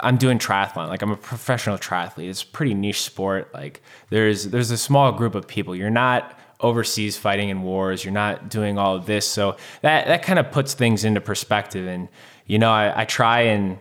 I'm 0.00 0.16
doing 0.16 0.38
triathlon. 0.38 0.88
Like 0.88 1.02
I'm 1.02 1.10
a 1.10 1.16
professional 1.16 1.78
triathlete. 1.78 2.28
It's 2.28 2.42
a 2.42 2.46
pretty 2.46 2.74
niche 2.74 3.02
sport. 3.02 3.52
Like 3.52 3.82
there's 4.10 4.48
there's 4.48 4.70
a 4.70 4.78
small 4.78 5.12
group 5.12 5.34
of 5.34 5.46
people. 5.46 5.74
You're 5.74 5.90
not 5.90 6.38
overseas 6.60 7.16
fighting 7.16 7.48
in 7.48 7.62
wars. 7.62 8.04
You're 8.04 8.12
not 8.12 8.48
doing 8.48 8.78
all 8.78 8.94
of 8.96 9.06
this. 9.06 9.26
So 9.26 9.56
that 9.82 10.06
that 10.06 10.22
kind 10.22 10.38
of 10.38 10.50
puts 10.50 10.74
things 10.74 11.04
into 11.04 11.20
perspective. 11.20 11.86
And 11.86 12.08
you 12.46 12.58
know, 12.58 12.70
I, 12.70 13.02
I 13.02 13.04
try 13.04 13.42
and 13.42 13.78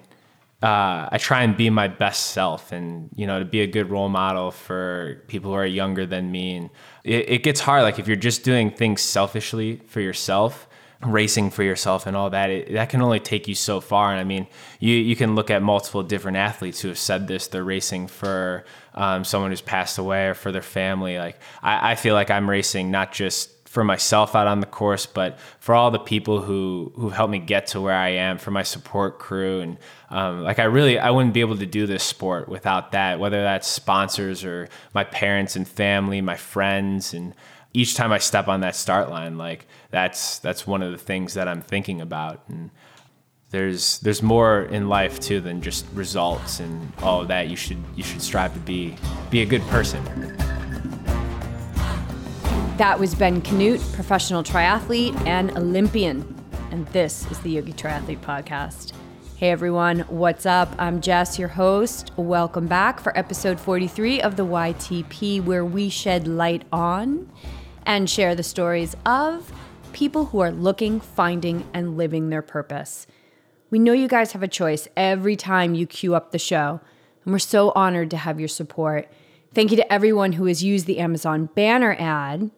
uh, 0.64 1.10
I 1.12 1.18
try 1.18 1.42
and 1.42 1.58
be 1.58 1.70
my 1.72 1.88
best 1.88 2.28
self, 2.28 2.72
and 2.72 3.10
you 3.16 3.26
know, 3.26 3.40
to 3.40 3.46
be 3.46 3.62
a 3.62 3.68
good 3.68 3.90
role 3.90 4.10
model 4.10 4.52
for 4.52 5.24
people 5.28 5.52
who 5.52 5.58
are 5.58 5.66
younger 5.66 6.06
than 6.06 6.32
me. 6.32 6.56
And 6.56 6.70
it, 7.04 7.30
it 7.30 7.44
gets 7.44 7.60
hard. 7.60 7.84
Like 7.84 8.00
if 8.00 8.08
you're 8.08 8.16
just 8.16 8.44
doing 8.44 8.70
things 8.70 9.02
selfishly 9.02 9.82
for 9.88 10.02
yourself 10.02 10.68
racing 11.04 11.50
for 11.50 11.64
yourself 11.64 12.06
and 12.06 12.16
all 12.16 12.30
that 12.30 12.50
it, 12.50 12.74
that 12.74 12.90
can 12.90 13.02
only 13.02 13.20
take 13.20 13.48
you 13.48 13.56
so 13.56 13.82
far. 13.82 14.12
And 14.12 14.20
i 14.20 14.24
mean 14.24 14.48
you 14.80 14.94
you 14.96 15.16
can 15.16 15.36
look 15.36 15.50
at 15.50 15.62
multiple 15.62 16.04
different 16.04 16.38
athletes 16.38 16.82
who 16.82 16.90
have 16.90 16.98
said 16.98 17.28
this 17.28 17.48
they're 17.48 17.64
racing 17.64 18.08
for 18.08 18.64
um, 18.94 19.24
someone 19.24 19.52
who's 19.52 19.62
passed 19.62 19.98
away 19.98 20.28
or 20.28 20.34
for 20.34 20.52
their 20.52 20.62
family. 20.62 21.18
Like 21.18 21.40
I, 21.64 21.92
I 21.92 21.96
feel 21.96 22.14
like 22.14 22.30
i'm 22.30 22.50
racing 22.50 22.92
not 22.92 23.12
just 23.12 23.50
for 23.68 23.86
myself 23.86 24.36
out 24.36 24.48
on 24.48 24.60
the 24.60 24.66
course 24.66 25.06
but 25.06 25.40
for 25.60 25.74
all 25.74 25.92
the 25.92 26.00
people 26.00 26.42
who 26.42 26.92
who 26.96 27.10
helped 27.10 27.32
me 27.32 27.40
get 27.40 27.68
to 27.68 27.80
where 27.80 27.96
i 27.96 28.10
am 28.10 28.38
for 28.38 28.52
my 28.52 28.64
support 28.64 29.18
crew. 29.18 29.62
And 29.62 29.78
um, 30.10 30.44
like 30.44 30.60
i 30.60 30.66
really 30.66 31.00
i 31.00 31.10
wouldn't 31.10 31.34
be 31.34 31.42
able 31.42 31.58
to 31.58 31.66
do 31.66 31.88
this 31.88 32.04
sport 32.04 32.48
without 32.48 32.92
that 32.92 33.20
whether 33.20 33.42
that's 33.42 33.68
sponsors 33.68 34.44
or 34.44 34.70
my 34.94 35.04
parents 35.04 35.56
and 35.56 35.68
family 35.68 36.22
my 36.22 36.36
friends. 36.36 37.14
And 37.14 37.34
each 37.74 37.96
time 37.96 38.12
I 38.12 38.18
step 38.18 38.48
on 38.48 38.62
that 38.62 38.76
start 38.76 39.10
line, 39.10 39.38
like 39.38 39.66
that's 39.90 40.40
that's 40.40 40.68
one 40.68 40.82
of 40.82 40.92
the 40.92 40.98
things 40.98 41.34
that 41.36 41.48
I'm 41.48 41.62
thinking 41.62 42.02
about. 42.02 42.42
And 42.50 42.70
there's 43.52 44.00
there's 44.00 44.22
more 44.22 44.64
in 44.64 44.90
life 44.90 45.20
too 45.20 45.40
than 45.40 45.62
just 45.62 45.86
results 45.94 46.60
and 46.60 46.92
all 47.02 47.22
of 47.22 47.28
that. 47.30 47.50
You 47.50 47.56
should 47.56 47.82
you 47.96 48.04
should 48.04 48.22
strive 48.22 48.54
to 48.54 48.60
be 48.60 48.96
be 49.30 49.42
a 49.42 49.46
good 49.46 49.62
person. 49.64 50.04
That 52.78 53.00
was 53.00 53.14
Ben 53.14 53.42
Kanute, 53.42 53.94
professional 53.94 54.44
triathlete 54.44 55.16
and 55.28 55.56
Olympian. 55.58 56.36
And 56.72 56.88
this 56.88 57.30
is 57.30 57.40
the 57.40 57.52
Yogi 57.52 57.74
Triathlete 57.74 58.22
Podcast. 58.22 58.94
Hey 59.38 59.50
everyone, 59.50 60.00
what's 60.02 60.46
up? 60.46 60.74
I'm 60.78 61.02
Jess, 61.02 61.40
your 61.40 61.48
host. 61.48 62.12
Welcome 62.16 62.68
back 62.68 63.00
for 63.00 63.18
episode 63.18 63.60
43 63.60 64.22
of 64.22 64.36
the 64.36 64.46
YTP, 64.46 65.44
where 65.44 65.66
we 65.66 65.90
shed 65.90 66.28
light 66.28 66.64
on 66.72 67.30
and 67.86 68.10
share 68.10 68.36
the 68.36 68.44
stories 68.44 68.96
of 69.06 69.52
people 69.94 70.26
who 70.26 70.40
are 70.40 70.52
looking, 70.52 71.00
finding, 71.00 71.66
and 71.74 71.98
living 71.98 72.30
their 72.30 72.42
purpose. 72.42 73.08
We 73.70 73.80
know 73.80 73.94
you 73.94 74.08
guys 74.08 74.34
have 74.34 74.44
a 74.44 74.48
choice 74.48 74.88
every 74.98 75.36
time 75.36 75.76
you 75.76 75.88
queue 75.88 76.16
up 76.16 76.32
the 76.32 76.40
show, 76.40 76.82
and 77.24 77.32
we're 77.34 77.40
so 77.40 77.72
honored 77.76 78.10
to 78.12 78.18
have 78.18 78.40
your 78.40 78.50
support. 78.50 79.12
Thank 79.54 79.72
you 79.72 79.78
to 79.78 79.94
everyone 79.94 80.34
who 80.34 80.46
has 80.46 80.64
used 80.64 80.86
the 80.86 81.00
Amazon 81.00 81.50
banner 81.56 81.96
ad. 82.00 82.52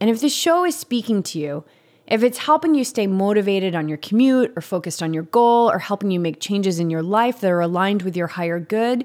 And 0.00 0.10
if 0.10 0.20
this 0.20 0.34
show 0.34 0.64
is 0.64 0.76
speaking 0.76 1.22
to 1.24 1.38
you, 1.38 1.64
if 2.06 2.22
it's 2.22 2.38
helping 2.38 2.74
you 2.74 2.84
stay 2.84 3.06
motivated 3.06 3.74
on 3.74 3.88
your 3.88 3.98
commute 3.98 4.52
or 4.56 4.60
focused 4.60 5.02
on 5.02 5.14
your 5.14 5.22
goal 5.22 5.70
or 5.70 5.78
helping 5.78 6.10
you 6.10 6.18
make 6.20 6.40
changes 6.40 6.78
in 6.78 6.90
your 6.90 7.02
life 7.02 7.40
that 7.40 7.50
are 7.50 7.60
aligned 7.60 8.02
with 8.02 8.16
your 8.16 8.26
higher 8.26 8.58
good, 8.58 9.04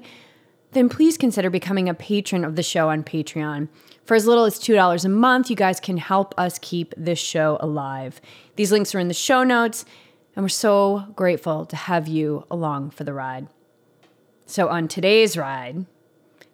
then 0.72 0.88
please 0.88 1.16
consider 1.16 1.48
becoming 1.48 1.88
a 1.88 1.94
patron 1.94 2.44
of 2.44 2.56
the 2.56 2.62
show 2.62 2.88
on 2.90 3.02
Patreon. 3.04 3.68
For 4.08 4.14
as 4.14 4.26
little 4.26 4.46
as 4.46 4.58
$2 4.58 5.04
a 5.04 5.08
month, 5.10 5.50
you 5.50 5.54
guys 5.54 5.80
can 5.80 5.98
help 5.98 6.34
us 6.38 6.58
keep 6.62 6.94
this 6.96 7.18
show 7.18 7.58
alive. 7.60 8.22
These 8.56 8.72
links 8.72 8.94
are 8.94 8.98
in 8.98 9.08
the 9.08 9.12
show 9.12 9.44
notes, 9.44 9.84
and 10.34 10.42
we're 10.42 10.48
so 10.48 11.04
grateful 11.14 11.66
to 11.66 11.76
have 11.76 12.08
you 12.08 12.46
along 12.50 12.92
for 12.92 13.04
the 13.04 13.12
ride. 13.12 13.48
So, 14.46 14.68
on 14.68 14.88
today's 14.88 15.36
ride, 15.36 15.84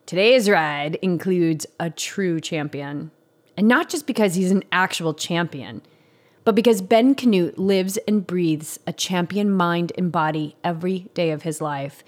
today's 0.05 0.51
ride 0.51 0.97
includes 0.97 1.65
a 1.79 1.91
true 1.91 2.41
champion. 2.41 3.13
And 3.57 3.69
not 3.69 3.89
just 3.89 4.09
because 4.09 4.35
he's 4.35 4.51
an 4.51 4.65
actual 4.73 5.15
champion, 5.15 5.81
but 6.43 6.57
because 6.57 6.83
Ben 6.83 7.15
Kanute 7.15 7.57
lives 7.57 7.99
and 8.09 8.27
breathes 8.27 8.81
a 8.85 8.93
champion 8.93 9.49
mind 9.49 9.93
and 9.97 10.11
body 10.11 10.57
every 10.65 11.07
day 11.15 11.31
of 11.31 11.43
his 11.43 11.61
life. 11.61 12.03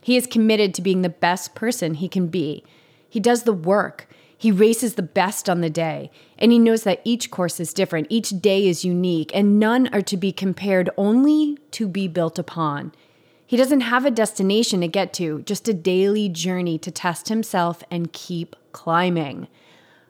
He 0.00 0.16
is 0.16 0.26
committed 0.26 0.74
to 0.74 0.82
being 0.82 1.02
the 1.02 1.08
best 1.08 1.54
person 1.54 1.94
he 1.94 2.08
can 2.08 2.26
be. 2.26 2.64
He 3.08 3.20
does 3.20 3.44
the 3.44 3.52
work. 3.52 4.08
He 4.40 4.50
races 4.50 4.94
the 4.94 5.02
best 5.02 5.50
on 5.50 5.60
the 5.60 5.68
day, 5.68 6.10
and 6.38 6.50
he 6.50 6.58
knows 6.58 6.84
that 6.84 7.02
each 7.04 7.30
course 7.30 7.60
is 7.60 7.74
different, 7.74 8.06
each 8.08 8.30
day 8.30 8.66
is 8.66 8.86
unique, 8.86 9.30
and 9.34 9.60
none 9.60 9.86
are 9.92 10.00
to 10.00 10.16
be 10.16 10.32
compared, 10.32 10.88
only 10.96 11.58
to 11.72 11.86
be 11.86 12.08
built 12.08 12.38
upon. 12.38 12.92
He 13.46 13.58
doesn't 13.58 13.82
have 13.82 14.06
a 14.06 14.10
destination 14.10 14.80
to 14.80 14.88
get 14.88 15.12
to, 15.14 15.42
just 15.42 15.68
a 15.68 15.74
daily 15.74 16.30
journey 16.30 16.78
to 16.78 16.90
test 16.90 17.28
himself 17.28 17.84
and 17.90 18.14
keep 18.14 18.56
climbing. 18.72 19.46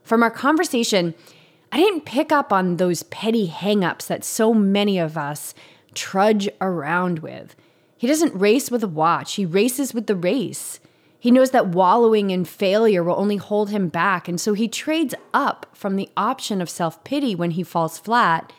From 0.05 0.23
our 0.23 0.31
conversation, 0.31 1.15
I 1.73 1.79
didn't 1.79 2.05
pick 2.05 2.31
up 2.31 2.53
on 2.53 2.77
those 2.77 3.03
petty 3.03 3.49
hangups 3.49 4.07
that 4.07 4.23
so 4.23 4.55
many 4.55 4.97
of 4.97 5.19
us 5.19 5.55
trudge 5.93 6.49
around 6.61 7.19
with. 7.19 7.57
He 7.97 8.07
doesn't 8.07 8.39
race 8.39 8.71
with 8.71 8.85
a 8.85 8.89
watch, 8.89 9.35
he 9.35 9.45
races 9.45 9.93
with 9.93 10.07
the 10.07 10.15
race. 10.15 10.79
He 11.21 11.31
knows 11.31 11.51
that 11.51 11.69
wallowing 11.69 12.31
in 12.31 12.47
failure 12.47 13.05
will 13.05 13.21
only 13.21 13.37
hold 13.37 13.69
him 13.69 13.89
back, 13.89 14.27
and 14.27 14.41
so 14.41 14.55
he 14.55 14.67
trades 14.67 15.15
up 15.35 15.67
from 15.75 15.97
the 15.97 16.09
option 16.17 16.63
of 16.63 16.71
self 16.71 17.05
pity 17.05 17.35
when 17.35 17.53
he 17.53 17.63
falls 17.63 17.99
flat 17.99 18.55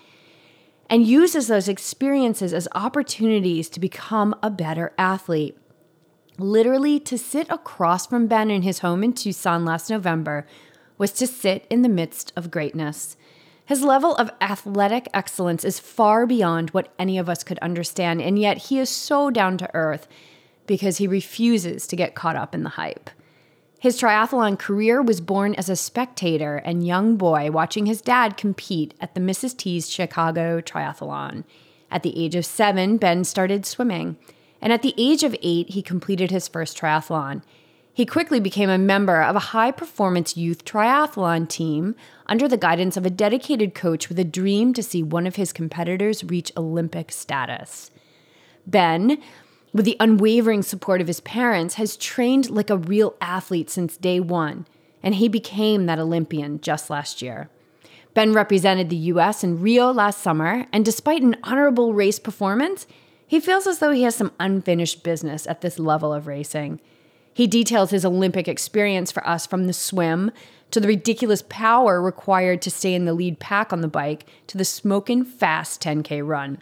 and 0.87 1.07
uses 1.07 1.47
those 1.47 1.67
experiences 1.67 2.53
as 2.53 2.67
opportunities 2.75 3.67
to 3.69 3.79
become 3.79 4.35
a 4.43 4.49
better 4.51 4.93
athlete. 4.97 5.57
Literally, 6.37 6.99
to 6.99 7.17
sit 7.17 7.49
across 7.49 8.05
from 8.05 8.27
Ben 8.27 8.51
in 8.51 8.61
his 8.61 8.79
home 8.79 9.03
in 9.03 9.13
Tucson 9.13 9.65
last 9.65 9.89
November 9.89 10.45
was 10.99 11.11
to 11.13 11.25
sit 11.25 11.65
in 11.69 11.81
the 11.81 11.89
midst 11.89 12.31
of 12.35 12.51
greatness. 12.51 13.17
His 13.65 13.81
level 13.81 14.15
of 14.17 14.31
athletic 14.39 15.07
excellence 15.13 15.63
is 15.63 15.79
far 15.79 16.27
beyond 16.27 16.71
what 16.71 16.93
any 16.99 17.17
of 17.17 17.29
us 17.29 17.43
could 17.43 17.57
understand, 17.59 18.21
and 18.21 18.37
yet 18.37 18.57
he 18.57 18.77
is 18.77 18.89
so 18.89 19.31
down 19.31 19.57
to 19.57 19.69
earth 19.73 20.07
because 20.71 20.99
he 20.99 21.05
refuses 21.05 21.85
to 21.85 21.97
get 21.97 22.15
caught 22.15 22.37
up 22.37 22.55
in 22.55 22.63
the 22.63 22.69
hype. 22.69 23.09
His 23.77 23.99
triathlon 23.99 24.57
career 24.57 25.01
was 25.01 25.19
born 25.19 25.53
as 25.55 25.67
a 25.67 25.75
spectator 25.75 26.55
and 26.55 26.87
young 26.87 27.17
boy 27.17 27.51
watching 27.51 27.87
his 27.87 27.99
dad 27.99 28.37
compete 28.37 28.93
at 29.01 29.13
the 29.13 29.19
Mrs. 29.19 29.57
T's 29.57 29.89
Chicago 29.89 30.61
Triathlon. 30.61 31.43
At 31.91 32.03
the 32.03 32.17
age 32.17 32.35
of 32.35 32.45
seven, 32.45 32.95
Ben 32.95 33.25
started 33.25 33.65
swimming, 33.65 34.15
and 34.61 34.71
at 34.71 34.81
the 34.81 34.93
age 34.97 35.23
of 35.23 35.35
eight, 35.41 35.71
he 35.71 35.81
completed 35.81 36.31
his 36.31 36.47
first 36.47 36.77
triathlon. 36.77 37.41
He 37.93 38.05
quickly 38.05 38.39
became 38.39 38.69
a 38.69 38.77
member 38.77 39.21
of 39.21 39.35
a 39.35 39.47
high 39.51 39.71
performance 39.71 40.37
youth 40.37 40.63
triathlon 40.63 41.49
team 41.49 41.97
under 42.27 42.47
the 42.47 42.55
guidance 42.55 42.95
of 42.95 43.05
a 43.05 43.09
dedicated 43.09 43.75
coach 43.75 44.07
with 44.07 44.19
a 44.19 44.23
dream 44.23 44.73
to 44.75 44.81
see 44.81 45.03
one 45.03 45.27
of 45.27 45.35
his 45.35 45.51
competitors 45.51 46.23
reach 46.23 46.53
Olympic 46.55 47.11
status. 47.11 47.91
Ben 48.65 49.21
with 49.73 49.85
the 49.85 49.97
unwavering 49.99 50.61
support 50.61 51.01
of 51.01 51.07
his 51.07 51.21
parents, 51.21 51.75
has 51.75 51.97
trained 51.97 52.49
like 52.49 52.69
a 52.69 52.77
real 52.77 53.15
athlete 53.21 53.69
since 53.69 53.97
day 53.97 54.19
one, 54.19 54.67
and 55.01 55.15
he 55.15 55.27
became 55.27 55.85
that 55.85 55.99
Olympian 55.99 56.59
just 56.61 56.89
last 56.89 57.21
year. 57.21 57.49
Ben 58.13 58.33
represented 58.33 58.89
the 58.89 58.95
US 58.97 59.43
in 59.43 59.61
Rio 59.61 59.91
last 59.91 60.19
summer, 60.19 60.65
and 60.73 60.83
despite 60.83 61.21
an 61.21 61.37
honorable 61.43 61.93
race 61.93 62.19
performance, 62.19 62.85
he 63.25 63.39
feels 63.39 63.65
as 63.65 63.79
though 63.79 63.91
he 63.91 64.03
has 64.03 64.15
some 64.15 64.33
unfinished 64.39 65.03
business 65.03 65.47
at 65.47 65.61
this 65.61 65.79
level 65.79 66.13
of 66.13 66.27
racing. 66.27 66.81
He 67.33 67.47
details 67.47 67.91
his 67.91 68.03
Olympic 68.03 68.49
experience 68.49 69.11
for 69.11 69.25
us 69.25 69.45
from 69.45 69.67
the 69.67 69.73
swim 69.73 70.31
to 70.71 70.81
the 70.81 70.87
ridiculous 70.87 71.43
power 71.47 72.01
required 72.01 72.61
to 72.63 72.71
stay 72.71 72.93
in 72.93 73.05
the 73.05 73.13
lead 73.13 73.39
pack 73.39 73.71
on 73.71 73.79
the 73.79 73.87
bike 73.87 74.25
to 74.47 74.57
the 74.57 74.65
smoking 74.65 75.23
fast 75.23 75.81
10K 75.81 76.25
run. 76.27 76.59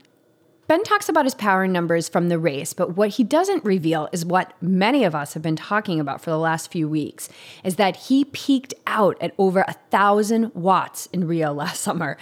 Ben 0.69 0.83
talks 0.83 1.09
about 1.09 1.25
his 1.25 1.33
power 1.33 1.67
numbers 1.67 2.07
from 2.07 2.29
the 2.29 2.37
race, 2.37 2.73
but 2.73 2.95
what 2.95 3.09
he 3.09 3.23
doesn't 3.23 3.65
reveal 3.65 4.07
is 4.11 4.23
what 4.23 4.53
many 4.61 5.03
of 5.03 5.15
us 5.15 5.33
have 5.33 5.41
been 5.41 5.55
talking 5.55 5.99
about 5.99 6.21
for 6.21 6.29
the 6.29 6.37
last 6.37 6.71
few 6.71 6.87
weeks 6.87 7.27
is 7.63 7.77
that 7.77 7.95
he 7.95 8.23
peaked 8.23 8.75
out 8.85 9.17
at 9.19 9.33
over 9.39 9.61
a 9.61 9.73
thousand 9.89 10.53
watts 10.53 11.07
in 11.07 11.25
Rio 11.25 11.51
last 11.55 11.81
summer. 11.81 12.17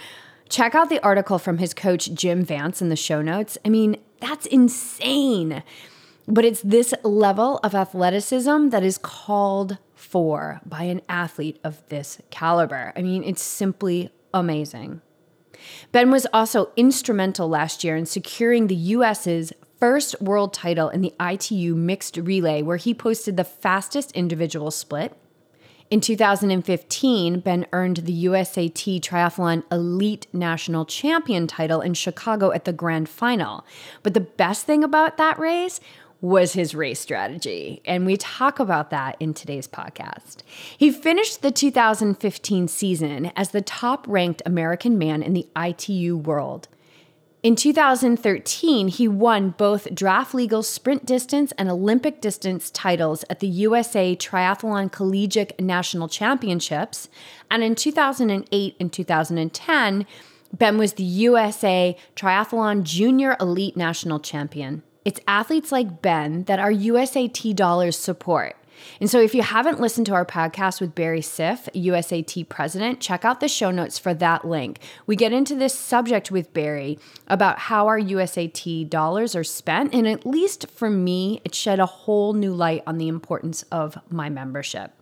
Check 0.48 0.74
out 0.74 0.88
the 0.88 0.98
article 1.00 1.38
from 1.38 1.58
his 1.58 1.74
coach 1.74 2.10
Jim 2.14 2.42
Vance 2.42 2.80
in 2.80 2.88
the 2.88 2.96
show 2.96 3.20
notes. 3.20 3.58
I 3.66 3.68
mean, 3.68 3.98
that's 4.18 4.46
insane. 4.46 5.62
But 6.26 6.46
it's 6.46 6.62
this 6.62 6.94
level 7.04 7.60
of 7.62 7.74
athleticism 7.74 8.70
that 8.70 8.82
is 8.82 8.96
called 8.96 9.76
for 9.94 10.62
by 10.64 10.84
an 10.84 11.02
athlete 11.06 11.60
of 11.62 11.86
this 11.90 12.22
caliber. 12.30 12.94
I 12.96 13.02
mean, 13.02 13.24
it's 13.24 13.42
simply 13.42 14.08
amazing. 14.32 15.02
Ben 15.92 16.10
was 16.10 16.26
also 16.32 16.70
instrumental 16.76 17.48
last 17.48 17.84
year 17.84 17.96
in 17.96 18.06
securing 18.06 18.66
the 18.66 18.74
US's 18.74 19.52
first 19.78 20.20
world 20.20 20.52
title 20.52 20.88
in 20.88 21.00
the 21.00 21.14
ITU 21.20 21.74
mixed 21.74 22.16
relay, 22.16 22.62
where 22.62 22.76
he 22.76 22.92
posted 22.94 23.36
the 23.36 23.44
fastest 23.44 24.12
individual 24.12 24.70
split. 24.70 25.16
In 25.90 26.02
2015, 26.02 27.40
Ben 27.40 27.66
earned 27.72 27.98
the 27.98 28.24
USAT 28.26 29.00
Triathlon 29.00 29.62
Elite 29.72 30.26
National 30.34 30.84
Champion 30.84 31.46
title 31.46 31.80
in 31.80 31.94
Chicago 31.94 32.52
at 32.52 32.66
the 32.66 32.74
grand 32.74 33.08
final. 33.08 33.64
But 34.02 34.12
the 34.12 34.20
best 34.20 34.66
thing 34.66 34.84
about 34.84 35.16
that 35.16 35.38
race 35.38 35.80
was 36.20 36.52
his 36.52 36.74
race 36.74 37.00
strategy. 37.00 37.80
And 37.84 38.04
we 38.04 38.16
talk 38.16 38.58
about 38.58 38.90
that 38.90 39.16
in 39.20 39.34
today's 39.34 39.68
podcast. 39.68 40.38
He 40.76 40.90
finished 40.90 41.42
the 41.42 41.50
2015 41.50 42.68
season 42.68 43.32
as 43.36 43.50
the 43.50 43.62
top 43.62 44.06
ranked 44.08 44.42
American 44.44 44.98
man 44.98 45.22
in 45.22 45.32
the 45.32 45.46
ITU 45.56 46.16
world. 46.16 46.68
In 47.40 47.54
2013, 47.54 48.88
he 48.88 49.06
won 49.06 49.50
both 49.50 49.94
draft 49.94 50.34
legal 50.34 50.64
sprint 50.64 51.06
distance 51.06 51.52
and 51.56 51.70
Olympic 51.70 52.20
distance 52.20 52.68
titles 52.68 53.24
at 53.30 53.38
the 53.38 53.46
USA 53.46 54.16
Triathlon 54.16 54.90
Collegiate 54.90 55.58
National 55.60 56.08
Championships. 56.08 57.08
And 57.48 57.62
in 57.62 57.76
2008 57.76 58.76
and 58.80 58.92
2010, 58.92 60.06
Ben 60.52 60.78
was 60.78 60.94
the 60.94 61.04
USA 61.04 61.96
Triathlon 62.16 62.82
Junior 62.82 63.36
Elite 63.40 63.76
National 63.76 64.18
Champion. 64.18 64.82
It's 65.08 65.20
athletes 65.26 65.72
like 65.72 66.02
Ben 66.02 66.44
that 66.44 66.58
our 66.58 66.70
USAT 66.70 67.56
dollars 67.56 67.98
support. 67.98 68.56
And 69.00 69.10
so, 69.10 69.20
if 69.20 69.34
you 69.34 69.42
haven't 69.42 69.80
listened 69.80 70.06
to 70.06 70.14
our 70.14 70.24
podcast 70.24 70.80
with 70.80 70.94
Barry 70.94 71.20
Siff, 71.20 71.68
USAT 71.74 72.48
president, 72.48 73.00
check 73.00 73.24
out 73.24 73.40
the 73.40 73.48
show 73.48 73.70
notes 73.70 73.98
for 73.98 74.14
that 74.14 74.46
link. 74.46 74.80
We 75.06 75.16
get 75.16 75.32
into 75.32 75.54
this 75.54 75.74
subject 75.74 76.30
with 76.30 76.52
Barry 76.52 76.98
about 77.26 77.58
how 77.58 77.86
our 77.86 78.00
USAT 78.00 78.88
dollars 78.88 79.34
are 79.34 79.44
spent. 79.44 79.94
And 79.94 80.06
at 80.06 80.26
least 80.26 80.68
for 80.70 80.90
me, 80.90 81.40
it 81.44 81.54
shed 81.54 81.80
a 81.80 81.86
whole 81.86 82.32
new 82.32 82.52
light 82.52 82.82
on 82.86 82.98
the 82.98 83.08
importance 83.08 83.62
of 83.70 83.98
my 84.10 84.28
membership. 84.28 84.92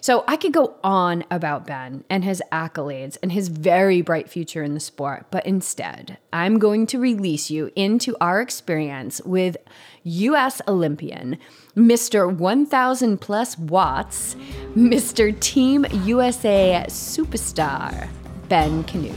So, 0.00 0.24
I 0.26 0.36
could 0.36 0.52
go 0.52 0.76
on 0.82 1.24
about 1.30 1.66
Ben 1.66 2.04
and 2.08 2.24
his 2.24 2.42
accolades 2.52 3.16
and 3.22 3.32
his 3.32 3.48
very 3.48 4.02
bright 4.02 4.28
future 4.30 4.62
in 4.62 4.74
the 4.74 4.80
sport, 4.80 5.26
but 5.30 5.46
instead, 5.46 6.18
I'm 6.32 6.58
going 6.58 6.86
to 6.88 6.98
release 6.98 7.50
you 7.50 7.70
into 7.74 8.16
our 8.20 8.40
experience 8.40 9.20
with 9.24 9.56
US 10.04 10.60
Olympian, 10.66 11.38
Mr. 11.76 12.34
1000 12.34 13.18
plus 13.20 13.58
watts, 13.58 14.36
Mr. 14.74 15.38
Team 15.40 15.86
USA 16.04 16.84
superstar, 16.88 18.08
Ben 18.48 18.84
Kanute. 18.84 19.16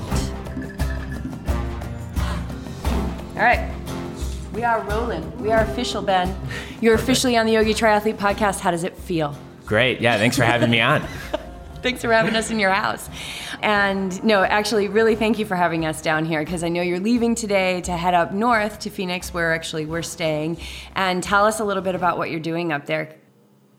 All 3.35 3.41
right. 3.41 3.71
We 4.53 4.63
are 4.63 4.81
rolling. 4.83 5.41
We 5.41 5.51
are 5.51 5.61
official, 5.61 6.03
Ben. 6.03 6.35
You're 6.79 6.93
officially 6.93 7.35
on 7.35 7.47
the 7.47 7.53
Yogi 7.53 7.73
Triathlete 7.73 8.17
podcast. 8.17 8.59
How 8.59 8.69
does 8.69 8.83
it 8.83 8.95
feel? 8.95 9.35
Great. 9.65 9.99
Yeah, 9.99 10.17
thanks 10.17 10.37
for 10.37 10.43
having 10.43 10.69
me 10.69 10.79
on. 10.79 11.03
Thanks 11.83 12.01
for 12.01 12.13
having 12.13 12.35
us 12.37 12.49
in 12.49 12.59
your 12.59 12.71
house. 12.71 13.09
And 13.61 14.23
no, 14.23 14.41
actually, 14.41 14.87
really 14.87 15.15
thank 15.15 15.37
you 15.37 15.45
for 15.45 15.55
having 15.55 15.85
us 15.85 16.01
down 16.01 16.23
here 16.23 16.39
because 16.39 16.63
I 16.63 16.69
know 16.69 16.81
you're 16.81 17.01
leaving 17.01 17.35
today 17.35 17.81
to 17.81 17.91
head 17.91 18.13
up 18.13 18.31
north 18.31 18.79
to 18.79 18.89
Phoenix, 18.89 19.33
where 19.33 19.53
actually 19.53 19.85
we're 19.85 20.01
staying. 20.01 20.59
And 20.95 21.21
tell 21.21 21.45
us 21.45 21.59
a 21.59 21.65
little 21.65 21.83
bit 21.83 21.93
about 21.93 22.17
what 22.17 22.31
you're 22.31 22.39
doing 22.39 22.71
up 22.71 22.85
there. 22.85 23.13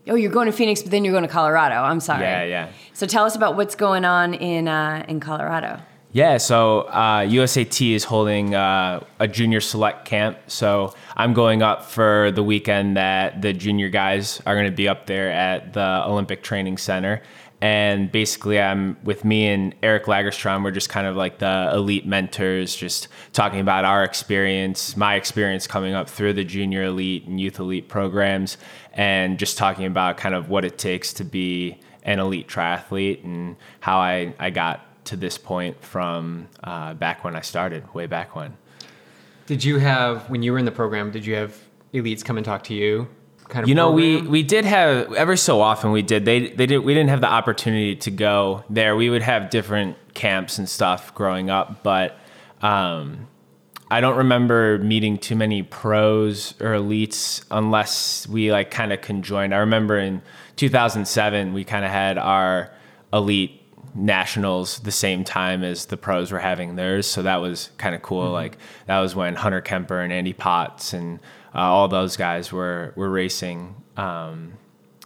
Oh, 0.07 0.17
you're 0.17 0.31
going 0.31 0.47
to 0.47 0.53
Phoenix, 0.53 0.83
but 0.83 0.91
then 0.91 1.03
you're 1.03 1.15
going 1.15 1.27
to 1.27 1.33
Colorado. 1.33 1.77
I'm 1.77 2.01
sorry. 2.01 2.25
Yeah, 2.25 2.45
yeah. 2.45 2.69
So 2.93 3.07
tell 3.07 3.25
us 3.25 3.37
about 3.37 3.57
what's 3.57 3.75
going 3.75 4.05
on 4.05 4.35
in 4.35 4.69
uh, 4.69 5.07
in 5.09 5.19
Colorado. 5.19 5.81
Yeah, 6.15 6.37
so 6.37 6.83
uh, 6.83 7.23
USAT 7.23 7.93
is 7.93 8.05
holding 8.05 8.55
uh, 8.55 9.03
a 9.19 9.27
junior 9.27 9.61
select 9.61 10.05
camp. 10.05 10.39
So 10.47 10.95
I'm 11.17 11.35
going 11.35 11.61
up 11.61 11.87
for 11.87 12.31
the 12.31 12.43
weekend 12.43 12.97
that 12.97 13.43
the 13.43 13.53
junior 13.53 13.89
guys 13.89 14.41
are 14.47 14.55
going 14.55 14.71
to 14.71 14.77
be 14.77 14.87
up 14.87 15.07
there 15.07 15.33
at 15.33 15.73
the 15.73 16.05
Olympic 16.07 16.45
Training 16.45 16.79
Center. 16.79 17.21
And 17.65 18.13
basically, 18.13 18.61
I'm 18.61 18.99
with 19.05 19.25
me 19.25 19.47
and 19.47 19.75
Eric 19.83 20.05
Lagerstrom. 20.05 20.63
We're 20.63 20.71
just 20.71 20.91
kind 20.91 21.07
of 21.07 21.17
like 21.17 21.39
the 21.39 21.71
elite 21.73 22.05
mentors, 22.05 22.77
just 22.77 23.09
talking 23.33 23.59
about 23.59 23.87
our 23.87 24.05
experience, 24.05 24.99
my 24.99 25.15
experience 25.15 25.67
coming 25.67 25.95
up 25.95 26.11
through 26.11 26.35
the 26.35 26.45
junior 26.45 26.83
elite 26.83 27.27
and 27.27 27.41
youth 27.41 27.59
elite 27.59 27.89
programs, 27.89 28.59
and 28.93 29.39
just 29.39 29.57
talking 29.57 29.87
about 29.87 30.19
kind 30.19 30.35
of 30.35 30.51
what 30.51 30.67
it 30.67 30.77
takes 30.77 31.15
to 31.15 31.25
be 31.25 31.81
an 32.03 32.19
elite 32.19 32.49
triathlete 32.49 33.25
and 33.25 33.57
how 33.81 33.97
I, 33.97 34.35
I 34.39 34.51
got 34.51 35.07
to 35.07 35.17
this 35.17 35.39
point 35.39 35.83
from 35.83 36.49
uh, 36.65 36.93
back 36.93 37.25
when 37.25 37.35
I 37.35 37.41
started, 37.41 37.95
way 37.95 38.07
back 38.07 38.37
when. 38.37 38.59
Did 39.47 39.65
you 39.65 39.79
have 39.79 40.29
when 40.29 40.43
you 40.43 40.53
were 40.53 40.59
in 40.59 40.67
the 40.67 40.71
program? 40.71 41.11
Did 41.11 41.25
you 41.25 41.35
have 41.37 41.59
elites 41.95 42.23
come 42.23 42.37
and 42.37 42.45
talk 42.45 42.63
to 42.65 42.75
you? 42.75 43.09
Kind 43.55 43.63
of 43.63 43.69
you 43.69 43.77
know, 43.77 43.93
program? 43.93 44.25
we 44.25 44.29
we 44.29 44.43
did 44.43 44.65
have 44.65 45.13
ever 45.13 45.37
so 45.37 45.61
often 45.61 45.93
we 45.93 46.03
did. 46.03 46.25
They 46.25 46.49
they 46.49 46.67
did 46.67 46.79
we 46.79 46.93
didn't 46.93 47.11
have 47.11 47.21
the 47.21 47.31
opportunity 47.31 47.95
to 47.95 48.11
go 48.11 48.65
there. 48.69 48.97
We 48.97 49.11
would 49.11 49.23
have 49.23 49.49
different 49.49 49.97
camps 50.13 50.59
and 50.59 50.69
stuff 50.69 51.15
growing 51.15 51.51
up, 51.51 51.85
but 51.85 52.19
um, 52.63 53.29
I 53.93 54.01
don't 54.01 54.17
remember 54.17 54.79
meeting 54.79 55.19
too 55.19 55.37
many 55.37 55.63
pros 55.63 56.61
or 56.61 56.71
elites 56.73 57.45
unless 57.53 58.27
we 58.27 58.51
like 58.51 58.73
kind 58.73 58.93
of 58.93 59.01
conjoined. 59.03 59.55
I 59.55 59.59
remember 59.59 60.01
in 60.01 60.23
2007 60.57 61.55
we 61.55 61.63
kind 61.63 61.85
of 61.85 61.93
had 61.93 62.19
our 62.19 62.73
elite 63.13 63.63
nationals 63.95 64.81
the 64.81 64.91
same 64.91 65.23
time 65.23 65.63
as 65.63 65.87
the 65.87 65.97
pros 65.97 66.33
were 66.33 66.41
having 66.41 66.75
theirs. 66.75 67.07
So 67.07 67.23
that 67.23 67.37
was 67.37 67.71
kind 67.79 67.95
of 67.95 68.03
cool. 68.03 68.25
Mm-hmm. 68.25 68.33
Like 68.33 68.59
that 68.87 68.99
was 68.99 69.15
when 69.15 69.37
Hunter 69.37 69.61
Kemper 69.61 70.01
and 70.01 70.13
Andy 70.13 70.33
Potts 70.33 70.93
and 70.93 71.21
uh, 71.55 71.59
all 71.59 71.89
those 71.89 72.17
guys 72.17 72.53
were 72.53 72.93
were 72.97 73.11
racing. 73.11 73.77
Um, 73.97 74.55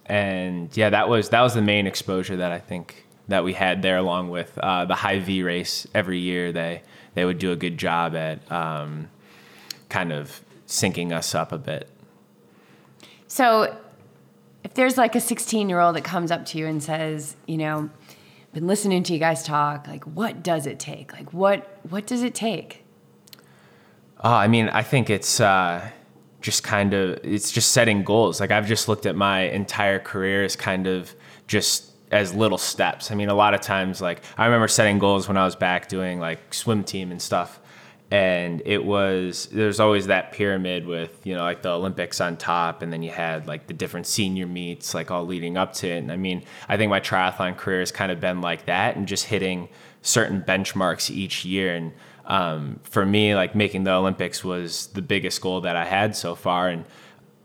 and 0.06 0.74
yeah, 0.76 0.90
that 0.90 1.08
was 1.08 1.28
that 1.30 1.42
was 1.42 1.54
the 1.54 1.62
main 1.62 1.86
exposure 1.86 2.36
that 2.36 2.52
I 2.52 2.58
think 2.58 3.04
that 3.28 3.44
we 3.44 3.52
had 3.52 3.82
there, 3.82 3.98
along 3.98 4.30
with 4.30 4.56
uh, 4.58 4.86
the 4.86 4.94
Hy-Vee 4.94 5.42
race 5.42 5.86
every 5.94 6.18
year. 6.18 6.50
They 6.52 6.82
they 7.14 7.24
would 7.24 7.38
do 7.38 7.52
a 7.52 7.56
good 7.56 7.76
job 7.76 8.14
at 8.16 8.50
um, 8.50 9.08
kind 9.88 10.12
of 10.12 10.42
syncing 10.66 11.12
us 11.12 11.34
up 11.34 11.52
a 11.52 11.58
bit. 11.58 11.90
So, 13.26 13.76
if 14.64 14.74
there's 14.74 14.96
like 14.96 15.14
a 15.14 15.20
16 15.20 15.68
year 15.68 15.80
old 15.80 15.96
that 15.96 16.04
comes 16.04 16.30
up 16.30 16.46
to 16.46 16.58
you 16.58 16.66
and 16.66 16.82
says, 16.82 17.36
you 17.46 17.58
know, 17.58 17.90
been 18.54 18.66
listening 18.66 19.02
to 19.04 19.12
you 19.12 19.18
guys 19.18 19.42
talk, 19.42 19.86
like, 19.86 20.04
what 20.04 20.42
does 20.42 20.66
it 20.66 20.78
take? 20.78 21.12
Like, 21.12 21.32
what 21.32 21.78
what 21.88 22.06
does 22.06 22.22
it 22.22 22.34
take? 22.34 22.84
Oh, 24.24 24.32
I 24.32 24.48
mean, 24.48 24.68
I 24.70 24.82
think 24.82 25.10
it's 25.10 25.40
uh, 25.40 25.90
just 26.40 26.62
kind 26.62 26.94
of 26.94 27.19
it's 27.25 27.50
just 27.50 27.73
setting 27.73 28.02
goals. 28.05 28.40
Like 28.40 28.50
I've 28.50 28.67
just 28.67 28.88
looked 28.88 29.06
at 29.06 29.17
my 29.17 29.43
entire 29.43 29.99
career 29.99 30.44
as 30.44 30.56
kind 30.56 30.87
of 30.87 31.14
just 31.46 31.93
as 32.11 32.35
little 32.35 32.58
steps. 32.58 33.11
I 33.11 33.14
mean, 33.14 33.29
a 33.29 33.35
lot 33.35 33.55
of 33.55 33.61
times, 33.61 34.00
like 34.00 34.23
I 34.37 34.46
remember 34.46 34.69
setting 34.69 34.99
goals 34.99 35.29
when 35.29 35.37
I 35.37 35.44
was 35.44 35.56
back 35.56 35.88
doing 35.88 36.20
like 36.20 36.55
swim 36.55 36.85
team 36.85 37.11
and 37.11 37.20
stuff, 37.20 37.61
and 38.11 38.62
it 38.64 38.85
was 38.85 39.49
there's 39.52 39.81
always 39.81 40.06
that 40.06 40.32
pyramid 40.32 40.87
with 40.87 41.26
you 41.26 41.35
know 41.35 41.43
like 41.43 41.62
the 41.62 41.70
Olympics 41.70 42.20
on 42.20 42.37
top, 42.37 42.82
and 42.82 42.93
then 42.93 43.02
you 43.02 43.11
had 43.11 43.46
like 43.46 43.67
the 43.67 43.75
different 43.75 44.06
senior 44.06 44.46
meets 44.46 44.94
like 44.94 45.11
all 45.11 45.26
leading 45.26 45.56
up 45.56 45.72
to 45.74 45.89
it. 45.89 45.98
And 45.98 46.12
I 46.12 46.17
mean, 46.17 46.44
I 46.69 46.77
think 46.77 46.91
my 46.91 47.01
triathlon 47.01 47.56
career 47.56 47.81
has 47.81 47.93
kind 47.93 48.12
of 48.12 48.20
been 48.20 48.41
like 48.41 48.67
that, 48.67 48.96
and 48.96 49.06
just 49.06 49.24
hitting 49.24 49.69
certain 50.03 50.41
benchmarks 50.41 51.10
each 51.10 51.44
year 51.44 51.74
and 51.74 51.93
um, 52.29 52.79
for 52.85 53.05
me, 53.05 53.35
like 53.35 53.55
making 53.55 53.85
the 53.85 53.93
Olympics 53.93 54.44
was 54.44 54.89
the 54.89 55.03
biggest 55.03 55.41
goal 55.41 55.63
that 55.63 55.77
I 55.77 55.85
had 55.85 56.15
so 56.15 56.35
far, 56.35 56.69
and 56.69 56.85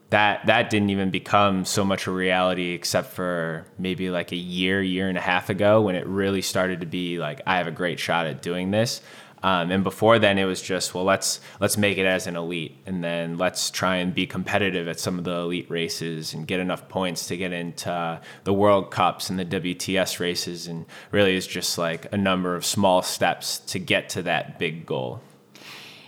that 0.09 0.45
that 0.45 0.69
didn't 0.69 0.89
even 0.91 1.09
become 1.09 1.65
so 1.65 1.83
much 1.83 2.05
a 2.05 2.11
reality 2.11 2.71
except 2.71 3.13
for 3.13 3.65
maybe 3.79 4.09
like 4.09 4.31
a 4.31 4.37
year, 4.37 4.81
year 4.81 5.07
and 5.07 5.17
a 5.17 5.21
half 5.21 5.49
ago 5.49 5.81
when 5.81 5.95
it 5.95 6.05
really 6.05 6.41
started 6.41 6.81
to 6.81 6.85
be 6.85 7.17
like 7.17 7.41
I 7.47 7.57
have 7.57 7.67
a 7.67 7.71
great 7.71 7.97
shot 7.99 8.27
at 8.27 8.41
doing 8.41 8.71
this. 8.71 9.01
Um, 9.43 9.71
and 9.71 9.83
before 9.83 10.19
then, 10.19 10.37
it 10.37 10.45
was 10.45 10.61
just 10.61 10.95
well, 10.95 11.03
let's 11.03 11.41
let's 11.59 11.77
make 11.77 11.97
it 11.97 12.05
as 12.05 12.27
an 12.27 12.37
elite, 12.37 12.77
and 12.85 13.03
then 13.03 13.37
let's 13.37 13.69
try 13.69 13.97
and 13.97 14.15
be 14.15 14.25
competitive 14.25 14.87
at 14.87 14.99
some 14.99 15.19
of 15.19 15.25
the 15.25 15.35
elite 15.35 15.69
races 15.69 16.33
and 16.33 16.47
get 16.47 16.61
enough 16.61 16.87
points 16.87 17.27
to 17.27 17.35
get 17.35 17.51
into 17.51 18.21
the 18.45 18.53
World 18.53 18.89
Cups 18.89 19.29
and 19.29 19.37
the 19.37 19.45
WTS 19.45 20.19
races. 20.19 20.67
And 20.67 20.85
really, 21.11 21.35
is 21.35 21.45
just 21.45 21.77
like 21.77 22.11
a 22.13 22.17
number 22.17 22.55
of 22.55 22.65
small 22.65 23.01
steps 23.01 23.59
to 23.59 23.79
get 23.79 24.09
to 24.09 24.23
that 24.23 24.57
big 24.57 24.85
goal. 24.85 25.21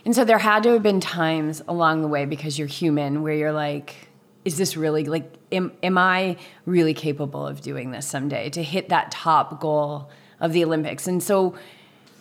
And 0.06 0.14
so 0.14 0.24
there 0.24 0.38
had 0.38 0.62
to 0.62 0.70
have 0.70 0.84
been 0.84 1.00
times 1.00 1.62
along 1.68 2.02
the 2.02 2.08
way 2.08 2.24
because 2.26 2.58
you're 2.58 2.68
human 2.68 3.22
where 3.22 3.34
you're 3.34 3.52
like, 3.52 4.08
is 4.44 4.56
this 4.56 4.76
really 4.76 5.04
like, 5.04 5.34
am, 5.50 5.72
am 5.82 5.98
I 5.98 6.36
really 6.64 6.94
capable 6.94 7.44
of 7.44 7.60
doing 7.60 7.90
this 7.90 8.06
someday 8.06 8.48
to 8.50 8.62
hit 8.62 8.88
that 8.90 9.10
top 9.10 9.60
goal 9.60 10.08
of 10.38 10.52
the 10.52 10.64
Olympics? 10.64 11.08
And 11.08 11.20
so 11.20 11.56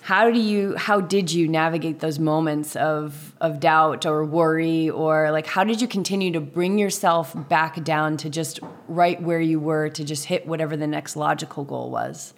how 0.06 0.30
do 0.30 0.40
you 0.40 0.76
how 0.76 1.02
did 1.02 1.32
you 1.32 1.48
navigate 1.48 2.00
those 2.00 2.20
moments 2.20 2.76
of 2.76 3.34
of 3.42 3.60
doubt 3.60 4.06
or 4.06 4.24
worry 4.24 4.88
or 4.88 5.32
like 5.32 5.48
how 5.48 5.64
did 5.64 5.82
you 5.82 5.88
continue 5.88 6.32
to 6.32 6.40
bring 6.40 6.78
yourself 6.78 7.34
back 7.50 7.84
down 7.84 8.16
to 8.16 8.30
just 8.30 8.60
right 8.88 9.20
where 9.24 9.42
you 9.42 9.60
were 9.60 9.90
to 9.90 10.04
just 10.04 10.26
hit 10.26 10.46
whatever 10.46 10.78
the 10.78 10.86
next 10.86 11.16
logical 11.16 11.64
goal 11.64 11.90
was? 11.90 12.36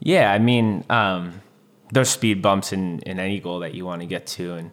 Yeah 0.00 0.32
i 0.32 0.40
mean 0.40 0.82
um, 0.90 1.40
there's 1.92 2.10
speed 2.10 2.42
bumps 2.42 2.72
in 2.72 2.98
in 3.02 3.20
any 3.20 3.38
goal 3.38 3.60
that 3.60 3.74
you 3.74 3.84
want 3.84 4.00
to 4.00 4.08
get 4.08 4.26
to 4.26 4.54
and 4.54 4.72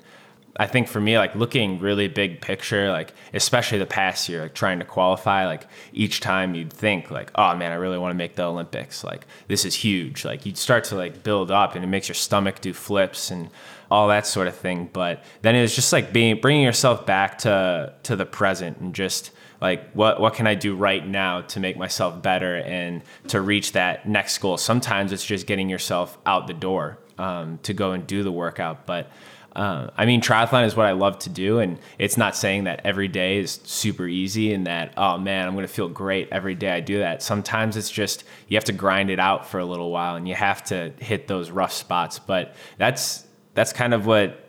I 0.58 0.68
think 0.68 0.88
for 0.90 1.00
me, 1.00 1.18
like 1.18 1.34
looking 1.36 1.80
really 1.80 2.08
big 2.08 2.42
picture, 2.42 2.92
like 2.92 3.14
especially 3.34 3.80
the 3.80 3.86
past 3.86 4.28
year, 4.28 4.44
like 4.44 4.54
trying 4.54 4.80
to 4.80 4.86
qualify, 4.86 5.46
like 5.46 5.66
each 5.94 6.20
time 6.20 6.56
you'd 6.56 6.74
think 6.74 7.10
like, 7.10 7.32
oh 7.36 7.56
man, 7.56 7.72
I 7.72 7.76
really 7.76 7.98
want 7.98 8.12
to 8.12 8.18
make 8.18 8.36
the 8.36 8.44
Olympics. 8.44 9.04
Like 9.04 9.26
this 9.48 9.64
is 9.64 9.76
huge. 9.76 10.26
Like 10.26 10.46
you'd 10.46 10.58
start 10.58 10.84
to 10.86 10.96
like 10.96 11.24
build 11.24 11.52
up 11.52 11.76
and 11.76 11.84
it 11.84 11.88
makes 11.88 12.10
your 12.10 12.16
stomach 12.16 12.60
do 12.60 12.74
flips 12.74 13.32
and 13.32 13.50
all 13.90 14.10
that 14.10 14.28
sort 14.28 14.48
of 14.48 14.56
thing. 14.56 14.90
But 14.92 15.24
then 15.42 15.56
it 15.56 15.62
was 15.62 15.74
just 15.74 15.94
like 15.94 16.12
being, 16.12 16.42
bringing 16.42 16.64
yourself 16.64 17.06
back 17.06 17.38
to, 17.40 17.94
to 18.04 18.16
the 18.18 18.26
present 18.26 18.78
and 18.80 18.94
just 18.94 19.32
like, 19.62 19.90
what, 19.94 20.20
what 20.20 20.34
can 20.34 20.48
I 20.48 20.56
do 20.56 20.76
right 20.76 21.06
now 21.06 21.42
to 21.42 21.60
make 21.60 21.78
myself 21.78 22.22
better 22.22 22.58
and 22.58 23.04
to 23.28 23.40
reach 23.40 23.72
that 23.72 24.08
next 24.08 24.38
goal? 24.40 24.58
Sometimes 24.58 25.14
it's 25.14 25.26
just 25.26 25.48
getting 25.48 25.70
yourself 25.70 26.18
out 26.26 26.48
the 26.48 26.54
door 26.54 26.98
um, 27.18 27.60
to 27.64 27.74
go 27.74 27.92
and 27.92 28.06
do 28.06 28.24
the 28.24 28.32
workout. 28.32 28.86
But 28.86 29.10
uh, 29.56 29.90
I 29.98 30.06
mean, 30.06 30.22
triathlon 30.22 30.66
is 30.66 30.76
what 30.76 30.86
I 30.86 30.94
love 30.94 31.20
to 31.20 31.30
do, 31.30 31.60
and 31.60 31.78
it's 32.00 32.16
not 32.16 32.36
saying 32.36 32.64
that 32.66 32.82
every 32.86 33.10
day 33.10 33.40
is 33.40 33.60
super 33.64 34.08
easy 34.08 34.54
and 34.54 34.66
that 34.68 34.94
oh 34.96 35.18
man, 35.18 35.48
I'm 35.48 35.54
going 35.54 35.68
to 35.68 35.74
feel 35.74 35.90
great 35.90 36.30
every 36.32 36.56
day 36.56 36.72
I 36.72 36.80
do 36.80 37.00
that. 37.00 37.22
Sometimes 37.22 37.76
it's 37.76 37.92
just 37.92 38.24
you 38.48 38.56
have 38.56 38.64
to 38.66 38.74
grind 38.74 39.10
it 39.10 39.20
out 39.20 39.46
for 39.46 39.60
a 39.60 39.66
little 39.66 39.92
while, 39.92 40.16
and 40.16 40.28
you 40.28 40.36
have 40.36 40.64
to 40.66 40.94
hit 41.00 41.28
those 41.28 41.52
rough 41.52 41.74
spots. 41.74 42.18
But 42.18 42.56
that's 42.78 43.26
that's 43.54 43.74
kind 43.74 43.94
of 43.94 44.06
what 44.06 44.48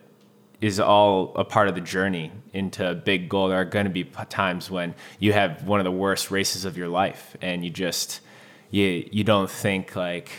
is 0.60 0.78
all 0.78 1.32
a 1.34 1.44
part 1.44 1.66
of 1.66 1.74
the 1.74 1.80
journey 1.80 2.30
into 2.52 2.88
a 2.88 2.94
big 2.94 3.28
goal. 3.28 3.48
There 3.48 3.60
are 3.60 3.64
going 3.64 3.86
to 3.86 3.90
be 3.90 4.04
times 4.04 4.70
when 4.70 4.94
you 5.18 5.32
have 5.32 5.66
one 5.66 5.80
of 5.80 5.84
the 5.84 5.90
worst 5.90 6.30
races 6.30 6.64
of 6.64 6.76
your 6.76 6.88
life, 6.88 7.36
and 7.42 7.64
you 7.64 7.70
just 7.70 8.20
you 8.70 9.08
you 9.10 9.24
don't 9.24 9.50
think 9.50 9.96
like 9.96 10.30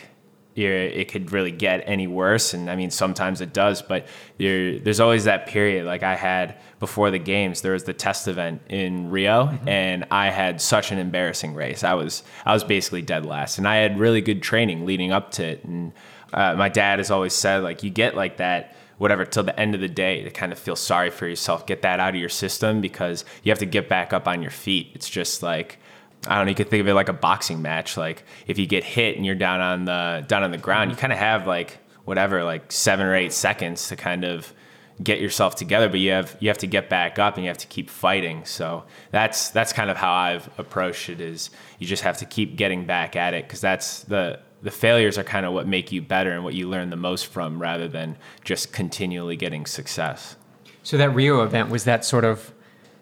it 0.56 1.10
could 1.10 1.32
really 1.32 1.52
get 1.52 1.84
any 1.86 2.08
worse. 2.08 2.54
And 2.54 2.70
I 2.70 2.76
mean, 2.76 2.92
sometimes 2.92 3.42
it 3.42 3.54
does, 3.54 3.82
but 3.82 4.08
there's 4.38 5.00
always 5.00 5.24
that 5.24 5.48
period. 5.48 5.86
Like 5.86 6.04
I 6.04 6.16
had 6.16 6.58
before 6.80 7.12
the 7.12 7.20
games, 7.20 7.62
there 7.62 7.74
was 7.74 7.86
the 7.86 7.94
test 7.94 8.28
event 8.28 8.62
in 8.70 9.10
Rio, 9.10 9.48
mm-hmm. 9.48 9.68
and 9.68 10.06
I 10.12 10.30
had 10.30 10.62
such 10.62 10.92
an 10.92 11.00
embarrassing 11.00 11.56
race. 11.56 11.84
I 11.84 11.94
was 11.96 12.24
I 12.46 12.54
was 12.54 12.64
basically 12.64 13.02
dead 13.02 13.26
last, 13.26 13.58
and 13.58 13.68
I 13.68 13.78
had 13.78 14.00
really 14.00 14.22
good 14.22 14.44
training 14.44 14.86
leading 14.86 15.12
up 15.12 15.32
to 15.32 15.44
it. 15.44 15.64
And 15.64 15.94
uh, 16.34 16.56
my 16.56 16.70
dad 16.70 17.00
has 17.00 17.10
always 17.10 17.34
said, 17.34 17.64
like, 17.64 17.84
you 17.84 17.90
get 17.90 18.16
like 18.16 18.38
that 18.38 18.76
whatever 19.00 19.26
till 19.26 19.44
the 19.44 19.60
end 19.60 19.74
of 19.74 19.82
the 19.82 19.88
day 19.90 20.24
to 20.24 20.30
kind 20.30 20.52
of 20.52 20.60
feel 20.60 20.76
sorry 20.76 21.10
for 21.10 21.28
yourself 21.28 21.66
get 21.66 21.82
that 21.82 22.00
out 22.00 22.14
of 22.14 22.20
your 22.20 22.30
system 22.30 22.80
because 22.80 23.26
you 23.42 23.52
have 23.52 23.58
to 23.60 23.66
get 23.66 23.90
back 23.90 24.14
up 24.14 24.28
on 24.28 24.42
your 24.42 24.52
feet 24.52 24.92
it's 24.94 25.10
just 25.10 25.42
like 25.42 25.80
I 26.28 26.38
don't 26.38 26.46
know, 26.46 26.50
you 26.50 26.56
could 26.56 26.70
think 26.70 26.82
of 26.82 26.88
it 26.88 26.94
like 26.94 27.10
a 27.10 27.14
boxing 27.14 27.62
match. 27.62 27.98
Like 27.98 28.24
if 28.48 28.58
you 28.58 28.66
get 28.66 28.84
hit 28.84 29.18
and 29.18 29.26
you're 29.26 29.36
down 29.36 29.62
on 29.62 29.86
the 29.86 30.26
down 30.28 30.44
on 30.44 30.52
the 30.52 30.58
ground, 30.58 30.92
you 30.92 30.96
mm-hmm. 30.96 31.02
kind 31.02 31.14
of 31.14 31.20
have 31.20 31.48
like 31.48 31.80
whatever, 32.06 32.44
like 32.44 32.72
seven 32.72 33.06
or 33.06 33.16
eight 33.16 33.34
seconds 33.34 33.88
to 33.90 33.96
kind 33.96 34.24
of 34.24 34.54
get 35.02 35.20
yourself 35.20 35.56
together, 35.56 35.90
but 35.90 36.00
you 36.00 36.12
have 36.12 36.38
you 36.40 36.50
have 36.50 36.58
to 36.60 36.68
get 36.68 36.90
back 36.90 37.18
up 37.20 37.36
and 37.36 37.44
you 37.44 37.50
have 37.50 37.58
to 37.58 37.68
keep 37.68 37.90
fighting. 37.90 38.46
So 38.46 38.84
that's 39.12 39.50
that's 39.50 39.74
kind 39.74 39.90
of 39.90 39.98
how 39.98 40.14
I've 40.14 40.50
approached 40.58 41.10
it 41.10 41.20
is 41.20 41.50
you 41.80 41.88
just 41.88 42.04
have 42.04 42.18
to 42.20 42.26
keep 42.26 42.56
getting 42.56 42.86
back 42.86 43.16
at 43.16 43.34
it 43.34 43.46
because 43.46 43.62
that's 43.62 44.04
the 44.04 44.40
the 44.62 44.72
failures 44.72 45.18
are 45.18 45.24
kind 45.24 45.46
of 45.46 45.54
what 45.54 45.68
make 45.68 45.92
you 45.92 46.02
better 46.02 46.32
and 46.32 46.44
what 46.44 46.54
you 46.54 46.70
learn 46.70 46.90
the 46.90 46.96
most 46.96 47.28
from 47.28 47.62
rather 47.62 47.88
than 47.88 48.18
just 48.46 48.72
continually 48.72 49.36
getting 49.36 49.66
success. 49.66 50.38
So 50.84 50.98
that 50.98 51.10
Rio 51.10 51.44
event 51.44 51.70
was 51.70 51.84
that 51.84 52.06
sort 52.06 52.24
of 52.24 52.53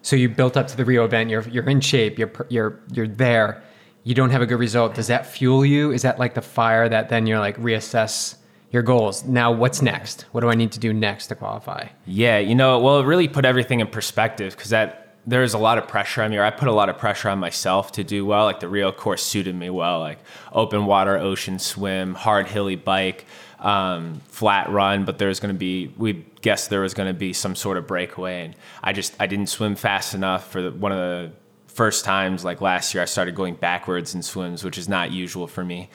so 0.02 0.16
you 0.16 0.28
built 0.28 0.56
up 0.56 0.66
to 0.68 0.76
the 0.76 0.84
Rio 0.84 1.04
event. 1.04 1.30
You're 1.30 1.48
you're 1.48 1.68
in 1.68 1.80
shape. 1.80 2.18
You're 2.18 2.32
you're 2.48 2.80
you're 2.92 3.08
there. 3.08 3.62
You 4.04 4.14
don't 4.14 4.30
have 4.30 4.42
a 4.42 4.46
good 4.46 4.58
result. 4.58 4.94
Does 4.94 5.06
that 5.06 5.26
fuel 5.26 5.64
you? 5.64 5.92
Is 5.92 6.02
that 6.02 6.18
like 6.18 6.34
the 6.34 6.42
fire 6.42 6.88
that 6.88 7.08
then 7.08 7.26
you're 7.26 7.38
like 7.38 7.56
reassess 7.56 8.36
your 8.72 8.82
goals? 8.82 9.24
Now 9.24 9.52
what's 9.52 9.80
next? 9.80 10.22
What 10.32 10.40
do 10.40 10.50
I 10.50 10.54
need 10.54 10.72
to 10.72 10.80
do 10.80 10.92
next 10.92 11.28
to 11.28 11.36
qualify? 11.36 11.88
Yeah, 12.04 12.38
you 12.38 12.54
know, 12.54 12.80
well, 12.80 12.98
it 12.98 13.06
really 13.06 13.28
put 13.28 13.44
everything 13.44 13.80
in 13.80 13.86
perspective 13.86 14.56
because 14.56 14.70
that 14.70 14.98
there's 15.24 15.54
a 15.54 15.58
lot 15.58 15.78
of 15.78 15.86
pressure 15.86 16.22
on 16.22 16.32
me, 16.32 16.36
or 16.36 16.42
I 16.42 16.50
put 16.50 16.66
a 16.66 16.72
lot 16.72 16.88
of 16.88 16.98
pressure 16.98 17.28
on 17.28 17.38
myself 17.38 17.92
to 17.92 18.02
do 18.02 18.26
well. 18.26 18.44
Like 18.44 18.58
the 18.58 18.68
Rio 18.68 18.90
course 18.90 19.22
suited 19.22 19.54
me 19.54 19.70
well, 19.70 20.00
like 20.00 20.18
open 20.52 20.86
water, 20.86 21.16
ocean 21.16 21.60
swim, 21.60 22.14
hard 22.14 22.48
hilly 22.48 22.74
bike 22.76 23.24
um, 23.62 24.20
flat 24.26 24.68
run, 24.70 25.04
but 25.04 25.18
there's 25.18 25.40
going 25.40 25.54
to 25.54 25.58
be 25.58 25.92
we 25.96 26.24
guessed 26.42 26.68
there 26.68 26.80
was 26.80 26.94
going 26.94 27.08
to 27.08 27.18
be 27.18 27.32
some 27.32 27.54
sort 27.54 27.78
of 27.78 27.86
breakaway, 27.86 28.44
and 28.44 28.56
I 28.82 28.92
just 28.92 29.14
I 29.18 29.26
didn't 29.26 29.46
swim 29.46 29.76
fast 29.76 30.14
enough 30.14 30.50
for 30.50 30.60
the, 30.60 30.70
one 30.72 30.92
of 30.92 30.98
the 30.98 31.32
first 31.68 32.04
times 32.04 32.44
like 32.44 32.60
last 32.60 32.92
year. 32.92 33.02
I 33.02 33.06
started 33.06 33.34
going 33.34 33.54
backwards 33.54 34.14
in 34.14 34.22
swims, 34.22 34.64
which 34.64 34.76
is 34.76 34.88
not 34.88 35.12
usual 35.12 35.46
for 35.46 35.64
me. 35.64 35.88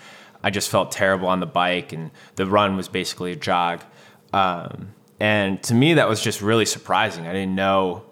I 0.43 0.49
just 0.49 0.69
felt 0.69 0.91
terrible 0.91 1.27
on 1.27 1.41
the 1.41 1.45
bike, 1.45 1.91
and 1.91 2.11
the 2.35 2.45
run 2.45 2.77
was 2.77 2.87
basically 2.87 3.33
a 3.33 3.35
jog. 3.35 3.83
Um, 4.33 4.93
and 5.19 5.61
to 5.63 5.73
me, 5.73 5.95
that 5.95 6.07
was 6.07 6.21
just 6.21 6.41
really 6.41 6.65
surprising. 6.65 7.27
I 7.27 7.33
didn't 7.33 7.55
know 7.55 8.03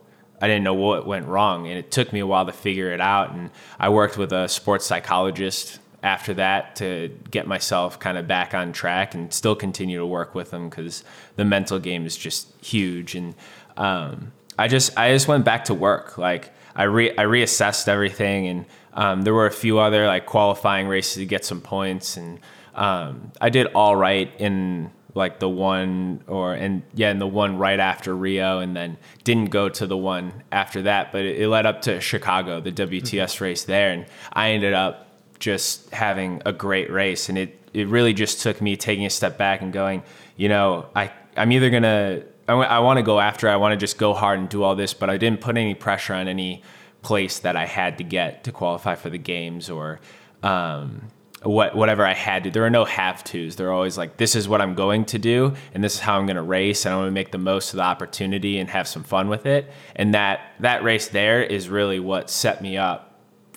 I 0.41 0.47
didn't 0.47 0.63
know 0.63 0.73
what 0.73 1.07
went 1.07 1.27
wrong, 1.27 1.67
and 1.67 1.77
it 1.77 1.91
took 1.91 2.11
me 2.11 2.19
a 2.19 2.27
while 2.27 2.45
to 2.45 2.51
figure 2.51 2.91
it 2.91 2.99
out. 2.99 3.31
And 3.31 3.51
I 3.79 3.87
worked 3.89 4.17
with 4.17 4.33
a 4.33 4.49
sports 4.49 4.85
psychologist 4.85 5.79
after 6.05 6.35
that 6.35 6.75
to 6.75 7.09
get 7.31 7.47
myself 7.47 7.99
kind 7.99 8.15
of 8.15 8.27
back 8.27 8.53
on 8.53 8.71
track 8.71 9.15
and 9.15 9.33
still 9.33 9.55
continue 9.55 9.97
to 9.97 10.05
work 10.05 10.35
with 10.35 10.51
them 10.51 10.69
because 10.69 11.03
the 11.35 11.43
mental 11.43 11.79
game 11.79 12.05
is 12.05 12.15
just 12.15 12.47
huge. 12.63 13.15
And 13.15 13.33
um, 13.75 14.31
I 14.57 14.67
just 14.67 14.95
I 14.97 15.11
just 15.11 15.27
went 15.27 15.43
back 15.43 15.65
to 15.65 15.73
work. 15.73 16.19
Like 16.19 16.53
I 16.75 16.83
re 16.83 17.09
I 17.17 17.23
reassessed 17.23 17.87
everything, 17.87 18.47
and 18.47 18.65
um, 18.93 19.23
there 19.23 19.33
were 19.33 19.47
a 19.47 19.51
few 19.51 19.79
other 19.79 20.05
like 20.05 20.27
qualifying 20.27 20.87
races 20.87 21.15
to 21.15 21.25
get 21.25 21.43
some 21.43 21.59
points, 21.59 22.17
and 22.17 22.39
um, 22.75 23.31
I 23.41 23.49
did 23.49 23.67
all 23.73 23.95
right 23.95 24.31
in 24.37 24.91
like 25.15 25.39
the 25.39 25.49
one 25.49 26.21
or 26.27 26.53
and 26.53 26.83
yeah 26.93 27.09
in 27.09 27.19
the 27.19 27.27
one 27.27 27.57
right 27.57 27.79
after 27.79 28.13
rio 28.13 28.59
and 28.59 28.75
then 28.75 28.97
didn't 29.23 29.49
go 29.49 29.69
to 29.69 29.87
the 29.87 29.95
one 29.95 30.43
after 30.51 30.81
that 30.81 31.13
but 31.13 31.21
it, 31.21 31.39
it 31.39 31.47
led 31.47 31.65
up 31.65 31.81
to 31.81 32.01
chicago 32.01 32.59
the 32.59 32.71
wts 32.71 33.01
mm-hmm. 33.01 33.43
race 33.45 33.63
there 33.63 33.91
and 33.91 34.05
i 34.33 34.49
ended 34.49 34.73
up 34.73 35.04
just 35.39 35.89
having 35.91 36.41
a 36.45 36.53
great 36.53 36.91
race. 36.91 37.29
And 37.29 37.37
it, 37.37 37.59
it 37.73 37.87
really 37.87 38.13
just 38.13 38.41
took 38.41 38.61
me 38.61 38.75
taking 38.77 39.05
a 39.05 39.09
step 39.09 39.37
back 39.37 39.61
and 39.61 39.73
going, 39.73 40.03
you 40.35 40.49
know, 40.49 40.87
I, 40.95 41.11
I'm 41.35 41.51
either 41.51 41.69
going 41.69 41.83
to, 41.83 42.23
I 42.47 42.79
want 42.79 42.97
to 42.97 43.03
go 43.03 43.19
after, 43.19 43.49
I 43.49 43.55
want 43.55 43.73
to 43.73 43.77
just 43.77 43.97
go 43.97 44.13
hard 44.13 44.39
and 44.39 44.47
do 44.47 44.63
all 44.63 44.75
this, 44.75 44.93
but 44.93 45.09
I 45.09 45.17
didn't 45.17 45.41
put 45.41 45.57
any 45.57 45.73
pressure 45.73 46.13
on 46.13 46.27
any 46.27 46.63
place 47.01 47.39
that 47.39 47.55
I 47.55 47.65
had 47.65 47.97
to 47.97 48.03
get 48.03 48.43
to 48.45 48.51
qualify 48.51 48.95
for 48.95 49.09
the 49.09 49.17
games 49.17 49.69
or, 49.69 49.99
um, 50.43 51.09
what 51.45 51.75
whatever 51.75 52.05
I 52.05 52.13
had 52.13 52.43
to. 52.45 52.51
There 52.51 52.65
are 52.65 52.69
no 52.69 52.85
have 52.85 53.23
tos. 53.23 53.55
They're 53.55 53.71
always 53.71 53.97
like, 53.97 54.17
this 54.17 54.35
is 54.35 54.47
what 54.47 54.61
I'm 54.61 54.73
going 54.73 55.05
to 55.05 55.19
do, 55.19 55.53
and 55.73 55.83
this 55.83 55.95
is 55.95 55.99
how 55.99 56.17
I'm 56.17 56.25
going 56.25 56.37
to 56.37 56.41
race, 56.41 56.85
and 56.85 56.93
I'm 56.93 57.01
going 57.01 57.09
to 57.09 57.13
make 57.13 57.31
the 57.31 57.37
most 57.37 57.73
of 57.73 57.77
the 57.77 57.83
opportunity 57.83 58.57
and 58.59 58.69
have 58.69 58.87
some 58.87 59.03
fun 59.03 59.29
with 59.29 59.45
it. 59.45 59.71
And 59.95 60.13
that 60.13 60.53
that 60.59 60.83
race 60.83 61.07
there 61.07 61.43
is 61.43 61.69
really 61.69 61.99
what 61.99 62.29
set 62.29 62.61
me 62.61 62.77
up 62.77 63.04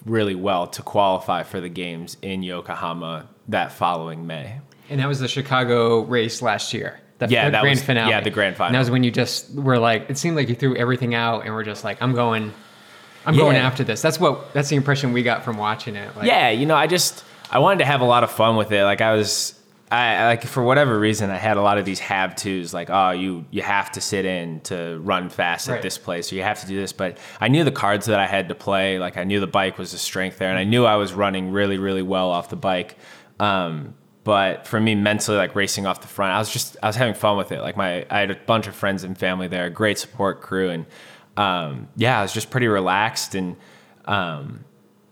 really 0.04 0.34
well 0.34 0.66
to 0.68 0.82
qualify 0.82 1.42
for 1.42 1.60
the 1.60 1.68
games 1.68 2.16
in 2.22 2.42
Yokohama 2.42 3.28
that 3.48 3.72
following 3.72 4.26
May. 4.26 4.60
And 4.90 5.00
that 5.00 5.06
was 5.06 5.20
the 5.20 5.28
Chicago 5.28 6.00
race 6.00 6.40
last 6.40 6.72
year. 6.72 7.00
The, 7.18 7.28
yeah, 7.28 7.46
the 7.46 7.50
that 7.50 7.60
grand 7.62 7.78
was, 7.78 7.84
finale. 7.84 8.10
Yeah, 8.10 8.20
the 8.20 8.30
grand 8.30 8.56
final. 8.56 8.68
And 8.68 8.74
that 8.76 8.78
was 8.78 8.90
when 8.90 9.02
you 9.02 9.10
just 9.10 9.52
were 9.54 9.78
like, 9.78 10.08
it 10.08 10.16
seemed 10.16 10.36
like 10.36 10.48
you 10.48 10.54
threw 10.54 10.76
everything 10.76 11.14
out 11.14 11.44
and 11.44 11.52
were 11.52 11.64
just 11.64 11.82
like, 11.82 12.00
I'm 12.00 12.14
going, 12.14 12.54
I'm 13.26 13.34
yeah. 13.34 13.40
going 13.40 13.56
after 13.56 13.82
this. 13.82 14.00
That's 14.00 14.20
what, 14.20 14.54
that's 14.54 14.68
the 14.68 14.76
impression 14.76 15.12
we 15.12 15.22
got 15.22 15.44
from 15.44 15.58
watching 15.58 15.96
it. 15.96 16.16
Like, 16.16 16.26
yeah, 16.26 16.50
you 16.50 16.64
know, 16.64 16.76
I 16.76 16.86
just, 16.86 17.24
I 17.50 17.58
wanted 17.58 17.80
to 17.80 17.86
have 17.86 18.00
a 18.00 18.04
lot 18.04 18.22
of 18.22 18.30
fun 18.30 18.56
with 18.56 18.70
it. 18.70 18.84
Like 18.84 19.00
I 19.00 19.14
was, 19.14 19.57
I 19.90 20.26
like 20.26 20.44
for 20.44 20.62
whatever 20.62 20.98
reason 20.98 21.30
I 21.30 21.36
had 21.36 21.56
a 21.56 21.62
lot 21.62 21.78
of 21.78 21.84
these 21.84 21.98
have 22.00 22.36
tos 22.36 22.74
like 22.74 22.90
oh 22.90 23.10
you 23.10 23.46
you 23.50 23.62
have 23.62 23.90
to 23.92 24.00
sit 24.00 24.24
in 24.24 24.60
to 24.62 24.98
run 25.02 25.30
fast 25.30 25.68
right. 25.68 25.76
at 25.76 25.82
this 25.82 25.96
place 25.96 26.30
or 26.30 26.36
you 26.36 26.42
have 26.42 26.60
to 26.60 26.66
do 26.66 26.76
this 26.76 26.92
but 26.92 27.16
I 27.40 27.48
knew 27.48 27.64
the 27.64 27.72
cards 27.72 28.06
that 28.06 28.20
I 28.20 28.26
had 28.26 28.48
to 28.48 28.54
play 28.54 28.98
like 28.98 29.16
I 29.16 29.24
knew 29.24 29.40
the 29.40 29.46
bike 29.46 29.78
was 29.78 29.94
a 29.94 29.98
strength 29.98 30.38
there 30.38 30.50
and 30.50 30.58
I 30.58 30.64
knew 30.64 30.84
I 30.84 30.96
was 30.96 31.14
running 31.14 31.52
really 31.52 31.78
really 31.78 32.02
well 32.02 32.30
off 32.30 32.50
the 32.50 32.56
bike 32.56 32.98
um, 33.40 33.94
but 34.24 34.66
for 34.66 34.78
me 34.78 34.94
mentally 34.94 35.38
like 35.38 35.54
racing 35.54 35.86
off 35.86 36.02
the 36.02 36.08
front 36.08 36.34
I 36.34 36.38
was 36.38 36.52
just 36.52 36.76
I 36.82 36.86
was 36.86 36.96
having 36.96 37.14
fun 37.14 37.38
with 37.38 37.50
it 37.52 37.62
like 37.62 37.76
my 37.76 38.04
I 38.10 38.20
had 38.20 38.30
a 38.30 38.36
bunch 38.36 38.66
of 38.66 38.74
friends 38.74 39.04
and 39.04 39.16
family 39.16 39.48
there 39.48 39.70
great 39.70 39.98
support 39.98 40.42
crew 40.42 40.68
and 40.68 40.86
um, 41.38 41.88
yeah 41.96 42.18
I 42.18 42.22
was 42.22 42.32
just 42.34 42.50
pretty 42.50 42.68
relaxed 42.68 43.34
and 43.34 43.56
um, 44.04 44.64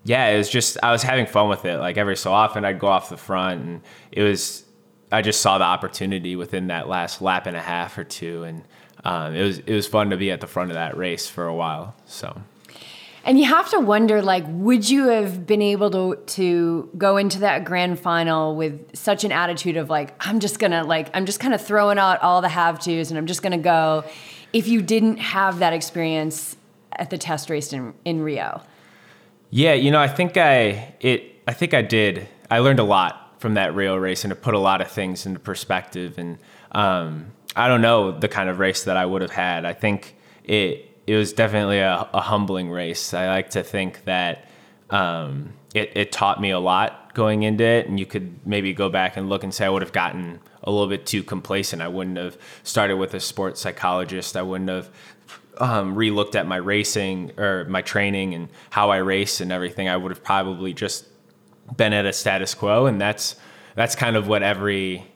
yeah, 0.07 0.29
it 0.29 0.39
was 0.39 0.49
just 0.49 0.79
I 0.83 0.93
was 0.93 1.03
having 1.03 1.27
fun 1.27 1.49
with 1.49 1.65
it. 1.65 1.79
Like 1.79 1.97
every 1.97 2.17
so 2.17 2.33
often, 2.33 2.65
I'd 2.65 2.79
go 2.79 2.87
off 2.87 3.09
the 3.09 3.17
front, 3.17 3.61
and 3.61 3.81
it 4.13 4.23
was 4.23 4.65
I 5.13 5.23
just 5.23 5.41
saw 5.41 5.59
the 5.59 5.65
opportunity 5.65 6.37
within 6.37 6.67
that 6.69 6.89
last 6.89 7.23
lap 7.23 7.47
and 7.47 7.57
a 7.57 7.61
half 7.61 7.97
or 7.97 8.05
two, 8.05 8.43
and 8.43 8.65
um, 9.05 9.35
it 9.35 9.43
was 9.43 9.59
it 9.61 9.73
was 9.73 9.87
fun 9.87 10.11
to 10.11 10.17
be 10.17 10.31
at 10.31 10.41
the 10.41 10.47
front 10.47 10.71
of 10.71 10.75
that 10.75 10.97
race 10.97 11.29
for 11.29 11.47
a 11.47 11.55
while. 11.55 11.95
So. 12.07 12.41
And 13.25 13.41
you 13.41 13.47
have 13.47 13.69
to 13.71 13.81
wonder, 13.81 14.23
like, 14.23 14.45
would 14.47 14.89
you 14.89 15.09
have 15.09 15.49
been 15.49 15.61
able 15.61 15.91
to 15.91 16.17
to 16.35 16.91
go 16.97 17.17
into 17.17 17.41
that 17.41 17.65
grand 17.65 17.99
final 17.99 18.55
with 18.55 18.97
such 18.97 19.25
an 19.25 19.33
attitude 19.33 19.77
of 19.77 19.91
like, 19.91 20.15
I'm 20.25 20.39
just 20.39 20.61
gonna 20.61 20.85
like, 20.85 21.11
I'm 21.13 21.27
just 21.27 21.41
kind 21.41 21.53
of 21.53 21.61
throwing 21.61 21.99
out 21.99 22.23
all 22.23 22.41
the 22.41 22.49
have 22.49 22.79
tos, 22.79 23.11
and 23.11 23.19
I'm 23.19 23.27
just 23.27 23.43
gonna 23.43 23.59
go, 23.59 24.05
if 24.53 24.69
you 24.69 24.81
didn't 24.81 25.17
have 25.19 25.59
that 25.59 25.73
experience 25.73 26.57
at 26.93 27.11
the 27.11 27.19
test 27.19 27.51
race 27.51 27.73
in 27.73 27.95
in 28.05 28.23
Rio? 28.23 28.63
Yeah, 29.51 29.75
you 29.75 29.91
know, 29.91 30.01
I 30.01 30.09
think 30.09 30.37
I 30.37 30.95
it 31.01 31.43
I 31.49 31.53
think 31.53 31.75
I 31.75 31.83
did. 31.83 32.29
I 32.49 32.61
learned 32.61 32.79
a 32.79 32.85
lot 32.85 33.26
from 33.47 33.55
that 33.55 33.77
Rio 33.77 33.95
race 33.95 34.25
and 34.25 34.33
it 34.33 34.43
put 34.43 34.55
a 34.55 34.59
lot 34.59 34.81
of 34.81 34.91
things 34.91 35.25
into 35.25 35.39
perspective. 35.39 36.19
And 36.19 36.37
um, 36.73 37.27
I 37.55 37.69
don't 37.69 37.81
know 37.81 38.11
the 38.11 38.27
kind 38.27 38.51
of 38.51 38.59
race 38.59 38.83
that 38.83 38.97
I 38.97 39.07
would 39.07 39.23
have 39.23 39.31
had. 39.31 39.65
I 39.65 39.73
think 39.73 40.17
it 40.43 40.91
it 41.07 41.15
was 41.15 41.33
definitely 41.33 41.79
a, 41.79 42.09
a 42.13 42.21
humbling 42.21 42.73
race. 42.73 43.15
I 43.15 43.29
like 43.29 43.51
to 43.51 43.63
think 43.63 44.05
that 44.05 44.49
um, 44.91 45.53
it, 45.75 45.93
it 45.95 46.11
taught 46.11 46.41
me 46.41 46.51
a 46.51 46.59
lot 46.59 47.15
going 47.15 47.45
into 47.45 47.63
it, 47.63 47.87
and 47.87 48.01
you 48.01 48.07
could 48.07 48.45
maybe 48.45 48.73
go 48.73 48.89
back 48.89 49.17
and 49.17 49.29
look 49.29 49.45
and 49.45 49.55
say 49.55 49.65
I 49.65 49.69
would 49.69 49.83
have 49.83 49.93
gotten 49.93 50.41
a 50.65 50.73
little 50.73 50.89
bit 50.89 51.07
too 51.07 51.23
complacent. 51.23 51.81
I 51.81 51.87
wouldn't 51.87 52.17
have 52.17 52.37
started 52.65 52.97
with 52.97 53.15
a 53.15 53.21
sports 53.21 53.61
psychologist. 53.61 54.37
I 54.37 54.43
wouldn't 54.43 54.71
have 54.71 54.91
um, 55.59 55.95
re-looked 55.95 56.35
at 56.35 56.49
my 56.49 56.57
racing 56.57 57.31
or 57.39 57.65
my 57.67 57.83
training 57.83 58.35
and 58.35 58.49
how 58.71 58.91
I 58.91 58.97
race 58.97 59.41
and 59.41 59.53
everything. 59.53 59.89
I 59.89 59.97
would 59.97 60.11
have 60.11 60.25
probably 60.25 60.75
just 60.75 61.07
been 61.77 61.93
at 61.93 62.05
a 62.07 62.13
status 62.13 62.55
quo, 62.55 62.87
and 62.87 63.01
that's 63.01 63.37
that's 63.75 63.95
kind 63.95 64.17
of 64.17 64.29
what 64.29 64.43
every 64.43 65.07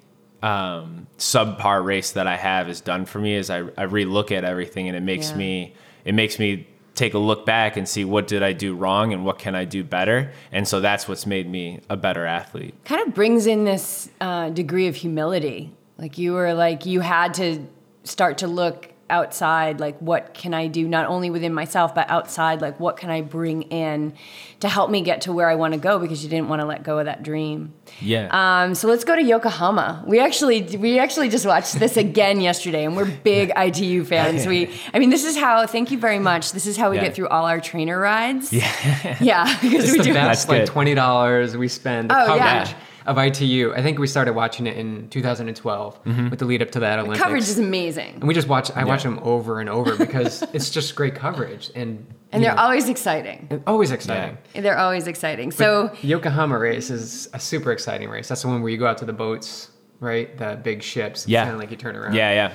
um, 0.43 1.07
subpar 1.19 1.85
race 1.85 2.13
that 2.13 2.27
I 2.27 2.37
have 2.37 2.67
has 2.67 2.81
done 2.81 3.05
for 3.05 3.19
me. 3.19 3.35
Is 3.35 3.51
I, 3.51 3.65
I 3.77 3.83
re-look 3.83 4.33
at 4.33 4.45
everything, 4.45 4.89
and 4.89 4.97
it 4.97 5.03
makes 5.03 5.31
Yeah. 5.31 5.37
me 5.37 5.75
it 6.05 6.15
makes 6.15 6.39
me 6.39 6.67
take 6.95 7.15
a 7.15 7.19
look 7.19 7.47
back 7.47 7.77
and 7.77 7.89
see 7.89 8.05
what 8.05 8.27
did 8.27 8.43
I 8.43 8.53
do 8.53 8.75
wrong 8.75 9.13
and 9.13 9.25
what 9.25 9.39
can 9.39 9.55
I 9.55 9.65
do 9.65 9.85
better. 9.85 10.33
And 10.53 10.67
so 10.67 10.81
that's 10.81 11.07
what's 11.09 11.25
made 11.25 11.49
me 11.49 11.81
a 11.89 11.97
better 11.97 12.27
athlete. 12.27 12.75
kind 12.85 13.07
of 13.07 13.15
brings 13.15 13.47
in 13.47 13.65
this 13.65 14.11
uh, 14.21 14.51
degree 14.51 14.87
of 14.89 14.97
humility. 14.97 15.73
Like 15.99 16.19
you 16.19 16.33
were 16.33 16.53
like 16.55 16.85
you 16.87 17.01
had 17.01 17.35
to 17.35 17.67
start 18.05 18.39
to 18.39 18.49
look 18.49 18.90
outside 19.11 19.81
like 19.81 19.99
what 19.99 20.33
can 20.35 20.55
I 20.55 20.67
do 20.69 20.89
not 20.89 21.07
only 21.07 21.29
within 21.31 21.53
myself 21.53 21.95
but 21.95 22.09
outside 22.11 22.61
like 22.63 22.81
what 22.81 22.97
can 22.97 23.11
I 23.11 23.21
bring 23.21 23.63
in 23.63 24.15
to 24.61 24.69
help 24.69 24.91
me 24.91 25.01
get 25.03 25.23
to 25.23 25.33
where 25.33 25.49
I 25.49 25.55
want 25.55 25.75
to 25.75 25.81
go 25.81 25.99
because 25.99 26.23
you 26.23 26.31
didn't 26.31 26.49
want 26.49 26.61
to 26.61 26.67
let 26.67 26.83
go 26.83 26.99
of 26.99 27.07
that 27.07 27.23
dream. 27.23 27.73
Yeah. 28.01 28.29
Um, 28.31 28.75
so 28.75 28.89
let's 28.89 29.05
go 29.05 29.17
to 29.17 29.23
Yokohama. 29.23 30.05
We 30.07 30.21
actually 30.21 30.63
we 30.77 30.99
actually 30.99 31.29
just 31.29 31.47
watched 31.47 31.79
this 31.79 31.97
again 31.97 32.41
yesterday, 32.51 32.85
and 32.85 32.97
we're 32.97 33.07
big 33.11 33.53
ITU 33.57 34.05
fans. 34.05 34.47
We, 34.47 34.71
I 34.95 34.99
mean, 34.99 35.11
this 35.11 35.25
is 35.25 35.37
how. 35.37 35.67
Thank 35.67 35.91
you 35.91 35.99
very 35.99 36.19
much. 36.19 36.53
This 36.53 36.67
is 36.67 36.77
how 36.77 36.91
we 36.91 36.97
Yeah. 36.97 37.05
get 37.05 37.15
through 37.15 37.29
all 37.29 37.47
our 37.47 37.61
trainer 37.61 37.99
rides. 37.99 38.53
Yeah, 38.53 39.17
yeah, 39.21 39.59
because 39.61 39.85
It's 39.85 39.93
we 39.93 39.99
the 39.99 40.05
do. 40.05 40.15
best, 40.15 40.47
That's 40.47 40.59
like 40.61 40.67
twenty 40.67 40.95
dollars 40.95 41.57
we 41.57 41.69
spend. 41.69 42.11
The 42.11 42.19
Oh, 42.31 42.35
yeah. 42.37 42.73
Coverage 43.05 43.37
of 43.37 43.43
ITU. 43.43 43.73
I 43.75 43.83
think 43.83 43.99
we 43.99 44.07
started 44.07 44.35
watching 44.35 44.67
it 44.67 44.77
in 44.77 45.09
2012 45.09 46.05
Mm-hmm. 46.05 46.31
with 46.31 46.39
the 46.39 46.45
lead 46.45 46.63
up 46.63 46.71
to 46.73 46.81
that 46.81 46.99
Olympics. 46.99 47.21
Coverage 47.23 47.43
is 47.45 47.59
amazing, 47.59 48.15
and 48.15 48.25
we 48.25 48.35
just 48.35 48.49
watch. 48.49 48.71
I 48.73 48.85
watch 48.85 49.03
them 49.03 49.19
over 49.23 49.61
and 49.61 49.69
over 49.69 49.97
because 49.97 50.43
it's 50.53 50.71
just 50.71 50.95
great 50.95 51.15
coverage 51.15 51.71
and 51.75 52.07
and 52.33 52.45
they're 52.45 52.55
know, 52.55 52.63
always 52.63 52.89
exciting. 52.89 53.63
always 53.67 53.91
exciting. 53.91 54.39
They're 54.55 54.79
always 54.79 55.07
exciting. 55.07 55.51
So 55.51 55.93
Yokohama 56.03 56.59
race 56.59 56.89
is 56.91 57.29
a 57.35 57.41
super 57.41 57.73
exciting 57.73 58.09
race. 58.09 58.29
That's 58.29 58.43
the 58.43 58.49
one 58.49 58.63
where 58.63 58.71
you 58.71 58.79
go 58.79 58.87
out 58.87 58.99
to 58.99 59.05
the 59.05 59.13
boats, 59.13 59.71
right? 59.99 60.37
The 60.39 60.59
big 60.63 60.83
ships. 60.83 61.27
Yeah. 61.27 61.43
Kind 61.45 61.55
of 61.55 61.61
like 61.61 61.71
you 61.73 61.77
turn 61.77 61.97
around. 61.97 62.15
yeah, 62.15 62.33
yeah. 62.33 62.53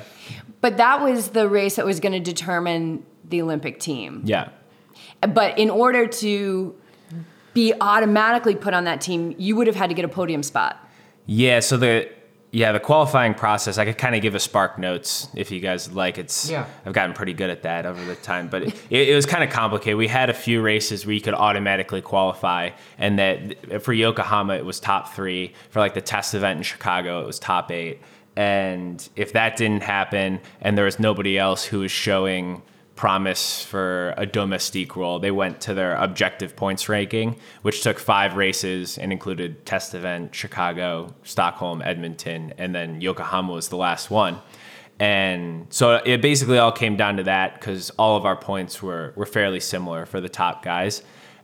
But 0.62 0.78
that 0.78 1.02
was 1.02 1.30
the 1.30 1.48
race 1.50 1.75
that 1.75 1.86
was 1.86 2.00
going 2.00 2.14
to 2.14 2.20
determine 2.20 3.06
the 3.28 3.42
Olympic 3.42 3.80
team. 3.80 4.22
Yeah. 4.24 4.50
But 5.22 5.58
in 5.60 5.70
order 5.70 6.08
to 6.08 6.75
be 7.56 7.74
automatically 7.82 8.54
put 8.54 8.76
on 8.76 8.84
that 8.84 9.02
team, 9.02 9.34
you 9.40 9.56
would 9.56 9.66
have 9.66 9.76
had 9.76 9.88
to 9.88 9.96
get 9.96 10.06
a 10.06 10.10
podium 10.10 10.44
spot. 10.44 10.78
Yeah, 11.26 11.62
so 11.62 11.78
the 11.78 12.08
yeah, 12.52 12.72
the 12.72 12.80
qualifying 12.80 13.34
process, 13.34 13.78
I 13.78 13.84
could 13.84 13.98
kind 13.98 14.16
of 14.16 14.22
give 14.22 14.34
a 14.34 14.40
spark 14.40 14.78
notes 14.78 15.28
if 15.36 15.52
you 15.52 15.60
guys 15.60 15.92
like. 15.92 16.18
It's 16.18 16.50
Yeah. 16.50 16.66
I've 16.86 16.94
gotten 16.94 17.14
pretty 17.14 17.34
good 17.34 17.50
at 17.50 17.64
that 17.64 17.86
over 17.86 18.02
the 18.06 18.16
time, 18.16 18.48
but 18.48 18.64
it, 18.64 18.76
it 18.90 19.16
was 19.16 19.26
kind 19.26 19.44
of 19.44 19.50
complicated. 19.50 19.98
We 19.98 20.08
had 20.08 20.30
a 20.30 20.34
few 20.34 20.62
races 20.62 21.06
where 21.06 21.14
you 21.14 21.20
could 21.22 21.34
automatically 21.34 22.02
qualify, 22.02 22.70
and 22.98 23.20
that 23.20 23.84
for 23.84 23.92
Yokohama 23.92 24.56
it 24.56 24.66
was 24.66 24.80
top 24.80 25.14
three. 25.14 25.54
For 25.72 25.80
like 25.80 25.96
the 25.96 26.02
test 26.02 26.34
event 26.34 26.58
in 26.58 26.64
Chicago, 26.64 27.22
it 27.22 27.26
was 27.26 27.40
top 27.40 27.72
eight. 27.72 28.00
And 28.38 29.08
if 29.16 29.34
that 29.34 29.58
didn't 29.58 29.84
happen, 29.84 30.40
and 30.62 30.78
there 30.78 30.86
was 30.86 31.00
nobody 31.00 31.38
else 31.38 31.66
who 31.66 31.80
was 31.80 31.92
showing 31.92 32.62
promise 32.96 33.62
for 33.62 34.14
a 34.18 34.25
domestique 34.25 34.96
role. 34.96 35.20
They 35.20 35.32
went 35.32 35.62
to 35.62 35.74
their 35.74 35.96
objective 35.96 36.56
points 36.56 36.88
ranking, 36.88 37.38
which 37.62 37.82
took 37.82 38.00
five 38.00 38.36
races 38.36 38.98
and 38.98 39.12
included 39.12 39.66
test 39.66 39.94
event, 39.94 40.34
Chicago, 40.34 41.14
Stockholm, 41.24 41.82
Edmonton, 41.82 42.54
and 42.58 42.74
then 42.74 43.02
Yokohama 43.02 43.54
was 43.54 43.68
the 43.68 43.78
last 43.78 44.10
one. 44.10 44.40
And 45.00 45.68
so 45.70 46.02
it 46.06 46.22
basically 46.22 46.58
all 46.58 46.72
came 46.72 46.96
down 46.96 47.18
to 47.18 47.24
that 47.24 47.56
because 47.56 47.90
all 47.92 48.16
of 48.16 48.25
our 48.25 48.38
points 48.38 48.82
were, 48.82 49.12
were 49.16 49.25
fairly 49.25 49.60
similar 49.60 50.06
for 50.06 50.22
the 50.22 50.30
top 50.30 50.64
guys. 50.64 51.04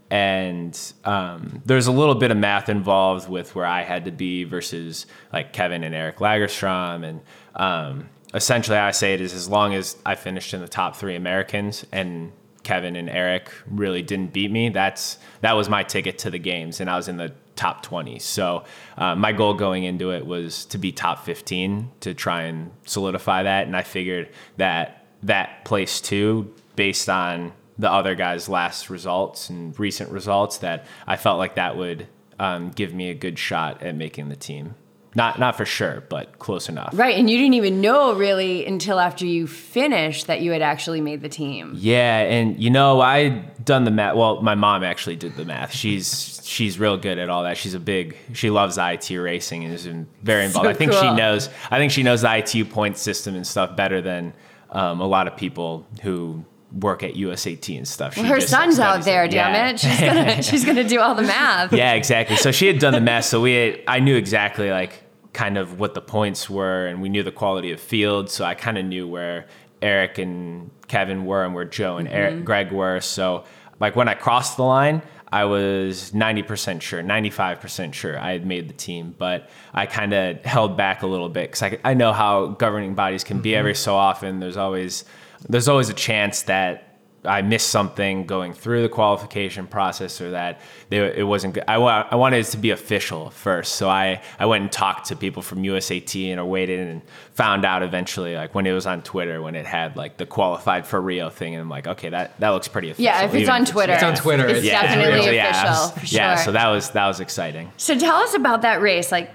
And 0.10 0.78
um, 1.06 1.62
there's 1.66 1.88
a 1.88 1.92
little 1.92 2.16
bit 2.16 2.32
of 2.32 2.38
math 2.38 2.70
involved 2.70 3.30
with 3.30 3.56
where 3.56 3.66
I 3.66 3.84
had 3.84 4.06
to 4.06 4.12
be 4.12 4.44
versus 4.44 5.06
like 5.32 5.54
Kevin 5.54 5.84
and 5.84 5.96
Eric 5.96 6.18
Lagerstrom. 6.18 7.06
And 7.06 7.22
um, 7.56 8.10
essentially, 8.34 8.78
I 8.78 8.92
say 8.92 9.14
it 9.14 9.22
is 9.22 9.34
as 9.34 9.50
long 9.50 9.74
as 9.74 9.98
I 10.06 10.16
finished 10.16 10.54
in 10.54 10.62
the 10.62 10.68
top 10.68 10.96
three 10.96 11.16
Americans 11.16 11.86
and 11.92 12.32
Kevin 12.64 12.96
and 12.96 13.10
Eric 13.10 13.52
really 13.66 14.02
didn't 14.02 14.34
beat 14.34 14.52
me, 14.52 14.70
that's 14.70 15.18
that 15.42 15.54
was 15.54 15.70
my 15.70 15.84
ticket 15.84 16.20
to 16.20 16.30
the 16.30 16.40
games, 16.40 16.80
and 16.80 16.90
I 16.90 16.96
was 16.96 17.08
in 17.08 17.18
the 17.18 17.34
top 17.56 17.84
20. 17.84 18.20
So 18.20 18.64
uh, 18.98 19.16
my 19.16 19.32
goal 19.32 19.54
going 19.54 19.84
into 19.84 20.12
it 20.12 20.26
was 20.26 20.66
to 20.66 20.78
be 20.78 20.92
top 20.92 21.26
15 21.26 21.92
to 22.02 22.14
try 22.14 22.44
and 22.44 22.72
solidify 22.86 23.44
that, 23.44 23.68
and 23.68 23.76
I 23.76 23.82
figured 23.82 24.30
that 24.58 25.06
that 25.24 25.66
place 25.66 26.02
too, 26.02 26.54
based 26.76 27.10
on 27.10 27.54
the 27.78 27.92
other 27.92 28.16
guys' 28.16 28.48
last 28.48 28.90
results 28.90 29.50
and 29.50 29.78
recent 29.80 30.12
results, 30.12 30.58
that 30.60 30.86
I 31.08 31.16
felt 31.16 31.38
like 31.40 31.56
that 31.56 31.78
would 31.78 32.08
um, 32.40 32.70
give 32.72 32.94
me 32.94 33.10
a 33.10 33.14
good 33.14 33.38
shot 33.40 33.82
at 33.82 33.96
making 33.96 34.30
the 34.30 34.36
team. 34.36 34.76
Not 35.14 35.40
not 35.40 35.58
for 35.58 35.66
sure, 35.66 36.04
but 36.08 36.40
close 36.40 36.70
enough. 36.70 36.92
Right. 36.94 37.18
And 37.18 37.30
you 37.30 37.38
didn't 37.38 37.56
even 37.56 37.82
know 37.82 38.14
really 38.14 38.66
until 38.66 39.00
after 39.00 39.26
you 39.26 39.46
finished 39.46 40.28
that 40.28 40.42
you 40.42 40.52
had 40.52 40.62
actually 40.62 41.02
made 41.02 41.22
the 41.22 41.28
team. 41.28 41.74
Yeah, 41.76 42.20
and 42.20 42.58
you 42.62 42.70
know, 42.70 43.02
I 43.02 43.30
done 43.64 43.84
the 43.84 43.92
math. 43.92 44.16
Well, 44.16 44.42
my 44.42 44.56
mom 44.56 44.84
actually 44.84 45.18
did 45.18 45.36
the 45.36 45.44
math. 45.44 45.74
She's 45.74 46.42
she's 46.46 46.80
real 46.80 46.98
good 46.98 47.18
at 47.18 47.30
all 47.30 47.44
that. 47.44 47.58
She's 47.58 47.74
a 47.74 47.80
big. 47.80 48.16
She 48.34 48.50
loves 48.50 48.78
IT 48.78 49.10
racing 49.10 49.66
and 49.66 49.74
is 49.74 49.86
in- 49.86 50.08
very 50.24 50.46
involved. 50.46 50.66
So 50.66 50.70
I 50.70 50.74
think 50.74 50.94
she 50.94 51.14
knows. 51.14 51.50
I 51.70 51.78
think 51.78 51.92
she 51.92 52.04
knows 52.04 52.22
the 52.22 52.38
ITU 52.38 52.66
point 52.66 52.98
system 52.98 53.36
and 53.36 53.46
stuff 53.46 53.76
better 53.76 54.02
than 54.02 54.34
um, 54.70 55.02
a 55.02 55.08
lot 55.08 55.28
of 55.28 55.36
people 55.36 55.86
who 56.04 56.46
work 56.72 57.04
at 57.04 57.16
USAT 57.16 57.78
and 57.78 57.88
stuff. 57.88 58.16
Her 58.16 58.40
son's 58.40 58.80
out 58.80 59.04
there, 59.04 59.26
it. 59.26 59.32
damn 59.32 59.54
Yeah. 59.54 59.70
it. 59.70 59.80
She's 59.80 60.00
gonna 60.00 60.44
she's 60.44 60.66
gonna 60.66 60.84
do 60.84 61.00
all 61.00 61.16
the 61.16 61.24
math. 61.24 61.74
yeah, 61.74 61.94
exactly. 61.94 62.36
So 62.36 62.52
she 62.52 62.68
had 62.68 62.80
done 62.80 62.94
the 62.94 63.02
math, 63.02 63.26
so 63.26 63.42
we 63.42 63.54
had, 63.54 63.80
I 63.88 64.00
knew 64.00 64.16
exactly 64.16 64.72
like 64.72 65.04
kind 65.34 65.58
of 65.58 65.80
what 65.80 65.94
the 65.94 66.02
points 66.02 66.50
were, 66.50 66.88
and 66.88 67.02
we 67.02 67.10
knew 67.10 67.24
the 67.24 67.32
quality 67.32 67.72
of 67.72 67.80
field. 67.80 68.30
So 68.30 68.46
I 68.46 68.54
kind 68.54 68.78
of 68.78 68.86
knew 68.86 69.08
where 69.08 69.48
Eric 69.82 70.18
and 70.18 70.72
Kevin 70.88 71.26
were, 71.26 71.44
and 71.44 71.54
where 71.54 71.66
Joe 71.66 71.98
and 71.98 72.08
Eric, 72.08 72.36
mm-hmm. 72.36 72.44
Greg 72.46 72.72
were. 72.72 73.02
So 73.02 73.44
like 73.80 73.96
when 73.96 74.08
I 74.08 74.14
crossed 74.14 74.58
the 74.58 74.64
line. 74.64 75.02
I 75.34 75.46
was 75.46 76.12
90% 76.12 76.82
sure, 76.82 77.02
95% 77.02 77.94
sure 77.94 78.20
I 78.20 78.34
had 78.34 78.46
made 78.46 78.68
the 78.68 78.74
team, 78.74 79.16
but 79.18 79.50
I 79.74 79.86
kind 79.86 80.14
of 80.14 80.44
held 80.44 80.76
back 80.76 81.04
a 81.04 81.08
little 81.08 81.30
bit 81.30 81.50
because 81.50 81.64
I, 81.64 81.80
I 81.86 81.94
know 81.94 82.12
how 82.12 82.48
governing 82.48 82.96
bodies 82.96 83.24
can 83.24 83.40
be 83.40 83.52
mm-hmm. 83.52 83.60
every 83.60 83.76
so 83.76 83.96
often. 83.96 84.42
There's 84.42 84.58
always 84.58 85.06
there's 85.50 85.68
always 85.68 85.90
a 85.90 85.94
chance 85.94 86.44
that 86.44 86.88
I 87.24 87.44
missed 87.44 87.70
something 87.70 88.26
going 88.26 88.52
through 88.54 88.82
the 88.82 88.90
qualification 88.90 89.68
process 89.68 90.20
or 90.22 90.32
that 90.32 90.60
they, 90.90 90.98
it 91.20 91.22
wasn't 91.28 91.54
good. 91.54 91.64
I, 91.68 91.78
wa- 91.78 92.08
I 92.10 92.16
wanted 92.16 92.40
it 92.40 92.46
to 92.50 92.58
be 92.58 92.72
official 92.72 93.30
first. 93.30 93.76
So 93.76 93.88
I, 93.88 94.24
I 94.40 94.48
went 94.48 94.64
and 94.64 94.72
talked 94.72 95.06
to 95.10 95.16
people 95.16 95.44
from 95.44 95.62
USAT 95.62 96.32
and 96.32 96.40
I 96.40 96.44
waited 96.44 96.80
and 96.80 97.04
found 97.34 97.64
out 97.64 97.84
eventually, 97.84 98.34
like 98.36 98.56
when 98.56 98.66
it 98.66 98.72
was 98.72 98.88
on 98.88 99.04
Twitter, 99.04 99.40
when 99.40 99.54
it 99.54 99.68
had 99.68 99.96
like 99.96 100.18
the 100.18 100.26
qualified 100.26 100.88
for 100.88 101.00
Rio 101.00 101.30
thing. 101.30 101.54
And 101.54 101.62
I'm 101.62 101.70
like, 101.70 101.86
okay, 101.86 102.10
that, 102.10 102.40
that 102.40 102.50
looks 102.50 102.68
pretty 102.68 102.90
official. 102.90 103.04
Yeah, 103.06 103.22
if 103.26 103.34
it's 103.36 103.42
even 103.44 103.54
on 103.54 103.66
Twitter. 103.66 103.94
It's 103.94 104.02
on 104.04 104.16
Twitter. 104.16 104.48
It's 104.48 104.66
Yeah, 104.66 104.82
definitely 104.82 105.36
Yeah, 105.36 105.50
official, 105.50 105.64
yeah. 105.76 105.88
for 105.92 106.06
sure. 106.08 106.18
Yeah, 106.20 106.36
so 106.38 106.52
that 106.54 106.68
was, 106.70 106.90
that 106.90 107.06
was 107.06 107.20
exciting. 107.20 107.72
So 107.78 108.00
tell 108.00 108.16
us 108.16 108.34
about 108.34 108.64
that 108.64 108.82
race. 108.82 109.12
Like, 109.12 109.30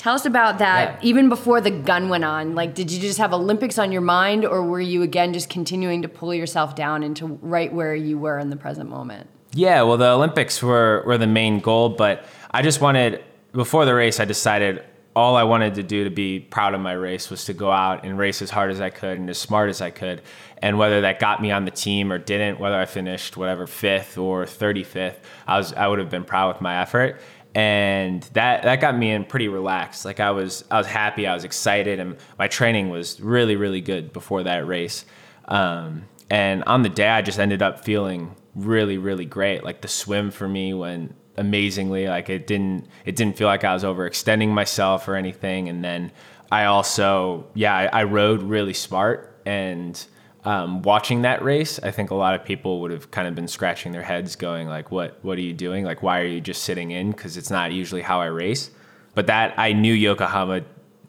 tell 0.00 0.14
us 0.14 0.24
about 0.24 0.58
that. 0.58 0.94
Yeah. 0.94 1.08
Even 1.08 1.28
before 1.28 1.60
the 1.60 1.70
gun 1.70 2.08
went 2.08 2.24
on, 2.24 2.54
like, 2.54 2.74
did 2.74 2.90
you 2.90 2.98
just 2.98 3.18
have 3.18 3.34
Olympics 3.34 3.78
on 3.78 3.92
your 3.92 4.00
mind, 4.00 4.46
or 4.46 4.64
were 4.64 4.80
you 4.80 5.02
again 5.02 5.34
just 5.34 5.50
continuing 5.50 6.00
to 6.02 6.08
pull 6.08 6.32
yourself 6.32 6.74
down 6.74 7.02
into 7.02 7.38
right 7.42 7.70
where 7.72 7.94
you 7.94 8.18
were 8.18 8.38
in 8.38 8.48
the 8.48 8.56
present 8.56 8.88
moment? 8.88 9.28
Yeah, 9.52 9.82
well, 9.82 9.98
the 9.98 10.08
Olympics 10.08 10.62
were, 10.62 11.02
were 11.04 11.18
the 11.18 11.26
main 11.26 11.60
goal, 11.60 11.90
but 11.90 12.24
I 12.50 12.62
just 12.62 12.80
wanted, 12.80 13.22
before 13.52 13.84
the 13.84 13.94
race, 13.94 14.20
I 14.20 14.24
decided 14.24 14.84
all 15.14 15.36
I 15.36 15.42
wanted 15.42 15.74
to 15.74 15.82
do 15.82 16.04
to 16.04 16.10
be 16.10 16.40
proud 16.40 16.72
of 16.72 16.80
my 16.80 16.92
race 16.92 17.28
was 17.28 17.44
to 17.46 17.52
go 17.52 17.70
out 17.70 18.04
and 18.04 18.16
race 18.16 18.40
as 18.40 18.50
hard 18.50 18.70
as 18.70 18.80
I 18.80 18.90
could 18.90 19.18
and 19.18 19.28
as 19.28 19.38
smart 19.38 19.68
as 19.68 19.80
I 19.80 19.90
could. 19.90 20.22
And 20.58 20.78
whether 20.78 21.00
that 21.00 21.18
got 21.18 21.42
me 21.42 21.50
on 21.50 21.64
the 21.64 21.70
team 21.70 22.12
or 22.12 22.18
didn't, 22.18 22.60
whether 22.60 22.78
I 22.78 22.86
finished 22.86 23.36
whatever 23.36 23.66
fifth 23.66 24.16
or 24.16 24.44
35th, 24.44 25.16
I 25.46 25.58
was 25.58 25.72
I 25.72 25.88
would 25.88 25.98
have 25.98 26.10
been 26.10 26.24
proud 26.24 26.54
with 26.54 26.62
my 26.62 26.80
effort. 26.80 27.20
And 27.54 28.22
that 28.34 28.62
that 28.62 28.80
got 28.80 28.96
me 28.96 29.10
in 29.10 29.24
pretty 29.24 29.48
relaxed. 29.48 30.04
Like 30.04 30.20
I 30.20 30.30
was 30.30 30.64
I 30.70 30.78
was 30.78 30.86
happy, 30.86 31.26
I 31.26 31.34
was 31.34 31.44
excited, 31.44 31.98
and 31.98 32.16
my 32.38 32.46
training 32.46 32.90
was 32.90 33.20
really 33.20 33.56
really 33.56 33.80
good 33.80 34.12
before 34.12 34.44
that 34.44 34.66
race. 34.66 35.04
Um, 35.48 36.04
and 36.30 36.62
on 36.64 36.82
the 36.82 36.88
day, 36.88 37.08
I 37.08 37.22
just 37.22 37.40
ended 37.40 37.60
up 37.60 37.84
feeling 37.84 38.36
really, 38.54 38.98
really 38.98 39.24
great. 39.24 39.64
Like 39.64 39.80
the 39.80 39.88
swim 39.88 40.30
for 40.30 40.48
me 40.48 40.72
went 40.74 41.14
amazingly. 41.36 42.06
Like 42.06 42.30
it 42.30 42.46
didn't, 42.46 42.86
it 43.04 43.16
didn't 43.16 43.36
feel 43.36 43.48
like 43.48 43.64
I 43.64 43.74
was 43.74 43.82
overextending 43.82 44.48
myself 44.48 45.08
or 45.08 45.16
anything. 45.16 45.68
And 45.68 45.84
then 45.84 46.12
I 46.52 46.64
also, 46.64 47.46
yeah, 47.54 47.74
I, 47.74 48.00
I 48.00 48.04
rode 48.04 48.42
really 48.42 48.74
smart 48.74 49.40
and 49.44 50.04
um, 50.44 50.82
watching 50.82 51.22
that 51.22 51.42
race, 51.42 51.78
I 51.82 51.90
think 51.90 52.10
a 52.10 52.14
lot 52.14 52.34
of 52.34 52.44
people 52.44 52.80
would 52.80 52.90
have 52.90 53.10
kind 53.10 53.28
of 53.28 53.34
been 53.34 53.48
scratching 53.48 53.92
their 53.92 54.02
heads, 54.02 54.36
going 54.36 54.68
like, 54.68 54.90
"What? 54.90 55.18
What 55.22 55.36
are 55.38 55.42
you 55.42 55.52
doing? 55.52 55.84
Like, 55.84 56.02
why 56.02 56.20
are 56.20 56.26
you 56.26 56.40
just 56.40 56.64
sitting 56.64 56.90
in? 56.90 57.10
Because 57.10 57.36
it's 57.36 57.50
not 57.50 57.72
usually 57.72 58.02
how 58.02 58.20
I 58.20 58.26
race." 58.26 58.70
But 59.14 59.26
that 59.26 59.54
I 59.58 59.72
knew 59.72 59.92
Yokohama 59.92 60.62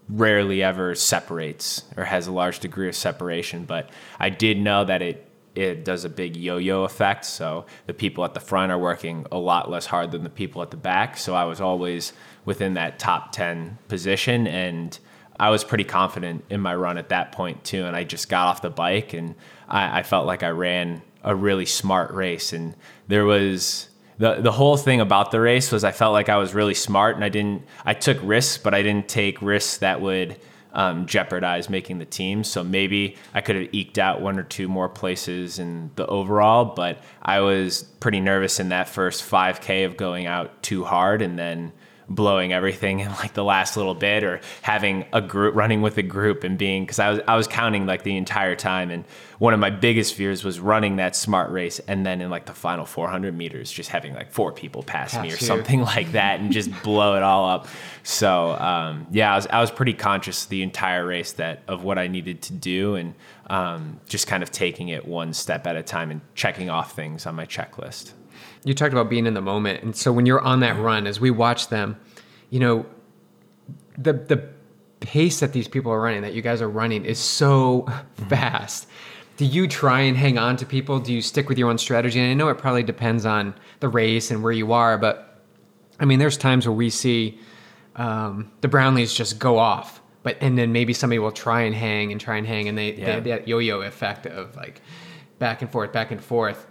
rarely 0.09 0.61
ever 0.61 0.93
separates 0.95 1.83
or 1.95 2.03
has 2.03 2.27
a 2.27 2.31
large 2.31 2.59
degree 2.59 2.89
of 2.89 2.95
separation. 2.95 3.63
But 3.63 3.89
I 4.19 4.29
did 4.29 4.59
know 4.59 4.83
that 4.85 5.01
it 5.01 5.27
it 5.53 5.83
does 5.83 6.05
a 6.05 6.09
big 6.09 6.37
yo-yo 6.37 6.83
effect. 6.83 7.25
So 7.25 7.65
the 7.85 7.93
people 7.93 8.23
at 8.23 8.33
the 8.33 8.39
front 8.39 8.71
are 8.71 8.79
working 8.79 9.25
a 9.31 9.37
lot 9.37 9.69
less 9.69 9.85
hard 9.85 10.11
than 10.11 10.23
the 10.23 10.29
people 10.29 10.61
at 10.61 10.71
the 10.71 10.77
back. 10.77 11.17
So 11.17 11.35
I 11.35 11.43
was 11.43 11.59
always 11.59 12.13
within 12.45 12.73
that 12.75 12.99
top 12.99 13.31
ten 13.31 13.77
position 13.87 14.47
and 14.47 14.97
I 15.41 15.49
was 15.49 15.63
pretty 15.63 15.85
confident 15.85 16.45
in 16.51 16.61
my 16.61 16.75
run 16.75 16.99
at 16.99 17.09
that 17.09 17.31
point 17.31 17.63
too. 17.63 17.85
And 17.85 17.95
I 17.95 18.03
just 18.03 18.29
got 18.29 18.45
off 18.45 18.61
the 18.61 18.69
bike 18.69 19.13
and 19.13 19.33
I, 19.67 20.01
I 20.01 20.03
felt 20.03 20.27
like 20.27 20.43
I 20.43 20.49
ran 20.49 21.01
a 21.23 21.35
really 21.35 21.65
smart 21.65 22.11
race. 22.11 22.53
And 22.53 22.75
there 23.07 23.25
was 23.25 23.89
the 24.19 24.35
the 24.35 24.51
whole 24.51 24.77
thing 24.77 25.01
about 25.01 25.31
the 25.31 25.41
race 25.41 25.71
was 25.71 25.83
I 25.83 25.93
felt 25.93 26.13
like 26.13 26.29
I 26.29 26.37
was 26.37 26.53
really 26.53 26.75
smart 26.75 27.15
and 27.15 27.25
I 27.25 27.29
didn't 27.29 27.63
I 27.83 27.95
took 27.95 28.19
risks, 28.21 28.59
but 28.59 28.75
I 28.75 28.83
didn't 28.83 29.09
take 29.09 29.41
risks 29.41 29.77
that 29.77 29.99
would 29.99 30.39
um, 30.73 31.07
jeopardize 31.07 31.71
making 31.71 31.97
the 31.97 32.05
team. 32.05 32.43
So 32.43 32.63
maybe 32.63 33.17
I 33.33 33.41
could 33.41 33.55
have 33.55 33.73
eked 33.73 33.97
out 33.97 34.21
one 34.21 34.37
or 34.37 34.43
two 34.43 34.67
more 34.67 34.89
places 34.89 35.57
in 35.57 35.89
the 35.95 36.05
overall, 36.05 36.65
but 36.65 36.99
I 37.19 37.39
was 37.39 37.81
pretty 37.99 38.19
nervous 38.19 38.59
in 38.59 38.69
that 38.69 38.87
first 38.87 39.27
5K 39.27 39.87
of 39.87 39.97
going 39.97 40.27
out 40.27 40.61
too 40.61 40.83
hard 40.83 41.23
and 41.23 41.39
then 41.39 41.73
blowing 42.09 42.53
everything 42.53 42.99
in 42.99 43.09
like 43.11 43.33
the 43.33 43.43
last 43.43 43.77
little 43.77 43.95
bit 43.95 44.23
or 44.23 44.41
having 44.61 45.05
a 45.13 45.21
group 45.21 45.55
running 45.55 45.81
with 45.81 45.97
a 45.97 46.03
group 46.03 46.43
and 46.43 46.57
being 46.57 46.83
because 46.83 46.99
I 46.99 47.09
was 47.09 47.19
I 47.27 47.35
was 47.35 47.47
counting 47.47 47.85
like 47.85 48.03
the 48.03 48.17
entire 48.17 48.55
time 48.55 48.91
and 48.91 49.05
one 49.39 49.53
of 49.53 49.59
my 49.59 49.69
biggest 49.69 50.13
fears 50.13 50.43
was 50.43 50.59
running 50.59 50.97
that 50.97 51.15
smart 51.15 51.51
race 51.51 51.79
and 51.87 52.05
then 52.05 52.21
in 52.21 52.29
like 52.29 52.45
the 52.45 52.53
final 52.53 52.85
400 52.85 53.35
meters 53.35 53.71
just 53.71 53.89
having 53.89 54.13
like 54.13 54.31
four 54.31 54.51
people 54.51 54.83
pass, 54.83 55.13
pass 55.13 55.23
me 55.23 55.29
or 55.29 55.31
you. 55.31 55.37
something 55.37 55.81
like 55.95 56.11
that 56.11 56.39
and 56.39 56.51
just 56.51 56.69
blow 56.83 57.15
it 57.15 57.23
all 57.23 57.49
up 57.49 57.67
so 58.03 58.51
um, 58.51 59.07
yeah 59.11 59.33
I 59.33 59.35
was, 59.35 59.47
I 59.47 59.61
was 59.61 59.71
pretty 59.71 59.93
conscious 59.93 60.45
the 60.45 60.63
entire 60.63 61.05
race 61.05 61.33
that 61.33 61.63
of 61.67 61.83
what 61.83 61.97
I 61.97 62.07
needed 62.07 62.41
to 62.43 62.53
do 62.53 62.95
and 62.95 63.15
um, 63.47 63.99
just 64.07 64.27
kind 64.27 64.43
of 64.43 64.51
taking 64.51 64.89
it 64.89 65.05
one 65.05 65.33
step 65.33 65.67
at 65.67 65.75
a 65.75 65.83
time 65.83 66.11
and 66.11 66.21
checking 66.35 66.69
off 66.69 66.95
things 66.95 67.25
on 67.25 67.35
my 67.35 67.45
checklist 67.45 68.11
you 68.63 68.73
talked 68.73 68.93
about 68.93 69.09
being 69.09 69.25
in 69.25 69.33
the 69.33 69.41
moment, 69.41 69.83
and 69.83 69.95
so 69.95 70.11
when 70.11 70.25
you're 70.25 70.41
on 70.41 70.59
that 70.59 70.77
run, 70.77 71.07
as 71.07 71.19
we 71.19 71.31
watch 71.31 71.69
them, 71.69 71.97
you 72.49 72.59
know, 72.59 72.85
the 73.97 74.13
the 74.13 74.49
pace 74.99 75.39
that 75.39 75.51
these 75.53 75.67
people 75.67 75.91
are 75.91 75.99
running, 75.99 76.21
that 76.21 76.33
you 76.33 76.41
guys 76.41 76.61
are 76.61 76.69
running, 76.69 77.05
is 77.05 77.19
so 77.19 77.81
mm-hmm. 77.81 78.25
fast. 78.29 78.87
Do 79.37 79.45
you 79.45 79.67
try 79.67 80.01
and 80.01 80.15
hang 80.15 80.37
on 80.37 80.57
to 80.57 80.65
people? 80.65 80.99
Do 80.99 81.11
you 81.11 81.21
stick 81.21 81.49
with 81.49 81.57
your 81.57 81.69
own 81.69 81.79
strategy? 81.79 82.19
And 82.19 82.29
I 82.29 82.33
know 82.35 82.49
it 82.49 82.59
probably 82.59 82.83
depends 82.83 83.25
on 83.25 83.55
the 83.79 83.89
race 83.89 84.29
and 84.29 84.43
where 84.43 84.51
you 84.51 84.71
are, 84.73 84.99
but 84.99 85.41
I 85.99 86.05
mean, 86.05 86.19
there's 86.19 86.37
times 86.37 86.67
where 86.67 86.75
we 86.75 86.89
see 86.89 87.39
um, 87.95 88.51
the 88.61 88.67
Brownlees 88.67 89.15
just 89.15 89.39
go 89.39 89.57
off, 89.57 90.01
but 90.23 90.37
and 90.41 90.57
then 90.57 90.71
maybe 90.71 90.93
somebody 90.93 91.19
will 91.19 91.31
try 91.31 91.61
and 91.61 91.75
hang 91.75 92.11
and 92.11 92.21
try 92.21 92.37
and 92.37 92.45
hang, 92.45 92.67
and 92.67 92.77
they, 92.77 92.93
yeah. 92.93 93.05
they 93.05 93.11
have 93.13 93.23
that 93.25 93.47
yo-yo 93.47 93.81
effect 93.81 94.25
of 94.25 94.55
like 94.55 94.81
back 95.39 95.61
and 95.61 95.71
forth, 95.71 95.91
back 95.91 96.11
and 96.11 96.23
forth. 96.23 96.67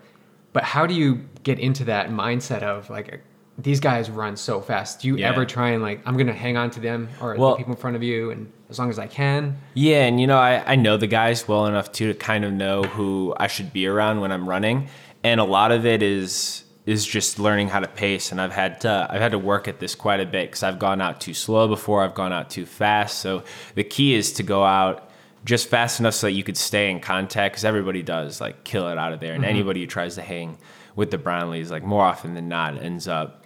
But 0.52 0.64
how 0.64 0.86
do 0.86 0.94
you 0.94 1.28
get 1.42 1.58
into 1.58 1.84
that 1.84 2.10
mindset 2.10 2.62
of 2.62 2.90
like 2.90 3.22
these 3.58 3.80
guys 3.80 4.10
run 4.10 4.36
so 4.36 4.60
fast? 4.60 5.00
Do 5.00 5.08
you 5.08 5.16
yeah. 5.16 5.28
ever 5.28 5.44
try 5.44 5.70
and 5.70 5.82
like 5.82 6.00
I'm 6.06 6.16
gonna 6.16 6.32
hang 6.32 6.56
on 6.56 6.70
to 6.70 6.80
them 6.80 7.08
or 7.20 7.36
well, 7.36 7.52
the 7.52 7.56
people 7.56 7.74
in 7.74 7.78
front 7.80 7.96
of 7.96 8.02
you 8.02 8.30
and 8.30 8.52
as 8.68 8.78
long 8.78 8.90
as 8.90 8.98
I 8.98 9.06
can? 9.06 9.58
Yeah, 9.74 10.04
and 10.04 10.20
you 10.20 10.26
know 10.26 10.38
I, 10.38 10.72
I 10.72 10.76
know 10.76 10.96
the 10.96 11.06
guys 11.06 11.46
well 11.46 11.66
enough 11.66 11.92
too 11.92 12.12
to 12.12 12.18
kind 12.18 12.44
of 12.44 12.52
know 12.52 12.82
who 12.82 13.34
I 13.38 13.46
should 13.46 13.72
be 13.72 13.86
around 13.86 14.20
when 14.20 14.32
I'm 14.32 14.48
running, 14.48 14.88
and 15.22 15.40
a 15.40 15.44
lot 15.44 15.72
of 15.72 15.86
it 15.86 16.02
is 16.02 16.64
is 16.86 17.04
just 17.04 17.38
learning 17.38 17.68
how 17.68 17.78
to 17.78 17.86
pace 17.86 18.32
and 18.32 18.40
I've 18.40 18.52
had 18.52 18.80
to 18.80 19.06
I've 19.10 19.20
had 19.20 19.32
to 19.32 19.38
work 19.38 19.68
at 19.68 19.78
this 19.78 19.94
quite 19.94 20.18
a 20.18 20.26
bit 20.26 20.50
cuz 20.50 20.62
I've 20.62 20.78
gone 20.78 21.00
out 21.00 21.20
too 21.20 21.34
slow 21.34 21.68
before 21.68 22.02
I've 22.02 22.14
gone 22.14 22.32
out 22.32 22.48
too 22.48 22.64
fast 22.64 23.18
so 23.18 23.44
the 23.74 23.84
key 23.84 24.14
is 24.14 24.32
to 24.34 24.42
go 24.42 24.64
out 24.64 25.09
just 25.44 25.68
fast 25.68 26.00
enough 26.00 26.14
so 26.14 26.26
that 26.26 26.32
you 26.32 26.44
could 26.44 26.56
stay 26.56 26.90
in 26.90 27.00
contact 27.00 27.54
because 27.54 27.64
everybody 27.64 28.02
does 28.02 28.40
like 28.40 28.64
kill 28.64 28.88
it 28.88 28.98
out 28.98 29.12
of 29.12 29.20
there. 29.20 29.34
And 29.34 29.42
mm-hmm. 29.42 29.50
anybody 29.50 29.80
who 29.80 29.86
tries 29.86 30.14
to 30.16 30.22
hang 30.22 30.58
with 30.96 31.10
the 31.10 31.18
brownlees 31.18 31.70
like 31.70 31.82
more 31.82 32.04
often 32.04 32.34
than 32.34 32.48
not 32.48 32.80
ends 32.82 33.08
up 33.08 33.40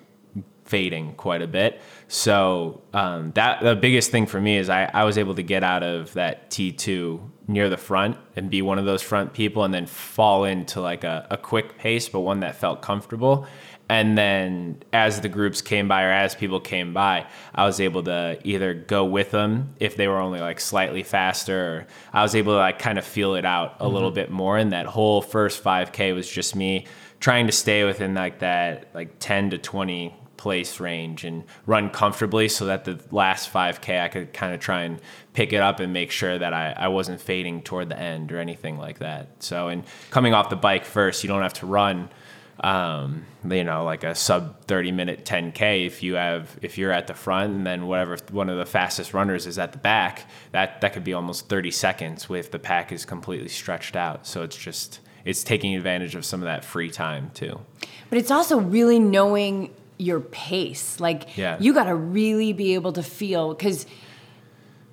fading 0.64 1.14
quite 1.14 1.42
a 1.42 1.46
bit. 1.46 1.80
So 2.08 2.82
um, 2.92 3.32
that 3.32 3.62
the 3.62 3.76
biggest 3.76 4.10
thing 4.10 4.26
for 4.26 4.40
me 4.40 4.56
is 4.56 4.68
I, 4.68 4.90
I 4.92 5.04
was 5.04 5.18
able 5.18 5.34
to 5.34 5.42
get 5.42 5.62
out 5.62 5.82
of 5.82 6.12
that 6.14 6.50
t2 6.50 7.20
near 7.46 7.68
the 7.68 7.76
front 7.76 8.16
and 8.36 8.50
be 8.50 8.62
one 8.62 8.78
of 8.78 8.86
those 8.86 9.02
front 9.02 9.34
people 9.34 9.64
and 9.64 9.74
then 9.74 9.86
fall 9.86 10.44
into 10.44 10.80
like 10.80 11.04
a, 11.04 11.26
a 11.30 11.36
quick 11.36 11.76
pace 11.76 12.08
but 12.08 12.20
one 12.20 12.40
that 12.40 12.56
felt 12.56 12.80
comfortable 12.80 13.46
and 13.88 14.16
then 14.16 14.82
as 14.92 15.20
the 15.20 15.28
groups 15.28 15.60
came 15.60 15.88
by 15.88 16.04
or 16.04 16.10
as 16.10 16.34
people 16.34 16.60
came 16.60 16.94
by 16.94 17.26
i 17.54 17.64
was 17.64 17.80
able 17.80 18.02
to 18.02 18.38
either 18.44 18.74
go 18.74 19.04
with 19.04 19.30
them 19.30 19.74
if 19.78 19.96
they 19.96 20.08
were 20.08 20.18
only 20.18 20.40
like 20.40 20.60
slightly 20.60 21.02
faster 21.02 21.58
or 21.58 21.86
i 22.12 22.22
was 22.22 22.34
able 22.34 22.52
to 22.52 22.58
like 22.58 22.78
kind 22.78 22.98
of 22.98 23.04
feel 23.04 23.34
it 23.34 23.44
out 23.44 23.76
a 23.78 23.84
mm-hmm. 23.84 23.94
little 23.94 24.10
bit 24.10 24.30
more 24.30 24.56
and 24.56 24.72
that 24.72 24.86
whole 24.86 25.20
first 25.20 25.62
5k 25.62 26.14
was 26.14 26.28
just 26.28 26.56
me 26.56 26.86
trying 27.20 27.46
to 27.46 27.52
stay 27.52 27.84
within 27.84 28.14
like 28.14 28.38
that 28.40 28.88
like 28.94 29.18
10 29.18 29.50
to 29.50 29.58
20 29.58 30.14
place 30.36 30.80
range 30.80 31.24
and 31.24 31.44
run 31.64 31.88
comfortably 31.88 32.48
so 32.48 32.66
that 32.66 32.84
the 32.84 32.98
last 33.10 33.52
5k 33.52 34.00
i 34.00 34.08
could 34.08 34.32
kind 34.32 34.54
of 34.54 34.60
try 34.60 34.82
and 34.82 35.00
pick 35.32 35.52
it 35.52 35.60
up 35.60 35.80
and 35.80 35.92
make 35.92 36.10
sure 36.10 36.38
that 36.38 36.52
I, 36.52 36.74
I 36.76 36.88
wasn't 36.88 37.20
fading 37.20 37.62
toward 37.62 37.88
the 37.88 37.98
end 37.98 38.30
or 38.32 38.38
anything 38.38 38.76
like 38.76 38.98
that 38.98 39.28
so 39.42 39.68
and 39.68 39.84
coming 40.10 40.34
off 40.34 40.50
the 40.50 40.56
bike 40.56 40.84
first 40.84 41.22
you 41.22 41.28
don't 41.28 41.42
have 41.42 41.54
to 41.54 41.66
run 41.66 42.08
um, 42.60 43.26
you 43.48 43.64
know, 43.64 43.84
like 43.84 44.04
a 44.04 44.14
sub 44.14 44.64
30 44.66 44.92
minute 44.92 45.24
10K. 45.24 45.86
If 45.86 46.02
you 46.02 46.14
have, 46.14 46.56
if 46.62 46.78
you're 46.78 46.92
at 46.92 47.06
the 47.06 47.14
front 47.14 47.54
and 47.54 47.66
then 47.66 47.86
whatever 47.86 48.16
one 48.30 48.48
of 48.48 48.58
the 48.58 48.66
fastest 48.66 49.12
runners 49.12 49.46
is 49.46 49.58
at 49.58 49.72
the 49.72 49.78
back, 49.78 50.28
that, 50.52 50.80
that 50.80 50.92
could 50.92 51.04
be 51.04 51.12
almost 51.12 51.48
30 51.48 51.70
seconds 51.70 52.26
if 52.30 52.50
the 52.50 52.58
pack 52.58 52.92
is 52.92 53.04
completely 53.04 53.48
stretched 53.48 53.96
out. 53.96 54.26
So 54.26 54.42
it's 54.42 54.56
just, 54.56 55.00
it's 55.24 55.42
taking 55.42 55.74
advantage 55.74 56.14
of 56.14 56.24
some 56.24 56.40
of 56.40 56.46
that 56.46 56.64
free 56.64 56.90
time 56.90 57.30
too. 57.34 57.60
But 58.08 58.18
it's 58.18 58.30
also 58.30 58.58
really 58.60 58.98
knowing 58.98 59.70
your 59.98 60.20
pace. 60.20 61.00
Like, 61.00 61.36
yeah. 61.36 61.56
you 61.60 61.72
got 61.72 61.84
to 61.84 61.94
really 61.94 62.52
be 62.52 62.74
able 62.74 62.92
to 62.92 63.02
feel, 63.02 63.54
because 63.54 63.86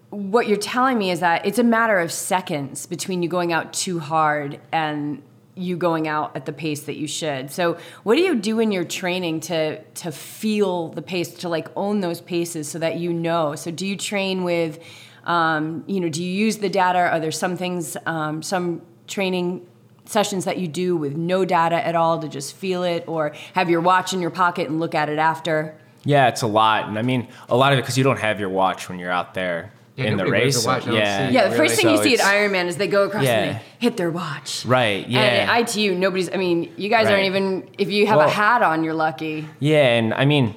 what 0.09 0.47
you're 0.47 0.57
telling 0.57 0.97
me 0.97 1.11
is 1.11 1.21
that 1.21 1.45
it's 1.45 1.59
a 1.59 1.63
matter 1.63 1.99
of 1.99 2.11
seconds 2.11 2.85
between 2.85 3.23
you 3.23 3.29
going 3.29 3.53
out 3.53 3.71
too 3.71 3.99
hard 3.99 4.59
and 4.71 5.21
you 5.55 5.77
going 5.77 6.07
out 6.07 6.35
at 6.35 6.45
the 6.45 6.53
pace 6.53 6.81
that 6.83 6.95
you 6.95 7.07
should. 7.07 7.51
So, 7.51 7.77
what 8.03 8.15
do 8.15 8.21
you 8.21 8.35
do 8.35 8.59
in 8.59 8.71
your 8.71 8.83
training 8.83 9.41
to 9.41 9.81
to 9.83 10.11
feel 10.11 10.89
the 10.89 11.01
pace, 11.01 11.33
to 11.35 11.49
like 11.49 11.67
own 11.75 12.01
those 12.01 12.21
paces, 12.21 12.67
so 12.67 12.79
that 12.79 12.97
you 12.97 13.13
know? 13.13 13.55
So, 13.55 13.71
do 13.71 13.85
you 13.85 13.97
train 13.97 14.43
with, 14.43 14.79
um, 15.25 15.83
you 15.87 15.99
know, 15.99 16.09
do 16.09 16.23
you 16.23 16.31
use 16.31 16.57
the 16.57 16.69
data? 16.69 16.99
Are 16.99 17.19
there 17.19 17.31
some 17.31 17.57
things, 17.57 17.97
um, 18.05 18.41
some 18.41 18.81
training 19.07 19.67
sessions 20.05 20.45
that 20.45 20.57
you 20.57 20.67
do 20.67 20.97
with 20.97 21.15
no 21.15 21.45
data 21.45 21.85
at 21.85 21.95
all 21.95 22.19
to 22.19 22.27
just 22.27 22.55
feel 22.55 22.83
it, 22.83 23.03
or 23.07 23.33
have 23.53 23.69
your 23.69 23.81
watch 23.81 24.13
in 24.13 24.21
your 24.21 24.31
pocket 24.31 24.69
and 24.69 24.79
look 24.79 24.95
at 24.95 25.09
it 25.09 25.19
after? 25.19 25.77
Yeah, 26.03 26.29
it's 26.29 26.41
a 26.41 26.47
lot, 26.47 26.87
and 26.87 26.97
I 26.97 27.03
mean 27.03 27.27
a 27.49 27.55
lot 27.55 27.73
of 27.73 27.79
it 27.79 27.81
because 27.83 27.97
you 27.97 28.03
don't 28.03 28.19
have 28.19 28.39
your 28.39 28.49
watch 28.49 28.89
when 28.89 28.99
you're 28.99 29.11
out 29.11 29.33
there 29.33 29.71
yeah, 30.03 30.11
in 30.11 30.17
the 30.17 30.25
race. 30.25 30.65
Watch, 30.65 30.87
yeah, 30.87 31.29
yeah. 31.29 31.49
The 31.49 31.55
first 31.55 31.75
thing 31.75 31.85
so 31.85 32.03
you 32.03 32.03
see 32.03 32.13
at 32.15 32.19
Ironman 32.19 32.67
is 32.67 32.77
they 32.77 32.87
go 32.87 33.03
across 33.03 33.23
yeah. 33.23 33.39
and 33.39 33.55
they 33.55 33.61
hit 33.79 33.97
their 33.97 34.11
watch. 34.11 34.65
Right. 34.65 35.07
Yeah. 35.07 35.21
And 35.21 35.49
at 35.49 35.75
ITU, 35.75 35.95
nobody's. 35.95 36.31
I 36.31 36.37
mean, 36.37 36.71
you 36.77 36.89
guys 36.89 37.05
right. 37.05 37.13
aren't 37.13 37.25
even. 37.25 37.69
If 37.77 37.89
you 37.89 38.07
have 38.07 38.17
well, 38.17 38.27
a 38.27 38.31
hat 38.31 38.61
on, 38.61 38.83
you're 38.83 38.93
lucky. 38.93 39.47
Yeah, 39.59 39.97
and 39.97 40.13
I 40.13 40.25
mean, 40.25 40.55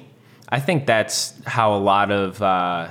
I 0.49 0.59
think 0.59 0.85
that's 0.85 1.33
how 1.45 1.75
a 1.75 1.79
lot 1.79 2.11
of 2.11 2.41
uh, 2.41 2.89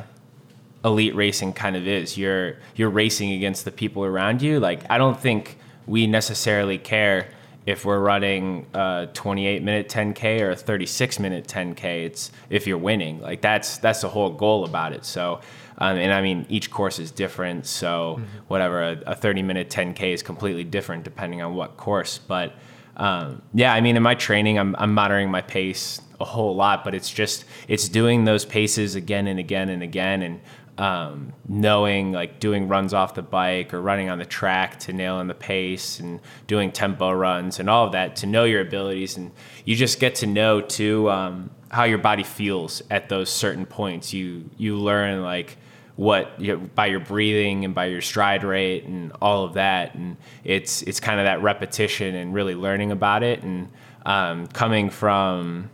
elite 0.84 1.14
racing 1.14 1.52
kind 1.52 1.76
of 1.76 1.86
is. 1.86 2.18
You're 2.18 2.56
you're 2.76 2.90
racing 2.90 3.32
against 3.32 3.64
the 3.64 3.72
people 3.72 4.04
around 4.04 4.42
you. 4.42 4.60
Like 4.60 4.90
I 4.90 4.98
don't 4.98 5.18
think 5.18 5.58
we 5.86 6.06
necessarily 6.06 6.78
care 6.78 7.28
if 7.66 7.84
we're 7.84 7.98
running 7.98 8.66
a 8.74 9.08
28 9.14 9.62
minute 9.62 9.88
10k 9.88 10.40
or 10.40 10.50
a 10.50 10.56
36 10.56 11.18
minute 11.18 11.46
10k 11.46 12.04
it's 12.04 12.30
if 12.50 12.66
you're 12.66 12.78
winning 12.78 13.20
like 13.20 13.40
that's 13.40 13.78
that's 13.78 14.02
the 14.02 14.08
whole 14.08 14.30
goal 14.30 14.64
about 14.64 14.92
it 14.92 15.04
so 15.04 15.40
um, 15.78 15.96
and 15.96 16.12
I 16.12 16.22
mean, 16.22 16.46
each 16.48 16.70
course 16.70 16.98
is 16.98 17.10
different. 17.10 17.66
So, 17.66 18.16
mm-hmm. 18.18 18.38
whatever, 18.48 18.82
a, 18.82 19.02
a, 19.06 19.14
30 19.14 19.42
minute 19.42 19.70
10K 19.70 20.12
is 20.12 20.22
completely 20.22 20.64
different 20.64 21.04
depending 21.04 21.42
on 21.42 21.54
what 21.54 21.76
course. 21.76 22.18
But 22.18 22.54
um, 22.96 23.42
yeah, 23.52 23.74
I 23.74 23.80
mean, 23.80 23.96
in 23.96 24.02
my 24.02 24.14
training, 24.14 24.58
I'm, 24.58 24.76
I'm 24.78 24.94
monitoring 24.94 25.30
my 25.30 25.40
pace 25.40 26.00
a 26.20 26.24
whole 26.24 26.54
lot, 26.54 26.84
but 26.84 26.94
it's 26.94 27.10
just, 27.10 27.44
it's 27.66 27.88
doing 27.88 28.24
those 28.24 28.44
paces 28.44 28.94
again 28.94 29.26
and 29.26 29.40
again 29.40 29.68
and 29.68 29.82
again. 29.82 30.22
And 30.22 30.40
um, 30.76 31.32
knowing 31.48 32.12
like 32.12 32.40
doing 32.40 32.66
runs 32.66 32.92
off 32.94 33.14
the 33.14 33.22
bike 33.22 33.72
or 33.72 33.80
running 33.80 34.10
on 34.10 34.18
the 34.18 34.24
track 34.24 34.80
to 34.80 34.92
nail 34.92 35.20
in 35.20 35.28
the 35.28 35.34
pace 35.34 36.00
and 36.00 36.20
doing 36.46 36.72
tempo 36.72 37.12
runs 37.12 37.60
and 37.60 37.70
all 37.70 37.86
of 37.86 37.92
that 37.92 38.16
to 38.16 38.26
know 38.26 38.42
your 38.42 38.60
abilities 38.60 39.16
and 39.16 39.30
you 39.64 39.76
just 39.76 40.00
get 40.00 40.16
to 40.16 40.26
know 40.26 40.60
too 40.60 41.08
um, 41.10 41.50
how 41.70 41.84
your 41.84 41.98
body 41.98 42.24
feels 42.24 42.82
at 42.90 43.08
those 43.08 43.30
certain 43.30 43.64
points 43.64 44.12
you 44.12 44.50
you 44.56 44.76
learn 44.76 45.22
like 45.22 45.56
what 45.96 46.40
you 46.40 46.56
know, 46.56 46.68
by 46.74 46.86
your 46.86 47.00
breathing 47.00 47.64
and 47.64 47.74
by 47.74 47.86
your 47.86 48.00
stride 48.00 48.44
rate 48.44 48.84
and 48.84 49.12
all 49.20 49.44
of 49.44 49.54
that. 49.54 49.94
And 49.94 50.16
it's 50.42 50.82
it's 50.82 51.00
kind 51.00 51.20
of 51.20 51.26
that 51.26 51.42
repetition 51.42 52.14
and 52.14 52.34
really 52.34 52.54
learning 52.54 52.92
about 52.92 53.22
it. 53.22 53.42
And 53.42 53.68
um, 54.04 54.46
coming 54.48 54.90
from 54.90 55.70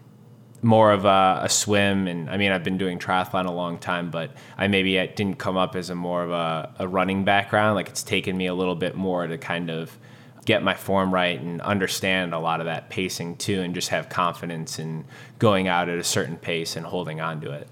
more 0.62 0.92
of 0.92 1.04
a, 1.04 1.40
a, 1.42 1.48
swim 1.48 2.06
and 2.06 2.28
i 2.28 2.36
mean 2.36 2.52
i've 2.52 2.62
been 2.62 2.76
doing 2.76 2.98
triathlon 2.98 3.46
a 3.46 3.50
long 3.50 3.78
time 3.78 4.10
but 4.10 4.30
i 4.58 4.68
maybe 4.68 4.96
it 4.96 5.16
didn't 5.16 5.38
come 5.38 5.56
up 5.56 5.74
as 5.74 5.88
a 5.88 5.94
more 5.94 6.22
of 6.22 6.30
a, 6.30 6.74
a 6.80 6.88
running 6.88 7.24
background. 7.24 7.74
Like 7.76 7.88
it's 7.88 8.02
taken 8.02 8.36
me 8.36 8.46
a 8.46 8.54
little 8.54 8.74
bit 8.74 8.94
more 8.94 9.26
to 9.26 9.38
kind 9.38 9.70
of 9.70 9.96
get 10.44 10.62
my 10.62 10.74
form 10.74 11.12
right 11.12 11.40
and 11.40 11.60
understand 11.62 12.34
a 12.34 12.38
lot 12.38 12.60
of 12.60 12.66
that 12.66 12.90
pacing 12.90 13.36
too 13.36 13.60
and 13.60 13.74
just 13.74 13.88
have 13.88 14.08
confidence 14.08 14.78
in 14.78 15.04
going 15.38 15.68
out 15.68 15.88
at 15.88 15.98
a 15.98 16.04
certain 16.04 16.36
pace 16.36 16.76
and 16.76 16.86
holding 16.86 17.20
on 17.20 17.40
to 17.40 17.52
it 17.52 17.68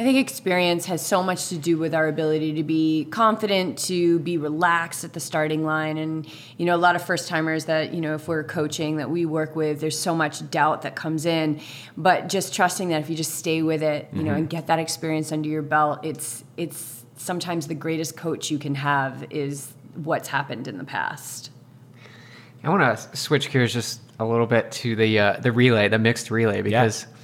I 0.00 0.04
think 0.04 0.16
experience 0.16 0.86
has 0.86 1.04
so 1.04 1.24
much 1.24 1.48
to 1.48 1.58
do 1.58 1.76
with 1.76 1.92
our 1.92 2.06
ability 2.06 2.54
to 2.54 2.62
be 2.62 3.08
confident, 3.10 3.78
to 3.86 4.20
be 4.20 4.38
relaxed 4.38 5.02
at 5.02 5.12
the 5.12 5.18
starting 5.18 5.64
line. 5.64 5.98
And, 5.98 6.24
you 6.56 6.66
know, 6.66 6.76
a 6.76 6.78
lot 6.78 6.94
of 6.94 7.04
first 7.04 7.26
timers 7.26 7.64
that, 7.64 7.92
you 7.92 8.00
know, 8.00 8.14
if 8.14 8.28
we're 8.28 8.44
coaching 8.44 8.98
that 8.98 9.10
we 9.10 9.26
work 9.26 9.56
with, 9.56 9.80
there's 9.80 9.98
so 9.98 10.14
much 10.14 10.48
doubt 10.52 10.82
that 10.82 10.94
comes 10.94 11.26
in. 11.26 11.60
But 11.96 12.28
just 12.28 12.54
trusting 12.54 12.90
that 12.90 13.00
if 13.00 13.10
you 13.10 13.16
just 13.16 13.34
stay 13.34 13.60
with 13.62 13.82
it, 13.82 14.08
you 14.12 14.18
mm-hmm. 14.18 14.28
know, 14.28 14.34
and 14.34 14.48
get 14.48 14.68
that 14.68 14.78
experience 14.78 15.32
under 15.32 15.48
your 15.48 15.62
belt, 15.62 16.04
it's, 16.04 16.44
it's 16.56 17.04
sometimes 17.16 17.66
the 17.66 17.74
greatest 17.74 18.16
coach 18.16 18.52
you 18.52 18.58
can 18.58 18.76
have 18.76 19.26
is 19.30 19.72
what's 19.96 20.28
happened 20.28 20.68
in 20.68 20.78
the 20.78 20.84
past. 20.84 21.50
I 22.62 22.68
want 22.68 22.82
to 22.82 23.16
switch 23.16 23.50
gears 23.50 23.72
just 23.72 24.00
a 24.20 24.24
little 24.24 24.46
bit 24.46 24.70
to 24.72 24.94
the 24.94 25.18
uh, 25.18 25.40
the 25.40 25.52
relay, 25.52 25.88
the 25.88 25.98
mixed 25.98 26.30
relay, 26.30 26.60
because 26.60 27.04
yeah 27.04 27.14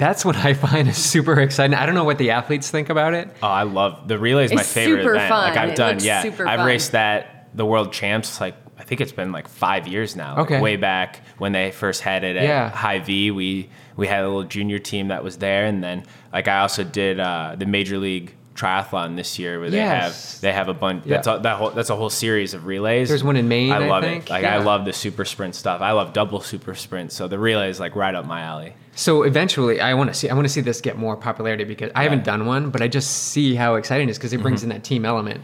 that's 0.00 0.24
what 0.24 0.36
I 0.36 0.54
find 0.54 0.88
is 0.88 0.96
super 0.96 1.38
exciting. 1.38 1.74
I 1.74 1.84
don't 1.84 1.94
know 1.94 2.04
what 2.04 2.18
the 2.18 2.30
athletes 2.30 2.70
think 2.70 2.88
about 2.88 3.12
it. 3.12 3.28
Oh, 3.42 3.46
I 3.46 3.64
love 3.64 4.08
the 4.08 4.18
relay 4.18 4.46
is 4.46 4.52
my 4.52 4.62
it's 4.62 4.72
favorite 4.72 5.02
super 5.02 5.14
event. 5.14 5.28
Fun. 5.28 5.42
Like 5.50 5.58
I've 5.58 5.68
it 5.70 5.76
done, 5.76 5.98
yeah. 6.00 6.22
I've 6.24 6.34
fun. 6.36 6.66
raced 6.66 6.92
that 6.92 7.50
the 7.54 7.66
world 7.66 7.92
champs 7.92 8.40
like 8.40 8.56
I 8.78 8.82
think 8.82 9.02
it's 9.02 9.12
been 9.12 9.30
like 9.30 9.46
five 9.46 9.86
years 9.86 10.16
now. 10.16 10.38
Okay. 10.38 10.54
Like 10.54 10.62
way 10.62 10.76
back 10.76 11.20
when 11.36 11.52
they 11.52 11.70
first 11.70 12.00
had 12.00 12.24
it 12.24 12.34
at 12.36 12.44
yeah. 12.44 12.70
Hy-Vee, 12.70 13.30
we 13.30 13.68
we 13.96 14.06
had 14.06 14.24
a 14.24 14.26
little 14.26 14.44
junior 14.44 14.78
team 14.78 15.08
that 15.08 15.22
was 15.22 15.36
there, 15.36 15.66
and 15.66 15.84
then 15.84 16.04
like 16.32 16.48
I 16.48 16.60
also 16.60 16.82
did 16.82 17.20
uh, 17.20 17.56
the 17.58 17.66
major 17.66 17.98
league 17.98 18.34
triathlon 18.60 19.16
this 19.16 19.38
year 19.38 19.58
where 19.60 19.70
they 19.70 19.78
yes. 19.78 20.34
have 20.34 20.40
they 20.42 20.52
have 20.52 20.68
a 20.68 20.74
bunch 20.74 21.06
yeah. 21.06 21.16
that's 21.16 21.26
a, 21.26 21.40
that 21.42 21.56
whole 21.56 21.70
that's 21.70 21.90
a 21.90 21.96
whole 21.96 22.10
series 22.10 22.52
of 22.54 22.66
relays. 22.66 23.08
There's 23.08 23.24
one 23.24 23.36
in 23.36 23.48
Maine. 23.48 23.72
I 23.72 23.78
love 23.78 24.04
I 24.04 24.08
it. 24.08 24.30
Like 24.30 24.42
yeah. 24.42 24.56
I 24.56 24.58
love 24.58 24.84
the 24.84 24.92
super 24.92 25.24
sprint 25.24 25.54
stuff. 25.54 25.80
I 25.80 25.92
love 25.92 26.12
double 26.12 26.40
super 26.40 26.74
sprint. 26.74 27.12
So 27.12 27.28
the 27.28 27.38
relay 27.38 27.70
is 27.70 27.80
like 27.80 27.96
right 27.96 28.14
up 28.14 28.26
my 28.26 28.42
alley. 28.42 28.74
So 28.94 29.22
eventually, 29.22 29.80
I 29.80 29.94
want 29.94 30.10
to 30.10 30.14
see 30.14 30.28
I 30.28 30.34
want 30.34 30.46
to 30.46 30.52
see 30.52 30.60
this 30.60 30.80
get 30.80 30.98
more 30.98 31.16
popularity 31.16 31.64
because 31.64 31.90
I 31.94 32.02
haven't 32.02 32.24
done 32.24 32.46
one, 32.46 32.70
but 32.70 32.82
I 32.82 32.88
just 32.88 33.28
see 33.28 33.54
how 33.54 33.76
exciting 33.76 34.08
it 34.08 34.10
is 34.10 34.18
because 34.18 34.32
it 34.32 34.42
brings 34.42 34.60
mm-hmm. 34.60 34.72
in 34.72 34.76
that 34.76 34.84
team 34.84 35.04
element. 35.04 35.40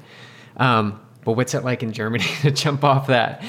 Um, 0.59 1.01
but 1.25 1.33
what's 1.33 1.55
it 1.55 1.65
like 1.65 1.83
in 1.83 1.93
Germany 1.93 2.25
to 2.43 2.51
jump 2.51 2.85
off 2.85 3.07
that? 3.07 3.43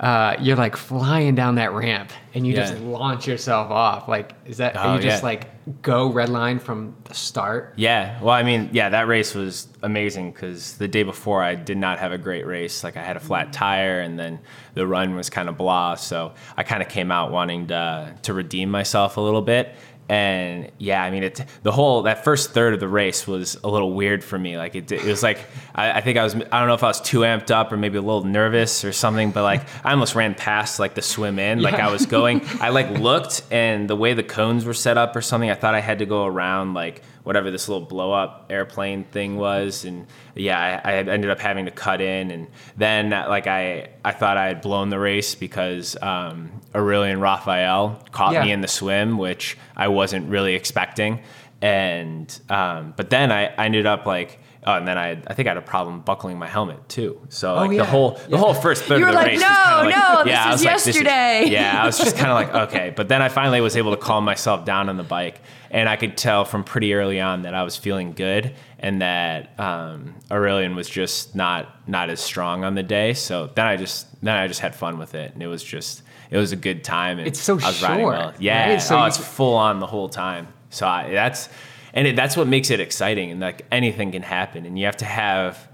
Uh, 0.00 0.36
you're 0.40 0.56
like 0.56 0.76
flying 0.76 1.34
down 1.34 1.56
that 1.56 1.72
ramp 1.72 2.12
and 2.34 2.46
you 2.46 2.54
yeah. 2.54 2.70
just 2.70 2.80
launch 2.82 3.26
yourself 3.26 3.70
off. 3.70 4.06
Like, 4.06 4.32
is 4.44 4.58
that, 4.58 4.76
oh, 4.76 4.94
you 4.94 5.00
just 5.00 5.22
yeah. 5.22 5.26
like 5.26 5.82
go 5.82 6.08
red 6.12 6.28
line 6.28 6.60
from 6.60 6.94
the 7.04 7.14
start? 7.14 7.74
Yeah. 7.76 8.20
Well, 8.22 8.34
I 8.34 8.44
mean, 8.44 8.70
yeah, 8.72 8.90
that 8.90 9.08
race 9.08 9.34
was 9.34 9.66
amazing 9.82 10.30
because 10.30 10.76
the 10.76 10.86
day 10.86 11.02
before 11.02 11.42
I 11.42 11.56
did 11.56 11.78
not 11.78 11.98
have 11.98 12.12
a 12.12 12.18
great 12.18 12.46
race. 12.46 12.84
Like, 12.84 12.96
I 12.96 13.02
had 13.02 13.16
a 13.16 13.20
flat 13.20 13.52
tire 13.52 14.00
and 14.00 14.16
then 14.16 14.38
the 14.74 14.86
run 14.86 15.16
was 15.16 15.30
kind 15.30 15.48
of 15.48 15.56
blah. 15.56 15.96
So 15.96 16.32
I 16.56 16.62
kind 16.62 16.80
of 16.80 16.88
came 16.88 17.10
out 17.10 17.32
wanting 17.32 17.66
to, 17.68 18.14
to 18.22 18.32
redeem 18.32 18.70
myself 18.70 19.16
a 19.16 19.20
little 19.20 19.42
bit 19.42 19.74
and 20.08 20.70
yeah, 20.78 21.02
I 21.02 21.10
mean, 21.10 21.22
it 21.22 21.44
the 21.62 21.72
whole 21.72 22.02
that 22.02 22.24
first 22.24 22.52
third 22.52 22.72
of 22.72 22.80
the 22.80 22.88
race 22.88 23.26
was 23.26 23.58
a 23.62 23.68
little 23.68 23.92
weird 23.92 24.24
for 24.24 24.38
me. 24.38 24.56
Like 24.56 24.74
it, 24.74 24.90
it 24.90 25.04
was 25.04 25.22
like 25.22 25.38
I, 25.74 25.92
I, 25.92 26.00
think 26.00 26.16
I 26.16 26.24
was 26.24 26.34
I 26.34 26.58
don't 26.58 26.66
know 26.66 26.74
if 26.74 26.82
I 26.82 26.88
was 26.88 27.00
too 27.00 27.20
amped 27.20 27.50
up 27.50 27.72
or 27.72 27.76
maybe 27.76 27.98
a 27.98 28.02
little 28.02 28.24
nervous 28.24 28.84
or 28.84 28.92
something, 28.92 29.32
but 29.32 29.42
like 29.42 29.62
I 29.84 29.90
almost 29.90 30.14
ran 30.14 30.34
past 30.34 30.78
like 30.78 30.94
the 30.94 31.02
swim 31.02 31.38
in. 31.38 31.60
Like 31.60 31.74
I 31.74 31.90
was 31.90 32.06
going, 32.06 32.40
I 32.60 32.70
like 32.70 32.90
looked 32.98 33.42
and 33.50 33.88
the 33.88 33.96
way 33.96 34.14
the 34.14 34.22
cones 34.22 34.64
were 34.64 34.74
set 34.74 34.96
up 34.96 35.14
or 35.14 35.20
something, 35.20 35.50
I 35.50 35.54
thought 35.54 35.74
I 35.74 35.80
had 35.80 35.98
to 35.98 36.06
go 36.06 36.24
around 36.24 36.72
like 36.72 37.02
whatever 37.28 37.50
this 37.50 37.68
little 37.68 37.84
blow 37.84 38.10
up 38.10 38.46
airplane 38.48 39.04
thing 39.04 39.36
was 39.36 39.84
and 39.84 40.06
yeah 40.34 40.80
I, 40.82 40.92
I, 40.92 40.94
ended 40.96 41.28
up 41.28 41.38
having 41.38 41.66
to 41.66 41.70
cut 41.70 42.00
in 42.00 42.30
and 42.30 42.46
then 42.78 43.10
like 43.10 43.46
i 43.46 43.90
i 44.02 44.12
thought 44.12 44.38
i 44.38 44.46
had 44.46 44.62
blown 44.62 44.88
the 44.88 44.98
race 44.98 45.34
because 45.34 45.94
um, 46.00 46.50
aurelien 46.72 47.20
raphael 47.20 48.02
caught 48.12 48.32
yeah. 48.32 48.44
me 48.44 48.52
in 48.52 48.62
the 48.62 48.66
swim 48.66 49.18
which 49.18 49.58
i 49.76 49.88
wasn't 49.88 50.30
really 50.30 50.54
expecting 50.54 51.22
and 51.60 52.40
um, 52.48 52.94
but 52.96 53.10
then 53.10 53.30
I, 53.30 53.46
I 53.46 53.66
ended 53.66 53.84
up 53.84 54.06
like 54.06 54.40
Oh, 54.66 54.74
and 54.74 54.86
then 54.86 54.98
I, 54.98 55.12
I 55.12 55.34
think 55.34 55.46
I 55.46 55.50
had 55.50 55.56
a 55.56 55.62
problem 55.62 56.00
buckling 56.00 56.38
my 56.38 56.48
helmet 56.48 56.88
too. 56.88 57.20
So 57.28 57.54
like 57.54 57.68
oh, 57.68 57.72
yeah. 57.72 57.78
the 57.78 57.84
whole 57.88 58.10
the 58.10 58.30
yeah. 58.30 58.38
whole 58.38 58.54
first 58.54 58.84
third 58.84 58.98
you 58.98 59.06
of 59.06 59.12
the 59.12 59.16
like, 59.16 59.26
race. 59.28 59.40
No, 59.40 59.46
like, 59.46 59.94
no, 59.94 60.24
yeah, 60.26 60.50
this 60.50 60.60
is 60.60 60.64
yesterday. 60.64 61.38
Like, 61.38 61.46
is, 61.46 61.50
yeah, 61.50 61.82
I 61.82 61.86
was 61.86 61.98
just 61.98 62.16
kind 62.16 62.30
of 62.30 62.34
like, 62.34 62.68
okay. 62.68 62.92
But 62.94 63.08
then 63.08 63.22
I 63.22 63.28
finally 63.28 63.60
was 63.60 63.76
able 63.76 63.92
to 63.92 63.96
calm 63.96 64.24
myself 64.24 64.64
down 64.64 64.88
on 64.88 64.96
the 64.96 65.04
bike, 65.04 65.40
and 65.70 65.88
I 65.88 65.96
could 65.96 66.16
tell 66.16 66.44
from 66.44 66.64
pretty 66.64 66.92
early 66.94 67.20
on 67.20 67.42
that 67.42 67.54
I 67.54 67.62
was 67.62 67.76
feeling 67.76 68.12
good, 68.12 68.54
and 68.80 69.00
that 69.00 69.58
um, 69.60 70.16
Aurelien 70.30 70.74
was 70.74 70.88
just 70.88 71.36
not 71.36 71.88
not 71.88 72.10
as 72.10 72.20
strong 72.20 72.64
on 72.64 72.74
the 72.74 72.82
day. 72.82 73.14
So 73.14 73.50
then 73.54 73.66
I 73.66 73.76
just 73.76 74.06
then 74.22 74.36
I 74.36 74.48
just 74.48 74.60
had 74.60 74.74
fun 74.74 74.98
with 74.98 75.14
it, 75.14 75.34
and 75.34 75.42
it 75.42 75.46
was 75.46 75.62
just 75.62 76.02
it 76.30 76.36
was 76.36 76.50
a 76.50 76.56
good 76.56 76.82
time. 76.82 77.18
And 77.18 77.28
it's 77.28 77.40
so 77.40 77.54
I 77.54 77.56
was 77.56 77.76
short. 77.76 77.90
riding 77.90 78.06
well. 78.06 78.34
Yeah, 78.40 78.72
right? 78.72 78.82
so 78.82 78.98
oh, 78.98 79.04
it's 79.04 79.18
full 79.18 79.54
on 79.54 79.78
the 79.78 79.86
whole 79.86 80.08
time. 80.08 80.48
So 80.70 80.86
I, 80.86 81.10
that's 81.10 81.48
and 81.94 82.06
it, 82.06 82.16
that's 82.16 82.36
what 82.36 82.46
makes 82.46 82.70
it 82.70 82.80
exciting 82.80 83.30
and 83.30 83.40
like 83.40 83.66
anything 83.70 84.12
can 84.12 84.22
happen 84.22 84.66
and 84.66 84.78
you 84.78 84.84
have 84.84 84.96
to 84.96 85.04
have 85.04 85.68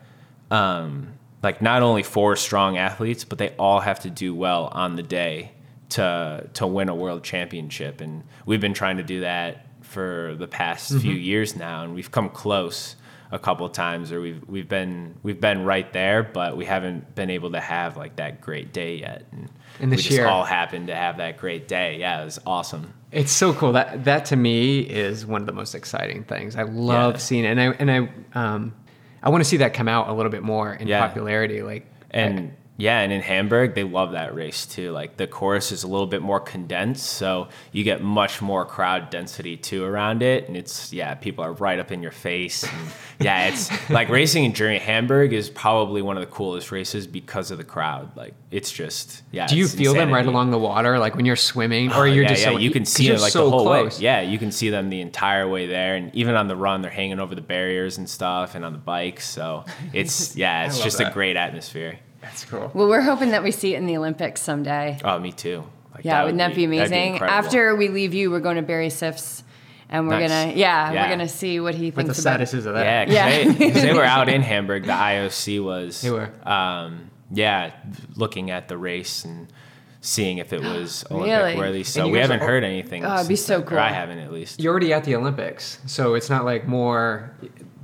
um, 0.50 1.08
like 1.42 1.60
not 1.60 1.82
only 1.82 2.02
four 2.02 2.36
strong 2.36 2.76
athletes 2.76 3.24
but 3.24 3.38
they 3.38 3.50
all 3.58 3.80
have 3.80 4.00
to 4.00 4.10
do 4.10 4.34
well 4.34 4.68
on 4.72 4.96
the 4.96 5.02
day 5.02 5.52
to 5.90 6.48
to 6.54 6.66
win 6.66 6.88
a 6.88 6.94
world 6.94 7.22
championship 7.22 8.00
and 8.00 8.24
we've 8.46 8.60
been 8.60 8.74
trying 8.74 8.96
to 8.96 9.02
do 9.02 9.20
that 9.20 9.66
for 9.82 10.34
the 10.38 10.48
past 10.48 10.90
mm-hmm. 10.90 11.00
few 11.00 11.12
years 11.12 11.56
now 11.56 11.82
and 11.82 11.94
we've 11.94 12.10
come 12.10 12.28
close 12.28 12.96
a 13.34 13.38
couple 13.38 13.68
times 13.68 14.12
or 14.12 14.20
we've 14.20 14.42
we've 14.48 14.68
been 14.68 15.14
we've 15.22 15.40
been 15.40 15.64
right 15.64 15.92
there 15.92 16.22
but 16.22 16.56
we 16.56 16.64
haven't 16.64 17.14
been 17.14 17.30
able 17.30 17.50
to 17.50 17.60
have 17.60 17.96
like 17.96 18.16
that 18.16 18.40
great 18.40 18.72
day 18.72 18.96
yet 18.96 19.26
and, 19.32 19.50
and 19.80 19.92
this 19.92 20.08
we 20.08 20.16
year 20.16 20.26
all 20.26 20.44
happened 20.44 20.86
to 20.86 20.94
have 20.94 21.16
that 21.16 21.36
great 21.36 21.66
day 21.66 21.98
yeah 21.98 22.22
it 22.22 22.24
was 22.24 22.38
awesome 22.46 22.94
it's 23.14 23.30
so 23.30 23.54
cool. 23.54 23.72
That 23.72 24.04
that 24.04 24.24
to 24.26 24.36
me 24.36 24.80
is 24.80 25.24
one 25.24 25.40
of 25.40 25.46
the 25.46 25.52
most 25.52 25.74
exciting 25.74 26.24
things. 26.24 26.56
I 26.56 26.62
love 26.62 27.14
yeah. 27.14 27.18
seeing 27.18 27.44
it, 27.44 27.56
and 27.56 27.60
I 27.60 27.64
and 27.66 27.90
I 27.90 28.08
um, 28.34 28.74
I 29.22 29.30
want 29.30 29.42
to 29.42 29.48
see 29.48 29.58
that 29.58 29.72
come 29.72 29.86
out 29.86 30.08
a 30.08 30.12
little 30.12 30.32
bit 30.32 30.42
more 30.42 30.74
in 30.74 30.88
yeah. 30.88 31.06
popularity. 31.06 31.62
Like 31.62 31.86
and 32.10 32.40
I, 32.40 32.52
yeah, 32.76 33.00
and 33.00 33.12
in 33.12 33.20
Hamburg, 33.20 33.76
they 33.76 33.84
love 33.84 34.12
that 34.12 34.34
race 34.34 34.66
too. 34.66 34.90
Like 34.90 35.16
the 35.16 35.28
course 35.28 35.70
is 35.70 35.84
a 35.84 35.86
little 35.86 36.08
bit 36.08 36.22
more 36.22 36.40
condensed, 36.40 37.06
so 37.06 37.48
you 37.70 37.84
get 37.84 38.02
much 38.02 38.42
more 38.42 38.64
crowd 38.64 39.10
density 39.10 39.56
too 39.56 39.84
around 39.84 40.24
it. 40.24 40.48
And 40.48 40.56
it's, 40.56 40.92
yeah, 40.92 41.14
people 41.14 41.44
are 41.44 41.52
right 41.52 41.78
up 41.78 41.92
in 41.92 42.02
your 42.02 42.10
face. 42.10 42.64
And 42.64 42.72
yeah, 43.20 43.46
it's 43.46 43.70
like 43.90 44.08
racing 44.08 44.42
in 44.42 44.54
Germany. 44.54 44.80
Hamburg 44.80 45.32
is 45.32 45.50
probably 45.50 46.02
one 46.02 46.16
of 46.16 46.20
the 46.20 46.30
coolest 46.34 46.72
races 46.72 47.06
because 47.06 47.52
of 47.52 47.58
the 47.58 47.64
crowd. 47.64 48.16
Like 48.16 48.34
it's 48.50 48.72
just, 48.72 49.22
yeah. 49.30 49.46
Do 49.46 49.56
you 49.56 49.68
feel 49.68 49.92
insanity. 49.92 49.98
them 49.98 50.12
right 50.12 50.26
along 50.26 50.50
the 50.50 50.58
water, 50.58 50.98
like 50.98 51.14
when 51.14 51.26
you're 51.26 51.36
swimming, 51.36 51.92
or 51.92 52.00
oh, 52.00 52.04
you're 52.04 52.24
yeah, 52.24 52.28
just 52.28 52.42
yeah, 52.42 52.50
so, 52.50 52.56
you 52.56 52.72
can 52.72 52.84
see 52.84 53.08
them 53.08 53.20
like 53.20 53.30
so 53.30 53.44
the 53.44 53.50
whole 53.50 53.66
close. 53.66 53.98
way. 53.98 54.02
Yeah, 54.02 54.20
you 54.22 54.38
can 54.38 54.50
see 54.50 54.70
them 54.70 54.90
the 54.90 55.00
entire 55.00 55.46
way 55.46 55.66
there, 55.66 55.94
and 55.94 56.12
even 56.12 56.34
on 56.34 56.48
the 56.48 56.56
run, 56.56 56.82
they're 56.82 56.90
hanging 56.90 57.20
over 57.20 57.36
the 57.36 57.40
barriers 57.40 57.98
and 57.98 58.10
stuff, 58.10 58.56
and 58.56 58.64
on 58.64 58.72
the 58.72 58.78
bikes. 58.80 59.28
So 59.28 59.64
it's, 59.92 60.34
yeah, 60.34 60.66
it's 60.66 60.82
just 60.82 60.98
that. 60.98 61.12
a 61.12 61.14
great 61.14 61.36
atmosphere. 61.36 62.00
That's 62.24 62.44
cool. 62.44 62.70
Well, 62.74 62.88
we're 62.88 63.02
hoping 63.02 63.30
that 63.30 63.42
we 63.42 63.50
see 63.50 63.74
it 63.74 63.78
in 63.78 63.86
the 63.86 63.96
Olympics 63.96 64.40
someday. 64.40 64.98
Oh, 65.04 65.18
me 65.18 65.32
too. 65.32 65.64
Like, 65.94 66.04
yeah, 66.04 66.14
that 66.14 66.24
wouldn't 66.24 66.38
that 66.38 66.50
be, 66.50 66.66
be 66.66 66.78
amazing? 66.78 67.14
Be 67.14 67.20
After 67.20 67.76
we 67.76 67.88
leave 67.88 68.14
you, 68.14 68.30
we're 68.30 68.40
going 68.40 68.56
to 68.56 68.62
Barry 68.62 68.90
Siff's 68.90 69.44
and 69.88 70.08
we're 70.08 70.18
nice. 70.18 70.30
gonna 70.30 70.52
yeah, 70.56 70.92
yeah, 70.92 71.02
we're 71.02 71.10
gonna 71.10 71.28
see 71.28 71.60
what 71.60 71.74
he 71.74 71.90
thinks. 71.90 71.96
What 71.96 72.06
the 72.08 72.14
status 72.14 72.54
is 72.54 72.66
of 72.66 72.74
that? 72.74 73.08
Yeah, 73.08 73.28
yeah. 73.28 73.52
They, 73.52 73.70
they, 73.70 73.92
were 73.92 74.04
out 74.04 74.28
in 74.28 74.42
Hamburg. 74.52 74.84
The 74.84 74.92
IOC 74.92 75.62
was. 75.62 76.00
They 76.00 76.10
were. 76.10 76.30
Um, 76.48 77.10
yeah, 77.30 77.72
looking 78.16 78.50
at 78.50 78.68
the 78.68 78.76
race 78.76 79.24
and 79.24 79.52
seeing 80.00 80.38
if 80.38 80.52
it 80.52 80.62
was 80.62 81.04
Olympic 81.10 81.30
really? 81.30 81.56
worthy. 81.56 81.84
So 81.84 82.08
we 82.08 82.18
haven't 82.18 82.40
heard 82.40 82.64
anything. 82.64 83.04
Oh, 83.04 83.16
it'd 83.16 83.28
be 83.28 83.36
so 83.36 83.62
cool. 83.62 83.78
I 83.78 83.90
haven't 83.90 84.18
at 84.18 84.32
least. 84.32 84.60
You're 84.60 84.72
already 84.72 84.92
at 84.92 85.04
the 85.04 85.14
Olympics, 85.16 85.78
so 85.86 86.14
it's 86.14 86.30
not 86.30 86.44
like 86.44 86.66
more 86.66 87.34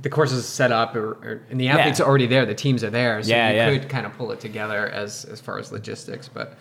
the 0.01 0.09
course 0.09 0.31
is 0.31 0.45
set 0.47 0.71
up 0.71 0.95
or, 0.95 1.11
or, 1.11 1.41
and 1.49 1.59
the 1.59 1.67
athletes 1.67 1.99
yeah. 1.99 2.05
are 2.05 2.09
already 2.09 2.27
there 2.27 2.45
the 2.45 2.55
teams 2.55 2.83
are 2.83 2.89
there 2.89 3.21
so 3.21 3.29
yeah, 3.29 3.49
you 3.49 3.55
yeah. 3.55 3.79
could 3.79 3.89
kind 3.89 4.05
of 4.05 4.13
pull 4.17 4.31
it 4.31 4.39
together 4.39 4.89
as 4.89 5.25
as 5.25 5.39
far 5.39 5.59
as 5.59 5.71
logistics 5.71 6.27
but 6.27 6.57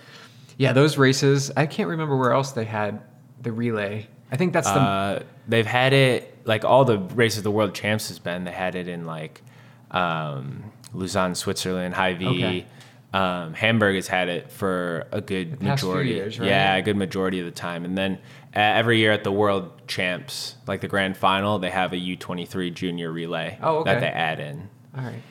yeah 0.58 0.72
those 0.72 0.98
races 0.98 1.50
i 1.56 1.66
can't 1.66 1.88
remember 1.88 2.16
where 2.16 2.32
else 2.32 2.52
they 2.52 2.64
had 2.64 3.00
the 3.40 3.52
relay 3.52 4.06
i 4.30 4.36
think 4.36 4.52
that's 4.52 4.70
the 4.70 4.80
uh, 4.80 5.22
they've 5.48 5.66
had 5.66 5.92
it 5.92 6.36
like 6.44 6.64
all 6.64 6.84
the 6.84 6.98
races 6.98 7.42
the 7.42 7.50
world 7.50 7.74
champs 7.74 8.08
has 8.08 8.18
been 8.18 8.44
they 8.44 8.50
had 8.50 8.74
it 8.74 8.88
in 8.88 9.06
like 9.06 9.42
um, 9.90 10.70
lausanne 10.92 11.34
switzerland 11.34 11.94
Hy-Vee. 11.94 12.26
okay. 12.26 12.66
Um, 13.12 13.54
Hamburg 13.54 13.96
has 13.96 14.06
had 14.06 14.28
it 14.28 14.52
for 14.52 15.08
a 15.10 15.20
good 15.20 15.60
majority. 15.60 16.10
years, 16.10 16.38
right? 16.38 16.48
Yeah, 16.48 16.76
a 16.76 16.82
good 16.82 16.96
majority 16.96 17.40
of 17.40 17.44
the 17.44 17.50
time. 17.50 17.84
And 17.84 17.98
then 17.98 18.20
uh, 18.54 18.58
every 18.58 18.98
year 18.98 19.12
at 19.12 19.24
the 19.24 19.32
World 19.32 19.86
Champs, 19.86 20.56
like 20.66 20.80
the 20.80 20.88
grand 20.88 21.16
final, 21.16 21.58
they 21.58 21.70
have 21.70 21.92
a 21.92 21.96
U23 21.96 22.74
junior 22.74 23.10
relay 23.12 23.58
Oh, 23.62 23.78
okay. 23.78 23.94
that 23.94 24.00
they 24.00 24.08
add 24.08 24.40
in. 24.40 24.68
All 24.96 25.04
right. 25.04 25.22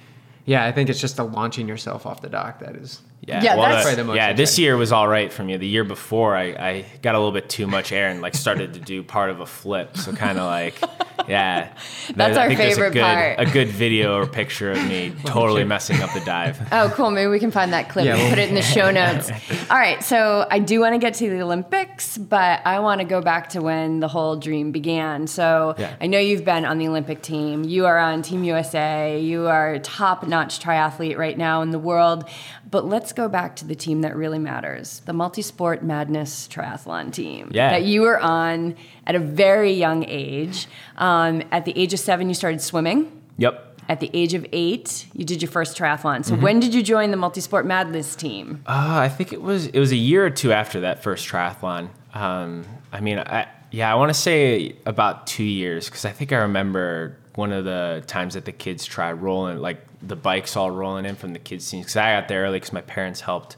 Yeah, 0.45 0.65
I 0.65 0.71
think 0.71 0.89
it's 0.89 0.99
just 1.01 1.17
the 1.17 1.25
launching 1.25 1.67
yourself 1.67 2.05
off 2.05 2.21
the 2.21 2.29
dock 2.29 2.59
that 2.59 2.75
is. 2.75 3.01
Yeah, 3.21 3.43
Yeah, 3.43 3.55
well, 3.55 3.63
that's- 3.69 3.83
the- 3.83 3.89
Probably 3.89 3.95
the 3.95 4.07
most 4.07 4.15
yeah. 4.15 4.33
This 4.33 4.57
year 4.57 4.77
was 4.77 4.91
all 4.91 5.07
right 5.07 5.31
for 5.31 5.43
me. 5.43 5.57
The 5.57 5.67
year 5.67 5.83
before, 5.83 6.35
I, 6.35 6.43
I 6.43 6.85
got 7.01 7.15
a 7.15 7.17
little 7.17 7.33
bit 7.33 7.49
too 7.49 7.67
much 7.67 7.91
air 7.91 8.09
and 8.09 8.21
like 8.21 8.33
started 8.33 8.73
to 8.75 8.79
do 8.79 9.03
part 9.03 9.29
of 9.29 9.39
a 9.41 9.45
flip. 9.45 9.97
So 9.97 10.13
kind 10.13 10.37
of 10.39 10.45
like, 10.45 10.75
yeah. 11.27 11.73
That's 12.15 12.37
I 12.37 12.41
our 12.43 12.47
think 12.47 12.59
there's 12.59 12.75
favorite 12.75 12.87
a 12.87 12.91
good, 12.93 13.01
part. 13.01 13.39
A 13.39 13.45
good 13.51 13.67
video 13.67 14.17
or 14.17 14.25
picture 14.25 14.71
of 14.71 14.77
me 14.87 15.13
totally 15.25 15.63
messing 15.65 16.01
up 16.01 16.13
the 16.13 16.21
dive. 16.21 16.59
Oh, 16.71 16.91
cool. 16.95 17.11
Maybe 17.11 17.29
we 17.29 17.39
can 17.39 17.51
find 17.51 17.73
that 17.73 17.89
clip 17.89 18.05
Yeah, 18.05 18.13
and 18.13 18.19
we'll- 18.21 18.29
put 18.29 18.39
it 18.39 18.47
in 18.49 18.55
the 18.55 18.61
show 18.61 18.89
notes. 18.89 19.29
All 19.69 19.77
right. 19.77 20.01
So 20.03 20.47
I 20.49 20.59
do 20.59 20.79
want 20.79 20.93
to 20.95 20.99
get 20.99 21.15
to 21.15 21.29
the 21.29 21.41
Olympics, 21.41 22.17
but 22.17 22.61
I 22.65 22.79
want 22.79 23.01
to 23.01 23.05
go 23.05 23.21
back 23.21 23.49
to 23.49 23.61
when 23.61 23.99
the 23.99 24.07
whole 24.07 24.37
dream 24.37 24.71
began. 24.71 25.27
So 25.27 25.75
Yeah. 25.77 25.93
I 25.99 26.07
know 26.07 26.19
you've 26.19 26.45
been 26.45 26.63
on 26.65 26.77
the 26.77 26.87
Olympic 26.87 27.21
team. 27.21 27.63
You 27.65 27.85
are 27.85 27.97
on 27.99 28.21
Team 28.21 28.43
USA. 28.45 29.19
You 29.19 29.47
are 29.47 29.73
a 29.73 29.79
top 29.79 30.25
notch 30.27 30.59
triathlete 30.59 31.17
right 31.17 31.37
now 31.37 31.61
in 31.63 31.71
the 31.71 31.79
world. 31.79 32.23
But 32.71 32.85
let's 32.85 33.13
go 33.13 33.27
back 33.27 33.55
to 33.57 33.65
the 33.65 33.75
team 33.75 34.01
that 34.01 34.15
really 34.15 34.37
matters 34.39 35.01
the 35.05 35.13
Multi 35.13 35.41
Sport 35.41 35.83
Madness 35.83 36.47
Triathlon 36.47 37.11
team 37.11 37.49
Yeah. 37.51 37.71
that 37.71 37.83
you 37.83 38.01
were 38.01 38.19
on 38.19 38.75
at 39.07 39.15
a 39.15 39.19
very 39.19 39.73
young 39.73 40.05
age. 40.07 40.67
Um, 40.97 41.41
at 41.51 41.65
the 41.65 41.77
age 41.77 41.93
of 41.93 41.99
seven, 41.99 42.27
you 42.29 42.35
started 42.35 42.61
swimming. 42.61 43.11
Yep. 43.37 43.65
At 43.87 43.99
the 44.01 44.11
age 44.13 44.35
of 44.35 44.45
eight, 44.53 45.07
you 45.13 45.25
did 45.25 45.41
your 45.41 45.49
first 45.49 45.75
triathlon. 45.75 46.19
Mm-hmm. 46.19 46.23
So 46.23 46.35
when 46.35 46.59
did 46.59 46.75
you 46.75 46.83
join 46.83 47.09
the 47.09 47.17
Multisport 47.17 47.65
Madness 47.65 48.15
team? 48.15 48.61
Uh, 48.67 48.99
I 48.99 49.09
think 49.09 49.33
it 49.33 49.41
was 49.41 49.65
it 49.67 49.79
was 49.79 49.91
a 49.91 49.95
year 49.95 50.23
or 50.25 50.29
two 50.29 50.51
after 50.53 50.81
that 50.81 51.01
first 51.01 51.27
triathlon. 51.27 51.89
Um, 52.13 52.65
I 52.91 53.01
mean, 53.01 53.17
I, 53.17 53.47
yeah, 53.71 53.91
I 53.91 53.95
want 53.95 54.09
to 54.09 54.13
say 54.19 54.75
about 54.85 55.25
two 55.25 55.43
years 55.43 55.85
because 55.85 56.05
I 56.05 56.11
think 56.11 56.31
I 56.31 56.37
remember 56.37 57.17
one 57.35 57.51
of 57.51 57.65
the 57.65 58.03
times 58.07 58.33
that 58.33 58.45
the 58.45 58.51
kids 58.51 58.85
tried 58.85 59.13
rolling, 59.13 59.59
like 59.59 59.81
the 60.01 60.15
bikes 60.15 60.55
all 60.55 60.71
rolling 60.71 61.05
in 61.05 61.15
from 61.15 61.33
the 61.33 61.39
kids' 61.39 61.69
team. 61.69 61.81
Because 61.81 61.95
I 61.95 62.19
got 62.19 62.27
there 62.27 62.43
early 62.43 62.57
because 62.59 62.73
my 62.73 62.81
parents 62.81 63.21
helped 63.21 63.57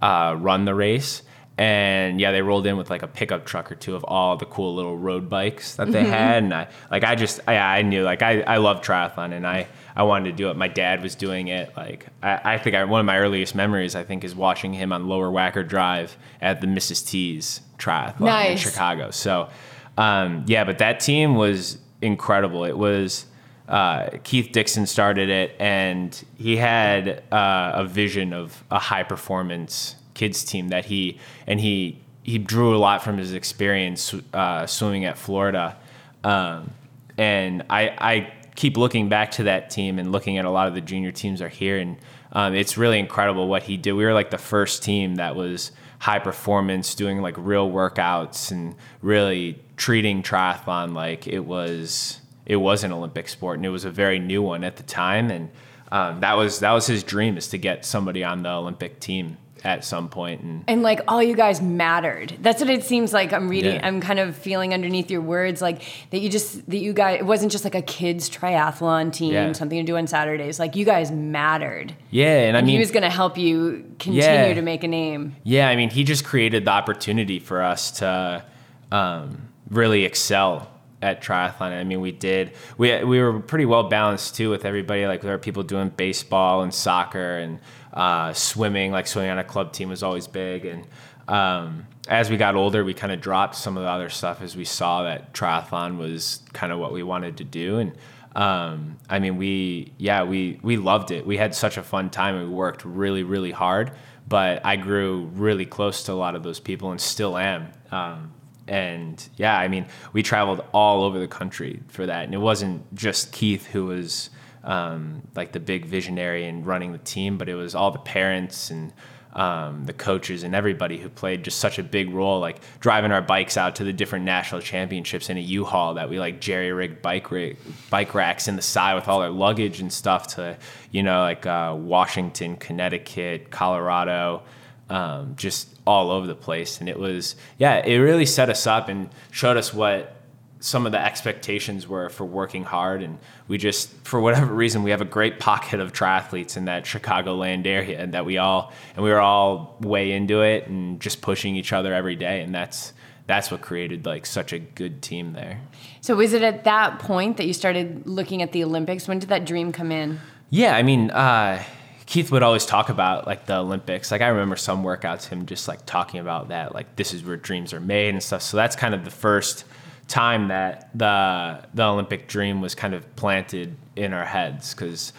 uh, 0.00 0.36
run 0.38 0.64
the 0.64 0.74
race. 0.74 1.22
And 1.58 2.18
yeah, 2.18 2.32
they 2.32 2.40
rolled 2.40 2.66
in 2.66 2.78
with 2.78 2.88
like 2.88 3.02
a 3.02 3.06
pickup 3.06 3.44
truck 3.44 3.70
or 3.70 3.74
two 3.74 3.94
of 3.94 4.02
all 4.04 4.38
the 4.38 4.46
cool 4.46 4.74
little 4.74 4.96
road 4.96 5.28
bikes 5.28 5.76
that 5.76 5.92
they 5.92 6.04
had, 6.04 6.42
and 6.42 6.54
I 6.54 6.68
like 6.90 7.04
I 7.04 7.16
just 7.16 7.40
I, 7.46 7.56
I 7.56 7.82
knew 7.82 8.02
like 8.02 8.22
I, 8.22 8.40
I 8.40 8.56
love 8.56 8.80
triathlon 8.80 9.34
and 9.34 9.46
I 9.46 9.68
I 9.94 10.04
wanted 10.04 10.30
to 10.30 10.36
do 10.36 10.48
it. 10.48 10.56
My 10.56 10.68
dad 10.68 11.02
was 11.02 11.14
doing 11.14 11.48
it. 11.48 11.76
Like 11.76 12.06
I, 12.22 12.54
I 12.54 12.58
think 12.58 12.76
I, 12.76 12.84
one 12.84 13.00
of 13.00 13.04
my 13.04 13.18
earliest 13.18 13.54
memories 13.54 13.94
I 13.94 14.04
think 14.04 14.24
is 14.24 14.34
watching 14.34 14.72
him 14.72 14.90
on 14.90 15.06
Lower 15.06 15.30
Wacker 15.30 15.66
Drive 15.68 16.16
at 16.40 16.62
the 16.62 16.66
Mrs. 16.66 17.06
T's 17.06 17.60
triathlon 17.76 18.26
in 18.52 18.56
Chicago. 18.56 19.10
So 19.10 19.50
um, 19.98 20.44
yeah, 20.46 20.64
but 20.64 20.78
that 20.78 21.00
team 21.00 21.34
was 21.34 21.76
incredible. 22.02 22.64
It 22.64 22.76
was 22.76 23.26
uh, 23.68 24.10
Keith 24.24 24.50
Dixon 24.52 24.86
started 24.86 25.30
it, 25.30 25.54
and 25.60 26.24
he 26.36 26.56
had 26.56 27.22
uh, 27.32 27.72
a 27.74 27.84
vision 27.84 28.32
of 28.32 28.64
a 28.70 28.78
high 28.78 29.04
performance 29.04 29.96
kids 30.14 30.44
team 30.44 30.68
that 30.68 30.84
he 30.86 31.18
and 31.46 31.60
he 31.60 32.00
he 32.22 32.36
drew 32.36 32.76
a 32.76 32.78
lot 32.78 33.02
from 33.02 33.16
his 33.16 33.32
experience 33.32 34.14
uh, 34.34 34.66
swimming 34.66 35.04
at 35.04 35.16
Florida, 35.16 35.76
um, 36.24 36.72
and 37.16 37.64
I 37.70 37.88
I 37.98 38.32
keep 38.56 38.76
looking 38.76 39.08
back 39.08 39.30
to 39.32 39.44
that 39.44 39.70
team 39.70 39.98
and 39.98 40.10
looking 40.10 40.36
at 40.36 40.44
a 40.44 40.50
lot 40.50 40.66
of 40.66 40.74
the 40.74 40.80
junior 40.80 41.12
teams 41.12 41.40
are 41.40 41.48
here, 41.48 41.78
and 41.78 41.96
um, 42.32 42.54
it's 42.54 42.76
really 42.76 42.98
incredible 42.98 43.46
what 43.46 43.62
he 43.62 43.76
did. 43.76 43.92
We 43.92 44.04
were 44.04 44.14
like 44.14 44.30
the 44.30 44.38
first 44.38 44.82
team 44.82 45.14
that 45.16 45.36
was 45.36 45.70
high 46.00 46.18
performance, 46.18 46.94
doing 46.94 47.20
like 47.20 47.34
real 47.38 47.70
workouts 47.70 48.50
and 48.50 48.74
really 49.02 49.62
treating 49.76 50.22
triathlon 50.22 50.94
like 50.94 51.26
it 51.26 51.40
was 51.40 52.20
it 52.46 52.56
was 52.56 52.82
an 52.82 52.92
Olympic 52.92 53.28
sport, 53.28 53.58
and 53.58 53.66
it 53.66 53.70
was 53.70 53.84
a 53.84 53.90
very 53.90 54.18
new 54.18 54.42
one 54.42 54.64
at 54.64 54.76
the 54.76 54.82
time, 54.82 55.30
and 55.30 55.50
um, 55.92 56.20
that 56.20 56.34
was 56.34 56.60
that 56.60 56.72
was 56.72 56.86
his 56.86 57.04
dream 57.04 57.36
is 57.36 57.48
to 57.48 57.58
get 57.58 57.84
somebody 57.84 58.24
on 58.24 58.42
the 58.42 58.50
Olympic 58.50 58.98
team 58.98 59.36
at 59.64 59.84
some 59.84 60.08
point, 60.08 60.40
and 60.42 60.64
And 60.68 60.82
like 60.82 61.00
all 61.08 61.22
you 61.22 61.36
guys 61.36 61.60
mattered. 61.60 62.36
That's 62.40 62.60
what 62.60 62.70
it 62.70 62.84
seems 62.84 63.12
like. 63.12 63.32
I'm 63.32 63.48
reading. 63.48 63.74
Yeah. 63.74 63.86
I'm 63.86 64.00
kind 64.00 64.18
of 64.18 64.34
feeling 64.36 64.72
underneath 64.72 65.10
your 65.10 65.20
words, 65.20 65.60
like 65.60 65.82
that 66.10 66.20
you 66.20 66.28
just 66.30 66.68
that 66.70 66.78
you 66.78 66.92
guys. 66.92 67.20
It 67.20 67.26
wasn't 67.26 67.52
just 67.52 67.64
like 67.64 67.74
a 67.74 67.82
kids 67.82 68.30
triathlon 68.30 69.12
team, 69.12 69.32
Yeah. 69.32 69.52
something 69.52 69.78
to 69.78 69.84
do 69.84 69.96
on 69.96 70.06
Saturdays. 70.06 70.58
Like 70.58 70.76
you 70.76 70.84
guys 70.84 71.10
mattered. 71.10 71.94
yeah, 72.10 72.46
and 72.48 72.56
I 72.56 72.60
mean 72.62 72.70
he 72.70 72.78
was 72.78 72.90
going 72.90 73.02
to 73.02 73.10
help 73.10 73.36
you 73.38 73.84
continue 73.98 74.22
Yeah. 74.22 74.54
to 74.54 74.62
make 74.62 74.82
a 74.84 74.88
name. 74.88 75.36
Yeah, 75.44 75.68
I 75.68 75.76
mean, 75.76 75.90
he 75.90 76.04
just 76.04 76.24
created 76.24 76.64
the 76.64 76.70
opportunity 76.70 77.38
for 77.38 77.62
us 77.62 77.90
to 78.00 78.44
um, 78.90 79.48
really 79.68 80.04
excel 80.04 80.68
at 81.02 81.22
triathlon. 81.22 81.72
I 81.72 81.84
mean, 81.84 82.00
we 82.00 82.12
did. 82.12 82.52
We 82.76 83.02
we 83.04 83.20
were 83.20 83.40
pretty 83.40 83.66
well 83.66 83.84
balanced 83.84 84.34
too 84.34 84.50
with 84.50 84.64
everybody. 84.64 85.06
Like 85.06 85.22
there 85.22 85.32
were 85.32 85.38
people 85.38 85.62
doing 85.62 85.88
baseball 85.90 86.62
and 86.62 86.72
soccer 86.72 87.38
and 87.38 87.58
uh, 87.92 88.32
swimming. 88.32 88.92
Like 88.92 89.06
swimming 89.06 89.30
on 89.30 89.38
a 89.38 89.44
club 89.44 89.72
team 89.72 89.88
was 89.88 90.02
always 90.02 90.26
big. 90.26 90.64
And 90.64 90.86
um, 91.28 91.86
as 92.08 92.30
we 92.30 92.36
got 92.36 92.54
older, 92.54 92.84
we 92.84 92.94
kind 92.94 93.12
of 93.12 93.20
dropped 93.20 93.56
some 93.56 93.76
of 93.76 93.82
the 93.82 93.88
other 93.88 94.10
stuff 94.10 94.42
as 94.42 94.56
we 94.56 94.64
saw 94.64 95.04
that 95.04 95.32
triathlon 95.32 95.98
was 95.98 96.42
kind 96.52 96.72
of 96.72 96.78
what 96.78 96.92
we 96.92 97.02
wanted 97.02 97.38
to 97.38 97.44
do. 97.44 97.78
And 97.78 97.92
um, 98.36 98.96
I 99.08 99.18
mean, 99.18 99.36
we 99.36 99.92
yeah 99.98 100.24
we 100.24 100.60
we 100.62 100.76
loved 100.76 101.10
it. 101.10 101.26
We 101.26 101.36
had 101.36 101.54
such 101.54 101.76
a 101.78 101.82
fun 101.82 102.10
time. 102.10 102.38
We 102.38 102.48
worked 102.48 102.84
really 102.84 103.22
really 103.22 103.52
hard. 103.52 103.92
But 104.28 104.64
I 104.64 104.76
grew 104.76 105.28
really 105.34 105.66
close 105.66 106.04
to 106.04 106.12
a 106.12 106.14
lot 106.14 106.36
of 106.36 106.44
those 106.44 106.60
people 106.60 106.92
and 106.92 107.00
still 107.00 107.36
am. 107.36 107.72
Um, 107.90 108.32
and 108.70 109.28
yeah, 109.36 109.58
I 109.58 109.66
mean, 109.66 109.86
we 110.12 110.22
traveled 110.22 110.64
all 110.72 111.02
over 111.02 111.18
the 111.18 111.28
country 111.28 111.82
for 111.88 112.06
that, 112.06 112.24
and 112.24 112.32
it 112.32 112.38
wasn't 112.38 112.94
just 112.94 113.32
Keith 113.32 113.66
who 113.66 113.86
was 113.86 114.30
um, 114.62 115.22
like 115.34 115.50
the 115.50 115.58
big 115.58 115.86
visionary 115.86 116.46
and 116.46 116.64
running 116.64 116.92
the 116.92 116.98
team, 116.98 117.36
but 117.36 117.48
it 117.48 117.56
was 117.56 117.74
all 117.74 117.90
the 117.90 117.98
parents 117.98 118.70
and 118.70 118.92
um, 119.32 119.86
the 119.86 119.92
coaches 119.92 120.44
and 120.44 120.54
everybody 120.54 120.98
who 120.98 121.08
played 121.08 121.42
just 121.42 121.58
such 121.58 121.80
a 121.80 121.82
big 121.82 122.10
role, 122.10 122.38
like 122.38 122.60
driving 122.78 123.10
our 123.10 123.22
bikes 123.22 123.56
out 123.56 123.76
to 123.76 123.84
the 123.84 123.92
different 123.92 124.24
national 124.24 124.60
championships 124.60 125.30
in 125.30 125.36
a 125.36 125.40
U-Haul 125.40 125.94
that 125.94 126.08
we 126.08 126.20
like 126.20 126.40
jerry 126.40 126.70
rigged 126.70 127.02
bike 127.02 127.30
rig, 127.32 127.56
bike 127.90 128.14
racks 128.14 128.46
in 128.46 128.54
the 128.54 128.62
side 128.62 128.94
with 128.94 129.08
all 129.08 129.20
our 129.20 129.30
luggage 129.30 129.80
and 129.80 129.92
stuff 129.92 130.28
to, 130.36 130.56
you 130.92 131.02
know, 131.02 131.22
like 131.22 131.44
uh, 131.44 131.74
Washington, 131.76 132.56
Connecticut, 132.56 133.50
Colorado, 133.50 134.42
um, 134.90 135.34
just 135.36 135.68
all 135.86 136.10
over 136.10 136.26
the 136.26 136.34
place. 136.34 136.80
And 136.80 136.88
it 136.88 136.98
was, 136.98 137.36
yeah, 137.56 137.76
it 137.78 137.96
really 137.96 138.26
set 138.26 138.50
us 138.50 138.66
up 138.66 138.88
and 138.88 139.08
showed 139.30 139.56
us 139.56 139.72
what 139.72 140.16
some 140.62 140.84
of 140.84 140.92
the 140.92 141.02
expectations 141.02 141.88
were 141.88 142.10
for 142.10 142.26
working 142.26 142.64
hard. 142.64 143.02
And 143.02 143.18
we 143.48 143.56
just, 143.56 143.88
for 144.04 144.20
whatever 144.20 144.52
reason, 144.52 144.82
we 144.82 144.90
have 144.90 145.00
a 145.00 145.06
great 145.06 145.38
pocket 145.38 145.80
of 145.80 145.94
triathletes 145.94 146.56
in 146.56 146.66
that 146.66 146.84
Chicagoland 146.84 147.66
area 147.66 147.98
and 147.98 148.12
that 148.12 148.26
we 148.26 148.36
all, 148.36 148.72
and 148.94 149.02
we 149.02 149.10
were 149.10 149.20
all 149.20 149.78
way 149.80 150.12
into 150.12 150.42
it 150.42 150.66
and 150.66 151.00
just 151.00 151.22
pushing 151.22 151.56
each 151.56 151.72
other 151.72 151.94
every 151.94 152.16
day. 152.16 152.42
And 152.42 152.54
that's, 152.54 152.92
that's 153.26 153.50
what 153.50 153.62
created 153.62 154.04
like 154.04 154.26
such 154.26 154.52
a 154.52 154.58
good 154.58 155.00
team 155.00 155.32
there. 155.32 155.60
So 156.02 156.16
was 156.16 156.34
it 156.34 156.42
at 156.42 156.64
that 156.64 156.98
point 156.98 157.36
that 157.38 157.46
you 157.46 157.54
started 157.54 158.06
looking 158.06 158.42
at 158.42 158.52
the 158.52 158.64
Olympics? 158.64 159.08
When 159.08 159.18
did 159.18 159.30
that 159.30 159.46
dream 159.46 159.72
come 159.72 159.92
in? 159.92 160.20
Yeah, 160.50 160.74
I 160.74 160.82
mean, 160.82 161.10
uh, 161.10 161.62
Keith 162.10 162.32
would 162.32 162.42
always 162.42 162.66
talk 162.66 162.88
about 162.88 163.28
like 163.28 163.46
the 163.46 163.54
Olympics. 163.54 164.10
Like 164.10 164.20
I 164.20 164.26
remember 164.26 164.56
some 164.56 164.82
workouts, 164.82 165.28
him 165.28 165.46
just 165.46 165.68
like 165.68 165.86
talking 165.86 166.18
about 166.18 166.48
that, 166.48 166.74
like 166.74 166.96
this 166.96 167.14
is 167.14 167.22
where 167.22 167.36
dreams 167.36 167.72
are 167.72 167.78
made 167.78 168.08
and 168.08 168.20
stuff. 168.20 168.42
So 168.42 168.56
that's 168.56 168.74
kind 168.74 168.96
of 168.96 169.04
the 169.04 169.12
first 169.12 169.64
time 170.08 170.48
that 170.48 170.90
the 170.92 171.64
the 171.72 171.84
Olympic 171.84 172.26
dream 172.26 172.60
was 172.60 172.74
kind 172.74 172.94
of 172.94 173.14
planted 173.14 173.76
in 173.94 174.12
our 174.12 174.24
heads. 174.24 174.74
Because 174.74 175.12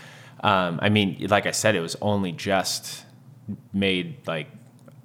um, 0.43 0.81
I 0.81 0.89
mean, 0.89 1.27
like 1.29 1.45
I 1.45 1.51
said, 1.51 1.75
it 1.75 1.79
was 1.79 1.95
only 2.01 2.33
just 2.33 3.05
made 3.71 4.27
like 4.27 4.47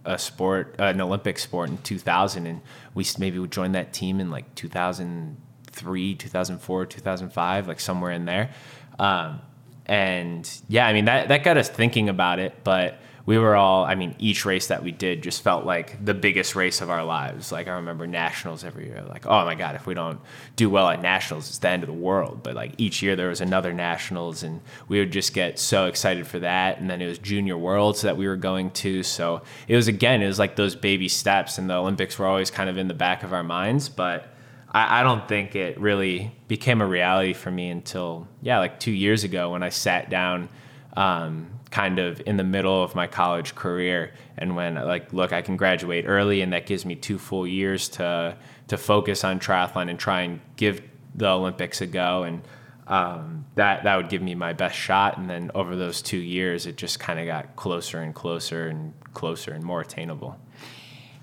a 0.04 0.18
sport, 0.18 0.74
an 0.80 1.00
Olympic 1.00 1.38
sport 1.38 1.70
in 1.70 1.78
2000, 1.78 2.48
and 2.48 2.62
we 2.94 3.06
maybe 3.16 3.38
would 3.38 3.52
join 3.52 3.70
that 3.72 3.92
team 3.92 4.18
in 4.18 4.32
like 4.32 4.52
2003, 4.56 6.14
2004, 6.16 6.86
2005, 6.86 7.68
like 7.68 7.78
somewhere 7.78 8.10
in 8.10 8.24
there. 8.24 8.50
Um, 8.98 9.40
and 9.86 10.48
yeah, 10.68 10.86
I 10.86 10.92
mean 10.92 11.06
that 11.06 11.28
that 11.28 11.44
got 11.44 11.56
us 11.56 11.68
thinking 11.68 12.08
about 12.08 12.38
it, 12.38 12.54
but 12.64 13.00
we 13.26 13.38
were 13.38 13.56
all, 13.56 13.84
I 13.84 13.96
mean, 13.96 14.14
each 14.20 14.44
race 14.44 14.68
that 14.68 14.84
we 14.84 14.92
did 14.92 15.20
just 15.20 15.42
felt 15.42 15.66
like 15.66 16.02
the 16.02 16.14
biggest 16.14 16.54
race 16.54 16.80
of 16.80 16.90
our 16.90 17.04
lives. 17.04 17.50
Like 17.50 17.66
I 17.66 17.72
remember 17.72 18.06
nationals 18.06 18.62
every 18.62 18.86
year. 18.86 19.02
Like, 19.08 19.26
oh 19.26 19.44
my 19.44 19.56
God, 19.56 19.74
if 19.74 19.84
we 19.84 19.94
don't 19.94 20.20
do 20.54 20.70
well 20.70 20.88
at 20.88 21.02
nationals, 21.02 21.48
it's 21.48 21.58
the 21.58 21.68
end 21.68 21.82
of 21.82 21.88
the 21.88 21.92
world. 21.92 22.44
But 22.44 22.54
like 22.54 22.74
each 22.78 23.02
year 23.02 23.16
there 23.16 23.28
was 23.28 23.40
another 23.40 23.72
nationals 23.72 24.44
and 24.44 24.60
we 24.86 25.00
would 25.00 25.10
just 25.10 25.34
get 25.34 25.58
so 25.58 25.86
excited 25.86 26.28
for 26.28 26.38
that. 26.38 26.78
And 26.78 26.88
then 26.88 27.02
it 27.02 27.08
was 27.08 27.18
junior 27.18 27.58
worlds 27.58 28.02
that 28.02 28.16
we 28.16 28.28
were 28.28 28.36
going 28.36 28.70
to. 28.70 29.02
So 29.02 29.42
it 29.66 29.74
was, 29.74 29.88
again, 29.88 30.22
it 30.22 30.28
was 30.28 30.38
like 30.38 30.54
those 30.54 30.76
baby 30.76 31.08
steps 31.08 31.58
and 31.58 31.68
the 31.68 31.74
Olympics 31.74 32.20
were 32.20 32.26
always 32.26 32.52
kind 32.52 32.70
of 32.70 32.78
in 32.78 32.86
the 32.86 32.94
back 32.94 33.24
of 33.24 33.32
our 33.32 33.44
minds. 33.44 33.88
But 33.88 34.35
I, 34.76 35.00
I 35.00 35.02
don't 35.02 35.26
think 35.26 35.56
it 35.56 35.80
really 35.80 36.30
became 36.48 36.82
a 36.82 36.86
reality 36.86 37.32
for 37.32 37.50
me 37.50 37.70
until, 37.70 38.28
yeah, 38.42 38.58
like 38.58 38.78
two 38.78 38.92
years 38.92 39.24
ago 39.24 39.52
when 39.52 39.62
I 39.62 39.70
sat 39.70 40.10
down 40.10 40.50
um, 40.98 41.48
kind 41.70 41.98
of 41.98 42.20
in 42.26 42.36
the 42.36 42.44
middle 42.44 42.82
of 42.82 42.94
my 42.94 43.06
college 43.06 43.54
career. 43.54 44.12
And 44.36 44.54
when 44.54 44.74
like, 44.74 45.14
look, 45.14 45.32
I 45.32 45.40
can 45.40 45.56
graduate 45.56 46.04
early, 46.06 46.42
and 46.42 46.52
that 46.52 46.66
gives 46.66 46.84
me 46.84 46.94
two 46.94 47.18
full 47.18 47.46
years 47.46 47.88
to 47.90 48.36
to 48.68 48.76
focus 48.76 49.24
on 49.24 49.40
triathlon 49.40 49.88
and 49.88 49.98
try 49.98 50.22
and 50.22 50.40
give 50.56 50.82
the 51.14 51.28
Olympics 51.28 51.80
a 51.80 51.86
go. 51.86 52.24
And 52.24 52.42
um, 52.86 53.46
that 53.54 53.84
that 53.84 53.96
would 53.96 54.10
give 54.10 54.20
me 54.20 54.34
my 54.34 54.52
best 54.52 54.76
shot. 54.76 55.16
And 55.16 55.30
then 55.30 55.50
over 55.54 55.74
those 55.74 56.02
two 56.02 56.18
years, 56.18 56.66
it 56.66 56.76
just 56.76 57.00
kind 57.00 57.18
of 57.18 57.24
got 57.24 57.56
closer 57.56 58.02
and 58.02 58.14
closer 58.14 58.68
and 58.68 58.92
closer 59.14 59.52
and 59.52 59.64
more 59.64 59.80
attainable. 59.80 60.36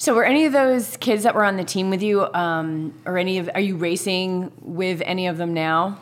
So, 0.04 0.14
were 0.14 0.26
any 0.26 0.44
of 0.44 0.52
those 0.52 0.98
kids 0.98 1.24
that 1.24 1.34
were 1.34 1.46
on 1.46 1.56
the 1.56 1.64
team 1.64 1.90
with 1.90 2.04
you, 2.04 2.26
um, 2.34 2.94
or 3.06 3.18
any 3.18 3.38
of, 3.38 3.50
are 3.54 3.62
you 3.62 3.78
racing 3.78 4.52
with 4.60 5.02
any 5.06 5.28
of 5.28 5.38
them 5.38 5.54
now? 5.54 5.98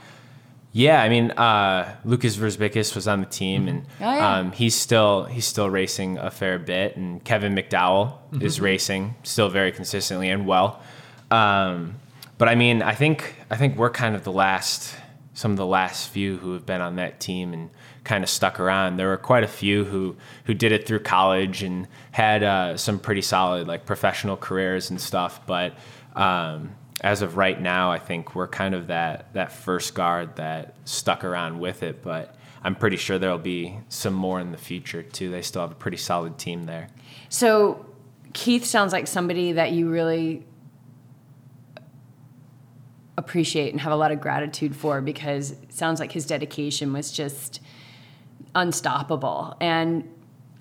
Yeah, 0.71 1.03
I 1.03 1.07
mean, 1.07 1.29
uh, 1.29 1.97
Lukas 2.03 2.35
Verzbicas 2.35 2.95
was 2.95 3.07
on 3.07 3.19
the 3.19 3.27
team, 3.27 3.67
and 3.67 3.85
Oh, 3.99 4.11
yeah. 4.11 4.37
um, 4.39 4.53
he's 4.53 4.73
still 4.73 5.25
he's 5.25 5.45
still 5.45 5.69
racing 5.69 6.17
a 6.17 6.31
fair 6.31 6.57
bit. 6.57 6.97
And 6.97 7.23
Kevin 7.23 7.53
McDowell 7.53 8.15
is 8.41 8.59
racing 8.59 9.13
still 9.21 9.49
very 9.49 9.71
consistently 9.71 10.31
and 10.31 10.47
well. 10.47 10.81
Um, 11.29 11.93
but 12.39 12.49
I 12.49 12.55
mean, 12.55 12.81
I 12.81 12.95
think 12.95 13.35
I 13.51 13.55
think 13.55 13.77
we're 13.77 13.91
kind 13.91 14.15
of 14.15 14.23
the 14.23 14.31
last, 14.31 14.95
some 15.35 15.51
of 15.51 15.57
the 15.57 15.67
last 15.67 16.09
few 16.09 16.37
who 16.37 16.53
have 16.53 16.65
been 16.65 16.81
on 16.81 16.95
that 16.95 17.19
team 17.19 17.53
and 17.53 17.69
kind 18.03 18.23
of 18.23 18.29
stuck 18.29 18.59
around. 18.59 18.97
There 18.97 19.07
were 19.07 19.17
quite 19.17 19.43
a 19.43 19.47
few 19.47 19.85
who 19.85 20.15
who 20.45 20.53
did 20.53 20.71
it 20.71 20.87
through 20.87 20.99
college 20.99 21.63
and 21.63 21.87
had 22.11 22.43
uh, 22.43 22.77
some 22.77 22.99
pretty 22.99 23.21
solid 23.21 23.67
like 23.67 23.85
professional 23.85 24.37
careers 24.37 24.89
and 24.89 24.99
stuff. 24.99 25.45
But 25.45 25.73
um, 26.15 26.71
as 27.01 27.21
of 27.21 27.37
right 27.37 27.59
now, 27.59 27.91
I 27.91 27.99
think 27.99 28.35
we're 28.35 28.47
kind 28.47 28.75
of 28.75 28.87
that 28.87 29.33
that 29.33 29.51
first 29.51 29.93
guard 29.93 30.35
that 30.37 30.75
stuck 30.85 31.23
around 31.23 31.59
with 31.59 31.83
it. 31.83 32.01
But 32.01 32.35
I'm 32.63 32.75
pretty 32.75 32.97
sure 32.97 33.17
there'll 33.17 33.37
be 33.37 33.77
some 33.89 34.13
more 34.13 34.39
in 34.39 34.51
the 34.51 34.57
future 34.57 35.03
too. 35.03 35.29
They 35.29 35.41
still 35.41 35.61
have 35.61 35.71
a 35.71 35.75
pretty 35.75 35.97
solid 35.97 36.37
team 36.37 36.65
there. 36.65 36.87
So, 37.29 37.85
Keith 38.33 38.65
sounds 38.65 38.93
like 38.93 39.07
somebody 39.07 39.53
that 39.53 39.71
you 39.71 39.89
really 39.89 40.45
appreciate 43.17 43.71
and 43.71 43.81
have 43.81 43.91
a 43.91 43.95
lot 43.95 44.11
of 44.11 44.21
gratitude 44.21 44.75
for 44.75 45.01
because 45.01 45.51
it 45.51 45.73
sounds 45.73 45.99
like 45.99 46.11
his 46.11 46.25
dedication 46.25 46.93
was 46.93 47.11
just 47.11 47.61
unstoppable. 48.55 49.55
And 49.59 50.09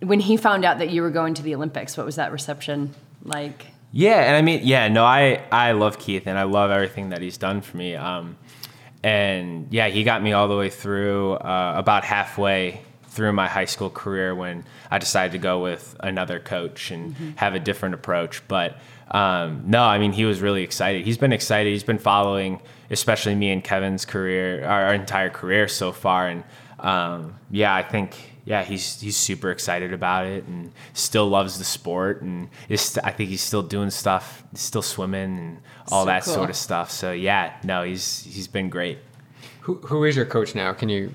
when 0.01 0.20
he 0.20 0.36
found 0.36 0.64
out 0.64 0.78
that 0.78 0.91
you 0.91 1.03
were 1.03 1.11
going 1.11 1.34
to 1.34 1.43
the 1.43 1.55
Olympics, 1.55 1.97
what 1.97 2.07
was 2.07 2.16
that 2.16 2.32
reception 2.32 2.95
like? 3.24 3.66
Yeah, 3.93 4.22
and 4.22 4.36
I 4.36 4.43
mean, 4.43 4.61
yeah, 4.62 4.88
no, 4.88 5.05
I 5.05 5.43
I 5.51 5.72
love 5.72 5.99
Keith 5.99 6.26
and 6.26 6.38
I 6.38 6.45
love 6.45 6.70
everything 6.70 7.11
that 7.11 7.20
he's 7.20 7.36
done 7.36 7.61
for 7.61 7.76
me. 7.76 7.97
Um, 7.97 8.36
and 9.03 9.66
yeah, 9.70 9.88
he 9.88 10.05
got 10.05 10.22
me 10.22 10.32
all 10.32 10.47
the 10.47 10.57
way 10.57 10.70
through 10.70 11.32
uh, 11.34 11.74
about 11.76 12.05
halfway 12.05 12.82
through 13.09 13.32
my 13.32 13.49
high 13.49 13.64
school 13.64 13.91
career 13.91 14.34
when 14.34 14.64
I 14.91 14.99
decided 14.99 15.32
to 15.32 15.38
go 15.38 15.61
with 15.61 15.97
another 16.01 16.38
coach 16.38 16.93
and 16.93 17.14
have 17.36 17.55
a 17.55 17.59
different 17.59 17.95
approach. 17.95 18.47
But 18.47 18.78
um, 19.11 19.64
no, 19.66 19.82
I 19.82 19.99
mean, 19.99 20.12
he 20.12 20.24
was 20.24 20.41
really 20.41 20.62
excited. 20.62 21.05
He's 21.05 21.18
been 21.18 21.32
excited. 21.32 21.70
He's 21.72 21.82
been 21.82 21.99
following, 21.99 22.61
especially 22.91 23.34
me 23.34 23.51
and 23.51 23.64
Kevin's 23.64 24.05
career, 24.05 24.64
our, 24.64 24.86
our 24.86 24.95
entire 24.95 25.30
career 25.30 25.66
so 25.66 25.91
far. 25.91 26.28
And 26.28 26.45
um, 26.85 27.39
yeah, 27.51 27.74
I 27.74 27.83
think 27.83 28.14
yeah, 28.45 28.62
he's 28.64 29.01
he's 29.01 29.16
super 29.16 29.51
excited 29.51 29.93
about 29.93 30.26
it 30.26 30.45
and 30.45 30.72
still 30.93 31.28
loves 31.28 31.59
the 31.59 31.64
sport 31.64 32.22
and 32.22 32.49
is 32.68 32.81
st- 32.81 33.07
I 33.07 33.11
think 33.11 33.31
he's 33.31 33.43
still 33.43 33.62
doing 33.62 33.91
stuff, 33.91 34.43
still 34.55 34.83
swimming 34.83 35.39
and 35.39 35.59
all 35.93 36.03
So 36.03 36.07
that 36.07 36.24
cool. 36.24 36.35
sort 36.35 36.51
of 36.51 36.57
stuff. 36.57 36.91
So 36.91 37.12
yeah, 37.12 37.55
no, 37.64 37.83
he's 37.83 38.22
he's 38.24 38.49
been 38.49 38.68
great. 38.70 38.99
Who, 39.62 39.74
who 39.76 40.05
is 40.05 40.16
your 40.16 40.26
coach 40.26 40.55
now? 40.55 40.72
Can 40.72 40.89
you 40.89 41.12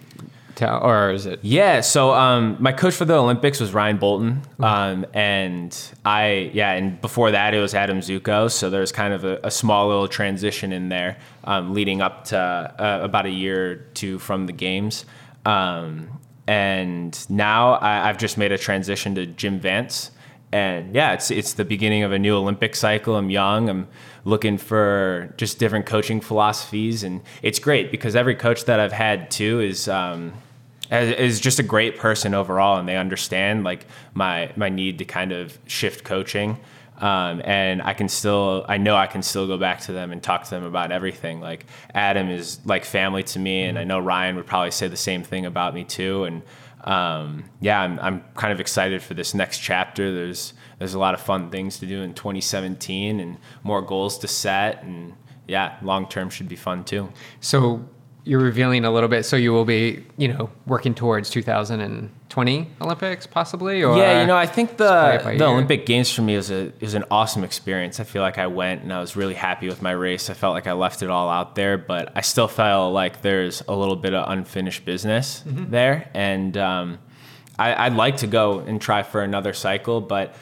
tell, 0.54 0.82
or 0.84 1.12
is 1.12 1.26
it? 1.26 1.40
Yeah, 1.42 1.82
so 1.82 2.14
um, 2.14 2.58
my 2.60 2.72
coach 2.72 2.94
for 2.94 3.04
the 3.06 3.16
Olympics 3.16 3.60
was 3.60 3.74
Ryan 3.74 3.98
Bolton, 3.98 4.42
um, 4.60 5.06
and 5.14 5.76
I 6.06 6.52
yeah, 6.54 6.72
and 6.74 7.02
before 7.02 7.32
that 7.32 7.54
it 7.54 7.60
was 7.60 7.74
Adam 7.74 8.00
Zucco. 8.00 8.50
So 8.52 8.70
there's 8.70 8.92
kind 8.92 9.14
of 9.14 9.24
a, 9.26 9.40
a 9.44 9.52
small 9.52 9.88
little 9.88 10.08
transition 10.08 10.72
in 10.72 10.90
there, 10.90 11.18
um, 11.44 11.74
leading 11.74 12.02
up 12.02 12.26
to 12.26 12.38
uh, 12.38 13.00
about 13.04 13.26
a 13.26 13.32
year 13.32 13.72
or 13.72 13.76
two 13.96 14.20
from 14.20 14.46
the 14.46 14.54
games, 14.54 15.06
um, 15.46 16.20
and 16.48 17.30
now 17.30 17.74
I, 17.74 18.10
I've 18.10 18.18
just 18.18 18.38
made 18.38 18.52
a 18.52 18.58
transition 18.58 19.16
to 19.16 19.26
Jim 19.26 19.60
Vance. 19.60 20.12
And 20.52 20.94
yeah, 20.94 21.14
it's 21.14 21.32
it's 21.32 21.54
the 21.54 21.66
beginning 21.66 22.04
of 22.04 22.12
a 22.12 22.20
new 22.20 22.36
Olympic 22.36 22.76
cycle. 22.76 23.16
I'm 23.16 23.30
young. 23.30 23.70
I'm 23.70 23.88
looking 24.24 24.58
for 24.58 25.34
just 25.38 25.60
different 25.60 25.86
coaching 25.86 26.22
philosophies, 26.22 27.04
and 27.04 27.22
it's 27.42 27.60
great 27.60 27.92
because 27.92 28.16
every 28.16 28.36
coach 28.36 28.66
that 28.66 28.80
I've 28.80 28.94
had 28.94 29.30
too 29.32 29.60
is 29.60 29.90
um, 29.90 30.34
is 30.92 31.40
just 31.40 31.60
a 31.60 31.64
great 31.64 31.98
person 31.98 32.34
overall, 32.34 32.78
and 32.78 32.88
they 32.88 32.96
understand 32.96 33.64
like 33.64 33.86
my 34.14 34.52
my 34.56 34.70
need 34.70 35.00
to 35.00 35.06
kind 35.06 35.32
of 35.32 35.58
shift 35.66 36.06
coaching. 36.06 36.58
Um, 36.98 37.42
and 37.44 37.82
I 37.82 37.94
can 37.94 38.08
still, 38.08 38.66
I 38.70 38.78
know 38.78 38.96
I 38.96 39.08
can 39.08 39.22
still 39.22 39.48
go 39.48 39.58
back 39.58 39.82
to 39.82 39.92
them 39.92 40.12
and 40.12 40.24
talk 40.24 40.46
to 40.46 40.50
them 40.50 40.64
about 40.64 40.92
everything. 40.92 41.42
Like 41.42 41.66
Adam 41.94 42.30
is 42.30 42.60
like 42.66 42.86
family 42.86 43.24
to 43.24 43.40
me, 43.40 43.64
and 43.64 43.78
I 43.78 43.84
know 43.84 44.00
Ryan 44.00 44.36
would 44.38 44.46
probably 44.46 44.72
say 44.72 44.88
the 44.88 44.98
same 44.98 45.24
thing 45.24 45.46
about 45.46 45.74
me 45.74 45.84
too. 45.84 46.24
And 46.24 46.42
um, 46.86 47.46
yeah, 47.60 47.82
I'm, 47.82 48.00
I'm 48.00 48.24
kind 48.36 48.54
of 48.54 48.60
excited 48.60 49.02
for 49.02 49.14
this 49.14 49.34
next 49.34 49.60
chapter. 49.60 50.14
There's 50.14 50.54
there's 50.78 50.94
a 50.94 51.00
lot 51.00 51.14
of 51.14 51.22
fun 51.22 51.50
things 51.50 51.80
to 51.80 51.86
do 51.86 52.02
in 52.02 52.14
2017, 52.14 53.20
and 53.20 53.38
more 53.64 53.82
goals 53.82 54.18
to 54.20 54.28
set, 54.28 54.84
and 54.84 55.14
yeah, 55.48 55.78
long 55.82 56.08
term 56.08 56.30
should 56.30 56.48
be 56.48 56.56
fun 56.56 56.84
too. 56.84 57.12
So 57.40 57.88
you're 58.28 58.42
revealing 58.42 58.84
a 58.86 58.92
little 58.92 59.08
bit. 59.08 59.24
So 59.24 59.36
you 59.36 59.54
will 59.54 59.66
be, 59.66 60.04
you 60.18 60.28
know, 60.28 60.50
working 60.66 60.96
towards 60.96 61.30
2020 61.30 62.70
Olympics, 62.82 63.28
possibly. 63.28 63.84
Or 63.84 63.96
yeah, 63.98 64.22
you 64.22 64.28
know, 64.28 64.36
I 64.36 64.48
think 64.48 64.78
the 64.78 65.22
the 65.24 65.44
ear. 65.44 65.44
Olympic 65.46 65.86
Games 65.86 66.12
for 66.12 66.22
me 66.24 66.34
is 66.36 66.50
a 66.52 66.74
is 66.84 66.96
an 66.96 67.04
awesome 67.12 67.44
experience. 67.44 68.00
I 68.00 68.04
feel 68.04 68.22
like 68.24 68.38
I 68.38 68.48
went 68.48 68.82
and 68.84 68.92
I 68.92 69.00
was 69.00 69.16
really 69.16 69.36
happy 69.36 69.68
with 69.68 69.82
my 69.82 69.92
race. 69.92 70.30
I 70.30 70.34
felt 70.34 70.54
like 70.54 70.68
I 70.68 70.74
left 70.74 71.04
it 71.04 71.10
all 71.10 71.30
out 71.30 71.56
there, 71.56 71.78
but 71.78 72.12
I 72.16 72.22
still 72.22 72.48
felt 72.48 72.94
like 72.94 73.22
there's 73.22 73.62
a 73.68 73.76
little 73.76 73.96
bit 73.96 74.14
of 74.14 74.30
unfinished 74.30 74.86
business 74.86 75.44
Mm-hmm. 75.46 75.70
there, 75.72 76.10
and 76.14 76.58
um, 76.58 77.00
I, 77.60 77.86
I'd 77.86 77.94
like 77.94 78.18
to 78.18 78.28
go 78.28 78.60
and 78.60 78.82
try 78.82 79.04
for 79.04 79.22
another 79.22 79.54
cycle, 79.54 80.02
but 80.02 80.36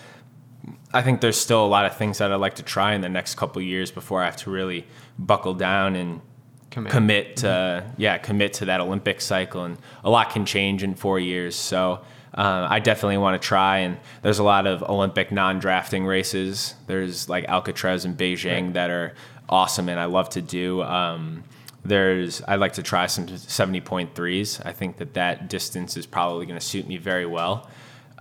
I 0.93 1.01
think 1.01 1.19
there's 1.21 1.38
still 1.39 1.65
a 1.65 1.67
lot 1.67 1.86
of 1.86 1.97
things 1.97 2.19
that 2.19 2.31
I'd 2.31 2.36
like 2.38 2.55
to 2.55 2.63
try 2.63 2.93
in 2.93 3.01
the 3.01 3.09
next 3.09 3.36
couple 3.36 3.61
years 3.61 3.91
before 3.91 4.21
I 4.21 4.25
have 4.25 4.38
to 4.38 4.51
really 4.51 4.86
buckle 5.19 5.53
down 5.53 5.95
and 5.95 6.21
Commit. 6.74 6.91
commit, 6.91 7.38
to 7.38 7.86
yeah 7.97 8.17
commit 8.17 8.53
to 8.53 8.65
that 8.65 8.82
Olympic 8.82 9.21
cycle, 9.21 9.63
and 9.63 9.78
a 10.03 10.09
lot 10.09 10.32
can 10.32 10.43
change 10.43 10.82
in 10.82 10.95
four 10.95 11.19
years. 11.19 11.55
So 11.55 12.01
uh, 12.34 12.67
I 12.67 12.80
definitely 12.80 13.19
want 13.19 13.39
to 13.39 13.47
try. 13.47 13.80
And 13.80 13.99
there's 14.24 14.39
a 14.39 14.43
lot 14.43 14.65
of 14.65 14.82
Olympic 14.82 15.32
non-drafting 15.32 16.03
races. 16.03 16.74
There's 16.88 17.30
like 17.30 17.45
Alcatraz 17.45 18.05
and 18.05 18.17
Beijing 18.17 18.74
that 18.74 18.89
are 18.89 19.13
awesome, 19.47 19.88
and 19.88 19.99
I 19.99 20.05
love 20.05 20.30
to 20.32 20.41
do. 20.41 20.82
Um, 20.82 21.43
there's 21.86 22.41
I'd 22.47 22.59
like 22.59 22.74
to 22.74 22.84
try 22.84 23.05
some 23.05 23.28
70.3s. 23.28 24.65
I 24.65 24.71
think 24.71 24.97
that 24.97 25.13
that 25.13 25.49
distance 25.49 25.95
is 25.95 26.07
probably 26.07 26.47
going 26.47 26.59
to 26.59 26.65
suit 26.65 26.88
me 26.88 26.97
very 26.97 27.28
well. 27.28 27.69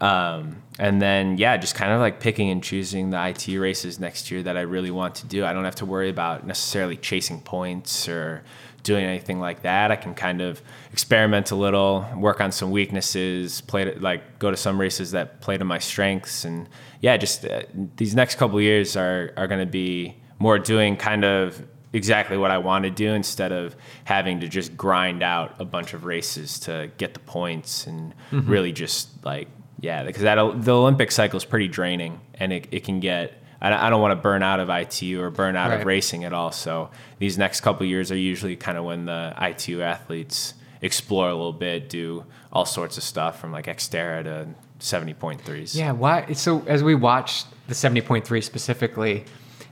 Um, 0.03 0.63
and 0.81 1.01
then, 1.01 1.39
yeah, 1.39 1.57
just 1.57 1.77
kind 1.77 1.93
of 1.93 2.01
like 2.01 2.19
picking 2.19 2.51
and 2.51 2.63
choosing 2.63 3.11
the 3.11 3.29
ITU 3.29 3.61
races 3.61 4.01
next 4.01 4.33
year 4.33 4.43
that 4.43 4.57
I 4.57 4.63
really 4.63 4.91
want 4.91 5.15
to 5.17 5.27
do. 5.27 5.45
I 5.45 5.53
don't 5.53 5.65
have 5.65 5.77
to 5.77 5.87
worry 5.87 6.11
about 6.11 6.45
necessarily 6.45 6.97
chasing 6.97 7.41
points 7.41 8.09
or 8.09 8.43
doing 8.83 9.05
anything 9.05 9.39
like 9.39 9.63
that. 9.63 9.93
I 9.93 9.97
can 9.97 10.15
kind 10.15 10.41
of 10.41 10.61
experiment 10.93 11.53
a 11.53 11.55
little, 11.55 12.05
work 12.17 12.41
on 12.41 12.51
some 12.51 12.73
weaknesses, 12.73 13.61
play 13.61 13.85
to, 13.85 14.01
like 14.01 14.41
go 14.41 14.51
to 14.51 14.57
some 14.57 14.81
races 14.81 15.13
that 15.13 15.41
play 15.41 15.57
to 15.57 15.65
my 15.65 15.79
strengths, 15.79 16.45
and 16.45 16.69
yeah, 17.01 17.17
just 17.17 17.45
uh, 17.45 17.63
these 17.97 18.17
next 18.17 18.37
couple 18.37 18.61
years 18.61 18.97
are 18.97 19.33
are 19.37 19.47
going 19.47 19.61
to 19.61 19.71
be 19.71 20.17
more 20.41 20.59
doing 20.59 20.97
kind 20.97 21.25
of 21.25 21.65
exactly 21.93 22.37
what 22.37 22.51
I 22.51 22.59
want 22.59 22.85
to 22.85 22.91
do 22.91 23.13
instead 23.13 23.53
of 23.53 23.77
having 24.03 24.41
to 24.41 24.49
just 24.49 24.77
grind 24.77 25.23
out 25.23 25.55
a 25.61 25.65
bunch 25.65 25.95
of 25.95 26.05
races 26.05 26.59
to 26.61 26.91
get 26.97 27.15
the 27.15 27.21
points 27.21 27.87
and 27.87 28.15
really 28.33 28.73
just 28.73 29.25
like 29.25 29.49
yeah 29.83 30.03
because 30.05 30.23
that 30.23 30.37
the 30.65 30.75
Olympic 30.75 31.13
cycle 31.13 31.37
is 31.37 31.45
pretty 31.45 31.69
draining 31.69 32.19
and 32.41 32.53
it, 32.53 32.67
it 32.71 32.85
can 32.85 32.99
get 33.01 33.35
I 33.61 33.87
I 33.87 33.91
don't 33.91 34.01
want 34.01 34.13
to 34.13 34.23
burn 34.23 34.43
out 34.43 34.59
of 34.61 34.71
ITU 34.71 35.21
or 35.21 35.29
burn 35.31 35.55
out 35.57 35.69
Right. 35.71 35.81
of 35.81 35.87
racing 35.87 36.25
at 36.25 36.33
all 36.33 36.51
so 36.53 36.91
these 37.19 37.37
next 37.37 37.61
couple 37.61 37.85
years 37.87 38.11
are 38.11 38.17
usually 38.17 38.57
kind 38.57 38.79
of 38.79 38.85
when 38.85 39.05
the 39.05 39.35
ITU 39.41 39.83
athletes 39.83 40.55
explore 40.81 41.29
a 41.29 41.35
little 41.35 41.53
bit 41.53 41.89
do 41.91 42.25
all 42.53 42.65
sorts 42.65 42.97
of 42.97 43.03
stuff 43.05 43.39
from 43.41 43.53
like 43.53 43.67
Xterra 43.67 44.25
to 44.25 44.49
70.3s 44.81 45.77
Yeah, 45.77 45.93
why? 45.93 46.33
So 46.33 46.63
as 46.67 46.83
we 46.83 46.95
watch 46.95 47.45
the 47.69 47.75
70.3 47.75 48.43
specifically, 48.43 49.25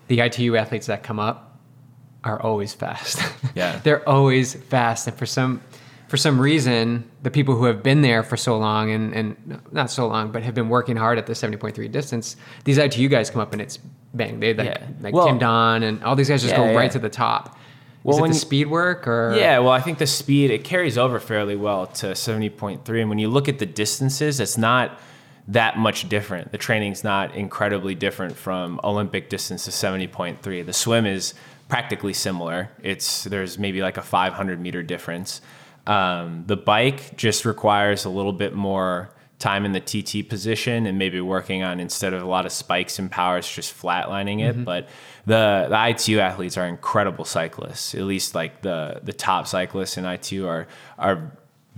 the 0.09 0.21
ITU 0.21 0.57
athletes 0.57 0.87
that 0.87 1.03
come 1.03 1.19
up 1.19 1.59
are 2.23 2.41
always 2.41 2.73
fast. 2.75 3.21
Yeah. 3.55 3.79
They're 3.85 4.09
always 4.09 4.55
fast. 4.55 5.07
And 5.09 5.17
for 5.17 5.27
some 5.27 5.63
for 6.11 6.17
some 6.17 6.41
reason, 6.41 7.09
the 7.23 7.31
people 7.31 7.55
who 7.55 7.67
have 7.67 7.85
been 7.85 8.03
there 8.03 8.25
for 8.25 8.37
so 8.37 8.59
long 8.59 8.91
and, 8.91 9.15
and 9.15 9.61
not 9.71 9.93
so 9.93 10.09
long, 10.09 10.33
but 10.33 10.43
have 10.43 10.55
been 10.57 10.69
working 10.69 10.97
hard 10.97 11.19
at 11.19 11.27
the 11.29 11.35
70.3 11.35 11.93
distance, 11.93 12.35
these 12.65 12.79
ITU 12.79 13.09
guys 13.09 13.31
come 13.31 13.41
up 13.41 13.53
and 13.53 13.63
it's 13.63 13.77
bang. 14.13 14.41
They 14.41 14.53
like, 14.53 14.67
Yeah. 14.67 14.87
like 15.01 15.15
Well- 15.15 15.29
Tim 15.29 15.39
Don 15.39 15.85
and 15.85 16.03
all 16.03 16.17
these 16.17 16.29
guys 16.29 16.43
just 16.43 16.53
Yeah, 16.53 16.73
go 16.73 16.77
right 16.77 16.91
to 16.91 16.99
the 16.99 17.09
top. 17.09 17.57
Well, 18.03 18.17
Is 18.25 18.25
it 18.25 18.29
the 18.33 18.39
speed 18.41 18.67
work 18.67 19.07
or 19.07 19.37
Yeah, 19.39 19.61
well, 19.61 19.71
I 19.71 19.81
think 19.81 19.99
the 19.99 20.07
speed 20.09 20.51
it 20.51 20.65
carries 20.65 20.99
over 20.99 21.21
fairly 21.21 21.55
well 21.55 21.87
to 21.87 22.17
70.3, 22.17 23.01
and 23.01 23.09
when 23.09 23.21
you 23.21 23.29
look 23.29 23.49
at 23.49 23.61
the 23.61 23.67
distances, 23.67 24.41
it's 24.41 24.59
not 24.59 24.99
that 25.47 25.79
much 25.79 26.09
different. 26.09 26.51
The 26.51 26.59
training's 26.59 27.05
not 27.05 27.37
incredibly 27.37 27.95
different 27.95 28.37
from 28.37 28.81
Olympic 28.83 29.31
distance 29.31 29.65
to 29.67 29.71
70.3. 29.71 30.67
The 30.67 30.73
swim 30.73 31.07
is 31.07 31.35
practically 31.69 32.15
similar. 32.15 32.71
It's 32.83 33.23
there's 33.25 33.61
maybe 33.61 33.81
like 33.81 33.97
a 33.97 34.03
500 34.03 34.61
meter 34.61 34.83
difference. 34.83 35.41
Um, 35.87 36.45
the 36.47 36.57
bike 36.57 37.17
just 37.17 37.45
requires 37.45 38.05
a 38.05 38.11
little 38.11 38.33
bit 38.33 38.55
more 38.55 39.11
time 39.39 39.65
in 39.65 39.73
the 39.73 39.81
TT 39.81 40.29
position 40.29 40.87
and 40.87 40.99
maybe 40.99 41.21
working 41.21 41.63
on 41.63 41.81
instead 41.81 42.13
of 42.13 42.23
a 42.23 42.27
lot 42.27 42.45
of 42.47 42.53
spikes 42.53 42.99
and 42.99 43.11
powers, 43.11 43.51
just 43.51 43.75
flatlining 43.77 44.41
it. 44.41 44.65
But 44.65 44.89
the 45.27 45.67
the 45.69 45.89
ITU 45.89 46.21
athletes 46.21 46.57
are 46.57 46.67
incredible 46.67 47.25
cyclists. 47.25 47.95
At 47.95 48.03
least 48.03 48.35
like 48.35 48.63
the 48.63 49.01
the 49.03 49.13
top 49.13 49.47
cyclists 49.47 49.97
in 49.97 50.05
ITU 50.05 50.47
are 50.47 50.67
are 50.99 51.33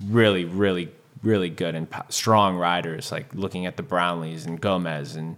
really 0.04 0.44
really 0.44 0.90
really 1.22 1.50
good 1.50 1.74
and 1.74 1.88
po- 1.88 2.02
strong 2.08 2.56
riders. 2.56 3.12
Like 3.12 3.32
looking 3.34 3.66
at 3.66 3.76
the 3.76 3.82
Brownlees 3.82 4.46
and 4.46 4.60
Gomez 4.60 5.16
and 5.16 5.36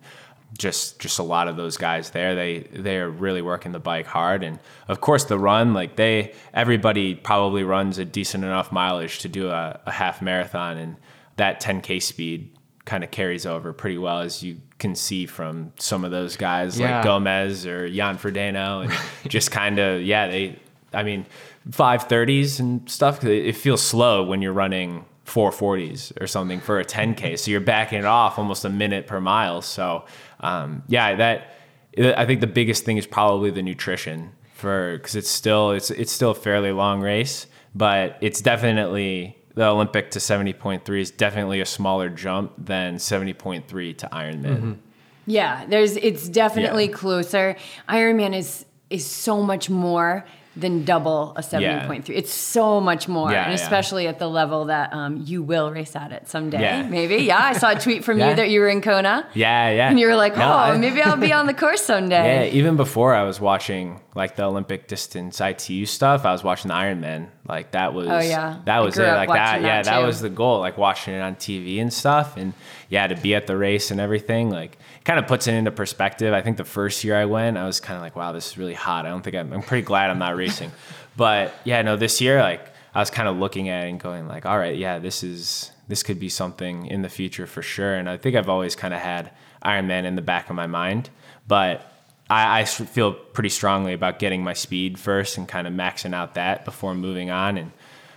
just 0.57 1.01
just 1.01 1.19
a 1.19 1.23
lot 1.23 1.49
of 1.49 1.57
those 1.57 1.77
guys 1.77 2.11
there. 2.11 2.35
They 2.35 2.61
they 2.73 2.99
are 2.99 3.11
really 3.11 3.43
working 3.43 3.73
the 3.73 3.81
bike 3.81 4.07
hard. 4.07 4.43
And 4.45 4.59
of 4.89 5.01
course 5.01 5.25
the 5.25 5.39
run 5.39 5.75
like 5.75 5.97
they 5.97 6.33
everybody 6.53 7.15
probably 7.15 7.65
runs 7.65 7.99
a 7.99 8.05
decent 8.05 8.45
enough 8.45 8.71
mileage 8.73 9.19
to 9.21 9.29
do 9.29 9.51
a, 9.51 9.81
a 9.87 9.91
half 9.91 10.23
marathon. 10.23 10.77
And 10.79 10.97
that 11.37 11.61
10k 11.61 12.01
speed 12.03 12.57
kind 12.85 13.03
of 13.03 13.11
carries 13.11 13.47
over 13.47 13.73
pretty 13.73 13.99
well 13.99 14.21
as 14.21 14.43
you 14.43 14.59
can 14.79 14.95
see 14.95 15.25
from 15.27 15.73
some 15.79 16.05
of 16.05 16.11
those 16.11 16.37
guys 16.37 16.79
Yeah. 16.79 16.97
like 16.97 17.05
Gomez 17.05 17.67
or 17.67 17.89
Jan 17.89 18.19
Frodeno 18.19 18.85
and 18.85 18.93
just 19.31 19.51
kind 19.51 19.79
of 19.79 20.03
yeah 20.03 20.29
they 20.29 20.59
I 20.93 21.03
mean 21.03 21.27
530s 21.71 22.61
and 22.61 22.89
stuff 22.89 23.25
it 23.25 23.57
feels 23.57 23.83
slow 23.83 24.23
when 24.23 24.43
you're 24.43 24.53
running 24.53 25.05
440s 25.27 26.21
or 26.21 26.27
something 26.27 26.61
for 26.61 26.79
a 26.81 26.85
10k 26.85 27.39
so 27.39 27.51
you're 27.51 27.61
backing 27.61 27.99
it 27.99 28.05
off 28.05 28.39
almost 28.39 28.65
a 28.65 28.69
minute 28.69 29.07
per 29.07 29.21
mile 29.21 29.63
so 29.63 30.05
um, 30.41 30.83
yeah 30.89 31.15
that 31.15 31.55
I 31.97 32.27
think 32.27 32.41
the 32.41 32.47
biggest 32.47 32.85
thing 32.85 32.97
is 32.97 33.07
probably 33.07 33.51
the 33.51 33.63
nutrition 33.63 34.33
for 34.55 34.97
because 34.99 35.15
it's 35.17 35.31
still 35.31 35.71
it's 35.73 35.91
it's 35.91 36.13
still 36.13 36.31
a 36.33 36.35
fairly 36.35 36.73
long 36.73 37.01
race 37.01 37.47
but 37.75 38.19
it's 38.21 38.41
definitely 38.41 39.37
the 39.55 39.65
Olympic 39.67 40.11
to 40.11 40.19
70.3 40.19 41.01
is 41.01 41.11
definitely 41.13 41.61
a 41.61 41.67
smaller 41.67 42.09
jump 42.09 42.53
than 42.59 42.97
70.3 42.97 43.97
to 43.99 44.09
Ironman. 44.09 44.79
Yeah, 45.27 45.65
there's 45.67 45.97
it's 45.97 46.29
definitely 46.29 46.87
Yeah. 46.87 46.93
closer. 46.97 47.57
Ironman 47.89 48.35
is 48.37 48.67
is 48.91 49.07
so 49.07 49.43
much 49.43 49.71
more 49.71 50.25
than 50.57 50.85
double 50.85 51.33
a 51.37 51.41
70.3. 51.41 52.09
It's 52.11 52.33
so 52.33 52.81
much 52.81 53.09
more. 53.09 53.31
Yeah, 53.33 53.45
and 53.49 53.59
yeah. 53.59 53.65
especially 53.65 54.07
at 54.07 54.19
the 54.19 54.29
level 54.29 54.67
that 54.67 54.93
um, 54.93 55.23
you 55.27 55.43
will 55.43 55.71
race 55.73 55.97
at 55.97 56.13
it 56.13 56.29
someday. 56.29 56.61
Yeah. 56.61 56.83
Maybe. 56.89 57.17
Yeah, 57.25 57.39
I 57.39 57.55
saw 57.55 57.71
a 57.73 57.79
tweet 57.79 58.05
from 58.05 58.19
Yeah. 58.19 58.31
you 58.31 58.37
that 58.37 58.51
you 58.51 58.61
were 58.61 58.69
in 58.69 58.81
Kona. 58.81 59.27
Yeah, 59.35 59.71
yeah. 59.71 59.89
And 59.91 59.99
you 59.99 60.07
were 60.07 60.15
like, 60.15 60.35
oh, 60.35 60.39
No, 60.39 60.53
I- 60.53 60.77
maybe 60.77 61.03
I'll 61.03 61.17
be 61.17 61.33
on 61.33 61.47
the 61.47 61.55
course 61.55 61.83
someday. 61.83 62.15
Yeah, 62.51 62.57
even 62.57 62.77
before 62.77 63.15
I 63.15 63.25
was 63.25 63.41
watching 63.41 64.01
like 64.15 64.37
the 64.37 64.45
Olympic 64.45 64.87
distance 64.87 65.41
ITU 65.41 65.87
stuff, 65.87 66.25
I 66.25 66.31
was 66.33 66.45
watching 66.45 66.69
the 66.69 66.75
Ironman. 66.75 67.29
Like 67.49 67.73
that 67.73 67.93
was 67.93 68.07
Oh, 68.09 68.21
yeah. 68.21 68.61
that 68.65 68.79
was 68.79 68.97
it. 68.97 69.03
Like 69.03 69.29
that, 69.29 69.29
watching 69.29 69.65
yeah, 69.65 69.83
that 69.83 69.91
that 70.01 70.07
was 70.07 70.21
the 70.21 70.31
goal. 70.31 70.61
Like 70.61 70.79
watching 70.79 71.15
it 71.15 71.21
on 71.21 71.35
TV 71.35 71.81
and 71.81 71.93
stuff, 71.93 72.37
and 72.37 72.55
yeah, 72.89 73.07
to 73.09 73.17
be 73.17 73.35
at 73.35 73.47
the 73.47 73.57
race 73.57 73.91
and 73.91 74.01
everything, 74.01 74.51
like 74.51 74.79
kind 75.05 75.19
of 75.19 75.27
puts 75.27 75.47
it 75.47 75.55
into 75.55 75.71
perspective. 75.71 76.33
I 76.33 76.43
think 76.43 76.57
the 76.57 76.65
first 76.65 77.05
year 77.05 77.17
I 77.17 77.27
went, 77.27 77.59
I 77.59 77.67
was 77.67 77.81
kind 77.81 77.97
of 77.97 78.03
like, 78.03 78.17
wow, 78.17 78.33
this 78.33 78.49
is 78.49 78.59
really 78.59 78.75
hot. 78.75 79.07
I 79.07 79.11
don't 79.11 79.23
think 79.23 79.37
I'm. 79.37 79.53
I'm 79.53 79.63
pretty 79.63 79.85
glad 79.85 80.11
I'm 80.11 80.19
not 80.19 80.37
racing, 80.37 80.73
but 81.17 81.55
yeah, 81.65 81.83
no, 81.83 81.97
this 81.97 82.21
year 82.21 82.41
like 82.41 82.67
I 82.95 83.01
was 83.01 83.11
kind 83.11 83.29
of 83.29 83.37
looking 83.37 83.69
at 83.69 83.85
it 83.85 83.91
and 83.91 84.01
going 84.01 84.29
like, 84.29 84.47
all 84.47 84.59
right, 84.59 84.77
yeah, 84.77 84.99
this 84.99 85.23
is 85.23 85.71
this 85.89 86.03
could 86.03 86.19
be 86.19 86.29
something 86.29 86.87
in 86.87 87.03
the 87.03 87.09
future 87.09 87.47
for 87.47 87.63
sure. 87.63 87.95
And 87.95 88.09
I 88.09 88.17
think 88.17 88.37
I've 88.37 88.49
always 88.49 88.75
kind 88.75 88.95
of 88.95 89.01
had 89.01 89.31
Ironman 89.65 90.05
in 90.05 90.17
the 90.17 90.23
back 90.23 90.49
of 90.49 90.57
my 90.57 90.67
mind, 90.67 91.11
but 91.47 91.91
I 92.31 92.65
feel 92.65 93.13
pretty 93.13 93.51
strongly 93.51 93.93
about 93.93 94.19
getting 94.19 94.43
my 94.43 94.55
speed 94.55 94.99
first 94.99 95.37
and 95.37 95.47
kind 95.47 95.67
of 95.67 95.75
maxing 95.75 96.15
out 96.15 96.35
that 96.35 96.65
before 96.65 96.95
moving 96.95 97.31
on. 97.31 97.59
And 97.59 97.73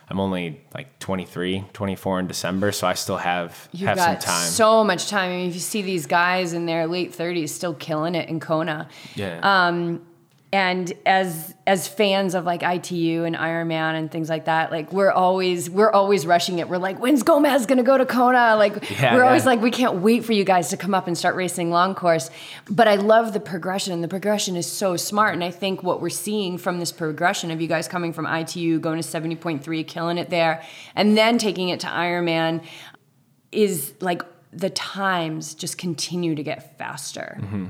I'm 0.09 0.19
only 0.19 0.61
like 0.73 0.99
23, 0.99 1.65
24 1.73 2.19
in 2.21 2.27
December, 2.27 2.71
so 2.71 2.87
I 2.87 2.93
still 2.93 3.17
have 3.17 3.67
You've 3.73 3.89
have 3.89 3.99
some 3.99 4.17
time. 4.17 4.47
so 4.49 4.83
much 4.83 5.09
time. 5.09 5.31
I 5.31 5.35
mean, 5.35 5.49
if 5.49 5.53
you 5.53 5.59
see 5.59 5.81
these 5.81 6.05
guys 6.05 6.53
in 6.53 6.65
their 6.65 6.87
late 6.87 7.11
30s 7.11 7.49
still 7.49 7.73
killing 7.73 8.15
it 8.15 8.29
in 8.29 8.39
Kona. 8.39 8.87
yeah. 9.15 9.39
um, 9.43 10.01
and 10.57 10.91
as 11.05 11.53
as 11.67 11.87
fans 11.87 12.33
of 12.33 12.43
like 12.43 12.63
ITU 12.63 13.25
and 13.25 13.35
Ironman 13.35 13.93
and 13.93 14.09
things 14.09 14.27
like 14.27 14.45
that, 14.45 14.71
like 14.71 14.91
we're 14.91 15.11
always 15.11 15.69
we're 15.69 15.91
always 15.91 16.25
rushing 16.25 16.57
it. 16.57 16.67
We're 16.67 16.79
like, 16.79 16.97
when's 16.97 17.21
Gomez 17.21 17.67
gonna 17.67 17.83
go 17.83 17.95
to 17.95 18.07
Kona? 18.07 18.55
Like 18.55 18.89
Yeah, 18.89 19.13
we're 19.13 19.23
always 19.23 19.45
like, 19.45 19.61
we 19.61 19.69
can't 19.69 19.97
wait 19.97 20.25
for 20.25 20.33
you 20.33 20.43
guys 20.43 20.69
to 20.69 20.77
come 20.77 20.95
up 20.95 21.05
and 21.05 21.15
start 21.15 21.35
racing 21.35 21.69
long 21.69 21.93
course. 21.93 22.31
But 22.67 22.87
I 22.87 22.95
love 22.95 23.33
the 23.33 23.39
progression, 23.39 23.93
and 23.93 24.03
the 24.03 24.07
progression 24.07 24.55
is 24.55 24.65
so 24.65 24.97
smart. 24.97 25.35
And 25.35 25.43
I 25.43 25.51
think 25.51 25.83
what 25.83 26.01
we're 26.01 26.09
seeing 26.09 26.57
from 26.57 26.79
this 26.79 26.91
progression 26.91 27.51
of 27.51 27.61
you 27.61 27.67
guys 27.67 27.87
coming 27.87 28.11
from 28.11 28.25
ITU, 28.25 28.79
going 28.79 28.97
to 28.97 29.07
seventy 29.07 29.35
point 29.35 29.63
three, 29.63 29.83
killing 29.83 30.17
it 30.17 30.31
there, 30.31 30.63
and 30.95 31.15
then 31.15 31.37
taking 31.37 31.69
it 31.69 31.81
to 31.81 31.87
Ironman, 31.87 32.63
is 33.51 33.93
like 34.01 34.23
the 34.51 34.71
times 34.71 35.53
just 35.53 35.77
continue 35.77 36.33
to 36.33 36.41
get 36.41 36.79
faster. 36.79 37.37
Mm-hmm. 37.41 37.65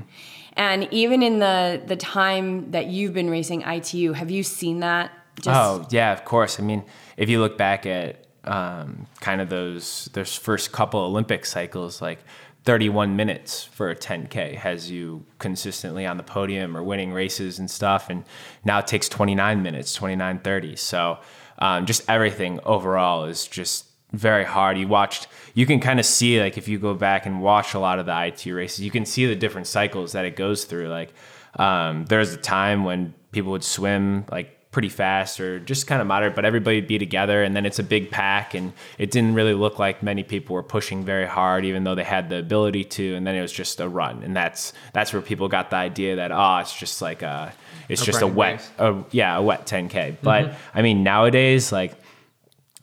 And 0.58 0.88
even 0.90 1.22
in 1.22 1.38
the 1.38 1.80
the 1.86 1.96
time 1.96 2.72
that 2.72 2.88
you've 2.88 3.14
been 3.14 3.30
racing 3.30 3.62
ITU, 3.62 4.12
have 4.12 4.30
you 4.30 4.42
seen 4.42 4.80
that? 4.80 5.12
Just, 5.40 5.48
oh 5.56 5.86
yeah, 5.90 6.12
of 6.12 6.24
course. 6.24 6.58
I 6.58 6.64
mean, 6.64 6.84
if 7.16 7.28
you 7.28 7.40
look 7.40 7.56
back 7.56 7.86
at 7.86 8.26
um, 8.42 9.06
kind 9.20 9.40
of 9.40 9.48
those 9.48 10.10
those 10.12 10.34
first 10.34 10.72
couple 10.72 11.00
Olympic 11.00 11.46
cycles, 11.46 12.02
like 12.02 12.18
31 12.64 13.14
minutes 13.14 13.64
for 13.64 13.88
a 13.88 13.96
10k 13.96 14.56
has 14.56 14.90
you 14.90 15.24
consistently 15.38 16.04
on 16.04 16.16
the 16.16 16.22
podium 16.24 16.76
or 16.76 16.82
winning 16.82 17.12
races 17.12 17.60
and 17.60 17.70
stuff, 17.70 18.10
and 18.10 18.24
now 18.64 18.80
it 18.80 18.88
takes 18.88 19.08
29 19.08 19.62
minutes, 19.62 19.96
29:30. 19.96 20.76
So 20.76 21.18
um, 21.60 21.86
just 21.86 22.02
everything 22.10 22.58
overall 22.64 23.26
is 23.26 23.46
just 23.46 23.84
very 24.12 24.44
hard. 24.44 24.78
You 24.78 24.88
watched, 24.88 25.28
you 25.58 25.66
can 25.66 25.80
kind 25.80 25.98
of 25.98 26.06
see 26.06 26.40
like 26.40 26.56
if 26.56 26.68
you 26.68 26.78
go 26.78 26.94
back 26.94 27.26
and 27.26 27.42
watch 27.42 27.74
a 27.74 27.80
lot 27.80 27.98
of 27.98 28.06
the 28.06 28.26
ITU 28.26 28.54
races, 28.54 28.78
you 28.78 28.92
can 28.92 29.04
see 29.04 29.26
the 29.26 29.34
different 29.34 29.66
cycles 29.66 30.12
that 30.12 30.24
it 30.24 30.36
goes 30.36 30.64
through. 30.64 30.86
Like 30.86 31.12
um, 31.56 32.04
there's 32.04 32.32
a 32.32 32.36
time 32.36 32.84
when 32.84 33.12
people 33.32 33.50
would 33.50 33.64
swim 33.64 34.24
like 34.30 34.70
pretty 34.70 34.88
fast 34.88 35.40
or 35.40 35.58
just 35.58 35.88
kind 35.88 36.00
of 36.00 36.06
moderate, 36.06 36.36
but 36.36 36.44
everybody 36.44 36.76
would 36.76 36.86
be 36.86 36.96
together 36.96 37.42
and 37.42 37.56
then 37.56 37.66
it's 37.66 37.80
a 37.80 37.82
big 37.82 38.08
pack 38.08 38.54
and 38.54 38.72
it 38.98 39.10
didn't 39.10 39.34
really 39.34 39.52
look 39.52 39.80
like 39.80 40.00
many 40.00 40.22
people 40.22 40.54
were 40.54 40.62
pushing 40.62 41.04
very 41.04 41.26
hard, 41.26 41.64
even 41.64 41.82
though 41.82 41.96
they 41.96 42.04
had 42.04 42.28
the 42.28 42.38
ability 42.38 42.84
to. 42.84 43.16
And 43.16 43.26
then 43.26 43.34
it 43.34 43.42
was 43.42 43.50
just 43.50 43.80
a 43.80 43.88
run. 43.88 44.22
And 44.22 44.36
that's, 44.36 44.72
that's 44.92 45.12
where 45.12 45.22
people 45.22 45.48
got 45.48 45.70
the 45.70 45.76
idea 45.76 46.14
that, 46.16 46.30
oh, 46.30 46.58
it's 46.58 46.78
just 46.78 47.02
like 47.02 47.22
a, 47.22 47.52
it's 47.88 48.02
A 48.02 48.04
just 48.04 48.22
a 48.22 48.28
wet, 48.28 48.64
a, 48.78 49.02
yeah, 49.10 49.36
a 49.36 49.42
wet 49.42 49.66
10k. 49.66 50.18
But 50.22 50.54
I 50.72 50.82
mean, 50.82 51.02
nowadays, 51.02 51.72
like, 51.72 51.97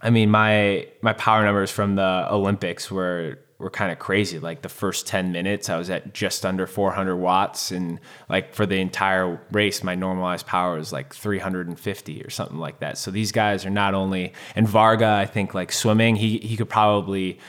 I 0.06 0.12
mean, 0.12 0.30
my 0.30 0.88
my 1.02 1.14
power 1.14 1.44
numbers 1.44 1.72
from 1.72 1.96
the 1.96 2.28
Olympics 2.30 2.92
were 2.92 3.40
were 3.58 3.70
kind 3.70 3.92
of 3.92 4.00
crazy. 4.00 4.38
Like 4.38 4.62
the 4.62 4.70
first 4.70 5.08
10 5.08 5.32
minutes, 5.32 5.70
I 5.70 5.78
was 5.78 5.90
at 5.90 6.14
just 6.14 6.46
under 6.46 6.68
400 6.68 7.16
watts. 7.16 7.72
And 7.72 8.00
like 8.30 8.54
for 8.54 8.66
the 8.66 8.80
entire 8.80 9.42
race, 9.52 9.84
my 9.84 9.96
normalized 9.96 10.46
power 10.46 10.78
was 10.78 10.92
like 10.92 11.14
350 11.14 12.22
or 12.22 12.30
something 12.30 12.58
like 12.58 12.80
that. 12.80 12.98
So 12.98 13.12
these 13.12 13.32
guys 13.32 13.66
are 13.66 13.70
not 13.70 13.94
only, 13.94 14.34
and 14.56 14.68
Varga, 14.68 15.08
I 15.08 15.26
think 15.26 15.54
like 15.54 15.72
swimming, 15.72 16.18
he, 16.18 16.38
he 16.40 16.58
could 16.58 16.70
probably 16.70 17.40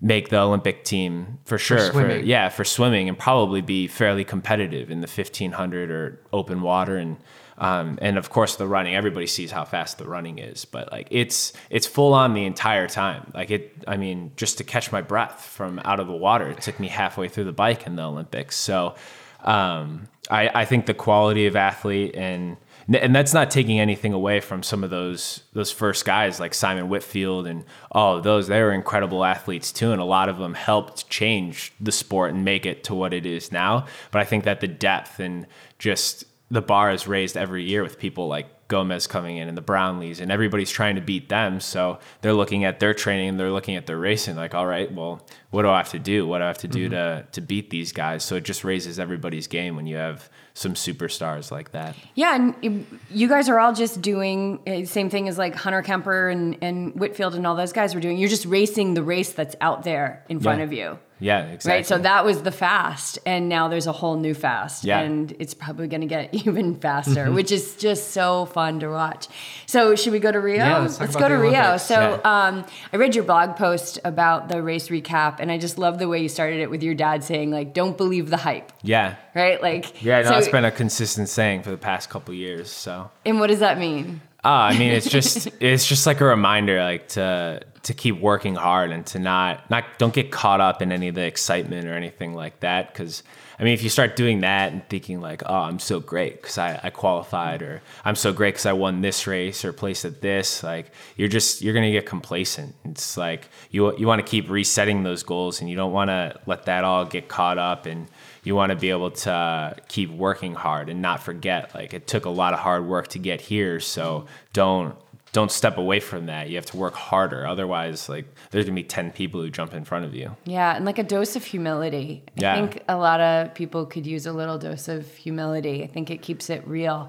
make 0.00 0.30
the 0.30 0.38
Olympic 0.38 0.82
team 0.82 1.38
for 1.44 1.58
sure. 1.58 1.90
swimming. 1.90 2.24
yeah, 2.24 2.48
for 2.48 2.64
swimming 2.64 3.10
and 3.10 3.18
probably 3.18 3.60
be 3.60 3.86
fairly 3.86 4.24
competitive 4.24 4.90
in 4.90 5.02
the 5.02 5.06
1500 5.06 5.90
or 5.90 6.20
open 6.32 6.62
water. 6.62 6.96
And, 6.96 7.18
um, 7.60 7.98
and 8.02 8.18
of 8.18 8.30
course 8.30 8.56
the 8.56 8.66
running, 8.66 8.94
everybody 8.96 9.26
sees 9.26 9.50
how 9.52 9.64
fast 9.64 9.98
the 9.98 10.08
running 10.08 10.38
is, 10.38 10.64
but 10.64 10.90
like 10.90 11.06
it's, 11.10 11.52
it's 11.68 11.86
full 11.86 12.14
on 12.14 12.34
the 12.34 12.44
entire 12.44 12.88
time. 12.88 13.30
Like 13.34 13.50
it, 13.50 13.84
I 13.86 13.96
mean, 13.96 14.32
just 14.36 14.58
to 14.58 14.64
catch 14.64 14.90
my 14.90 15.02
breath 15.02 15.44
from 15.44 15.80
out 15.84 16.00
of 16.00 16.06
the 16.08 16.16
water, 16.16 16.48
it 16.48 16.60
took 16.62 16.80
me 16.80 16.88
halfway 16.88 17.28
through 17.28 17.44
the 17.44 17.52
bike 17.52 17.86
in 17.86 17.96
the 17.96 18.02
Olympics. 18.02 18.56
So, 18.56 18.96
um, 19.44 20.08
I, 20.30 20.50
I 20.62 20.64
think 20.64 20.86
the 20.86 20.94
quality 20.94 21.46
of 21.46 21.56
athlete 21.56 22.14
and, 22.14 22.56
and 22.88 23.14
that's 23.14 23.32
not 23.34 23.50
taking 23.50 23.78
anything 23.78 24.12
away 24.12 24.40
from 24.40 24.62
some 24.62 24.82
of 24.82 24.90
those 24.90 25.42
those 25.52 25.70
first 25.70 26.04
guys 26.04 26.40
like 26.40 26.54
Simon 26.54 26.88
Whitfield 26.88 27.46
and 27.46 27.64
all 27.92 28.16
of 28.16 28.24
those. 28.24 28.48
They 28.48 28.60
were 28.60 28.72
incredible 28.72 29.24
athletes 29.24 29.70
too, 29.70 29.92
and 29.92 30.00
a 30.00 30.04
lot 30.04 30.28
of 30.28 30.38
them 30.38 30.54
helped 30.54 31.08
change 31.08 31.72
the 31.80 31.92
sport 31.92 32.32
and 32.34 32.44
make 32.44 32.66
it 32.66 32.82
to 32.84 32.94
what 32.94 33.14
it 33.14 33.26
is 33.26 33.52
now. 33.52 33.86
But 34.10 34.22
I 34.22 34.24
think 34.24 34.44
that 34.44 34.60
the 34.60 34.66
depth 34.66 35.20
and 35.20 35.46
just 35.78 36.24
the 36.50 36.62
bar 36.62 36.90
is 36.90 37.06
raised 37.06 37.36
every 37.36 37.62
year 37.64 37.82
with 37.82 37.98
people 37.98 38.26
like 38.26 38.46
Gomez 38.66 39.06
coming 39.08 39.36
in 39.36 39.48
and 39.48 39.56
the 39.58 39.62
Brownlees 39.62 40.20
and 40.20 40.30
everybody's 40.30 40.70
trying 40.70 40.94
to 40.94 41.00
beat 41.00 41.28
them. 41.28 41.58
So 41.60 41.98
they're 42.22 42.32
looking 42.34 42.64
at 42.64 42.78
their 42.78 42.94
training, 42.94 43.30
and 43.30 43.40
they're 43.40 43.50
looking 43.50 43.74
at 43.76 43.86
their 43.86 43.98
racing 43.98 44.36
like, 44.36 44.54
all 44.54 44.66
right, 44.66 44.92
well, 44.92 45.26
what 45.50 45.62
do 45.62 45.68
I 45.68 45.78
have 45.78 45.88
to 45.90 45.98
do? 45.98 46.26
What 46.26 46.38
do 46.38 46.44
I 46.44 46.46
have 46.48 46.58
to 46.58 46.68
do 46.68 46.88
to 46.88 47.26
to 47.32 47.40
beat 47.40 47.70
these 47.70 47.92
guys? 47.92 48.24
So 48.24 48.36
it 48.36 48.44
just 48.44 48.62
raises 48.64 48.98
everybody's 49.00 49.46
game 49.48 49.74
when 49.76 49.86
you 49.86 49.96
have 49.96 50.28
some 50.54 50.74
superstars 50.74 51.50
like 51.50 51.72
that. 51.72 51.96
Yeah, 52.14 52.34
and 52.36 52.86
you 53.10 53.28
guys 53.28 53.48
are 53.48 53.58
all 53.58 53.72
just 53.72 54.00
doing 54.02 54.60
uh, 54.68 54.84
same 54.84 55.10
thing 55.10 55.28
as 55.28 55.38
like 55.38 55.54
Hunter 55.54 55.82
Kemper 55.82 56.28
and, 56.28 56.56
and 56.60 56.94
Whitfield 56.98 57.34
and 57.34 57.46
all 57.46 57.54
those 57.56 57.72
guys 57.72 57.94
were 57.94 58.00
doing. 58.00 58.18
You're 58.18 58.28
just 58.28 58.46
racing 58.46 58.94
the 58.94 59.02
race 59.02 59.32
that's 59.32 59.56
out 59.60 59.82
there 59.84 60.24
in 60.28 60.38
front 60.40 60.58
Yeah. 60.58 60.64
of 60.64 60.72
you. 60.72 60.98
Yeah, 61.20 61.42
exactly. 61.46 61.70
Right, 61.78 61.86
so 61.86 61.98
that 61.98 62.24
was 62.24 62.42
the 62.42 62.50
fast, 62.50 63.18
and 63.26 63.48
now 63.48 63.68
there's 63.68 63.86
a 63.86 63.92
whole 63.92 64.16
new 64.16 64.32
fast, 64.34 64.84
Yeah. 64.84 65.00
and 65.00 65.34
it's 65.38 65.52
probably 65.54 65.86
going 65.86 66.00
to 66.00 66.06
get 66.06 66.32
even 66.46 66.76
faster, 66.76 67.30
which 67.30 67.52
is 67.52 67.76
just 67.76 68.12
so 68.12 68.46
fun 68.46 68.80
to 68.80 68.88
watch. 68.88 69.28
So, 69.66 69.94
should 69.94 70.12
we 70.12 70.18
go 70.18 70.32
to 70.32 70.40
Rio? 70.40 70.56
Yeah, 70.56 70.78
let's 70.78 70.96
talk 70.98 71.12
go 71.12 71.28
to 71.28 71.34
Rio. 71.34 71.76
So, 71.76 72.20
Yeah. 72.24 72.46
um, 72.48 72.64
I 72.92 72.96
read 72.96 73.14
your 73.14 73.24
blog 73.24 73.56
post 73.56 73.98
about 74.04 74.48
the 74.48 74.62
race 74.62 74.88
recap, 74.88 75.36
and 75.40 75.52
I 75.52 75.58
just 75.58 75.78
love 75.78 75.98
the 75.98 76.08
way 76.08 76.20
you 76.22 76.28
started 76.28 76.60
it 76.60 76.70
with 76.70 76.82
your 76.82 76.94
dad 76.94 77.22
saying, 77.22 77.50
like, 77.50 77.74
"Don't 77.74 77.96
believe 77.96 78.30
the 78.30 78.38
hype," 78.38 78.72
yeah. 78.82 79.16
right? 79.34 79.60
Like, 79.62 80.02
Yeah, 80.02 80.22
no, 80.22 80.30
so- 80.30 80.38
it's 80.38 80.48
been 80.48 80.64
a 80.64 80.70
consistent 80.70 81.28
saying 81.28 81.62
for 81.62 81.70
the 81.70 81.76
past 81.76 82.08
couple 82.08 82.32
years. 82.34 82.70
So 82.70 83.10
And 83.26 83.38
what 83.38 83.48
does 83.48 83.60
that 83.60 83.78
mean? 83.78 84.22
Uh, 84.44 84.48
I 84.48 84.78
mean, 84.78 84.92
it's 84.92 85.08
just 85.08 85.48
it's 85.60 85.86
just 85.86 86.06
like 86.06 86.20
a 86.20 86.24
reminder, 86.24 86.82
like 86.82 87.08
to 87.08 87.62
to 87.82 87.94
keep 87.94 88.20
working 88.20 88.54
hard 88.54 88.90
and 88.90 89.06
to 89.06 89.18
not 89.18 89.68
not 89.70 89.84
don't 89.98 90.14
get 90.14 90.30
caught 90.30 90.60
up 90.60 90.82
in 90.82 90.92
any 90.92 91.08
of 91.08 91.14
the 91.14 91.24
excitement 91.24 91.86
or 91.86 91.94
anything 91.94 92.34
like 92.34 92.60
that. 92.60 92.92
Because 92.92 93.22
I 93.58 93.64
mean, 93.64 93.74
if 93.74 93.82
you 93.82 93.90
start 93.90 94.16
doing 94.16 94.40
that 94.40 94.72
and 94.72 94.86
thinking 94.88 95.20
like, 95.20 95.42
oh, 95.44 95.54
I'm 95.54 95.78
so 95.78 96.00
great 96.00 96.40
because 96.40 96.56
I, 96.56 96.80
I 96.82 96.88
qualified, 96.88 97.60
or 97.60 97.82
I'm 98.06 98.16
so 98.16 98.32
great 98.32 98.54
because 98.54 98.64
I 98.64 98.72
won 98.72 99.02
this 99.02 99.26
race 99.26 99.66
or 99.66 99.74
placed 99.74 100.06
at 100.06 100.22
this, 100.22 100.62
like 100.62 100.92
you're 101.16 101.28
just 101.28 101.60
you're 101.60 101.74
gonna 101.74 101.90
get 101.90 102.06
complacent. 102.06 102.74
It's 102.84 103.18
like 103.18 103.50
you 103.70 103.96
you 103.98 104.06
want 104.06 104.24
to 104.24 104.30
keep 104.30 104.48
resetting 104.48 105.02
those 105.02 105.22
goals 105.22 105.60
and 105.60 105.68
you 105.68 105.76
don't 105.76 105.92
want 105.92 106.08
to 106.08 106.40
let 106.46 106.64
that 106.64 106.84
all 106.84 107.04
get 107.04 107.28
caught 107.28 107.58
up 107.58 107.84
and 107.84 108.08
you 108.50 108.56
want 108.56 108.70
to 108.70 108.76
be 108.76 108.90
able 108.90 109.12
to 109.12 109.76
keep 109.86 110.10
working 110.10 110.54
hard 110.56 110.88
and 110.88 111.00
not 111.00 111.22
forget 111.22 111.72
like 111.72 111.94
it 111.94 112.08
took 112.08 112.24
a 112.24 112.30
lot 112.30 112.52
of 112.52 112.58
hard 112.58 112.84
work 112.84 113.06
to 113.06 113.20
get 113.20 113.40
here 113.40 113.78
so 113.78 114.26
don't 114.52 114.96
don't 115.32 115.52
step 115.52 115.78
away 115.78 116.00
from 116.00 116.26
that 116.26 116.50
you 116.50 116.56
have 116.56 116.66
to 116.66 116.76
work 116.76 116.94
harder 116.94 117.46
otherwise 117.46 118.08
like 118.08 118.26
there's 118.50 118.64
gonna 118.64 118.74
be 118.74 118.82
10 118.82 119.12
people 119.12 119.40
who 119.40 119.48
jump 119.50 119.72
in 119.72 119.84
front 119.84 120.04
of 120.04 120.12
you 120.16 120.34
Yeah, 120.46 120.74
and 120.74 120.84
like 120.84 120.98
a 120.98 121.04
dose 121.04 121.36
of 121.36 121.44
humility. 121.44 122.24
I 122.26 122.40
Yeah. 122.40 122.54
think 122.56 122.82
a 122.88 122.96
lot 122.96 123.20
of 123.20 123.54
people 123.54 123.86
could 123.86 124.04
use 124.04 124.26
a 124.26 124.32
little 124.32 124.58
dose 124.58 124.88
of 124.88 125.06
humility. 125.14 125.84
I 125.84 125.86
think 125.86 126.10
it 126.10 126.20
keeps 126.20 126.50
it 126.50 126.66
real. 126.66 127.08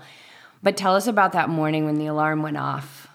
But 0.62 0.78
tell 0.78 0.96
us 0.96 1.08
about 1.08 1.32
that 1.32 1.50
morning 1.50 1.86
when 1.86 1.96
the 1.96 2.06
alarm 2.06 2.44
went 2.44 2.58
off. 2.58 3.08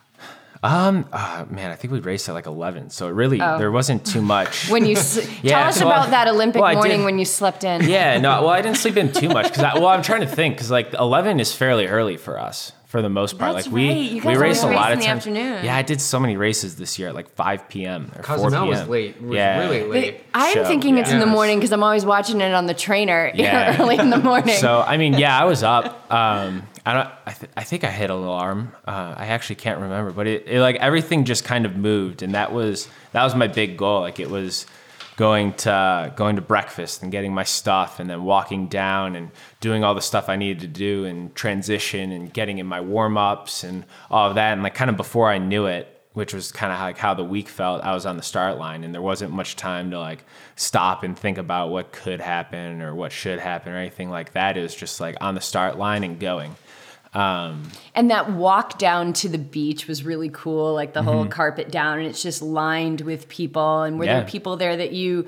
Um 0.63 1.07
uh, 1.13 1.45
man 1.51 1.71
i 1.71 1.75
think 1.75 1.93
we 1.93 2.01
raced 2.01 2.29
at 2.29 2.33
like 2.35 2.47
11 2.47 2.91
so 2.91 3.09
it 3.09 3.13
really 3.13 3.39
there 3.39 3.71
wasn't 3.71 4.05
too 4.07 4.23
much 4.23 4.71
When 4.71 4.87
you 4.87 4.97
s- 4.97 5.17
Yeah, 5.43 5.59
tell 5.61 5.69
us 5.69 5.79
well- 5.81 5.89
about 5.91 6.11
that 6.11 6.29
Olympic 6.29 6.63
well, 6.63 6.75
morning 6.75 7.05
when 7.05 7.19
you 7.19 7.25
slept 7.25 7.65
in. 7.65 7.83
yeah 7.89 8.19
no 8.19 8.41
well 8.43 8.51
i 8.51 8.63
didn't 8.63 8.79
sleep 8.79 8.97
in 8.97 9.13
too 9.13 9.29
much 9.29 9.45
because 9.53 9.63
well 9.75 9.89
i'm 9.89 10.03
trying 10.03 10.23
to 10.23 10.27
think 10.27 10.55
because 10.57 10.71
like 10.71 10.93
11 10.95 11.41
is 11.41 11.53
fairly 11.55 11.87
early 11.87 12.17
for 12.17 12.39
us 12.39 12.73
for 12.87 13.03
the 13.03 13.09
most 13.09 13.37
part 13.37 13.55
That's 13.55 13.67
like 13.67 13.75
we 13.75 13.89
right. 13.89 13.97
You 14.11 14.15
we 14.17 14.21
guys 14.21 14.39
race 14.39 14.63
a 14.63 14.67
lot 14.69 14.89
race 14.89 14.95
of 14.95 15.01
the 15.01 15.07
times 15.07 15.19
afternoon. 15.19 15.65
yeah 15.65 15.77
i 15.77 15.83
did 15.83 16.01
so 16.01 16.19
many 16.21 16.37
races 16.37 16.77
this 16.77 16.99
year 16.99 17.09
at 17.09 17.15
like 17.15 17.29
5 17.35 17.69
p.m 17.69 18.11
or 18.17 18.23
4 18.23 18.37
Cozumel 18.37 18.51
p.m 18.51 18.69
was 18.69 18.89
late. 18.89 19.17
It 19.17 19.23
was 19.23 19.35
yeah 19.35 19.59
really 19.61 19.81
But 19.81 19.89
late. 19.91 20.21
I'm 20.33 20.55
show, 20.55 20.65
thinking 20.65 20.97
it's 20.97 21.11
in 21.11 21.19
the 21.21 21.27
morning 21.27 21.59
because 21.59 21.73
I'm 21.73 21.83
always 21.83 22.07
watching 22.07 22.41
it 22.41 22.55
on 22.55 22.67
the 22.67 22.75
trainer 22.75 23.31
Yeah. 23.35 23.77
early 23.81 23.99
in 23.99 24.11
the 24.11 24.19
morning. 24.19 24.55
So 24.57 24.81
I 24.81 24.97
mean, 24.97 25.15
yeah, 25.15 25.39
I 25.39 25.45
was 25.45 25.63
up. 25.63 26.11
Um, 26.13 26.63
I 26.87 26.95
don't. 26.95 27.09
I, 27.26 27.32
th- 27.32 27.51
I 27.57 27.64
think 27.64 27.82
I 27.82 27.91
hit 27.91 28.11
an 28.11 28.16
alarm. 28.16 28.72
Uh, 28.87 29.12
I 29.16 29.26
actually 29.26 29.57
can't 29.57 29.80
remember, 29.80 30.12
but 30.12 30.28
it, 30.28 30.47
it 30.47 30.61
like 30.61 30.76
everything 30.76 31.24
just 31.24 31.45
kind 31.45 31.66
of 31.66 31.76
moved, 31.76 32.22
and 32.22 32.34
that 32.34 32.53
was 32.53 32.89
that 33.11 33.24
was 33.24 33.34
my 33.34 33.49
big 33.49 33.76
goal. 33.76 34.03
Like 34.03 34.20
it 34.20 34.30
was 34.30 34.66
going 35.16 35.53
to 35.55 36.12
going 36.14 36.37
to 36.37 36.43
breakfast 36.43 37.03
and 37.03 37.11
getting 37.11 37.34
my 37.34 37.43
stuff, 37.43 37.99
and 37.99 38.09
then 38.09 38.22
walking 38.22 38.68
down 38.68 39.16
and 39.16 39.32
doing 39.59 39.82
all 39.82 39.97
the 39.97 40.01
stuff 40.01 40.28
I 40.28 40.37
needed 40.37 40.61
to 40.61 40.68
do, 40.68 41.05
and 41.07 41.34
transition 41.34 42.12
and 42.12 42.32
getting 42.32 42.59
in 42.59 42.66
my 42.66 42.80
warm 42.80 43.18
ups 43.18 43.64
and 43.64 43.84
all 44.09 44.28
of 44.28 44.37
that. 44.37 44.53
And 44.53 44.62
like 44.62 44.76
kind 44.76 44.89
of 44.89 44.97
before 44.97 45.28
I 45.28 45.39
knew 45.39 45.66
it, 45.66 45.89
which 46.12 46.32
was 46.32 46.53
kind 46.53 46.72
of 46.72 46.78
like 46.78 46.99
how 46.99 47.14
the 47.14 47.24
week 47.24 47.49
felt. 47.49 47.82
I 47.82 47.95
was 47.95 48.07
on 48.07 48.16
the 48.16 48.22
start 48.22 48.59
line, 48.59 48.84
and 48.84 48.95
there 48.95 49.03
wasn't 49.03 49.32
much 49.32 49.57
time 49.57 49.91
to 49.91 49.99
like 49.99 50.24
stop 50.55 51.03
and 51.03 51.18
think 51.18 51.37
about 51.37 51.70
what 51.70 51.91
could 51.91 52.20
happen 52.20 52.80
or 52.80 52.95
what 52.95 53.11
should 53.11 53.41
happen 53.41 53.72
or 53.72 53.76
anything 53.76 54.09
like 54.09 54.34
that. 54.34 54.57
It 54.57 54.62
was 54.62 54.74
just 54.76 55.01
like 55.01 55.16
on 55.20 55.34
the 55.34 55.41
start 55.41 55.76
line 55.78 56.05
and 56.05 56.20
going. 56.20 56.55
Um, 57.17 57.62
And 57.95 58.11
that 58.11 58.31
walk 58.31 58.79
down 58.79 59.14
to 59.14 59.29
the 59.29 59.39
beach 59.39 59.87
was 59.89 60.05
really 60.05 60.29
cool, 60.29 60.75
like 60.75 60.93
the 60.93 61.01
Mm-hmm. 61.01 61.09
whole 61.09 61.27
carpet 61.27 61.71
down, 61.71 61.99
and 61.99 62.07
it's 62.07 62.23
just 62.23 62.43
lined 62.43 63.01
with 63.01 63.29
people. 63.29 63.83
And 63.83 63.99
were 63.99 64.05
Yeah. 64.05 64.19
there 64.21 64.29
people 64.29 64.57
there 64.59 64.77
that 64.77 64.93
you 64.93 65.25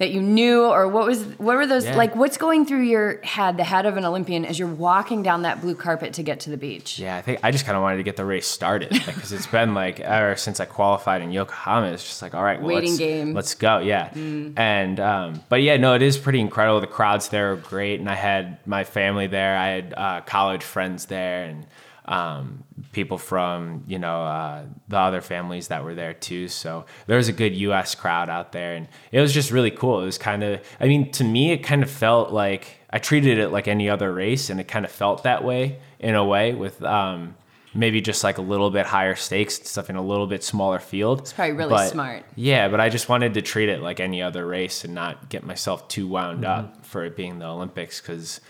that 0.00 0.10
you 0.10 0.20
knew, 0.22 0.64
or 0.64 0.88
what 0.88 1.06
was 1.06 1.22
what 1.38 1.56
were 1.56 1.66
those 1.66 1.84
Yeah. 1.84 1.94
like? 1.94 2.16
What's 2.16 2.36
going 2.38 2.64
through 2.64 2.80
your 2.82 3.20
head, 3.22 3.58
the 3.58 3.64
head 3.64 3.84
of 3.86 3.96
an 3.98 4.04
Olympian, 4.06 4.44
as 4.46 4.58
you're 4.58 4.66
walking 4.66 5.22
down 5.22 5.42
that 5.42 5.60
blue 5.60 5.74
carpet 5.74 6.14
to 6.14 6.22
get 6.22 6.40
to 6.40 6.50
the 6.50 6.56
beach? 6.56 6.98
yeah, 6.98 7.16
I 7.16 7.22
think 7.22 7.40
I 7.42 7.50
just 7.52 7.66
kind 7.66 7.76
of 7.76 7.82
wanted 7.82 7.98
to 7.98 8.02
get 8.02 8.16
the 8.16 8.24
race 8.24 8.46
started 8.48 8.88
because 8.88 9.30
it's 9.30 9.46
been 9.46 9.74
like 9.74 10.00
ever 10.00 10.34
since 10.36 10.58
I 10.58 10.64
qualified 10.64 11.20
in 11.20 11.30
Yokohama. 11.30 11.88
It's 11.92 12.02
just 12.02 12.22
like 12.22 12.34
all 12.34 12.42
right, 12.42 12.58
well, 12.58 12.74
Waiting 12.74 12.90
let's, 12.90 12.98
game. 12.98 13.34
Let's 13.34 13.54
go, 13.54 13.78
yeah. 13.78 14.10
And 14.56 14.98
um, 14.98 15.42
but 15.50 15.62
yeah, 15.62 15.76
no, 15.76 15.94
it 15.94 16.02
is 16.02 16.18
pretty 16.18 16.40
incredible. 16.40 16.80
The 16.80 16.86
crowds 16.86 17.28
there 17.28 17.52
are 17.52 17.56
great, 17.56 18.00
and 18.00 18.08
I 18.08 18.14
had 18.16 18.58
my 18.66 18.84
family 18.84 19.26
there. 19.26 19.56
I 19.56 19.68
had 19.68 19.94
uh, 19.96 20.20
college 20.22 20.62
friends 20.64 21.04
there, 21.06 21.44
and 21.44 21.66
um, 22.06 22.64
people 22.92 23.18
from 23.18 23.84
you 23.86 23.98
know 23.98 24.22
uh, 24.22 24.64
the 24.88 24.98
other 24.98 25.20
families 25.20 25.68
that 25.68 25.84
were 25.84 25.94
there 25.94 26.14
too. 26.14 26.48
So 26.48 26.86
there 27.06 27.16
was 27.16 27.28
a 27.28 27.32
good 27.32 27.54
U.S. 27.54 27.94
crowd 27.94 28.28
out 28.28 28.52
there, 28.52 28.74
and 28.74 28.88
it 29.12 29.20
was 29.20 29.32
just 29.32 29.50
really 29.50 29.70
cool. 29.70 30.00
It 30.00 30.06
was 30.06 30.18
kind 30.18 30.42
of, 30.42 30.60
I 30.80 30.86
mean, 30.86 31.10
to 31.12 31.24
me, 31.24 31.52
it 31.52 31.58
kind 31.58 31.82
of 31.82 31.90
felt 31.90 32.32
like 32.32 32.78
I 32.90 32.98
treated 32.98 33.38
it 33.38 33.50
like 33.50 33.68
any 33.68 33.88
other 33.88 34.12
race, 34.12 34.50
and 34.50 34.60
it 34.60 34.68
kind 34.68 34.84
of 34.84 34.90
felt 34.90 35.22
that 35.24 35.44
way 35.44 35.78
in 35.98 36.14
a 36.14 36.24
way 36.24 36.54
with. 36.54 36.82
Um, 36.82 37.34
Maybe 37.72 38.00
just 38.00 38.24
like 38.24 38.38
a 38.38 38.42
little 38.42 38.70
bit 38.70 38.84
higher 38.84 39.14
stakes 39.14 39.54
stuff 39.68 39.90
in 39.90 39.94
a 39.94 40.02
little 40.02 40.26
bit 40.26 40.42
smaller 40.42 40.80
field. 40.80 41.20
It's 41.20 41.32
probably 41.32 41.52
really 41.52 41.86
smart. 41.86 42.24
Yeah, 42.34 42.68
but 42.68 42.80
I 42.80 42.88
just 42.88 43.08
wanted 43.08 43.34
to 43.34 43.42
treat 43.42 43.68
it 43.68 43.80
like 43.80 44.00
any 44.00 44.20
other 44.22 44.44
race 44.44 44.84
and 44.84 44.92
not 44.92 45.28
get 45.28 45.44
myself 45.44 45.86
too 45.86 46.08
wound 46.08 46.44
up 46.44 46.84
for 46.84 47.04
it 47.04 47.14
being 47.14 47.38
the 47.38 47.46
Olympics 47.46 48.00
because, 48.00 48.40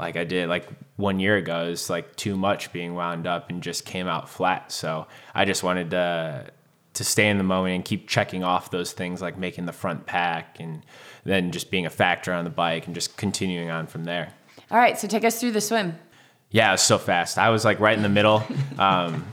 like 0.00 0.16
I 0.16 0.24
did 0.24 0.48
like 0.48 0.66
one 0.96 1.20
year 1.20 1.36
ago, 1.36 1.66
it 1.66 1.70
was 1.70 1.90
like 1.90 2.16
too 2.16 2.36
much 2.36 2.72
being 2.72 2.94
wound 2.94 3.26
up 3.26 3.50
and 3.50 3.62
just 3.62 3.84
came 3.84 4.08
out 4.08 4.28
flat. 4.28 4.72
So 4.72 5.06
I 5.34 5.44
just 5.44 5.62
wanted 5.62 5.90
to 5.90 6.46
to 6.92 7.04
stay 7.04 7.28
in 7.28 7.38
the 7.38 7.44
moment 7.44 7.76
and 7.76 7.84
keep 7.84 8.08
checking 8.08 8.42
off 8.42 8.70
those 8.70 8.92
things 8.92 9.22
like 9.22 9.38
making 9.38 9.64
the 9.64 9.72
front 9.72 10.06
pack 10.06 10.56
and 10.58 10.84
then 11.24 11.52
just 11.52 11.70
being 11.70 11.86
a 11.86 11.90
factor 11.90 12.32
on 12.32 12.42
the 12.42 12.50
bike 12.50 12.86
and 12.86 12.96
just 12.96 13.16
continuing 13.16 13.70
on 13.70 13.86
from 13.86 14.04
there. 14.04 14.32
All 14.72 14.78
right, 14.78 14.98
so 14.98 15.06
take 15.06 15.24
us 15.24 15.38
through 15.38 15.52
the 15.52 15.60
swim. 15.60 15.96
Yeah, 16.50 16.70
it 16.70 16.72
was 16.72 16.82
so 16.82 16.98
fast. 16.98 17.38
I 17.38 17.50
was 17.50 17.64
like 17.64 17.78
right 17.78 17.96
in 17.96 18.02
the 18.02 18.08
middle. 18.08 18.42
Um, 18.78 19.26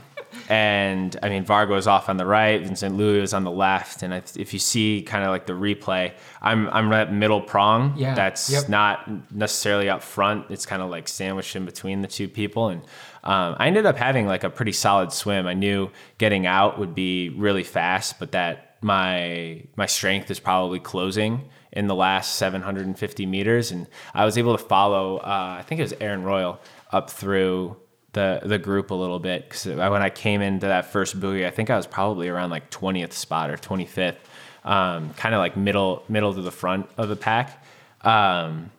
and 0.48 1.16
I 1.22 1.28
mean, 1.28 1.44
Varga 1.44 1.72
was 1.72 1.86
off 1.86 2.08
on 2.08 2.16
the 2.16 2.26
right, 2.26 2.60
Vincent 2.62 2.96
Luis 2.96 3.24
is 3.24 3.34
on 3.34 3.44
the 3.44 3.50
left. 3.50 4.02
And 4.02 4.12
if 4.12 4.52
you 4.52 4.58
see 4.58 5.02
kind 5.02 5.24
of 5.24 5.30
like 5.30 5.46
the 5.46 5.52
replay, 5.52 6.12
I'm, 6.40 6.68
I'm 6.68 6.92
at 6.92 7.12
middle 7.12 7.40
prong. 7.40 7.94
Yeah, 7.96 8.14
That's 8.14 8.50
yep. 8.50 8.68
not 8.68 9.32
necessarily 9.32 9.88
up 9.88 10.02
front. 10.02 10.46
It's 10.50 10.66
kind 10.66 10.82
of 10.82 10.90
like 10.90 11.08
sandwiched 11.08 11.56
in 11.56 11.64
between 11.64 12.02
the 12.02 12.08
two 12.08 12.28
people. 12.28 12.68
And 12.68 12.82
um, 13.24 13.56
I 13.58 13.66
ended 13.66 13.86
up 13.86 13.96
having 13.96 14.26
like 14.26 14.44
a 14.44 14.50
pretty 14.50 14.72
solid 14.72 15.12
swim. 15.12 15.46
I 15.46 15.54
knew 15.54 15.90
getting 16.18 16.46
out 16.46 16.78
would 16.78 16.94
be 16.94 17.30
really 17.30 17.64
fast, 17.64 18.18
but 18.18 18.32
that 18.32 18.76
my 18.80 19.64
my 19.76 19.86
strength 19.86 20.30
is 20.30 20.38
probably 20.38 20.78
closing 20.78 21.48
in 21.72 21.86
the 21.86 21.94
last 21.94 22.36
750 22.36 23.26
meters, 23.26 23.70
and 23.70 23.86
I 24.14 24.24
was 24.24 24.38
able 24.38 24.56
to 24.56 24.64
follow. 24.64 25.18
Uh, 25.18 25.56
I 25.58 25.62
think 25.66 25.80
it 25.80 25.82
was 25.82 25.94
Aaron 26.00 26.22
Royle 26.22 26.60
up 26.90 27.10
through 27.10 27.76
the 28.18 28.40
the 28.42 28.58
group 28.58 28.90
a 28.90 28.94
little 28.94 29.20
bit 29.20 29.48
because 29.48 29.66
when 29.66 30.02
I 30.02 30.10
came 30.10 30.40
into 30.40 30.66
that 30.66 30.86
first 30.92 31.18
buoy, 31.18 31.46
I 31.46 31.50
think 31.50 31.70
I 31.70 31.76
was 31.76 31.86
probably 31.86 32.28
around 32.28 32.50
like 32.50 32.68
20th 32.70 33.12
spot 33.12 33.50
or 33.50 33.56
25th, 33.56 34.16
um, 34.64 35.14
kind 35.14 35.34
of 35.34 35.38
like 35.38 35.56
middle 35.56 36.02
middle 36.08 36.34
to 36.34 36.42
the 36.42 36.50
front 36.50 36.88
of 36.96 37.08
the 37.08 37.16
pack. 37.16 37.64
Um, 38.02 38.70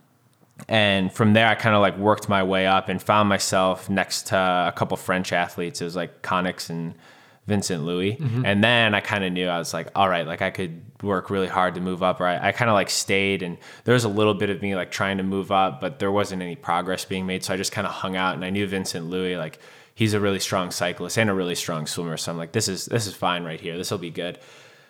and 0.68 1.12
from 1.12 1.32
there, 1.32 1.48
I 1.48 1.56
kind 1.56 1.74
of 1.74 1.82
like 1.82 1.98
worked 1.98 2.28
my 2.28 2.44
way 2.44 2.68
up 2.68 2.90
and 2.90 3.02
found 3.02 3.30
myself 3.30 3.90
next 3.90 4.28
to 4.28 4.36
a 4.36 4.74
couple 4.76 4.98
French 4.98 5.32
athletes. 5.32 5.80
It 5.80 5.86
was 5.86 5.96
like 5.96 6.22
Coninx 6.22 6.70
and 6.70 6.96
Vincent 7.50 7.84
Luis. 7.84 8.18
And 8.46 8.64
then 8.64 8.96
I 8.96 9.02
kind 9.02 9.26
of 9.26 9.34
knew 9.34 9.50
I 9.50 9.58
was 9.58 9.74
like, 9.74 9.90
all 9.96 10.08
right, 10.08 10.26
like 10.26 10.42
I 10.42 10.52
could 10.52 10.82
work 11.04 11.30
really 11.30 11.48
hard 11.48 11.76
to 11.76 11.82
move 11.82 12.02
up. 12.02 12.22
Or 12.22 12.28
I, 12.28 12.50
I 12.50 12.52
kind 12.54 12.70
of 12.70 12.76
like 12.76 12.90
stayed 12.90 13.44
and 13.44 13.58
there 13.84 13.94
was 13.94 14.06
a 14.06 14.10
little 14.10 14.34
bit 14.36 14.50
of 14.50 14.62
me 14.62 14.76
like 14.76 14.92
trying 14.92 15.18
to 15.18 15.24
move 15.24 15.52
up, 15.52 15.82
but 15.82 16.00
there 16.00 16.12
wasn't 16.12 16.42
any 16.42 16.56
progress 16.56 17.04
being 17.04 17.26
made. 17.26 17.44
So 17.44 17.54
I 17.54 17.58
just 17.58 17.74
kind 17.74 17.86
of 17.86 17.92
hung 17.92 18.16
out 18.16 18.36
and 18.36 18.46
I 18.46 18.50
knew 18.52 18.66
Vincent 18.68 19.08
Luis, 19.08 19.38
like 19.38 19.60
he's 19.96 20.14
a 20.14 20.20
really 20.20 20.40
strong 20.40 20.72
cyclist 20.72 21.18
and 21.18 21.30
a 21.30 21.34
really 21.34 21.56
strong 21.56 21.88
swimmer. 21.88 22.16
So 22.16 22.32
I'm 22.32 22.38
like, 22.38 22.54
this 22.54 22.70
is, 22.70 22.86
this 22.86 23.08
is 23.08 23.14
fine 23.14 23.44
right 23.44 23.60
here. 23.60 23.78
This 23.78 23.92
will 23.92 23.98
be 23.98 24.12
good. 24.12 24.40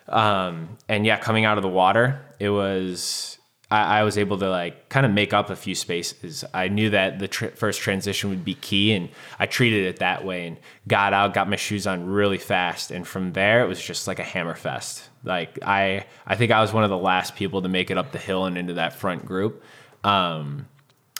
Um, 0.08 0.76
and 0.88 1.04
yeah, 1.04 1.18
coming 1.18 1.44
out 1.44 1.58
of 1.58 1.62
the 1.62 1.68
water, 1.68 2.20
it 2.38 2.50
was, 2.50 3.38
I, 3.70 4.00
I 4.00 4.02
was 4.02 4.18
able 4.18 4.38
to 4.38 4.50
like 4.50 4.88
kind 4.88 5.06
of 5.06 5.12
make 5.12 5.32
up 5.32 5.50
a 5.50 5.56
few 5.56 5.74
spaces. 5.74 6.44
I 6.52 6.68
knew 6.68 6.90
that 6.90 7.18
the 7.18 7.28
tr- 7.28 7.46
first 7.46 7.80
transition 7.80 8.30
would 8.30 8.44
be 8.44 8.54
key, 8.54 8.92
and 8.92 9.08
I 9.38 9.46
treated 9.46 9.86
it 9.86 9.98
that 9.98 10.24
way 10.24 10.46
and 10.46 10.56
got 10.88 11.12
out, 11.12 11.34
got 11.34 11.48
my 11.48 11.56
shoes 11.56 11.86
on 11.86 12.06
really 12.06 12.38
fast, 12.38 12.90
and 12.90 13.06
from 13.06 13.32
there 13.32 13.62
it 13.64 13.68
was 13.68 13.82
just 13.82 14.06
like 14.06 14.18
a 14.18 14.24
hammer 14.24 14.54
fest. 14.54 15.08
Like 15.24 15.58
I, 15.62 16.06
I 16.26 16.36
think 16.36 16.50
I 16.50 16.60
was 16.60 16.72
one 16.72 16.84
of 16.84 16.90
the 16.90 16.98
last 16.98 17.36
people 17.36 17.62
to 17.62 17.68
make 17.68 17.90
it 17.90 17.98
up 17.98 18.12
the 18.12 18.18
hill 18.18 18.46
and 18.46 18.58
into 18.58 18.74
that 18.74 18.94
front 18.94 19.24
group. 19.24 19.62
Um, 20.02 20.66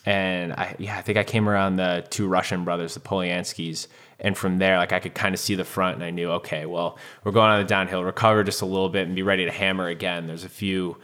and 0.06 0.54
I, 0.54 0.74
yeah, 0.78 0.96
I 0.96 1.02
think 1.02 1.18
I 1.18 1.24
came 1.24 1.48
around 1.48 1.76
the 1.76 2.06
two 2.08 2.26
Russian 2.26 2.64
brothers, 2.64 2.94
the 2.94 3.00
Polianskis, 3.00 3.86
and 4.18 4.36
from 4.36 4.58
there, 4.58 4.78
like 4.78 4.92
I 4.92 4.98
could 4.98 5.14
kind 5.14 5.34
of 5.34 5.40
see 5.40 5.54
the 5.54 5.64
front, 5.64 5.96
and 5.96 6.04
I 6.04 6.10
knew, 6.10 6.30
okay, 6.32 6.66
well, 6.66 6.98
we're 7.22 7.32
going 7.32 7.50
on 7.50 7.60
the 7.60 7.68
downhill, 7.68 8.02
recover 8.02 8.42
just 8.42 8.62
a 8.62 8.66
little 8.66 8.88
bit, 8.88 9.06
and 9.06 9.14
be 9.14 9.22
ready 9.22 9.44
to 9.44 9.50
hammer 9.50 9.88
again. 9.88 10.26
There's 10.26 10.44
a 10.44 10.48
few 10.48 10.96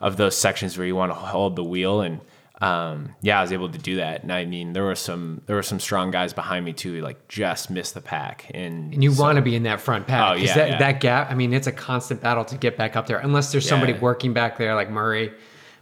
of 0.00 0.16
those 0.16 0.36
sections 0.36 0.76
where 0.78 0.86
you 0.86 0.94
want 0.96 1.10
to 1.10 1.14
hold 1.16 1.56
the 1.56 1.64
wheel, 1.64 2.00
and 2.00 2.20
um, 2.60 3.14
yeah, 3.22 3.38
I 3.38 3.42
was 3.42 3.52
able 3.52 3.68
to 3.68 3.78
do 3.78 3.96
that. 3.96 4.22
And 4.22 4.32
I 4.32 4.44
mean, 4.44 4.72
there 4.72 4.82
were 4.84 4.94
some 4.96 5.42
there 5.46 5.54
were 5.56 5.62
some 5.62 5.78
strong 5.78 6.10
guys 6.10 6.32
behind 6.32 6.64
me 6.64 6.72
too, 6.72 6.94
who 6.96 7.00
like 7.00 7.28
just 7.28 7.70
missed 7.70 7.94
the 7.94 8.00
pack, 8.00 8.50
and 8.52 8.92
And 8.94 9.02
you 9.02 9.12
so- 9.12 9.22
want 9.22 9.36
to 9.36 9.42
be 9.42 9.54
in 9.54 9.62
that 9.64 9.80
front 9.80 10.06
pack. 10.06 10.30
Oh, 10.30 10.34
yeah, 10.34 10.54
that, 10.54 10.68
yeah. 10.70 10.78
that 10.78 11.00
gap, 11.00 11.30
I 11.30 11.34
mean, 11.34 11.52
it's 11.52 11.66
a 11.68 11.72
constant 11.72 12.20
battle 12.20 12.44
to 12.46 12.56
get 12.56 12.76
back 12.76 12.96
up 12.96 13.06
there, 13.06 13.18
unless 13.18 13.52
there's 13.52 13.68
somebody 13.68 13.92
Yeah. 13.92 14.00
working 14.00 14.32
back 14.32 14.58
there 14.58 14.74
like 14.74 14.90
Murray 14.90 15.32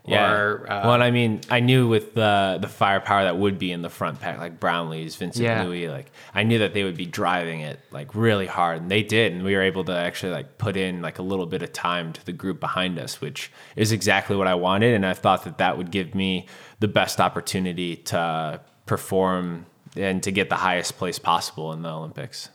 or. 0.08 0.66
Uh, 0.70 0.82
well, 0.88 1.02
I 1.02 1.10
mean, 1.10 1.40
I 1.50 1.60
knew 1.60 1.88
with 1.88 2.14
the 2.14 2.58
the 2.60 2.68
firepower 2.68 3.24
that 3.24 3.36
would 3.36 3.58
be 3.58 3.72
in 3.72 3.82
the 3.82 3.90
front 3.90 4.20
pack, 4.20 4.38
like 4.38 4.60
Brownlee's, 4.60 5.16
Vincent 5.16 5.44
Yeah. 5.44 5.64
Luis, 5.64 5.88
like 5.90 6.10
I 6.34 6.42
knew 6.42 6.58
that 6.60 6.74
they 6.74 6.84
would 6.84 6.96
be 6.96 7.06
driving 7.06 7.60
it 7.60 7.80
like 7.90 8.14
really 8.14 8.46
hard, 8.46 8.82
and 8.82 8.90
they 8.90 9.02
did, 9.02 9.32
and 9.32 9.44
we 9.44 9.54
were 9.54 9.62
able 9.62 9.84
to 9.84 9.96
actually 9.96 10.32
like 10.32 10.58
put 10.58 10.76
in 10.76 11.02
like 11.02 11.18
a 11.18 11.22
little 11.22 11.46
bit 11.46 11.62
of 11.62 11.72
time 11.72 12.12
to 12.12 12.24
the 12.26 12.32
group 12.32 12.60
behind 12.60 12.98
us, 12.98 13.20
which 13.20 13.50
is 13.76 13.92
exactly 13.92 14.36
what 14.36 14.46
I 14.46 14.54
wanted, 14.54 14.94
and 14.94 15.04
I 15.04 15.14
thought 15.14 15.44
that 15.44 15.58
that 15.58 15.76
would 15.78 15.90
give 15.90 16.14
me 16.14 16.46
the 16.80 16.88
best 16.88 17.20
opportunity 17.20 17.96
to 17.96 18.60
perform 18.86 19.66
and 19.96 20.22
to 20.22 20.30
get 20.30 20.48
the 20.50 20.56
highest 20.56 20.98
place 20.98 21.18
possible 21.18 21.72
in 21.72 21.82
the 21.82 21.88
Olympics. 21.90 22.50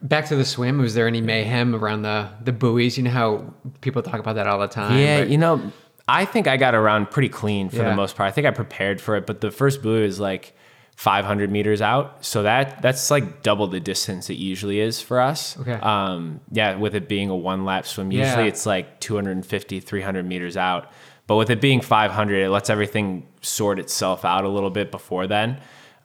Back 0.00 0.26
to 0.26 0.36
the 0.36 0.44
swim, 0.44 0.78
was 0.78 0.94
there 0.94 1.08
any 1.08 1.20
mayhem 1.20 1.74
around 1.74 2.02
the, 2.02 2.28
the 2.44 2.52
buoys? 2.52 2.96
You 2.96 3.02
know 3.02 3.10
how 3.10 3.54
people 3.80 4.00
talk 4.00 4.20
about 4.20 4.36
that 4.36 4.46
all 4.46 4.60
the 4.60 4.68
time. 4.68 4.96
Yeah, 4.98 5.20
but- 5.20 5.28
you 5.28 5.38
know, 5.38 5.72
I 6.08 6.24
think 6.24 6.46
I 6.48 6.56
got 6.56 6.74
around 6.74 7.10
pretty 7.10 7.28
clean 7.28 7.68
for 7.68 7.76
Yeah. 7.76 7.90
the 7.90 7.94
most 7.96 8.16
part. 8.16 8.28
I 8.28 8.30
think 8.30 8.46
I 8.46 8.50
prepared 8.50 9.00
for 9.00 9.16
it, 9.16 9.26
but 9.26 9.40
the 9.40 9.50
first 9.50 9.82
buoy 9.82 10.04
is 10.04 10.18
like 10.18 10.54
500 10.96 11.50
meters 11.52 11.80
out, 11.80 12.24
so 12.24 12.42
that 12.42 12.82
that's 12.82 13.10
like 13.10 13.42
double 13.42 13.66
the 13.68 13.78
distance 13.78 14.30
it 14.30 14.36
usually 14.38 14.80
is 14.80 15.00
for 15.00 15.20
us. 15.20 15.56
Okay. 15.60 15.74
Um, 15.74 16.40
yeah, 16.50 16.74
with 16.76 16.94
it 16.96 17.08
being 17.08 17.28
a 17.30 17.36
one 17.36 17.64
lap 17.64 17.86
swim, 17.86 18.10
usually 18.10 18.44
Yeah. 18.44 18.48
it's 18.48 18.66
like 18.66 18.98
250, 19.00 19.78
300 19.80 20.26
meters 20.26 20.56
out. 20.56 20.90
But 21.28 21.36
with 21.36 21.50
it 21.50 21.60
being 21.60 21.80
500, 21.82 22.42
it 22.42 22.48
lets 22.50 22.70
everything 22.70 23.26
sort 23.42 23.78
itself 23.78 24.24
out 24.24 24.44
a 24.44 24.48
little 24.48 24.70
bit 24.70 24.90
before 24.90 25.26
then. 25.26 25.58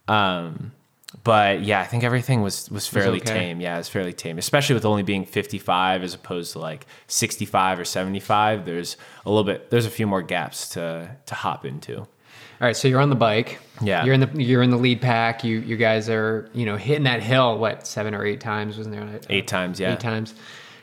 Um, 0.09 0.73
but 1.23 1.63
yeah, 1.63 1.79
I 1.79 1.85
think 1.85 2.03
everything 2.03 2.41
was 2.41 2.69
was 2.69 2.87
fairly 2.87 3.21
okay. 3.21 3.33
tame. 3.33 3.61
Yeah, 3.61 3.75
it 3.75 3.79
was 3.79 3.89
fairly 3.89 4.13
tame, 4.13 4.37
especially 4.37 4.73
with 4.73 4.85
only 4.85 5.03
being 5.03 5.25
55 5.25 6.03
as 6.03 6.13
opposed 6.13 6.51
to 6.53 6.59
like 6.59 6.85
65 7.07 7.79
or 7.79 7.85
75. 7.85 8.65
There's 8.65 8.97
a 9.25 9.29
little 9.29 9.45
bit. 9.45 9.69
There's 9.69 9.85
a 9.85 9.89
few 9.89 10.07
more 10.07 10.21
gaps 10.21 10.69
to 10.69 11.15
to 11.25 11.35
hop 11.35 11.65
into. 11.65 11.99
All 11.99 12.67
right, 12.67 12.75
so 12.75 12.87
you're 12.87 13.01
on 13.01 13.09
the 13.09 13.15
bike. 13.15 13.59
Yeah. 13.81 14.05
You're 14.05 14.13
in 14.13 14.19
the 14.19 14.43
you're 14.43 14.63
in 14.63 14.69
the 14.69 14.77
lead 14.77 15.01
pack. 15.01 15.43
You 15.43 15.59
you 15.59 15.77
guys 15.77 16.09
are 16.09 16.49
you 16.53 16.65
know 16.65 16.75
hitting 16.75 17.03
that 17.03 17.21
hill 17.21 17.57
what 17.57 17.87
seven 17.87 18.13
or 18.13 18.25
eight 18.25 18.41
times 18.41 18.77
wasn't 18.77 18.95
there? 18.95 19.19
Eight 19.29 19.47
times, 19.47 19.79
yeah. 19.79 19.93
Eight 19.93 19.99
times. 19.99 20.33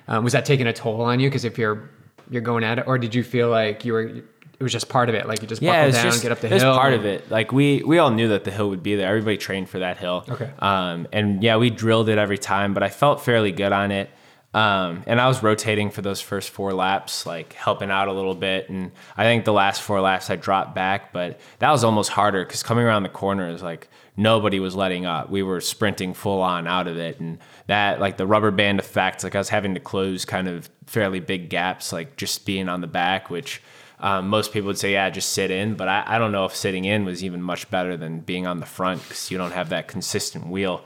Um, 0.09 0.25
was 0.25 0.33
that 0.33 0.45
taking 0.45 0.67
a 0.67 0.73
toll 0.73 1.03
on 1.03 1.21
you? 1.21 1.29
Because 1.29 1.45
if 1.45 1.59
you're 1.59 1.91
you're 2.31 2.43
going 2.43 2.65
at 2.65 2.79
it, 2.79 2.87
or 2.87 2.99
did 2.99 3.15
you 3.15 3.23
feel 3.23 3.49
like 3.49 3.85
you 3.85 3.93
were? 3.93 4.23
It 4.61 4.63
was 4.63 4.73
just 4.73 4.91
part 4.91 5.09
of 5.09 5.15
it. 5.15 5.27
Like 5.27 5.41
you 5.41 5.49
just 5.49 5.63
Yeah, 5.63 5.87
buckle 5.87 5.93
down, 5.93 6.05
just 6.05 6.23
get 6.23 6.33
up 6.33 6.41
the 6.41 6.49
hill. 6.49 6.75
part 6.77 6.93
of 6.93 7.07
it. 7.07 7.31
Like 7.31 7.51
we 7.51 7.83
we 7.83 7.99
all 7.99 8.11
knew 8.11 8.29
that 8.29 8.45
the 8.45 8.51
hill 8.51 8.69
would 8.69 8.83
be 8.83 8.95
there. 8.95 9.09
Everybody 9.09 9.39
trained 9.39 9.71
for 9.71 9.79
that 9.79 9.97
hill. 9.97 10.25
Okay. 10.29 10.51
Um, 10.59 11.09
and 11.13 11.43
yeah, 11.43 11.57
we 11.57 11.71
drilled 11.71 12.11
it 12.11 12.19
every 12.19 12.37
time, 12.39 12.75
but 12.75 12.83
I 12.83 12.91
felt 12.91 13.23
fairly 13.25 13.53
good 13.53 13.73
on 13.73 13.91
it. 13.91 14.11
Um, 14.53 15.05
and 15.07 15.21
I 15.21 15.29
was 15.29 15.43
rotating 15.45 15.91
for 15.91 16.03
those 16.03 16.21
first 16.21 16.51
four 16.51 16.73
laps, 16.75 17.25
like 17.25 17.53
helping 17.53 17.91
out 17.91 18.09
a 18.09 18.13
little 18.13 18.35
bit. 18.35 18.69
And 18.69 18.91
I 19.17 19.23
think 19.23 19.45
the 19.45 19.53
last 19.53 19.81
four 19.81 20.01
laps 20.01 20.29
I 20.29 20.37
dropped 20.37 20.75
back, 20.75 21.13
but 21.13 21.39
that 21.61 21.71
was 21.71 21.85
almost 21.85 22.11
harder 22.11 22.45
because 22.45 22.63
coming 22.65 22.85
around 22.85 23.05
the 23.05 23.09
corner 23.11 23.49
is 23.49 23.63
like 23.63 23.89
nobody 24.17 24.59
was 24.59 24.75
letting 24.75 25.07
up. 25.07 25.31
We 25.31 25.43
were 25.45 25.61
sprinting 25.61 26.15
full 26.15 26.43
on 26.43 26.67
out 26.67 26.89
of 26.89 26.99
it. 26.99 27.21
And 27.21 27.39
that, 27.69 28.01
like 28.01 28.17
the 28.17 28.27
rubber 28.27 28.51
band 28.51 28.81
effect, 28.81 29.23
like 29.23 29.37
I 29.37 29.39
was 29.39 29.51
having 29.51 29.73
to 29.75 29.81
close 29.81 30.25
kind 30.25 30.49
of 30.49 30.69
fairly 30.85 31.21
big 31.21 31.49
gaps, 31.49 31.93
like 31.93 32.17
just 32.17 32.45
being 32.45 32.69
on 32.69 32.81
the 32.81 32.89
back, 32.89 33.31
which 33.31 33.63
um, 34.01 34.29
most 34.29 34.53
people 34.53 34.67
would 34.69 34.79
say, 34.79 34.93
yeah, 34.93 35.11
just 35.11 35.33
sit 35.33 35.51
in. 35.51 35.75
But 35.75 35.89
I, 35.89 36.03
I 36.07 36.19
don't 36.19 36.33
know 36.33 36.47
if 36.47 36.57
sitting 36.57 36.85
in 36.85 37.05
was 37.05 37.23
even 37.23 37.43
much 37.43 37.71
better 37.71 37.97
than 37.97 38.21
being 38.21 38.47
on 38.47 38.59
the 38.61 38.67
front 38.67 39.03
because 39.03 39.31
you 39.31 39.39
don't 39.39 39.53
have 39.53 39.69
that 39.69 39.89
consistent 39.89 40.47
wheel. 40.47 40.83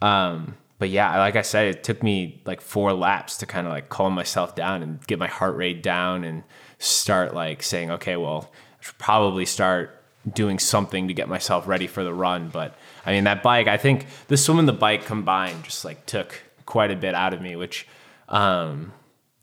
Um, 0.00 0.56
but 0.78 0.88
yeah, 0.90 1.18
like 1.18 1.36
I 1.36 1.42
said, 1.42 1.68
it 1.68 1.84
took 1.84 2.02
me 2.02 2.42
like 2.44 2.60
four 2.60 2.92
laps 2.92 3.36
to 3.38 3.46
kind 3.46 3.66
of 3.66 3.72
like 3.72 3.88
calm 3.88 4.12
myself 4.14 4.54
down 4.54 4.82
and 4.82 5.06
get 5.06 5.18
my 5.18 5.28
heart 5.28 5.56
rate 5.56 5.82
down 5.82 6.24
and 6.24 6.42
start 6.78 7.34
like 7.34 7.62
saying, 7.62 7.90
okay, 7.90 8.16
well, 8.16 8.50
I 8.80 8.84
should 8.84 8.98
probably 8.98 9.46
start 9.46 10.02
doing 10.32 10.58
something 10.58 11.08
to 11.08 11.14
get 11.14 11.28
myself 11.28 11.68
ready 11.68 11.86
for 11.86 12.02
the 12.02 12.14
run. 12.14 12.48
But 12.48 12.74
I 13.06 13.12
mean, 13.12 13.24
that 13.24 13.42
bike, 13.42 13.68
I 13.68 13.76
think 13.76 14.06
the 14.28 14.36
swim 14.36 14.58
and 14.58 14.68
the 14.68 14.72
bike 14.72 15.04
combined 15.04 15.64
just 15.64 15.84
like 15.84 16.06
took 16.06 16.42
quite 16.66 16.90
a 16.90 16.96
bit 16.96 17.14
out 17.14 17.34
of 17.34 17.40
me, 17.40 17.56
which 17.56 17.86
um, 18.28 18.92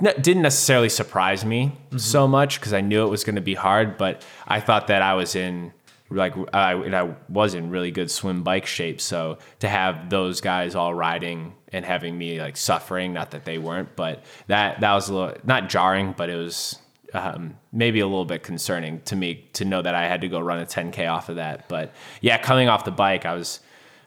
didn't 0.01 0.41
necessarily 0.41 0.89
surprise 0.89 1.45
me 1.45 1.77
so 1.97 2.27
much 2.27 2.59
because 2.59 2.73
I 2.73 2.81
knew 2.81 3.05
it 3.05 3.09
was 3.09 3.23
going 3.23 3.35
to 3.35 3.41
be 3.41 3.53
hard. 3.53 3.97
But 3.97 4.25
I 4.47 4.59
thought 4.59 4.87
that 4.87 5.01
I 5.01 5.13
was 5.13 5.35
in 5.35 5.73
like 6.09 6.33
I, 6.53 6.73
and 6.73 6.95
I 6.95 7.15
was 7.29 7.53
in 7.53 7.69
really 7.69 7.91
good 7.91 8.11
swim 8.11 8.43
bike 8.43 8.65
shape. 8.65 8.99
So 9.01 9.37
to 9.59 9.69
have 9.69 10.09
those 10.09 10.41
guys 10.41 10.75
all 10.75 10.93
riding 10.93 11.53
and 11.69 11.85
having 11.85 12.17
me 12.17 12.39
like 12.41 12.57
suffering, 12.57 13.13
not 13.13 13.31
that 13.31 13.45
they 13.45 13.57
weren't, 13.57 13.95
but 13.95 14.23
that 14.47 14.81
that 14.81 14.93
was 14.93 15.09
a 15.09 15.13
little 15.13 15.37
not 15.43 15.69
jarring, 15.69 16.13
but 16.17 16.29
it 16.29 16.35
was 16.35 16.77
um, 17.13 17.57
maybe 17.71 17.99
a 17.99 18.07
little 18.07 18.25
bit 18.25 18.43
concerning 18.43 19.01
to 19.01 19.15
me 19.15 19.45
to 19.53 19.65
know 19.65 19.81
that 19.81 19.95
I 19.95 20.07
had 20.07 20.21
to 20.21 20.27
go 20.27 20.39
run 20.39 20.59
a 20.59 20.65
10k 20.65 21.11
off 21.11 21.29
of 21.29 21.35
that. 21.37 21.67
But 21.67 21.93
yeah, 22.21 22.37
coming 22.37 22.69
off 22.69 22.85
the 22.85 22.91
bike, 22.91 23.25
I 23.25 23.33
was 23.33 23.59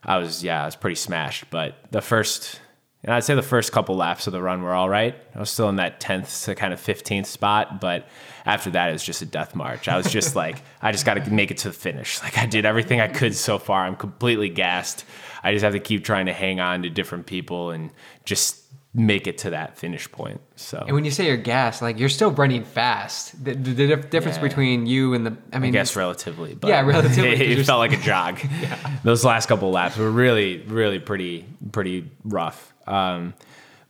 I 0.03 0.19
was 0.19 0.45
yeah 0.45 0.63
I 0.63 0.67
was 0.67 0.77
pretty 0.77 0.97
smashed. 0.97 1.51
But 1.51 1.77
the 1.91 2.03
first 2.03 2.61
and 3.05 3.13
I'd 3.15 3.23
say 3.23 3.35
the 3.35 3.43
first 3.43 3.71
couple 3.71 3.95
laps 3.97 4.27
of 4.27 4.33
the 4.33 4.43
run 4.43 4.63
were 4.63 4.73
all 4.73 4.89
right. 4.89 5.15
I 5.35 5.39
was 5.39 5.51
still 5.51 5.69
in 5.69 5.77
that 5.77 6.01
10th 6.01 6.45
to 6.47 6.55
kind 6.55 6.73
of 6.73 6.81
15th 6.81 7.27
spot, 7.27 7.81
but 7.81 8.09
after 8.47 8.71
that, 8.71 8.89
it 8.89 8.93
was 8.93 9.05
just 9.05 9.23
a 9.23 9.27
death 9.27 9.55
march. 9.55 9.87
I 9.89 9.97
was 9.97 10.11
just 10.11 10.35
like, 10.43 10.63
I 10.83 10.91
just 10.91 11.05
got 11.07 11.15
to 11.15 11.31
make 11.31 11.51
it 11.51 11.59
to 11.59 11.69
the 11.69 11.75
finish. 11.75 12.21
Like, 12.23 12.37
I 12.39 12.47
did 12.47 12.65
everything 12.65 13.01
I 13.01 13.09
could 13.09 13.35
so 13.35 13.59
far. 13.59 13.85
I'm 13.85 13.97
completely 13.97 14.49
gassed. 14.49 15.05
I 15.43 15.53
just 15.53 15.63
have 15.63 15.75
to 15.75 15.81
keep 15.81 16.05
trying 16.05 16.27
to 16.27 16.33
hang 16.33 16.59
on 16.61 16.83
to 16.83 16.91
different 16.91 17.27
people 17.27 17.71
and 17.71 17.91
just 18.25 18.63
make 18.97 19.27
it 19.27 19.39
to 19.39 19.51
that 19.51 19.77
finish 19.77 20.11
point. 20.13 20.41
So, 20.55 20.79
And 20.87 20.95
when 20.95 21.05
you 21.05 21.11
say 21.11 21.27
you're 21.27 21.37
gassed, 21.37 21.83
like 21.83 21.99
you're 21.99 22.09
still 22.09 22.31
running 22.31 22.63
fast. 22.65 23.45
The, 23.45 23.53
the, 23.55 23.73
the 23.73 23.97
difference 23.97 24.37
Yeah. 24.37 24.43
between 24.45 24.87
you 24.87 25.15
and 25.15 25.27
the, 25.27 25.37
I 25.53 25.57
I 25.57 25.59
mean, 25.59 25.73
guess 25.73 25.97
relatively, 25.97 26.55
but 26.55 26.69
Yeah, 26.69 26.81
relatively, 26.83 27.31
it, 27.41 27.49
you're 27.57 27.65
felt 27.65 27.81
like 27.81 27.93
a 27.93 27.97
jog. 28.01 28.39
yeah. 28.63 28.99
Those 29.03 29.25
last 29.25 29.47
couple 29.47 29.71
laps 29.73 29.97
were 29.97 30.11
really, 30.11 30.59
really 30.69 31.01
pretty, 31.01 31.45
pretty 31.73 32.09
rough. 32.25 32.73
Um, 32.87 33.35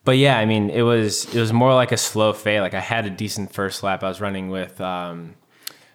but 0.04 0.18
yeah, 0.18 0.38
I 0.38 0.44
mean, 0.44 0.70
it 0.70 0.82
was 0.82 1.24
it 1.34 1.40
was 1.40 1.52
more 1.52 1.74
like 1.74 1.92
a 1.92 1.96
slow 1.96 2.32
fade. 2.32 2.60
Like 2.60 2.74
I 2.74 2.80
had 2.80 3.06
a 3.06 3.10
decent 3.10 3.52
first 3.52 3.82
lap. 3.82 4.02
I 4.04 4.08
was 4.08 4.20
running 4.20 4.50
with 4.50 4.80
um, 4.80 5.34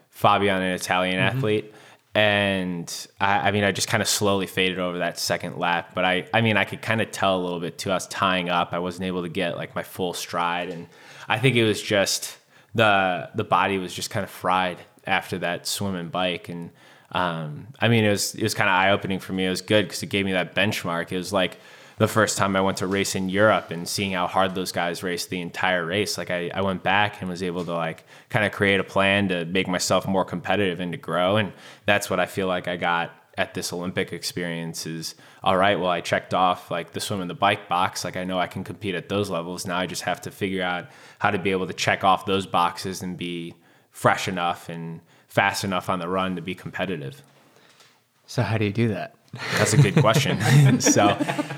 Fabian, 0.09 0.61
an 0.61 0.73
Italian 0.73 1.17
Mm-hmm. 1.19 1.37
athlete, 1.37 1.73
and 2.15 3.07
I, 3.21 3.49
I 3.49 3.51
mean, 3.51 3.63
I 3.63 3.71
just 3.71 3.87
kind 3.87 4.01
of 4.01 4.09
slowly 4.09 4.47
faded 4.47 4.79
over 4.79 4.97
that 4.99 5.19
second 5.19 5.57
lap. 5.57 5.91
But 5.93 6.05
I, 6.05 6.25
I 6.33 6.41
mean, 6.41 6.57
I 6.57 6.65
could 6.65 6.81
kind 6.81 7.01
of 7.01 7.11
tell 7.11 7.39
a 7.39 7.41
little 7.43 7.59
bit 7.59 7.77
too. 7.77 7.91
I 7.91 7.95
was 7.95 8.07
tying 8.07 8.49
up. 8.49 8.73
I 8.73 8.79
wasn't 8.79 9.05
able 9.05 9.21
to 9.23 9.29
get 9.29 9.57
like 9.57 9.75
my 9.75 9.83
full 9.83 10.13
stride, 10.13 10.69
and 10.69 10.87
I 11.27 11.37
think 11.39 11.55
it 11.55 11.63
was 11.65 11.81
just 11.81 12.37
the 12.75 13.29
the 13.35 13.43
body 13.43 13.77
was 13.77 13.93
just 13.93 14.09
kind 14.09 14.23
of 14.23 14.29
fried 14.29 14.77
after 15.05 15.37
that 15.39 15.67
swim 15.67 15.95
and 15.95 16.11
bike 16.11 16.49
and. 16.49 16.71
Um, 17.11 17.69
I 17.79 17.87
mean, 17.87 18.03
it 18.05 18.09
was 18.11 18.35
it 18.35 18.43
was 18.43 18.53
kind 18.53 18.69
of 18.69 18.75
eye 18.75 18.91
opening 18.91 19.17
for 19.19 19.33
me. 19.33 19.43
It 19.43 19.49
was 19.49 19.61
good 19.61 19.85
because 19.87 20.03
it 20.03 20.11
gave 20.11 20.25
me 20.25 20.33
that 20.33 20.53
benchmark. 20.53 21.11
It 21.11 21.17
was 21.17 21.33
like 21.33 21.57
the 21.99 22.07
first 22.07 22.37
time 22.37 22.55
I 22.55 22.61
went 22.61 22.77
to 22.77 22.87
race 22.87 23.13
in 23.13 23.27
Europe 23.27 23.71
and 23.71 23.87
seeing 23.87 24.13
how 24.13 24.25
hard 24.25 24.55
those 24.55 24.71
guys 24.71 25.03
raced 25.03 25.29
the 25.29 25.41
entire 25.41 25.85
race. 25.85 26.17
Like 26.17 26.31
I, 26.31 26.49
I 26.53 26.61
went 26.61 26.81
back 26.81 27.19
and 27.19 27.29
was 27.29 27.43
able 27.43 27.65
to 27.65 27.73
like 27.73 28.05
kind 28.29 28.45
of 28.45 28.53
create 28.53 28.79
a 28.79 28.85
plan 28.85 29.27
to 29.27 29.43
make 29.43 29.67
myself 29.67 30.07
more 30.07 30.23
competitive 30.23 30.79
and 30.79 30.93
to 30.93 30.97
grow. 30.97 31.35
And 31.35 31.51
that's 31.85 32.09
what 32.09 32.19
I 32.21 32.25
feel 32.25 32.47
like 32.47 32.69
I 32.69 32.77
got 32.77 33.11
at 33.37 33.53
this 33.53 33.73
Olympic 33.73 34.13
experience 34.13 34.85
is 34.85 35.13
all 35.43 35.57
right, 35.57 35.77
well, 35.77 35.89
I 35.89 35.99
checked 35.99 36.33
off 36.33 36.71
like 36.71 36.93
the 36.93 37.01
swim 37.01 37.19
and 37.19 37.29
the 37.29 37.35
bike 37.35 37.67
box. 37.67 38.05
Like 38.05 38.15
I 38.15 38.23
know 38.23 38.39
I 38.39 38.47
can 38.47 38.63
compete 38.63 38.95
at 38.95 39.09
those 39.09 39.29
levels. 39.29 39.67
Now 39.67 39.77
I 39.77 39.85
just 39.85 40.03
have 40.03 40.21
to 40.21 40.31
figure 40.31 40.63
out 40.63 40.87
how 41.19 41.31
to 41.31 41.37
be 41.37 41.51
able 41.51 41.67
to 41.67 41.73
check 41.73 42.05
off 42.05 42.25
those 42.25 42.47
boxes 42.47 43.01
and 43.01 43.17
be 43.17 43.55
fresh 43.91 44.29
enough 44.29 44.69
and 44.69 45.01
fast 45.27 45.65
enough 45.65 45.89
on 45.89 45.99
the 45.99 46.07
run 46.07 46.37
to 46.37 46.41
be 46.41 46.55
competitive. 46.55 47.21
so 48.25 48.41
how 48.41 48.57
do 48.57 48.63
you 48.63 48.71
do 48.71 48.87
that? 48.87 49.15
That's 49.57 49.73
a 49.73 49.77
good 49.77 49.95
question. 49.95 50.39
so 50.81 51.15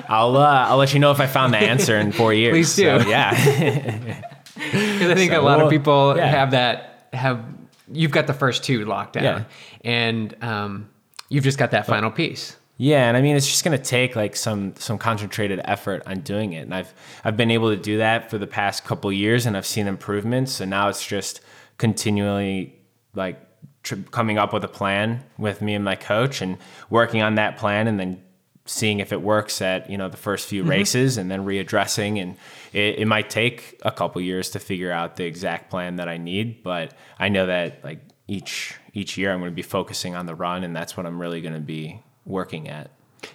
I'll 0.10 0.36
uh, 0.38 0.68
I'll 0.68 0.78
let 0.78 0.94
you 0.94 1.00
know 1.00 1.12
if 1.12 1.20
I 1.20 1.28
found 1.28 1.54
the 1.54 1.58
answer 1.58 1.98
in 1.98 2.12
four 2.12 2.34
years. 2.34 2.54
Please 2.54 2.76
do. 2.76 3.00
So, 3.02 3.08
yeah. 3.10 4.22
Because 4.54 5.10
I 5.10 5.16
think 5.16 5.32
So, 5.32 5.42
a 5.42 5.42
lot 5.42 5.58
well, 5.58 5.68
of 5.68 5.72
people 5.72 6.16
yeah. 6.16 6.28
have 6.28 6.52
that, 6.52 7.08
have 7.14 7.44
you've 7.92 8.12
got 8.12 8.28
the 8.28 8.34
first 8.34 8.64
two 8.64 8.86
locked 8.86 9.14
down, 9.14 9.24
Yeah. 9.24 9.44
and 9.84 10.36
um, 10.44 10.90
you've 11.30 11.44
just 11.46 11.58
got 11.58 11.72
that 11.72 11.88
final 11.88 12.12
piece. 12.12 12.58
Yeah, 12.78 13.08
and 13.08 13.16
I 13.18 13.22
mean 13.22 13.36
it's 13.36 13.48
just 13.48 13.64
gonna 13.64 13.78
take 13.78 14.16
like 14.16 14.36
some 14.36 14.74
some 14.78 14.98
concentrated 14.98 15.62
effort 15.66 16.04
on 16.06 16.20
doing 16.20 16.54
it, 16.54 16.62
and 16.62 16.76
I've 16.76 16.94
I've 17.24 17.38
been 17.38 17.50
able 17.52 17.70
to 17.70 17.78
do 17.78 17.98
that 18.00 18.30
for 18.30 18.38
the 18.38 18.46
past 18.48 18.84
couple 18.86 19.12
years, 19.12 19.46
and 19.46 19.56
I've 19.58 19.66
seen 19.66 19.88
improvements, 19.88 20.60
and 20.60 20.70
now 20.70 20.90
it's 20.90 21.06
just 21.06 21.42
continually 21.78 22.76
like 23.16 23.40
tr- 23.84 23.96
coming 24.12 24.38
up 24.38 24.54
with 24.54 24.64
a 24.64 24.68
plan 24.68 25.24
with 25.38 25.62
me 25.62 25.74
and 25.74 25.84
my 25.84 25.96
coach, 25.96 26.42
and 26.42 26.58
working 26.90 27.22
on 27.22 27.36
that 27.36 27.58
plan, 27.58 27.88
and 27.88 28.00
then 28.00 28.22
seeing 28.66 29.00
if 29.00 29.12
it 29.12 29.22
works 29.22 29.62
at 29.62 29.90
you 29.90 29.98
know 29.98 30.08
the 30.10 30.18
first 30.18 30.48
few 30.48 30.62
mm-hmm. 30.62 30.72
races, 30.72 31.18
and 31.18 31.30
then 31.30 31.46
readdressing, 31.46 32.22
and 32.22 32.38
it, 32.74 33.00
it 33.00 33.06
might 33.06 33.30
take 33.30 33.80
a 33.84 33.92
couple 33.92 34.22
years 34.22 34.50
to 34.52 34.60
figure 34.60 34.92
out 34.92 35.16
the 35.16 35.26
exact 35.26 35.70
plan 35.70 35.98
that 35.98 36.08
I 36.08 36.18
need, 36.18 36.64
but 36.64 36.94
I 37.20 37.30
know 37.30 37.46
that 37.46 37.84
like 37.84 38.00
each 38.28 38.76
each 38.94 39.18
year 39.18 39.32
I'm 39.32 39.40
going 39.40 39.52
to 39.52 39.56
be 39.56 39.62
focusing 39.62 40.16
on 40.16 40.26
the 40.26 40.36
run, 40.36 40.64
and 40.64 40.76
that's 40.76 40.96
what 40.96 41.06
I'm 41.06 41.20
really 41.20 41.42
going 41.42 41.56
to 41.56 41.60
be 41.60 42.02
working 42.26 42.68
at. 42.68 42.92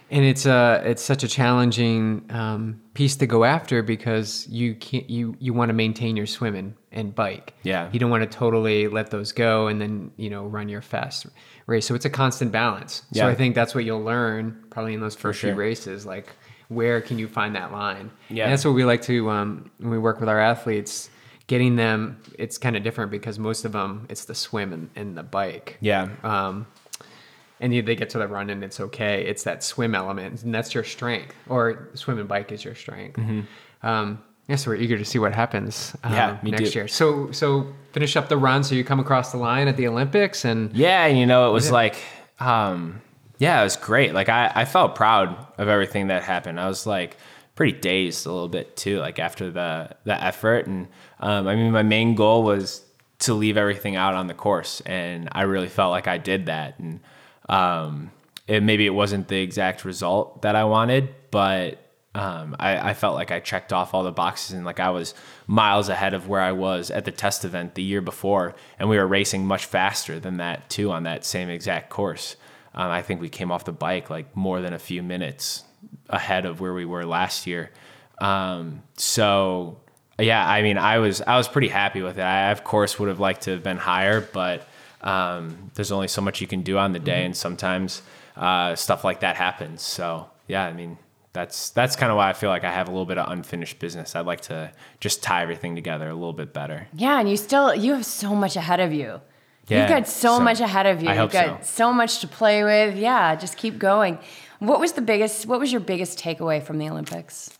And 0.09 0.25
it's 0.25 0.45
a 0.45 0.81
it's 0.85 1.01
such 1.01 1.23
a 1.23 1.27
challenging 1.27 2.25
um, 2.29 2.81
piece 2.93 3.15
to 3.17 3.27
go 3.27 3.43
after 3.43 3.81
because 3.83 4.47
you 4.49 4.75
can't 4.75 5.09
you 5.09 5.35
you 5.39 5.53
want 5.53 5.69
to 5.69 5.73
maintain 5.73 6.15
your 6.15 6.25
swimming 6.25 6.75
and 6.91 7.13
bike. 7.13 7.53
Yeah. 7.63 7.89
You 7.91 7.99
don't 7.99 8.09
want 8.09 8.29
to 8.29 8.37
totally 8.37 8.87
let 8.87 9.11
those 9.11 9.31
go 9.31 9.67
and 9.67 9.79
then 9.81 10.11
you 10.17 10.29
know 10.29 10.45
run 10.45 10.69
your 10.69 10.81
fast 10.81 11.27
race. 11.67 11.85
So 11.85 11.95
it's 11.95 12.05
a 12.05 12.09
constant 12.09 12.51
balance. 12.51 13.03
So 13.13 13.27
I 13.27 13.35
think 13.35 13.55
that's 13.55 13.75
what 13.75 13.83
you'll 13.85 14.03
learn 14.03 14.63
probably 14.69 14.93
in 14.93 15.01
those 15.01 15.15
first 15.15 15.39
few 15.41 15.49
sure. 15.49 15.55
races. 15.55 16.05
Like 16.05 16.29
where 16.69 17.01
can 17.01 17.17
you 17.17 17.27
find 17.27 17.55
that 17.55 17.71
line? 17.71 18.11
Yeah. 18.29 18.43
And 18.43 18.51
that's 18.51 18.65
what 18.65 18.73
we 18.73 18.83
like 18.85 19.01
to 19.03 19.29
um, 19.29 19.71
when 19.77 19.91
we 19.91 19.97
work 19.97 20.19
with 20.19 20.29
our 20.29 20.39
athletes. 20.39 21.09
Getting 21.47 21.77
them, 21.77 22.21
it's 22.37 22.57
kind 22.57 22.75
of 22.75 22.83
different 22.83 23.09
because 23.09 23.39
most 23.39 23.63
of 23.63 23.71
them, 23.71 24.05
it's 24.09 24.25
the 24.25 24.35
swim 24.35 24.73
and, 24.73 24.89
and 24.97 25.17
the 25.17 25.23
bike 25.23 25.77
Yeah. 25.79 26.09
um, 26.21 26.67
and 27.59 27.73
you- 27.73 27.81
they 27.81 27.95
get 27.95 28.09
to 28.11 28.17
the 28.17 28.27
run 28.27 28.49
and 28.49 28.63
it's 28.63 28.79
okay. 28.79 29.23
It's 29.25 29.43
that 29.43 29.63
swim 29.63 29.95
element, 29.95 30.43
and 30.43 30.53
that's 30.53 30.73
your 30.73 30.83
strength, 30.83 31.33
or 31.49 31.89
swim 31.93 32.19
and 32.19 32.27
bike 32.27 32.51
is 32.51 32.63
your 32.65 32.75
strength. 32.75 33.19
Um, 33.83 34.21
yeah, 34.47 34.55
so 34.55 34.71
we're 34.71 34.77
eager 34.77 34.97
to 34.97 35.03
see 35.05 35.19
what 35.19 35.33
happens 35.35 35.93
um, 36.03 36.11
Mm-hmm. 36.13 36.45
Yeah, 36.47 36.51
next 36.51 36.71
too. 36.71 36.79
year. 36.79 36.87
So, 36.87 37.31
so 37.31 37.67
finish 37.91 38.15
up 38.15 38.29
the 38.29 38.37
run. 38.37 38.63
So 38.63 38.75
you 38.75 38.83
come 38.83 38.99
across 38.99 39.31
the 39.31 39.37
line 39.37 39.67
at 39.67 39.75
the 39.77 39.87
Olympics, 39.87 40.45
and 40.45 40.73
Yeah, 40.75 41.05
and 41.05 41.17
you 41.17 41.25
know, 41.25 41.49
it 41.49 41.53
was 41.53 41.69
like, 41.71 41.95
um, 42.39 43.01
yeah, 43.39 43.59
it 43.59 43.63
was 43.63 43.75
great. 43.75 44.13
Like 44.13 44.29
I, 44.29 44.51
I 44.55 44.65
felt 44.65 44.95
proud 44.95 45.35
of 45.57 45.67
everything 45.67 46.07
that 46.07 46.23
happened. 46.23 46.59
I 46.59 46.67
was 46.67 46.87
like 46.87 47.17
pretty 47.55 47.77
dazed 47.77 48.25
a 48.25 48.31
little 48.31 48.47
bit 48.47 48.75
too, 48.77 48.99
like 48.99 49.19
after 49.19 49.51
the 49.51 49.89
the 50.05 50.23
effort. 50.23 50.65
And 50.67 50.87
um, 51.19 51.47
I 51.47 51.55
mean, 51.55 51.71
my 51.71 51.83
main 51.83 52.15
goal 52.15 52.43
was 52.43 52.83
to 53.19 53.33
leave 53.33 53.57
everything 53.57 53.95
out 53.95 54.13
on 54.13 54.27
the 54.27 54.33
course, 54.33 54.81
and 54.85 55.27
I 55.33 55.41
really 55.43 55.67
felt 55.67 55.91
like 55.91 56.07
I 56.07 56.17
did 56.17 56.45
that. 56.47 56.79
And 56.79 56.99
um, 57.49 58.11
it 58.47 58.63
maybe 58.63 58.85
it 58.85 58.93
wasn't 58.93 59.27
the 59.27 59.37
exact 59.37 59.85
result 59.85 60.41
that 60.41 60.55
I 60.55 60.63
wanted, 60.63 61.13
but 61.31 61.79
um, 62.15 62.55
I, 62.59 62.89
I 62.89 62.93
felt 62.93 63.15
like 63.15 63.31
I 63.31 63.39
checked 63.39 63.71
off 63.71 63.93
all 63.93 64.03
the 64.03 64.11
boxes 64.11 64.53
and 64.53 64.65
like 64.65 64.79
I 64.79 64.89
was 64.89 65.13
miles 65.45 65.89
ahead 65.89 66.13
of 66.13 66.27
where 66.27 66.41
I 66.41 66.51
was 66.51 66.89
at 66.89 67.05
the 67.05 67.11
test 67.11 67.45
event 67.45 67.75
the 67.75 67.83
year 67.83 68.01
before, 68.01 68.55
and 68.79 68.89
we 68.89 68.97
were 68.97 69.07
racing 69.07 69.45
much 69.45 69.65
faster 69.65 70.19
than 70.19 70.37
that 70.37 70.69
too 70.69 70.91
on 70.91 71.03
that 71.03 71.25
same 71.25 71.49
exact 71.49 71.89
course. 71.89 72.35
Um, 72.73 72.89
I 72.89 73.01
think 73.01 73.21
we 73.21 73.29
came 73.29 73.51
off 73.51 73.65
the 73.65 73.71
bike 73.71 74.09
like 74.09 74.35
more 74.35 74.61
than 74.61 74.73
a 74.73 74.79
few 74.79 75.03
minutes 75.03 75.63
ahead 76.09 76.45
of 76.45 76.59
where 76.59 76.73
we 76.73 76.85
were 76.85 77.05
last 77.05 77.47
year. 77.47 77.71
Um, 78.19 78.83
so 78.95 79.77
yeah, 80.19 80.47
I 80.47 80.63
mean, 80.63 80.77
I 80.77 80.97
was 80.99 81.21
I 81.21 81.37
was 81.37 81.47
pretty 81.47 81.67
happy 81.67 82.01
with 82.01 82.17
it. 82.17 82.23
I 82.23 82.51
of 82.51 82.63
course 82.63 82.97
would 82.97 83.09
have 83.09 83.19
liked 83.19 83.41
to 83.41 83.51
have 83.51 83.63
been 83.63 83.77
higher, 83.77 84.21
but 84.21 84.67
um, 85.07 85.71
there's 85.75 85.91
only 85.91 86.07
so 86.07 86.21
much 86.21 86.41
you 86.41 86.47
can 86.47 86.61
do 86.61 86.77
on 86.77 86.91
the 86.93 86.99
day, 86.99 87.25
and 87.25 87.35
sometimes 87.35 88.01
uh, 88.35 88.75
stuff 88.75 89.03
like 89.03 89.21
that 89.21 89.35
happens. 89.35 89.81
So 89.81 90.29
yeah, 90.47 90.65
I 90.65 90.73
mean, 90.73 90.97
that's 91.33 91.69
that's 91.71 91.95
kind 91.95 92.11
of 92.11 92.17
why 92.17 92.29
I 92.29 92.33
feel 92.33 92.49
like 92.49 92.63
I 92.63 92.71
have 92.71 92.87
a 92.87 92.91
little 92.91 93.05
bit 93.05 93.17
of 93.17 93.31
unfinished 93.31 93.79
business. 93.79 94.15
I'd 94.15 94.25
like 94.25 94.41
to 94.41 94.71
just 94.99 95.23
tie 95.23 95.43
everything 95.43 95.75
together 95.75 96.09
a 96.09 96.13
little 96.13 96.33
bit 96.33 96.53
better. 96.53 96.87
Yeah, 96.93 97.19
and 97.19 97.29
you 97.29 97.37
still 97.37 97.73
you 97.73 97.93
have 97.93 98.05
so 98.05 98.35
much 98.35 98.55
ahead 98.55 98.79
of 98.79 98.91
you. 98.91 99.21
Yeah, 99.67 99.81
You've 99.81 99.89
got 99.89 100.07
so, 100.07 100.37
so 100.37 100.39
much 100.39 100.61
ahead 100.61 100.85
of 100.85 101.01
you. 101.03 101.09
I 101.09 101.21
You've 101.21 101.31
got 101.31 101.65
so. 101.65 101.85
so 101.85 101.93
much 101.93 102.19
to 102.19 102.27
play 102.27 102.63
with. 102.63 102.95
Yeah, 102.95 103.35
just 103.35 103.57
keep 103.57 103.77
going. 103.77 104.17
What 104.59 104.79
was 104.79 104.93
the 104.93 105.01
biggest 105.01 105.45
what 105.45 105.59
was 105.59 105.71
your 105.71 105.81
biggest 105.81 106.19
takeaway 106.19 106.61
from 106.63 106.77
the 106.77 106.89
Olympics? 106.89 107.56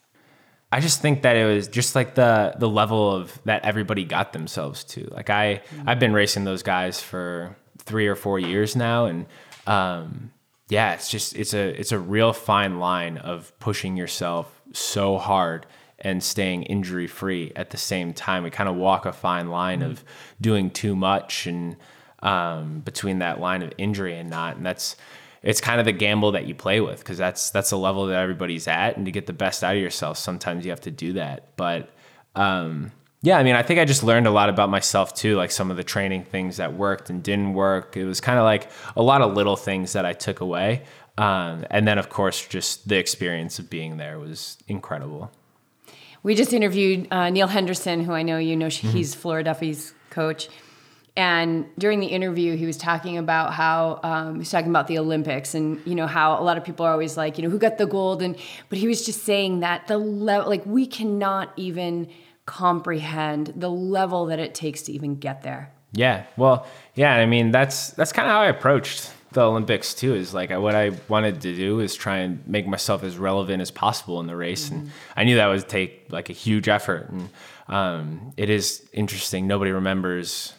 I 0.72 0.82
just 0.82 1.02
think 1.02 1.22
that 1.22 1.38
it 1.38 1.46
was 1.46 1.68
just 1.68 1.96
like 1.96 2.16
the 2.16 2.56
the 2.58 2.68
level 2.68 3.14
of 3.14 3.40
that 3.46 3.64
everybody 3.64 4.04
got 4.04 4.34
themselves 4.34 4.84
to. 4.86 5.08
Like 5.12 5.30
I 5.30 5.62
I've 5.86 6.00
been 6.00 6.14
racing 6.14 6.44
those 6.44 6.64
guys 6.64 7.00
for 7.00 7.56
three 7.80 8.08
or 8.08 8.16
four 8.16 8.38
years 8.38 8.76
now, 8.76 9.06
and 9.06 9.26
um, 9.66 10.32
yeah, 10.68 10.94
it's 10.94 11.10
just 11.10 11.36
it's 11.36 11.54
a 11.54 11.80
it's 11.80 11.94
a 11.94 12.00
real 12.00 12.34
fine 12.34 12.80
line 12.80 13.18
of 13.18 13.58
pushing 13.60 13.96
yourself 13.96 14.62
so 14.74 15.18
hard 15.18 15.66
and 16.00 16.22
staying 16.22 16.64
injury 16.64 17.08
free 17.08 17.52
at 17.56 17.70
the 17.70 17.78
same 17.78 18.14
time. 18.14 18.44
We 18.44 18.50
kind 18.50 18.70
of 18.70 18.76
walk 18.76 19.06
a 19.06 19.14
fine 19.14 19.50
line 19.50 19.82
of 19.82 20.04
doing 20.40 20.70
too 20.70 20.96
much 20.96 21.48
and 21.48 21.78
um, 22.20 22.82
between 22.82 23.20
that 23.20 23.40
line 23.40 23.64
of 23.64 23.72
injury 23.78 24.18
and 24.18 24.30
not, 24.30 24.58
and 24.58 24.66
that's 24.66 24.98
it's 25.48 25.62
kind 25.62 25.80
of 25.80 25.86
the 25.86 25.94
gamble 25.94 26.34
that 26.34 26.46
you 26.46 26.54
play 26.54 26.82
with 26.82 27.00
because 27.00 27.18
that's 27.18 27.52
that's 27.52 27.70
the 27.70 27.78
level 27.78 28.08
that 28.08 28.18
everybody's 28.18 28.68
at, 28.68 28.98
and 28.98 29.06
to 29.06 29.14
get 29.14 29.28
the 29.28 29.34
best 29.34 29.64
out 29.64 29.78
of 29.78 29.82
yourself, 29.82 30.18
sometimes 30.18 30.66
you 30.66 30.72
have 30.72 30.82
to 30.82 30.92
do 30.92 31.14
that. 31.14 31.56
But 31.56 31.90
um, 32.36 32.92
yeah, 33.22 33.38
I 33.38 33.44
mean, 33.44 33.56
I 33.56 33.64
think 33.64 33.80
I 33.80 33.86
just 33.86 34.04
learned 34.04 34.28
a 34.28 34.32
lot 34.32 34.50
about 34.50 34.70
myself 34.70 35.14
too, 35.14 35.38
like 35.38 35.52
some 35.52 35.72
of 35.72 35.78
the 35.78 35.86
training 35.86 36.26
things 36.26 36.58
that 36.58 36.74
worked 36.74 37.10
and 37.10 37.24
didn't 37.24 37.54
work. 37.54 37.96
It 37.96 38.04
was 38.04 38.20
kind 38.20 38.38
of 38.38 38.44
like 38.44 38.70
a 38.98 39.02
lot 39.02 39.22
of 39.22 39.36
little 39.36 39.56
things 39.56 39.94
that 39.94 40.06
I 40.06 40.12
took 40.12 40.42
away, 40.42 40.84
um, 41.18 41.66
and 41.70 41.88
then 41.88 41.98
of 41.98 42.10
course, 42.10 42.46
just 42.46 42.90
the 42.90 42.98
experience 42.98 43.58
of 43.58 43.70
being 43.70 43.96
there 43.96 44.20
was 44.20 44.58
incredible. 44.68 45.32
We 46.24 46.36
just 46.36 46.52
interviewed 46.52 47.08
uh, 47.10 47.30
Neil 47.30 47.48
Henderson, 47.48 48.04
who 48.04 48.12
I 48.12 48.22
know 48.22 48.38
you 48.38 48.58
know. 48.58 48.68
Mm-hmm. 48.68 48.90
He's 48.90 49.16
Flora 49.16 49.46
Duffy's 49.46 49.94
coach. 50.10 50.50
And 51.18 51.66
during 51.80 52.00
the 52.00 52.06
interview, 52.06 52.56
he 52.56 52.68
was 52.68 52.78
talking 52.78 53.18
about 53.18 53.52
how 53.52 54.00
um, 54.04 54.34
he 54.36 54.40
was 54.40 54.52
talking 54.52 54.70
about 54.70 54.86
the 54.86 55.00
Olympics, 55.00 55.56
and 55.56 55.82
you 55.84 55.96
know 55.96 56.06
how 56.06 56.40
a 56.40 56.44
lot 56.44 56.58
of 56.58 56.64
people 56.64 56.86
are 56.86 56.92
always 56.92 57.18
like, 57.18 57.40
you 57.40 57.44
know, 57.44 57.50
who 57.50 57.58
got 57.58 57.80
the 57.80 57.88
gold, 57.88 58.22
and 58.22 58.38
but 58.70 58.78
he 58.78 58.88
was 58.88 59.04
just 59.04 59.24
saying 59.24 59.62
that 59.62 59.88
the 59.88 59.98
level, 59.98 60.48
like 60.48 60.64
we 60.68 60.86
cannot 60.86 61.52
even 61.56 62.08
comprehend 62.46 63.52
the 63.56 63.70
level 63.70 64.28
that 64.28 64.38
it 64.38 64.54
takes 64.54 64.84
to 64.84 64.92
even 64.92 65.16
get 65.16 65.42
there. 65.42 65.72
Yeah. 65.92 66.26
Well, 66.38 66.68
yeah, 66.94 67.16
I 67.16 67.26
mean, 67.26 67.50
that's 67.50 67.90
that's 67.92 68.12
kind 68.12 68.28
of 68.28 68.34
how 68.34 68.42
I 68.42 68.48
approached 68.50 69.12
the 69.32 69.42
Olympics 69.42 69.96
too. 69.96 70.14
Is 70.14 70.36
like 70.36 70.52
what 70.52 70.76
I 70.76 70.92
wanted 71.08 71.42
to 71.42 71.56
do 71.56 71.80
is 71.80 71.96
try 71.96 72.18
and 72.18 72.48
make 72.48 72.68
myself 72.68 73.04
as 73.04 73.18
relevant 73.18 73.60
as 73.60 73.72
possible 73.72 74.20
in 74.20 74.28
the 74.28 74.36
race, 74.36 74.70
and 74.70 74.92
I 75.16 75.24
knew 75.24 75.38
that 75.38 75.48
would 75.48 75.68
take 75.68 76.06
like 76.12 76.30
a 76.30 76.34
huge 76.34 76.68
effort. 76.68 77.10
And 77.10 77.30
um, 77.68 78.34
it 78.38 78.52
is 78.52 78.88
interesting. 78.94 79.48
Nobody 79.48 79.72
remembers 79.72 80.54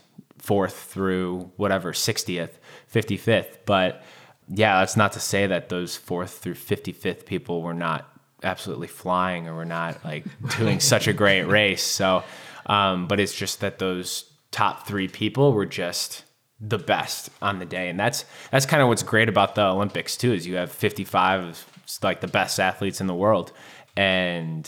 fourth 0.49 0.85
through 0.85 1.53
whatever 1.57 1.93
60th, 1.93 2.53
55th, 2.91 3.59
but 3.67 4.03
yeah, 4.49 4.81
that's 4.81 4.97
not 4.97 5.13
to 5.13 5.21
say 5.21 5.47
that 5.47 5.69
those 5.69 5.95
fourth 5.95 6.39
through 6.39 6.55
55th 6.55 7.27
people 7.27 7.61
were 7.61 7.75
not 7.75 8.11
absolutely 8.43 8.87
flying 8.87 9.47
or 9.47 9.55
were 9.55 9.67
not 9.67 10.03
like 10.07 10.25
doing 10.57 10.81
such 10.81 11.07
a 11.07 11.13
great 11.13 11.43
race. 11.43 11.83
So, 11.83 12.25
um, 12.65 13.09
but 13.09 13.21
it's 13.21 13.35
just 13.35 13.61
that 13.61 13.79
those 13.79 14.33
top 14.51 14.87
three 14.87 15.07
people 15.07 15.53
were 15.53 15.67
just 15.67 16.25
the 16.59 16.79
best 16.79 17.29
on 17.43 17.59
the 17.59 17.67
day, 17.67 17.91
and 17.91 18.01
that's 18.01 18.25
that's 18.51 18.65
kind 18.65 18.81
of 18.81 18.89
what's 18.89 19.03
great 19.03 19.29
about 19.29 19.55
the 19.55 19.67
Olympics 19.67 20.17
too. 20.17 20.33
Is 20.33 20.47
you 20.47 20.57
have 20.57 20.73
55 20.73 21.45
of 21.45 21.67
like 22.03 22.23
the 22.23 22.27
best 22.27 22.59
athletes 22.59 23.03
in 23.03 23.07
the 23.07 23.15
world, 23.15 23.53
and 23.99 24.67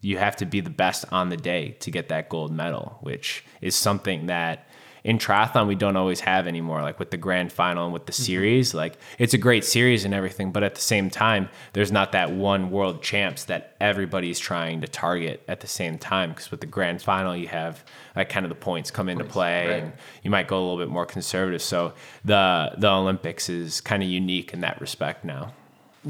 you 0.00 0.18
have 0.18 0.34
to 0.38 0.46
be 0.46 0.60
the 0.60 0.68
best 0.68 1.04
on 1.12 1.28
the 1.28 1.36
day 1.36 1.76
to 1.78 1.92
get 1.92 2.08
that 2.08 2.28
gold 2.28 2.50
medal, 2.50 2.98
which 3.02 3.44
is 3.60 3.76
something 3.76 4.26
that 4.26 4.66
in 5.04 5.18
triathlon 5.18 5.66
we 5.66 5.74
don't 5.74 5.96
always 5.96 6.20
have 6.20 6.46
anymore 6.46 6.82
like 6.82 6.98
with 6.98 7.10
the 7.10 7.16
grand 7.16 7.52
final 7.52 7.84
and 7.84 7.92
with 7.92 8.06
the 8.06 8.12
series 8.12 8.74
like 8.74 8.96
it's 9.18 9.34
a 9.34 9.38
great 9.38 9.64
series 9.64 10.04
and 10.04 10.14
everything 10.14 10.52
but 10.52 10.62
at 10.62 10.74
the 10.74 10.80
same 10.80 11.10
time 11.10 11.48
there's 11.72 11.90
not 11.90 12.12
that 12.12 12.30
one 12.30 12.70
world 12.70 13.02
champs 13.02 13.44
that 13.44 13.74
everybody's 13.80 14.38
trying 14.38 14.80
to 14.80 14.86
target 14.86 15.42
at 15.48 15.60
the 15.60 15.66
same 15.66 15.98
time 15.98 16.30
because 16.30 16.50
with 16.50 16.60
the 16.60 16.66
grand 16.66 17.02
final 17.02 17.36
you 17.36 17.48
have 17.48 17.84
like 18.14 18.28
kind 18.28 18.44
of 18.44 18.50
the 18.50 18.54
points 18.54 18.90
come 18.90 19.08
into 19.08 19.24
play 19.24 19.66
right. 19.66 19.82
and 19.82 19.92
you 20.22 20.30
might 20.30 20.46
go 20.46 20.58
a 20.58 20.62
little 20.62 20.78
bit 20.78 20.88
more 20.88 21.06
conservative 21.06 21.62
so 21.62 21.92
the 22.24 22.72
the 22.78 22.88
olympics 22.88 23.48
is 23.48 23.80
kind 23.80 24.02
of 24.02 24.08
unique 24.08 24.52
in 24.52 24.60
that 24.60 24.80
respect 24.80 25.24
now 25.24 25.52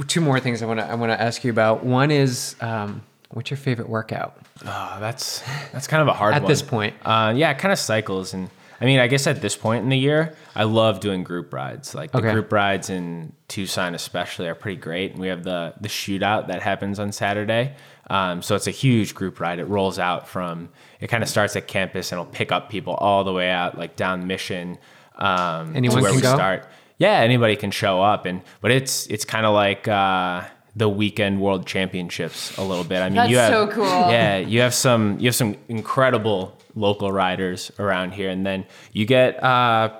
two 0.07 0.20
more 0.20 0.40
things 0.40 0.62
I 0.62 0.66
want 0.66 0.80
to 0.80 0.86
I 0.86 0.95
want 0.95 1.12
to 1.12 1.20
ask 1.20 1.45
you 1.45 1.51
about. 1.51 1.84
One 1.84 2.11
is 2.11 2.57
um, 2.61 3.03
what's 3.30 3.51
your 3.51 3.59
favorite 3.59 3.88
workout? 3.88 4.38
Oh, 4.64 4.97
that's 5.01 5.43
that's 5.72 5.86
kind 5.86 6.03
of 6.03 6.09
a 6.09 6.12
hard 6.12 6.34
At 6.34 6.43
one. 6.43 6.51
this 6.51 6.62
point. 6.62 6.95
Uh, 7.05 7.32
yeah, 7.36 7.51
it 7.51 7.59
kind 7.59 7.72
of 7.72 7.78
cycles, 7.78 8.32
and 8.32 8.49
I 8.81 8.85
mean, 8.85 8.99
I 8.99 9.07
guess 9.07 9.27
at 9.27 9.41
this 9.41 9.57
point 9.57 9.85
in 9.85 9.91
the 9.91 9.99
year, 9.99 10.35
I 10.57 10.64
love 10.64 11.01
doing 11.01 11.23
group 11.25 11.53
rides. 11.53 11.95
Like 11.95 12.11
the 12.12 12.18
Okay. 12.18 12.33
group 12.33 12.53
rides 12.53 12.91
in 12.91 13.33
Tucson, 13.49 13.95
especially, 13.95 14.49
are 14.49 14.55
pretty 14.55 14.81
great. 14.81 15.12
And 15.12 15.20
we 15.20 15.29
have 15.29 15.45
the 15.45 15.75
the 15.81 15.89
shootout 15.89 16.49
that 16.49 16.62
happens 16.62 16.99
on 16.99 17.12
Saturday. 17.12 17.75
Um, 18.11 18.43
so 18.43 18.57
it's 18.57 18.66
a 18.66 18.73
huge 18.73 19.14
group 19.14 19.39
ride. 19.41 19.59
It 19.61 19.66
rolls 19.66 19.99
out 19.99 20.29
from 20.29 20.68
it 21.01 21.07
kind 21.09 21.23
of 21.23 21.29
starts 21.29 21.55
at 21.57 21.66
campus 21.68 22.11
and 22.12 22.20
it'll 22.20 22.33
pick 22.33 22.51
up 22.53 22.68
people 22.68 22.95
all 22.95 23.25
the 23.25 23.33
way 23.33 23.51
out, 23.51 23.79
like 23.79 23.97
down 23.97 24.27
Mission. 24.27 24.79
Um, 25.16 25.77
Anyone 25.77 25.99
to 25.99 26.03
where 26.03 26.11
can 26.11 26.16
we 26.16 26.23
go? 26.23 26.35
start. 26.35 26.66
Yeah, 26.99 27.14
anybody 27.20 27.57
can 27.57 27.70
show 27.70 28.01
up, 28.03 28.27
and 28.27 28.43
but 28.61 28.70
it's 28.70 29.07
it's 29.07 29.25
kind 29.25 29.47
of 29.47 29.55
like. 29.55 29.87
Uh, 29.89 30.43
the 30.75 30.89
weekend 30.89 31.39
world 31.39 31.66
championships 31.66 32.57
a 32.57 32.62
little 32.62 32.83
bit. 32.83 33.01
I 33.03 33.11
mean, 33.11 33.16
That's 33.16 33.31
you 33.31 33.37
have 33.37 33.51
so 33.53 33.66
cool. 33.68 33.85
Yeah, 33.85 34.39
you 34.39 34.61
have 34.62 34.73
some 34.73 35.18
you 35.20 35.27
have 35.27 35.35
some 35.35 35.55
incredible 35.68 36.57
local 36.75 37.12
riders 37.12 37.70
around 37.79 38.12
here, 38.12 38.31
and 38.31 38.47
then 38.47 38.66
you 38.93 39.07
get 39.07 39.43
uh, 39.43 39.93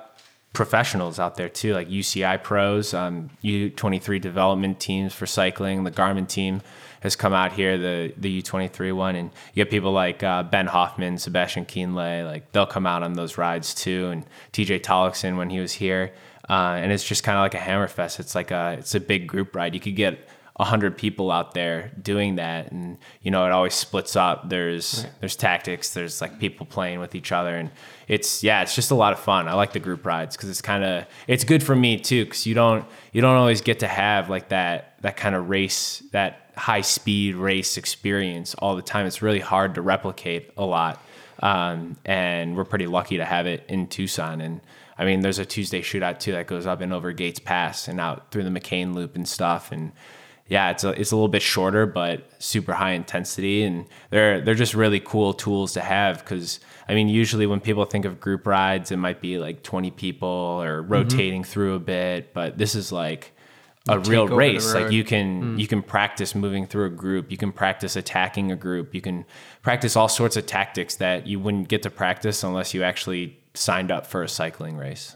professionals 0.53 1.19
out 1.19 1.35
there 1.35 1.49
too, 1.49 1.73
like 1.73 1.89
UCI 1.89 2.41
pros, 2.41 2.93
um, 2.93 3.29
U23 3.43 4.21
development 4.21 4.79
teams 4.79 5.13
for 5.13 5.25
cycling. 5.25 5.83
The 5.83 5.91
Garmin 5.91 6.27
team 6.27 6.61
has 7.01 7.15
come 7.15 7.33
out 7.33 7.51
here, 7.51 7.77
the 7.77 8.13
the 8.17 8.41
U23 8.41 8.93
one, 8.95 9.15
and 9.15 9.29
you 9.53 9.63
get 9.63 9.69
people 9.69 9.91
like 9.91 10.23
uh, 10.23 10.43
Ben 10.43 10.67
Hoffman, 10.67 11.17
Sebastian 11.17 11.65
Kienle, 11.65 12.25
like 12.25 12.51
they'll 12.53 12.65
come 12.65 12.85
out 12.85 13.03
on 13.03 13.13
those 13.13 13.37
rides 13.37 13.73
too, 13.73 14.09
and 14.09 14.25
TJ 14.53 14.81
Tollakson 14.81 15.35
when 15.35 15.49
he 15.49 15.59
was 15.59 15.73
here, 15.73 16.13
uh, 16.49 16.77
and 16.77 16.91
it's 16.91 17.03
just 17.03 17.23
kind 17.23 17.37
of 17.37 17.41
like 17.41 17.55
a 17.55 17.57
hammerfest. 17.57 18.19
It's 18.19 18.35
like 18.35 18.51
a 18.51 18.77
it's 18.79 18.95
a 18.95 18.99
big 18.99 19.27
group 19.27 19.55
ride. 19.55 19.73
You 19.73 19.81
could 19.81 19.95
get 19.95 20.27
a 20.57 20.63
hundred 20.63 20.97
people 20.97 21.31
out 21.31 21.55
there 21.55 21.91
doing 22.01 22.35
that, 22.35 22.71
and 22.71 22.97
you 23.21 23.31
know 23.31 23.45
it 23.45 23.51
always 23.51 23.73
splits 23.73 24.15
up. 24.15 24.49
There's 24.49 25.05
there's 25.19 25.35
tactics. 25.35 25.93
There's 25.93 26.21
like 26.21 26.39
people 26.39 26.67
playing 26.67 26.99
with 26.99 27.15
each 27.15 27.31
other, 27.31 27.55
and 27.55 27.71
it's 28.07 28.43
yeah, 28.43 28.61
it's 28.61 28.75
just 28.75 28.91
a 28.91 28.95
lot 28.95 29.13
of 29.13 29.19
fun. 29.19 29.47
I 29.47 29.53
like 29.53 29.73
the 29.73 29.79
group 29.79 30.05
rides 30.05 30.35
because 30.35 30.49
it's 30.49 30.61
kind 30.61 30.83
of 30.83 31.05
it's 31.27 31.43
good 31.43 31.63
for 31.63 31.75
me 31.75 31.97
too 31.97 32.25
because 32.25 32.45
you 32.45 32.53
don't 32.53 32.85
you 33.13 33.21
don't 33.21 33.35
always 33.35 33.61
get 33.61 33.79
to 33.79 33.87
have 33.87 34.29
like 34.29 34.49
that 34.49 34.93
that 35.01 35.17
kind 35.17 35.33
of 35.33 35.49
race 35.49 36.03
that 36.11 36.51
high 36.55 36.81
speed 36.81 37.33
race 37.33 37.77
experience 37.77 38.53
all 38.55 38.75
the 38.75 38.83
time. 38.83 39.07
It's 39.07 39.23
really 39.23 39.39
hard 39.39 39.73
to 39.75 39.81
replicate 39.81 40.51
a 40.55 40.65
lot, 40.65 41.03
um, 41.41 41.97
and 42.05 42.55
we're 42.55 42.63
pretty 42.63 42.87
lucky 42.87 43.17
to 43.17 43.25
have 43.25 43.47
it 43.47 43.65
in 43.67 43.87
Tucson 43.87 44.41
and. 44.41 44.61
I 44.95 45.05
mean, 45.05 45.21
there's 45.21 45.39
a 45.39 45.45
Tuesday 45.45 45.81
shootout 45.81 46.19
too 46.19 46.33
that 46.33 46.45
goes 46.45 46.67
up 46.67 46.79
and 46.79 46.93
over 46.93 47.11
Gates 47.13 47.39
Pass 47.39 47.87
and 47.87 47.99
out 47.99 48.29
through 48.29 48.43
the 48.43 48.51
McCain 48.51 48.93
Loop 48.93 49.15
and 49.15 49.27
stuff. 49.27 49.71
And 49.71 49.91
yeah, 50.47 50.71
it's 50.71 50.83
a 50.83 50.89
it's 50.99 51.11
a 51.11 51.15
little 51.15 51.29
bit 51.29 51.41
shorter, 51.41 51.85
but 51.85 52.29
super 52.39 52.73
high 52.73 52.91
intensity, 52.91 53.63
and 53.63 53.85
they're 54.09 54.41
they're 54.41 54.55
just 54.55 54.73
really 54.73 54.99
cool 54.99 55.33
tools 55.33 55.73
to 55.73 55.81
have. 55.81 56.19
Because 56.19 56.59
I 56.87 56.93
mean, 56.93 57.07
usually 57.07 57.45
when 57.45 57.59
people 57.59 57.85
think 57.85 58.05
of 58.05 58.19
group 58.19 58.45
rides, 58.45 58.91
it 58.91 58.97
might 58.97 59.21
be 59.21 59.37
like 59.37 59.63
20 59.63 59.91
people 59.91 60.27
or 60.27 60.81
rotating 60.81 61.43
through 61.43 61.75
a 61.75 61.79
bit, 61.79 62.33
but 62.33 62.57
this 62.57 62.75
is 62.75 62.91
like 62.91 63.31
a 63.87 63.99
real 63.99 64.27
race. 64.27 64.73
Like 64.73 64.91
you 64.91 65.03
can 65.03 65.57
you 65.57 65.67
can 65.67 65.81
practice 65.81 66.35
moving 66.35 66.65
through 66.65 66.85
a 66.85 66.89
group, 66.89 67.31
you 67.31 67.37
can 67.37 67.51
practice 67.51 67.95
attacking 67.95 68.51
a 68.51 68.55
group, 68.55 68.93
you 68.93 69.01
can 69.01 69.25
practice 69.61 69.95
all 69.95 70.09
sorts 70.09 70.35
of 70.35 70.45
tactics 70.45 70.95
that 70.95 71.25
you 71.25 71.39
wouldn't 71.39 71.67
get 71.69 71.83
to 71.83 71.89
practice 71.89 72.43
unless 72.43 72.73
you 72.73 72.83
actually 72.83 73.39
signed 73.53 73.91
up 73.91 74.05
for 74.05 74.23
a 74.23 74.29
cycling 74.29 74.77
race. 74.77 75.15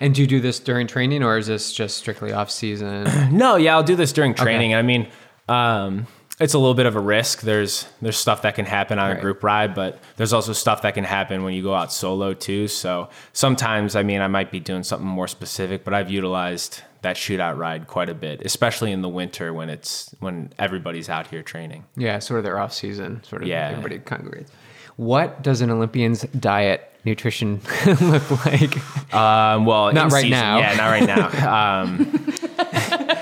And 0.00 0.14
do 0.14 0.20
you 0.20 0.26
do 0.26 0.40
this 0.40 0.58
during 0.60 0.86
training, 0.86 1.22
or 1.22 1.38
is 1.38 1.46
this 1.46 1.72
just 1.72 1.96
strictly 1.96 2.32
off 2.32 2.50
season? 2.50 3.06
No, 3.36 3.56
yeah, 3.56 3.74
I'll 3.76 3.82
do 3.82 3.96
this 3.96 4.12
during 4.12 4.34
training. 4.34 4.74
I 4.74 4.82
mean, 4.82 5.08
um, 5.48 6.06
it's 6.38 6.52
a 6.54 6.58
little 6.58 6.74
bit 6.74 6.84
of 6.86 6.96
a 6.96 7.00
risk. 7.00 7.40
There's 7.40 7.86
there's 8.02 8.16
stuff 8.18 8.42
that 8.42 8.54
can 8.54 8.66
happen 8.66 8.98
on 8.98 9.08
Right. 9.10 9.18
a 9.18 9.20
group 9.20 9.42
ride, 9.42 9.74
but 9.74 9.98
there's 10.16 10.32
also 10.34 10.52
stuff 10.52 10.82
that 10.82 10.94
can 10.94 11.04
happen 11.04 11.44
when 11.44 11.54
you 11.54 11.62
go 11.62 11.74
out 11.74 11.92
solo 11.92 12.34
too. 12.34 12.68
So 12.68 13.08
sometimes, 13.32 13.96
I 13.96 14.02
mean, 14.02 14.20
I 14.20 14.28
might 14.28 14.50
be 14.50 14.60
doing 14.60 14.82
something 14.82 15.08
more 15.08 15.28
specific, 15.28 15.82
but 15.84 15.94
I've 15.94 16.10
utilized 16.10 16.82
that 17.02 17.16
shootout 17.16 17.56
ride 17.56 17.86
quite 17.86 18.08
a 18.10 18.14
bit, 18.14 18.42
especially 18.44 18.92
in 18.92 19.00
the 19.00 19.08
winter 19.08 19.54
when 19.54 19.70
it's 19.70 20.14
when 20.20 20.52
everybody's 20.58 21.08
out 21.08 21.28
here 21.28 21.42
training. 21.42 21.84
yeah, 21.96 22.18
sort 22.18 22.38
of 22.38 22.44
their 22.44 22.58
off 22.58 22.72
season, 22.74 23.22
sort 23.24 23.42
of 23.42 23.48
Yeah. 23.48 23.70
everybody 23.70 23.98
congregates. 24.00 24.50
What 24.96 25.42
does 25.42 25.60
an 25.60 25.70
Olympian's 25.70 26.22
diet 26.22 26.90
nutrition 27.04 27.60
look 28.00 28.46
like? 28.46 29.14
Um, 29.14 29.64
well, 29.66 29.92
Not 29.92 30.10
right 30.12 30.22
season- 30.22 30.30
now. 30.30 30.58
Yeah, 30.58 30.74
not 30.74 30.88
right 30.88 31.06
now. 31.06 31.76
Um, 31.76 32.24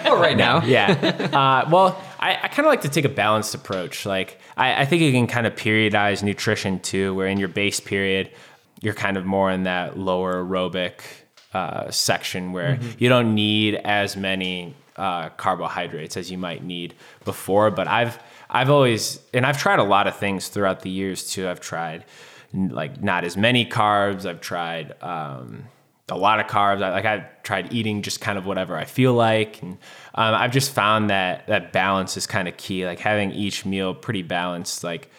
oh, 0.06 0.20
right 0.20 0.36
now. 0.36 0.64
yeah. 0.64 0.90
Uh, 1.32 1.68
well, 1.70 2.00
I, 2.20 2.34
I 2.42 2.48
kind 2.48 2.60
of 2.60 2.66
like 2.66 2.82
to 2.82 2.88
take 2.88 3.04
a 3.04 3.08
balanced 3.08 3.54
approach. 3.54 4.06
Like, 4.06 4.38
I, 4.56 4.82
I 4.82 4.84
think 4.86 5.02
you 5.02 5.10
can 5.12 5.26
kind 5.26 5.46
of 5.46 5.54
periodize 5.56 6.22
nutrition 6.22 6.78
too, 6.80 7.14
where 7.14 7.26
in 7.26 7.38
your 7.38 7.48
base 7.48 7.80
period, 7.80 8.30
you're 8.80 8.94
kind 8.94 9.16
of 9.16 9.24
more 9.24 9.50
in 9.50 9.64
that 9.64 9.98
lower 9.98 10.42
aerobic 10.44 11.00
uh, 11.52 11.90
section 11.90 12.52
where 12.52 12.78
you 12.98 13.08
don't 13.08 13.34
need 13.34 13.74
as 13.76 14.16
many 14.16 14.74
uh, 14.96 15.28
carbohydrates 15.30 16.16
as 16.16 16.30
you 16.30 16.38
might 16.38 16.62
need 16.62 16.94
before. 17.24 17.70
But 17.70 17.88
I've 17.88 18.18
I've 18.54 18.70
always 18.70 19.20
and 19.34 19.44
I've 19.44 19.58
tried 19.58 19.80
a 19.80 19.84
lot 19.84 20.06
of 20.06 20.16
things 20.16 20.48
throughout 20.48 20.80
the 20.80 20.90
years 20.90 21.30
too. 21.30 21.48
I've 21.48 21.60
tried 21.60 22.04
like 22.54 23.02
not 23.02 23.24
as 23.24 23.36
many 23.36 23.66
carbs. 23.66 24.24
I've 24.24 24.40
tried. 24.40 24.94
Um, 25.02 25.64
a 26.10 26.16
lot 26.16 26.38
of 26.38 26.46
carbs. 26.46 26.82
I, 26.82 26.90
like 26.90 27.04
I've 27.04 27.42
tried 27.42 27.72
eating 27.72 28.02
just 28.02 28.20
kind 28.20 28.36
of 28.36 28.44
whatever 28.44 28.76
I 28.76 28.84
feel 28.84 29.14
like, 29.14 29.62
and 29.62 29.72
um, 30.14 30.34
I've 30.34 30.52
just 30.52 30.70
found 30.70 31.10
that 31.10 31.46
that 31.46 31.72
balance 31.72 32.16
is 32.16 32.26
kind 32.26 32.46
of 32.46 32.56
key. 32.56 32.84
Like 32.86 32.98
having 32.98 33.32
each 33.32 33.64
meal 33.64 33.94
pretty 33.94 34.22
balanced. 34.22 34.84
Like 34.84 35.10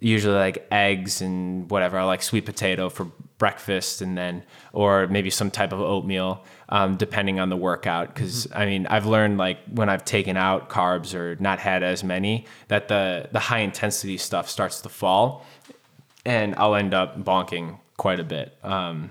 usually 0.00 0.34
like 0.34 0.66
eggs 0.70 1.22
and 1.22 1.70
whatever. 1.70 1.98
I 1.98 2.04
like 2.04 2.22
sweet 2.22 2.44
potato 2.44 2.90
for 2.90 3.06
breakfast, 3.38 4.02
and 4.02 4.16
then 4.18 4.44
or 4.72 5.06
maybe 5.06 5.30
some 5.30 5.50
type 5.50 5.72
of 5.72 5.80
oatmeal, 5.80 6.44
um, 6.68 6.96
depending 6.96 7.40
on 7.40 7.48
the 7.50 7.56
workout. 7.56 8.14
Because 8.14 8.48
I 8.54 8.66
mean, 8.66 8.86
I've 8.86 9.06
learned 9.06 9.38
like 9.38 9.58
when 9.70 9.88
I've 9.88 10.04
taken 10.04 10.36
out 10.36 10.68
carbs 10.68 11.14
or 11.14 11.36
not 11.40 11.58
had 11.58 11.82
as 11.82 12.04
many, 12.04 12.46
that 12.68 12.88
the 12.88 13.28
the 13.32 13.40
high 13.40 13.60
intensity 13.60 14.18
stuff 14.18 14.48
starts 14.48 14.80
to 14.82 14.88
fall, 14.88 15.44
and 16.24 16.54
I'll 16.56 16.74
end 16.74 16.94
up 16.94 17.22
bonking 17.22 17.78
quite 17.96 18.20
a 18.20 18.24
bit. 18.24 18.56
Um, 18.62 19.10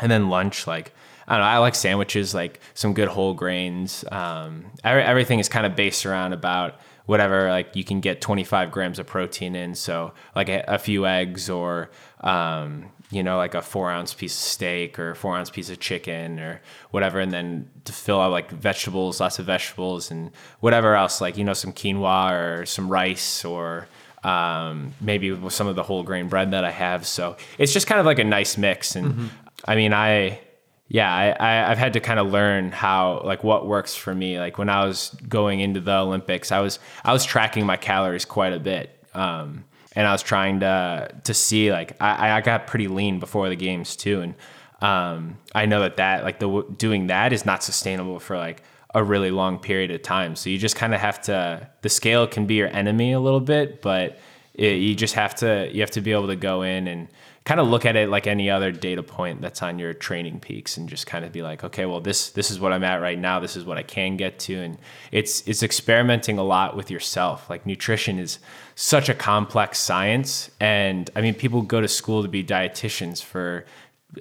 and 0.00 0.10
then 0.10 0.28
lunch 0.28 0.66
like 0.66 0.92
i 1.28 1.34
don't 1.34 1.40
know 1.40 1.46
i 1.46 1.58
like 1.58 1.74
sandwiches 1.74 2.34
like 2.34 2.58
some 2.74 2.92
good 2.94 3.08
whole 3.08 3.34
grains 3.34 4.04
um, 4.10 4.66
every, 4.82 5.02
everything 5.02 5.38
is 5.38 5.48
kind 5.48 5.66
of 5.66 5.76
based 5.76 6.04
around 6.04 6.32
about 6.32 6.80
whatever 7.06 7.48
like 7.50 7.76
you 7.76 7.84
can 7.84 8.00
get 8.00 8.20
25 8.20 8.70
grams 8.70 8.98
of 8.98 9.06
protein 9.06 9.54
in 9.54 9.74
so 9.74 10.12
like 10.34 10.48
a, 10.48 10.64
a 10.66 10.78
few 10.78 11.06
eggs 11.06 11.48
or 11.48 11.90
um, 12.20 12.90
you 13.10 13.22
know 13.22 13.36
like 13.36 13.54
a 13.54 13.62
four 13.62 13.90
ounce 13.90 14.14
piece 14.14 14.34
of 14.34 14.40
steak 14.40 14.98
or 14.98 15.10
a 15.10 15.16
four 15.16 15.36
ounce 15.36 15.50
piece 15.50 15.70
of 15.70 15.80
chicken 15.80 16.38
or 16.38 16.60
whatever 16.90 17.20
and 17.20 17.32
then 17.32 17.68
to 17.84 17.92
fill 17.92 18.20
out 18.20 18.30
like 18.30 18.50
vegetables 18.50 19.20
lots 19.20 19.38
of 19.38 19.46
vegetables 19.46 20.10
and 20.10 20.30
whatever 20.60 20.94
else 20.94 21.20
like 21.20 21.36
you 21.36 21.44
know 21.44 21.52
some 21.52 21.72
quinoa 21.72 22.60
or 22.60 22.66
some 22.66 22.88
rice 22.88 23.44
or 23.44 23.88
um, 24.22 24.94
maybe 25.00 25.32
with 25.32 25.52
some 25.52 25.66
of 25.66 25.76
the 25.76 25.82
whole 25.82 26.02
grain 26.02 26.28
bread 26.28 26.50
that 26.50 26.64
I 26.64 26.70
have. 26.70 27.06
So 27.06 27.36
it's 27.58 27.72
just 27.72 27.86
kind 27.86 28.00
of 28.00 28.06
like 28.06 28.18
a 28.18 28.24
nice 28.24 28.56
mix. 28.56 28.96
And 28.96 29.30
I 29.64 29.76
mean, 29.76 29.92
I, 29.92 30.40
yeah, 30.88 31.12
I, 31.12 31.30
I, 31.30 31.70
I've 31.70 31.78
had 31.78 31.94
to 31.94 32.00
kind 32.00 32.20
of 32.20 32.30
learn 32.30 32.72
how, 32.72 33.22
like 33.24 33.44
what 33.44 33.66
works 33.66 33.94
for 33.94 34.14
me. 34.14 34.38
Like 34.38 34.58
when 34.58 34.68
I 34.68 34.84
was 34.84 35.16
going 35.28 35.60
into 35.60 35.80
the 35.80 35.96
Olympics, 35.96 36.52
I 36.52 36.60
was, 36.60 36.78
I 37.04 37.12
was 37.12 37.24
tracking 37.24 37.64
my 37.64 37.76
calories 37.76 38.24
quite 38.24 38.52
a 38.52 38.60
bit. 38.60 38.90
Um, 39.14 39.64
and 39.96 40.06
I 40.06 40.12
was 40.12 40.22
trying 40.22 40.60
to, 40.60 41.14
to 41.24 41.34
see 41.34 41.72
like, 41.72 41.96
I, 42.00 42.32
I 42.32 42.40
got 42.40 42.66
pretty 42.66 42.88
lean 42.88 43.18
before 43.18 43.48
the 43.48 43.56
games 43.56 43.96
too. 43.96 44.20
And, 44.20 44.34
um, 44.82 45.38
I 45.54 45.66
know 45.66 45.80
that 45.80 45.98
that 45.98 46.24
like 46.24 46.38
the 46.38 46.64
doing 46.76 47.08
that 47.08 47.32
is 47.32 47.44
not 47.44 47.62
sustainable 47.62 48.18
for 48.18 48.36
like 48.36 48.62
a 48.94 49.04
really 49.04 49.30
long 49.30 49.58
period 49.58 49.90
of 49.90 50.02
time. 50.02 50.36
So 50.36 50.50
you 50.50 50.58
just 50.58 50.76
kind 50.76 50.94
of 50.94 51.00
have 51.00 51.20
to. 51.22 51.68
The 51.82 51.88
scale 51.88 52.26
can 52.26 52.46
be 52.46 52.54
your 52.54 52.68
enemy 52.68 53.12
a 53.12 53.20
little 53.20 53.40
bit, 53.40 53.82
but 53.82 54.18
it, 54.54 54.76
you 54.76 54.94
just 54.94 55.14
have 55.14 55.34
to. 55.36 55.68
You 55.72 55.80
have 55.80 55.90
to 55.92 56.00
be 56.00 56.12
able 56.12 56.28
to 56.28 56.36
go 56.36 56.62
in 56.62 56.88
and 56.88 57.08
kind 57.44 57.58
of 57.58 57.68
look 57.68 57.86
at 57.86 57.96
it 57.96 58.08
like 58.08 58.26
any 58.26 58.50
other 58.50 58.70
data 58.70 59.02
point 59.02 59.40
that's 59.40 59.62
on 59.62 59.78
your 59.78 59.94
training 59.94 60.40
peaks, 60.40 60.76
and 60.76 60.88
just 60.88 61.06
kind 61.06 61.24
of 61.24 61.32
be 61.32 61.42
like, 61.42 61.64
okay, 61.64 61.86
well 61.86 62.00
this 62.00 62.30
this 62.30 62.50
is 62.50 62.60
what 62.60 62.72
I'm 62.72 62.84
at 62.84 63.00
right 63.00 63.18
now. 63.18 63.40
This 63.40 63.56
is 63.56 63.64
what 63.64 63.78
I 63.78 63.82
can 63.82 64.16
get 64.16 64.38
to, 64.40 64.54
and 64.56 64.78
it's 65.10 65.46
it's 65.48 65.62
experimenting 65.62 66.38
a 66.38 66.44
lot 66.44 66.76
with 66.76 66.90
yourself. 66.90 67.48
Like 67.48 67.66
nutrition 67.66 68.18
is 68.18 68.38
such 68.74 69.08
a 69.08 69.14
complex 69.14 69.78
science, 69.78 70.50
and 70.60 71.08
I 71.16 71.20
mean 71.20 71.34
people 71.34 71.62
go 71.62 71.80
to 71.80 71.88
school 71.88 72.22
to 72.22 72.28
be 72.28 72.44
dietitians 72.44 73.22
for 73.22 73.64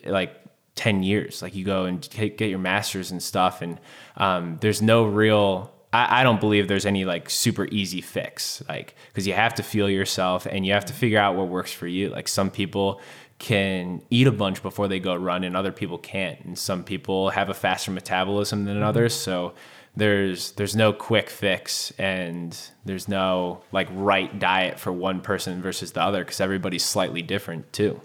like 0.05 0.35
10 0.75 1.03
years 1.03 1.41
like 1.41 1.55
you 1.55 1.65
go 1.65 1.85
and 1.85 2.07
get 2.11 2.41
your 2.41 2.59
masters 2.59 3.11
and 3.11 3.21
stuff 3.21 3.61
and 3.61 3.79
um, 4.15 4.57
there's 4.61 4.81
no 4.81 5.03
real 5.03 5.73
I, 5.91 6.21
I 6.21 6.23
don't 6.23 6.39
believe 6.39 6.67
there's 6.67 6.85
any 6.85 7.05
like 7.05 7.29
super 7.29 7.67
easy 7.71 8.01
fix 8.01 8.63
like 8.69 8.95
because 9.07 9.27
you 9.27 9.33
have 9.33 9.55
to 9.55 9.63
feel 9.63 9.89
yourself 9.89 10.45
and 10.45 10.65
you 10.65 10.73
have 10.73 10.85
to 10.85 10.93
figure 10.93 11.19
out 11.19 11.35
what 11.35 11.47
works 11.47 11.71
for 11.71 11.87
you. 11.87 12.09
Like 12.09 12.27
some 12.27 12.51
people 12.51 13.01
can 13.39 14.01
eat 14.09 14.27
a 14.27 14.31
bunch 14.31 14.61
before 14.61 14.87
they 14.87 14.99
go 14.99 15.15
run 15.15 15.43
and 15.43 15.55
other 15.55 15.71
people 15.71 15.97
can't 15.97 16.39
and 16.41 16.57
some 16.57 16.83
people 16.83 17.29
have 17.29 17.49
a 17.49 17.53
faster 17.53 17.91
metabolism 17.91 18.65
than 18.65 18.75
mm-hmm. 18.75 18.85
others. 18.85 19.13
So 19.13 19.53
there's 19.95 20.51
there's 20.53 20.75
no 20.75 20.93
quick 20.93 21.29
fix 21.29 21.91
and 21.97 22.57
there's 22.85 23.07
no 23.07 23.61
like 23.71 23.87
right 23.91 24.37
diet 24.39 24.79
for 24.79 24.91
one 24.91 25.21
person 25.21 25.61
versus 25.61 25.93
the 25.93 26.01
other 26.01 26.23
because 26.23 26.39
everybody's 26.39 26.85
slightly 26.85 27.21
different 27.21 27.71
too. 27.73 27.99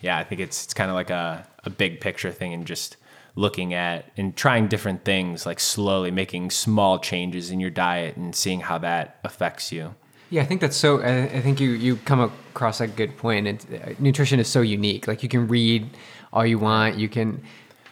Yeah, 0.00 0.18
I 0.18 0.24
think 0.24 0.40
it's 0.40 0.64
it's 0.64 0.74
kind 0.74 0.90
of 0.90 0.94
like 0.94 1.10
a, 1.10 1.46
a 1.64 1.70
big 1.70 2.00
picture 2.00 2.30
thing 2.32 2.52
and 2.52 2.66
just 2.66 2.96
looking 3.34 3.72
at 3.74 4.04
and 4.16 4.36
trying 4.36 4.68
different 4.68 5.04
things, 5.04 5.46
like 5.46 5.58
slowly 5.60 6.10
making 6.10 6.50
small 6.50 6.98
changes 6.98 7.50
in 7.50 7.60
your 7.60 7.70
diet 7.70 8.16
and 8.16 8.34
seeing 8.34 8.60
how 8.60 8.78
that 8.78 9.18
affects 9.24 9.72
you. 9.72 9.94
Yeah, 10.30 10.42
I 10.42 10.46
think 10.46 10.60
that's 10.60 10.76
so. 10.76 11.02
I, 11.02 11.40
think 11.42 11.60
you 11.60 11.70
you 11.70 11.96
come 11.96 12.20
across 12.20 12.80
a 12.80 12.86
good 12.86 13.16
point. 13.18 13.46
Uh, 13.48 13.90
nutrition 13.98 14.40
is 14.40 14.48
so 14.48 14.62
unique. 14.62 15.06
Like 15.06 15.22
you 15.22 15.28
can 15.28 15.46
read 15.48 15.90
all 16.32 16.46
you 16.46 16.58
want. 16.58 16.98
You 16.98 17.08
can. 17.08 17.42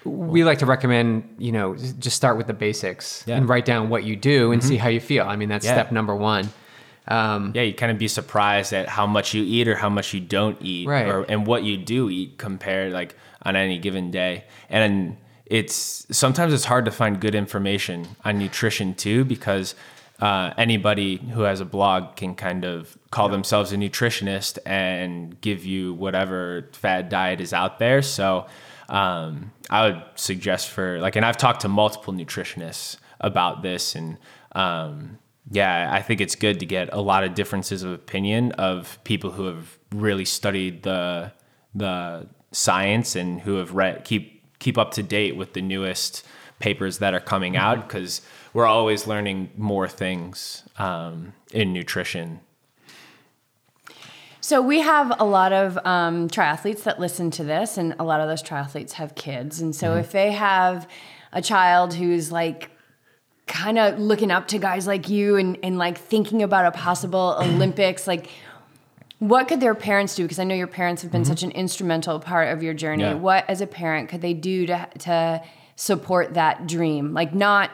We 0.05 0.45
like 0.45 0.59
to 0.61 0.67
recommend, 0.67 1.35
you 1.39 1.53
know, 1.53 1.75
just 1.77 2.17
start 2.17 2.39
with 2.39 2.47
the 2.47 2.55
basics 2.55 3.23
Yeah. 3.27 3.37
and 3.37 3.47
write 3.47 3.67
down 3.67 3.91
what 3.91 4.05
you 4.05 4.17
do 4.17 4.51
and 4.53 4.65
see 4.65 4.79
how 4.79 4.89
you 4.89 5.01
feel. 5.01 5.25
I 5.25 5.37
mean, 5.37 5.51
that's 5.51 5.67
Yeah. 5.67 5.75
step 5.75 5.93
number 5.93 6.17
one. 6.17 6.49
Um, 7.07 7.53
Yeah, 7.55 7.63
you 7.63 7.75
kind 7.75 7.93
of 7.93 7.99
be 7.99 8.09
surprised 8.09 8.73
at 8.73 8.89
how 8.89 9.07
much 9.07 9.35
you 9.35 9.43
eat 9.45 9.69
or 9.69 9.75
how 9.77 9.91
much 9.91 10.15
you 10.15 10.21
don't 10.21 10.57
eat, 10.63 10.89
Right. 10.89 11.07
or 11.07 11.25
and 11.25 11.47
what 11.47 11.65
you 11.65 11.77
do 11.77 12.09
eat 12.09 12.39
compared 12.39 12.95
like 12.95 13.15
on 13.43 13.57
any 13.57 13.79
given 13.79 14.11
day. 14.11 14.45
And 14.71 15.17
it's 15.51 16.07
sometimes 16.17 16.55
it's 16.55 16.65
hard 16.65 16.85
to 16.85 16.93
find 16.93 17.21
good 17.21 17.35
information 17.35 18.07
on 18.25 18.39
nutrition 18.39 18.95
too 18.95 19.25
because 19.25 19.75
uh, 20.21 20.55
anybody 20.57 21.17
who 21.17 21.43
has 21.43 21.61
a 21.61 21.65
blog 21.65 22.15
can 22.15 22.37
kind 22.37 22.65
of 22.65 22.97
call 23.11 23.29
themselves 23.29 23.73
a 23.73 23.77
nutritionist 23.77 24.59
and 24.65 25.41
give 25.41 25.65
you 25.65 25.93
whatever 25.95 26.69
fad 26.73 27.09
diet 27.09 27.41
is 27.41 27.53
out 27.53 27.81
there. 27.81 28.01
So 28.01 28.47
um, 28.89 29.51
I 29.69 29.89
would 29.89 30.03
suggest 30.15 30.69
for 30.69 31.01
like, 31.01 31.17
and 31.17 31.27
I've 31.27 31.37
talked 31.37 31.63
to 31.63 31.69
multiple 31.69 32.13
nutritionists 32.13 32.99
about 33.21 33.63
this, 33.63 33.95
and 33.95 34.19
um, 34.53 35.19
yeah, 35.51 35.91
I 35.93 36.01
think 36.01 36.21
it's 36.21 36.37
good 36.37 36.61
to 36.61 36.67
get 36.67 36.91
a 36.93 37.01
lot 37.01 37.25
of 37.25 37.35
differences 37.35 37.83
of 37.83 37.93
opinion 37.93 38.53
of 38.53 38.99
people 39.05 39.31
who 39.31 39.47
have 39.47 39.79
really 39.93 40.25
studied 40.25 40.85
the 40.85 41.33
the 41.75 42.29
science 42.53 43.15
and 43.15 43.41
who 43.41 43.55
have 43.55 43.75
read 43.75 44.05
keep 44.05 44.40
keep 44.61 44.79
up 44.79 44.93
to 44.93 45.03
date 45.03 45.37
with 45.37 45.55
the 45.55 45.61
newest 45.61 46.25
papers 46.61 46.99
that 46.99 47.13
are 47.13 47.21
coming 47.21 47.57
out 47.57 47.89
because 47.89 48.21
we're 48.53 48.67
always 48.67 49.07
learning 49.07 49.51
more 49.57 49.89
things 49.89 50.63
um, 50.79 51.33
in 51.53 51.73
nutrition. 51.73 52.41
So 54.43 54.63
we 54.63 54.81
have 54.81 55.13
a 55.19 55.25
lot 55.25 55.53
of 55.53 55.79
um, 55.85 56.29
triathletes 56.29 56.85
that 56.85 56.99
listen 56.99 57.31
to 57.33 57.45
this, 57.45 57.77
and 57.77 57.95
a 57.99 58.05
lot 58.05 58.21
of 58.21 58.29
those 58.29 58.43
triathletes 58.43 58.93
have 58.93 59.15
kids. 59.15 59.61
And 59.61 59.75
so 59.75 59.97
if 59.97 60.13
they 60.13 60.33
have 60.33 60.89
a 61.33 61.43
child 61.43 61.95
who's 61.95 62.33
like 62.33 62.71
kind 63.47 63.79
of 63.79 63.99
looking 63.99 64.31
up 64.31 64.49
to 64.49 64.59
guys 64.59 64.87
like 64.87 65.09
you 65.09 65.37
and, 65.37 65.59
and 65.63 65.77
like 65.77 65.99
thinking 65.99 66.43
about 66.43 66.67
a 66.67 66.71
possible 66.71 67.37
Olympics, 67.41 68.07
like 68.07 68.29
what 69.21 69.49
could 69.49 69.61
their 69.61 69.75
parents 69.75 70.15
do? 70.15 70.25
Because 70.25 70.39
I 70.39 70.45
know 70.45 70.55
your 70.55 70.67
parents 70.67 71.03
have 71.03 71.13
been 71.13 71.27
such 71.27 71.43
an 71.43 71.51
instrumental 71.51 72.19
part 72.19 72.49
of 72.49 72.63
your 72.63 72.73
journey. 72.73 73.05
Yeah. 73.05 73.15
What, 73.15 73.49
as 73.49 73.61
a 73.61 73.67
parent, 73.67 74.09
could 74.09 74.23
they 74.23 74.33
do 74.33 74.67
to 74.67 74.89
to 75.01 75.43
support 75.77 76.35
that 76.35 76.67
dream? 76.67 77.13
Like 77.13 77.35
not 77.35 77.71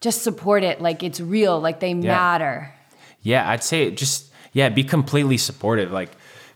just 0.00 0.22
support 0.22 0.64
it, 0.64 0.80
like 0.80 1.04
it's 1.04 1.20
real, 1.20 1.60
like 1.60 1.78
they 1.78 1.94
matter. 1.94 2.74
Yeah, 3.22 3.48
I'd 3.48 3.62
say 3.62 3.92
just 3.92 4.32
yeah, 4.52 4.68
be 4.70 4.82
completely 4.82 5.38
supportive. 5.38 5.92
Like 5.92 6.10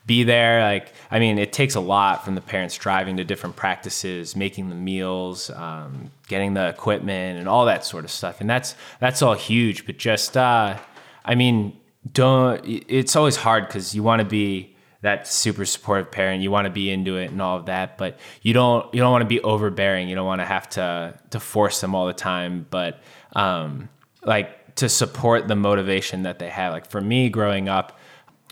be 0.07 0.25
there. 0.25 0.61
Like 0.61 0.93
I 1.09 1.21
mean, 1.21 1.39
it 1.39 1.53
takes 1.53 1.77
a 1.77 1.81
lot 1.81 2.25
from 2.25 2.35
the 2.35 2.41
parents 2.41 2.77
driving 2.77 3.19
to 3.19 3.25
different 3.25 3.55
practices, 3.55 4.35
making 4.35 4.71
the 4.71 4.75
meals, 4.75 5.51
um, 5.51 6.11
getting 6.27 6.55
the 6.55 6.69
equipment, 6.69 7.39
and 7.39 7.49
all 7.49 7.67
that 7.67 7.85
sort 7.85 8.05
of 8.05 8.11
stuff. 8.11 8.41
And 8.41 8.51
that's 8.51 8.75
that's 8.99 9.23
all 9.23 9.35
huge. 9.35 9.87
But 9.87 9.99
just 9.99 10.37
uh, 10.37 10.79
I 11.25 11.35
mean, 11.37 11.79
don't. 12.13 12.61
It's 12.65 13.17
always 13.17 13.37
hard 13.37 13.67
because 13.67 13.95
you 13.95 14.03
want 14.03 14.21
to 14.21 14.27
be 14.27 14.77
that 15.03 15.27
super 15.27 15.65
supportive 15.65 16.11
parent. 16.11 16.43
You 16.43 16.51
want 16.51 16.67
to 16.67 16.71
be 16.71 16.91
into 16.91 17.17
it 17.17 17.31
and 17.31 17.41
all 17.41 17.57
of 17.57 17.67
that, 17.67 17.99
but 17.99 18.19
you 18.43 18.53
don't. 18.53 18.93
You 18.95 19.01
don't 19.01 19.13
want 19.13 19.23
to 19.23 19.29
be 19.29 19.41
overbearing. 19.41 20.09
You 20.09 20.15
don't 20.15 20.27
want 20.27 20.41
to 20.41 20.47
have 20.47 20.69
to 20.71 21.19
to 21.31 21.41
force 21.41 21.81
them 21.81 21.95
all 21.95 22.07
the 22.07 22.13
time. 22.13 22.67
But 22.71 23.01
um, 23.35 23.89
like 24.25 24.77
to 24.77 24.89
support 24.89 25.49
the 25.49 25.57
motivation 25.57 26.23
that 26.23 26.39
they 26.39 26.49
have. 26.49 26.73
Like 26.73 26.87
for 26.87 27.01
me 27.01 27.29
growing 27.29 27.69
up, 27.69 27.99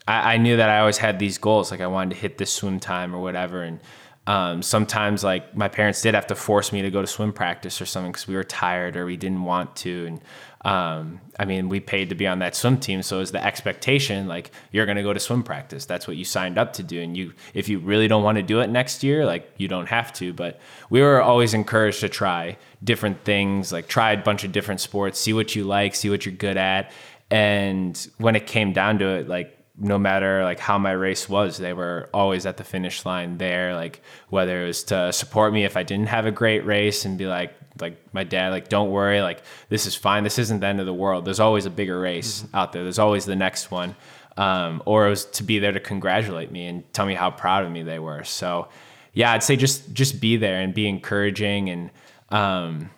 I, 0.08 0.34
I 0.34 0.36
knew 0.38 0.56
that 0.56 0.70
I 0.70 0.80
always 0.80 0.98
had 0.98 1.18
these 1.18 1.38
goals. 1.38 1.70
Like 1.70 1.80
I 1.80 1.86
wanted 1.86 2.14
to 2.14 2.20
hit 2.20 2.38
this 2.38 2.52
swim 2.52 2.80
time 2.80 3.14
or 3.14 3.20
whatever. 3.20 3.62
And 3.62 3.80
um, 4.26 4.62
sometimes 4.62 5.22
like 5.22 5.54
my 5.56 5.68
parents 5.68 6.00
did 6.00 6.14
have 6.14 6.26
to 6.28 6.34
force 6.34 6.72
me 6.72 6.82
to 6.82 6.90
go 6.90 7.02
to 7.02 7.06
swim 7.06 7.32
practice 7.32 7.80
or 7.80 7.86
something 7.86 8.12
because 8.12 8.26
we 8.26 8.34
were 8.34 8.44
tired 8.44 8.96
or 8.96 9.04
we 9.04 9.16
didn't 9.16 9.44
want 9.44 9.76
to. 9.76 10.06
And 10.06 10.20
um, 10.64 11.20
I 11.38 11.44
mean, 11.44 11.68
we 11.68 11.78
paid 11.78 12.08
to 12.08 12.14
be 12.14 12.26
on 12.26 12.38
that 12.38 12.56
swim 12.56 12.78
team, 12.78 13.02
so 13.02 13.16
it 13.16 13.20
was 13.20 13.32
the 13.32 13.44
expectation 13.44 14.26
like 14.26 14.50
you're 14.72 14.86
going 14.86 14.96
to 14.96 15.02
go 15.02 15.12
to 15.12 15.20
swim 15.20 15.42
practice. 15.42 15.84
That's 15.84 16.08
what 16.08 16.16
you 16.16 16.24
signed 16.24 16.56
up 16.56 16.72
to 16.74 16.82
do. 16.82 17.02
And 17.02 17.14
you, 17.16 17.34
if 17.52 17.68
you 17.68 17.78
really 17.80 18.08
don't 18.08 18.22
want 18.22 18.36
to 18.36 18.42
do 18.42 18.60
it 18.60 18.70
next 18.70 19.02
year, 19.02 19.26
like 19.26 19.52
you 19.58 19.68
don't 19.68 19.86
have 19.86 20.12
to. 20.14 20.32
But 20.32 20.60
we 20.88 21.02
were 21.02 21.20
always 21.20 21.52
encouraged 21.52 22.00
to 22.00 22.08
try 22.08 22.56
different 22.82 23.24
things, 23.24 23.72
like 23.72 23.88
try 23.88 24.12
a 24.12 24.22
bunch 24.22 24.44
of 24.44 24.52
different 24.52 24.80
sports, 24.80 25.20
see 25.20 25.34
what 25.34 25.54
you 25.54 25.64
like, 25.64 25.94
see 25.94 26.08
what 26.08 26.24
you're 26.24 26.34
good 26.34 26.56
at. 26.56 26.92
And 27.30 28.08
when 28.18 28.34
it 28.34 28.46
came 28.46 28.72
down 28.72 28.98
to 29.00 29.06
it, 29.06 29.28
like 29.28 29.58
no 29.76 29.98
matter 29.98 30.44
like 30.44 30.60
how 30.60 30.78
my 30.78 30.92
race 30.92 31.28
was 31.28 31.58
they 31.58 31.72
were 31.72 32.08
always 32.14 32.46
at 32.46 32.56
the 32.56 32.64
finish 32.64 33.04
line 33.04 33.38
there 33.38 33.74
like 33.74 34.00
whether 34.28 34.62
it 34.62 34.66
was 34.66 34.84
to 34.84 35.12
support 35.12 35.52
me 35.52 35.64
if 35.64 35.76
i 35.76 35.82
didn't 35.82 36.06
have 36.06 36.26
a 36.26 36.30
great 36.30 36.64
race 36.64 37.04
and 37.04 37.18
be 37.18 37.26
like 37.26 37.54
like 37.80 37.98
my 38.12 38.22
dad 38.22 38.50
like 38.50 38.68
don't 38.68 38.92
worry 38.92 39.20
like 39.20 39.42
this 39.68 39.84
is 39.84 39.96
fine. 39.96 40.22
This 40.22 40.38
isn't 40.38 40.60
the 40.60 40.66
end 40.68 40.78
of 40.78 40.86
the 40.86 40.94
world. 40.94 41.24
There's 41.24 41.40
always 41.40 41.66
a 41.66 41.70
bigger 41.70 41.98
race 41.98 42.44
out 42.54 42.72
there. 42.72 42.84
There's 42.84 43.00
always 43.00 43.24
the 43.24 43.34
next 43.34 43.72
one. 43.72 43.96
Um, 44.36 44.80
or 44.84 45.08
it 45.08 45.10
was 45.10 45.24
to 45.24 45.42
be 45.42 45.58
there 45.58 45.72
to 45.72 45.80
congratulate 45.80 46.52
me 46.52 46.66
and 46.66 46.92
tell 46.92 47.04
me 47.04 47.14
how 47.14 47.32
proud 47.32 47.64
of 47.64 47.72
me 47.72 47.82
they 47.82 47.98
were. 47.98 48.22
So 48.22 48.68
yeah 49.14 49.32
i'd 49.32 49.42
say 49.42 49.56
just 49.56 49.92
just 49.94 50.20
be 50.20 50.36
there 50.36 50.60
and 50.60 50.74
be 50.74 50.86
encouraging 50.86 51.70
and 51.70 51.90
um, 52.30 52.90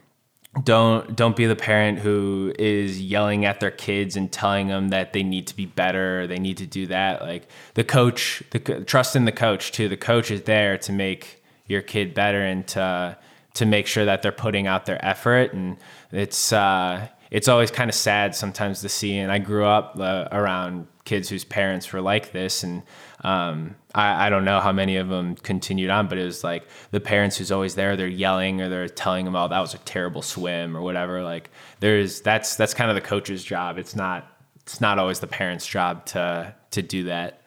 don't 0.62 1.14
don't 1.14 1.36
be 1.36 1.46
the 1.46 1.56
parent 1.56 1.98
who 1.98 2.52
is 2.58 3.00
yelling 3.00 3.44
at 3.44 3.60
their 3.60 3.70
kids 3.70 4.16
and 4.16 4.32
telling 4.32 4.68
them 4.68 4.88
that 4.88 5.12
they 5.12 5.22
need 5.22 5.46
to 5.46 5.56
be 5.56 5.66
better 5.66 6.26
they 6.26 6.38
need 6.38 6.56
to 6.56 6.66
do 6.66 6.86
that. 6.86 7.22
Like 7.22 7.48
the 7.74 7.84
coach 7.84 8.42
the 8.50 8.58
trust 8.58 9.16
in 9.16 9.24
the 9.24 9.32
coach 9.32 9.72
too. 9.72 9.88
The 9.88 9.96
coach 9.96 10.30
is 10.30 10.42
there 10.42 10.78
to 10.78 10.92
make 10.92 11.42
your 11.66 11.82
kid 11.82 12.14
better 12.14 12.40
and 12.40 12.66
to 12.68 13.18
to 13.54 13.66
make 13.66 13.86
sure 13.86 14.04
that 14.04 14.22
they're 14.22 14.32
putting 14.32 14.66
out 14.66 14.86
their 14.86 15.04
effort. 15.04 15.52
And 15.52 15.76
it's 16.10 16.52
uh 16.52 17.08
it's 17.30 17.48
always 17.48 17.70
kind 17.70 17.90
of 17.90 17.94
sad 17.94 18.34
sometimes 18.34 18.80
to 18.82 18.88
see. 18.88 19.18
And 19.18 19.32
i 19.32 19.38
grew 19.38 19.66
up 19.66 19.96
uh, 19.98 20.28
around 20.32 20.86
kids 21.04 21.28
whose 21.28 21.44
parents 21.44 21.92
were 21.92 22.00
like 22.00 22.32
this. 22.32 22.62
And 22.62 22.82
um, 23.26 23.74
I, 23.92 24.26
I 24.26 24.30
don't 24.30 24.44
know 24.44 24.60
how 24.60 24.70
many 24.70 24.98
of 24.98 25.08
them 25.08 25.34
continued 25.34 25.90
on, 25.90 26.06
but 26.06 26.16
it 26.16 26.24
was 26.24 26.44
like 26.44 26.68
the 26.92 27.00
parents 27.00 27.36
who's 27.36 27.50
always 27.50 27.74
there, 27.74 27.96
they're 27.96 28.06
yelling 28.06 28.60
or 28.60 28.68
they're 28.68 28.88
telling 28.88 29.24
them, 29.24 29.34
"Oh, 29.34 29.48
that 29.48 29.58
was 29.58 29.74
a 29.74 29.78
terrible 29.78 30.22
swim" 30.22 30.76
or 30.76 30.80
whatever. 30.80 31.24
Like 31.24 31.50
there's 31.80 32.20
that's 32.20 32.54
that's 32.54 32.72
kind 32.72 32.88
of 32.88 32.94
the 32.94 33.00
coach's 33.00 33.42
job. 33.42 33.78
It's 33.78 33.96
not 33.96 34.30
it's 34.62 34.80
not 34.80 35.00
always 35.00 35.18
the 35.18 35.26
parents' 35.26 35.66
job 35.66 36.06
to 36.06 36.54
to 36.70 36.82
do 36.82 37.02
that. 37.04 37.42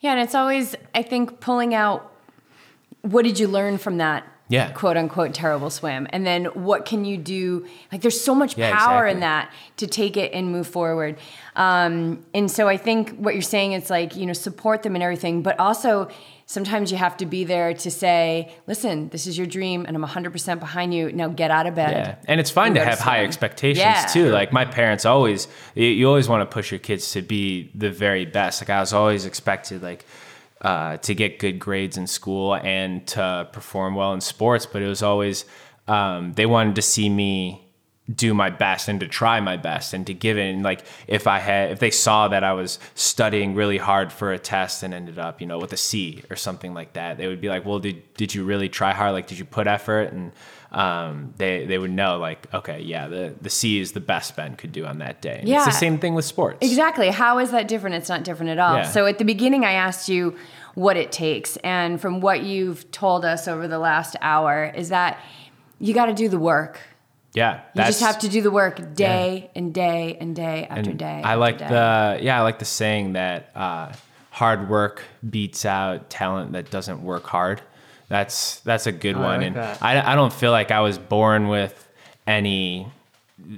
Yeah, 0.00 0.12
and 0.12 0.20
it's 0.20 0.34
always 0.34 0.74
I 0.96 1.02
think 1.02 1.38
pulling 1.38 1.74
out 1.74 2.12
what 3.02 3.22
did 3.22 3.38
you 3.38 3.46
learn 3.46 3.78
from 3.78 3.98
that 3.98 4.26
Yeah. 4.50 4.70
quote 4.72 4.96
unquote 4.96 5.34
terrible 5.34 5.68
swim 5.70 6.06
and 6.10 6.26
then 6.26 6.46
what 6.46 6.86
can 6.86 7.04
you 7.04 7.16
do 7.18 7.66
like 7.92 8.00
there's 8.00 8.20
so 8.20 8.34
much 8.34 8.56
Yeah, 8.56 8.74
power 8.76 9.06
in 9.06 9.20
that 9.20 9.52
to 9.76 9.86
take 9.86 10.16
it 10.16 10.32
and 10.32 10.50
move 10.50 10.66
forward 10.66 11.18
um, 11.56 12.24
and 12.32 12.50
so 12.50 12.66
i 12.68 12.76
think 12.76 13.10
what 13.18 13.34
you're 13.34 13.42
saying 13.42 13.72
is 13.72 13.90
like 13.90 14.16
you 14.16 14.24
know 14.26 14.32
support 14.32 14.82
them 14.82 14.94
and 14.94 15.02
everything 15.02 15.42
but 15.42 15.58
also 15.60 16.08
sometimes 16.46 16.90
you 16.90 16.96
have 16.96 17.14
to 17.18 17.26
be 17.26 17.44
there 17.44 17.74
to 17.74 17.90
say 17.90 18.50
listen 18.66 19.10
this 19.10 19.26
is 19.26 19.36
your 19.36 19.46
dream 19.46 19.84
and 19.86 19.94
i'm 19.96 20.02
100% 20.04 20.58
behind 20.60 20.94
you 20.94 21.12
now 21.12 21.28
get 21.28 21.50
out 21.50 21.66
of 21.66 21.74
bed 21.74 21.90
Yeah, 21.92 22.14
and 22.26 22.40
it's 22.40 22.50
fine 22.50 22.72
to 22.72 22.78
go 22.80 22.84
to 22.84 22.90
have 22.90 23.00
high 23.00 23.22
expectations 23.24 23.84
Yeah. 23.84 24.06
too. 24.06 24.30
Like 24.30 24.50
my 24.52 24.64
parents 24.64 25.04
always, 25.04 25.46
you 25.74 26.08
always 26.08 26.28
want 26.28 26.40
to 26.48 26.52
push 26.52 26.70
your 26.72 26.78
kids 26.78 27.12
to 27.12 27.20
be 27.22 27.70
the 27.74 27.90
very 27.90 28.24
best. 28.24 28.62
Like 28.62 28.70
I 28.70 28.80
was 28.80 28.92
always 28.92 29.26
expected, 29.26 29.82
like 29.82 30.06
uh, 30.62 30.96
to 30.98 31.14
get 31.14 31.38
good 31.38 31.58
grades 31.58 31.96
in 31.96 32.06
school 32.06 32.54
and 32.56 33.06
to 33.08 33.48
perform 33.52 33.94
well 33.94 34.12
in 34.12 34.20
sports, 34.20 34.66
but 34.66 34.82
it 34.82 34.88
was 34.88 35.02
always 35.02 35.44
um, 35.86 36.32
they 36.34 36.46
wanted 36.46 36.74
to 36.74 36.82
see 36.82 37.08
me 37.08 37.64
do 38.14 38.32
my 38.32 38.48
best 38.48 38.88
and 38.88 39.00
to 39.00 39.06
try 39.06 39.38
my 39.38 39.56
best 39.58 39.92
and 39.92 40.06
to 40.06 40.14
give 40.14 40.38
it 40.38 40.54
and 40.54 40.62
like 40.62 40.82
if 41.06 41.26
i 41.26 41.38
had 41.38 41.70
if 41.70 41.78
they 41.78 41.90
saw 41.90 42.26
that 42.26 42.42
i 42.42 42.54
was 42.54 42.78
studying 42.94 43.54
really 43.54 43.76
hard 43.76 44.10
for 44.10 44.32
a 44.32 44.38
test 44.38 44.82
and 44.82 44.94
ended 44.94 45.18
up 45.18 45.42
you 45.42 45.46
know 45.46 45.58
with 45.58 45.70
a 45.74 45.76
c 45.76 46.22
or 46.30 46.34
something 46.36 46.72
like 46.72 46.94
that 46.94 47.18
they 47.18 47.26
would 47.26 47.38
be 47.38 47.50
like 47.50 47.66
well 47.66 47.78
did, 47.78 48.02
did 48.14 48.34
you 48.34 48.44
really 48.44 48.66
try 48.70 48.94
hard 48.94 49.12
like 49.12 49.26
did 49.26 49.38
you 49.38 49.44
put 49.44 49.66
effort 49.66 50.10
and 50.10 50.32
um, 50.72 51.32
they 51.36 51.66
they 51.66 51.76
would 51.76 51.90
know 51.90 52.16
like 52.18 52.46
okay 52.54 52.80
yeah 52.80 53.08
the 53.08 53.34
the 53.42 53.50
c 53.50 53.78
is 53.78 53.92
the 53.92 54.00
best 54.00 54.36
ben 54.36 54.56
could 54.56 54.72
do 54.72 54.86
on 54.86 54.98
that 55.00 55.20
day 55.20 55.40
And 55.40 55.42
it's 55.42 55.50
Yeah. 55.50 55.64
the 55.66 55.70
same 55.72 55.98
thing 55.98 56.14
with 56.14 56.24
sports 56.24 56.58
Exactly. 56.62 57.08
How 57.10 57.38
is 57.38 57.50
that 57.52 57.68
different? 57.68 57.96
It's 57.96 58.08
not 58.08 58.22
different 58.24 58.50
at 58.52 58.58
all. 58.58 58.76
Yeah. 58.76 58.82
So 58.90 59.06
at 59.06 59.16
the 59.18 59.24
beginning, 59.24 59.64
I 59.64 59.72
asked 59.72 60.08
you 60.10 60.36
what 60.78 60.96
it 60.96 61.10
takes. 61.10 61.56
And 61.58 62.00
from 62.00 62.20
what 62.20 62.42
you've 62.42 62.88
told 62.92 63.24
us 63.24 63.48
over 63.48 63.66
the 63.66 63.78
last 63.80 64.14
hour, 64.20 64.72
is 64.74 64.90
that 64.90 65.18
you 65.80 65.92
got 65.92 66.06
to 66.06 66.14
do 66.14 66.28
the 66.28 66.38
work. 66.38 66.80
yeah 67.34 67.60
You 67.74 67.82
just 67.82 68.00
have 68.00 68.18
to 68.20 68.28
do 68.28 68.40
the 68.42 68.50
work 68.50 68.94
day 68.94 69.50
and 69.54 69.74
day 69.74 70.16
and 70.20 70.34
day 70.34 70.66
after 70.70 70.90
And 70.90 70.98
day. 70.98 71.20
I 71.24 71.32
after 71.32 71.36
like 71.36 71.58
day. 71.58 71.68
the 71.68 72.18
yeah, 72.22 72.38
I 72.38 72.42
like 72.42 72.58
the 72.58 72.64
saying 72.64 73.14
that 73.14 73.50
uh, 73.54 73.92
hard 74.30 74.68
work 74.68 75.02
beats 75.28 75.64
out 75.64 76.10
talent 76.10 76.52
that 76.52 76.70
doesn't 76.70 77.02
work 77.02 77.24
hard. 77.26 77.60
That's 78.08 78.60
that's 78.60 78.86
a 78.86 78.92
good 78.92 79.16
I 79.16 79.20
one, 79.20 79.38
like 79.38 79.46
and 79.48 79.56
that. 79.56 79.82
I, 79.82 80.12
I 80.12 80.14
don't 80.14 80.32
feel 80.32 80.52
like 80.52 80.70
I 80.70 80.80
was 80.80 80.96
born 80.96 81.48
with 81.48 81.74
any 82.26 82.86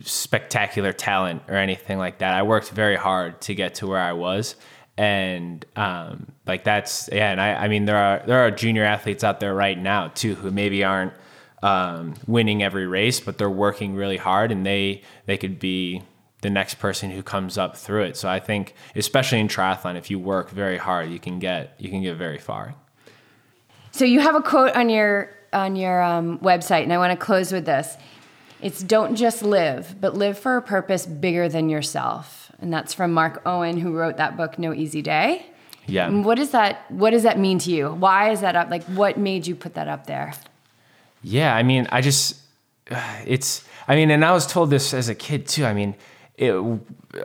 spectacular 0.05 0.93
talent 0.93 1.43
or 1.49 1.55
anything 1.55 1.99
like 1.99 2.19
that. 2.19 2.35
I 2.35 2.43
worked 2.43 2.71
very 2.71 2.97
hard 2.97 3.41
to 3.43 3.55
get 3.55 3.77
to 3.77 3.87
where 3.87 4.01
I 4.01 4.13
was, 4.13 4.57
and 5.01 5.65
um, 5.77 6.31
like 6.47 6.63
that's 6.65 7.09
yeah. 7.11 7.33
And 7.33 7.41
I, 7.41 7.55
I 7.55 7.69
mean, 7.69 7.87
there 7.87 7.97
are 7.97 8.23
there 8.27 8.41
are 8.41 8.51
junior 8.51 8.85
athletes 8.85 9.25
out 9.25 9.41
there 9.41 9.55
right 9.55 9.79
now 9.79 10.09
too 10.09 10.35
who 10.35 10.51
maybe 10.51 10.85
aren't 10.85 11.15
um, 11.63 12.15
winning 12.27 12.63
every 12.63 12.87
race, 12.87 13.19
but 13.19 13.39
they're 13.39 13.49
working 13.49 13.95
really 13.95 14.19
hard, 14.19 14.53
and 14.53 14.67
they 14.67 15.01
they 15.25 15.39
could 15.39 15.59
be 15.59 16.03
the 16.43 16.51
next 16.51 16.75
person 16.75 17.11
who 17.11 17.23
comes 17.23 17.57
up 17.57 17.79
through 17.79 18.03
it. 18.03 18.17
So 18.19 18.29
I 18.29 18.41
think, 18.41 18.75
especially 18.95 19.41
in 19.41 19.49
triathlon, 19.49 19.97
if 19.97 20.11
you 20.11 20.19
work 20.19 20.51
very 20.51 20.77
hard, 20.77 21.11
you 21.11 21.19
can 21.19 21.39
get 21.39 21.77
you 21.79 21.89
can 21.89 22.03
get 22.03 22.17
very 22.17 22.39
far. 22.39 22.75
So 23.93 24.05
you 24.05 24.21
have 24.21 24.35
a 24.35 24.43
quote 24.43 24.77
on 24.77 24.91
your 24.91 25.35
on 25.55 25.77
your 25.77 26.03
um, 26.03 26.39
website, 26.41 26.83
and 26.83 26.93
I 26.93 26.99
want 26.99 27.19
to 27.19 27.25
close 27.25 27.53
with 27.53 27.65
this. 27.65 27.97
It's 28.61 28.83
don't 28.83 29.17
just 29.17 29.43
live, 29.43 29.97
but 29.99 30.15
live 30.15 30.39
for 30.39 30.59
a 30.59 30.63
purpose 30.63 31.07
bigger 31.07 31.49
than 31.49 31.71
yourself. 31.71 32.50
And 32.61 32.73
that's 32.73 32.93
from 32.93 33.13
Mark 33.13 33.43
Owen, 33.47 33.79
who 33.79 33.93
wrote 33.93 34.17
that 34.19 34.37
book, 34.37 34.59
No 34.59 34.75
Easy 34.75 35.03
Day. 35.03 35.47
Yeah. 35.87 36.07
And 36.07 36.25
what 36.25 36.37
does 36.37 36.51
that 36.51 36.91
What 36.91 37.11
does 37.11 37.23
that 37.23 37.39
mean 37.39 37.59
to 37.61 37.71
you? 37.71 37.93
Why 37.93 38.31
is 38.31 38.41
that 38.43 38.55
up? 38.55 38.71
Like, 38.71 38.85
what 38.85 39.17
made 39.17 39.47
you 39.47 39.55
put 39.55 39.75
that 39.75 39.89
up 39.89 40.07
there? 40.07 40.35
Yeah, 41.23 41.55
I 41.55 41.63
mean, 41.63 41.87
I 41.91 42.01
just, 42.01 42.37
it's, 43.27 43.65
I 43.89 43.97
mean, 43.97 44.11
and 44.11 44.25
I 44.25 44.33
was 44.33 44.47
told 44.47 44.71
this 44.71 44.95
as 44.95 45.09
a 45.09 45.15
kid 45.15 45.47
too. 45.47 45.65
I 45.65 45.75
mean, 45.75 45.95
it, 46.37 46.53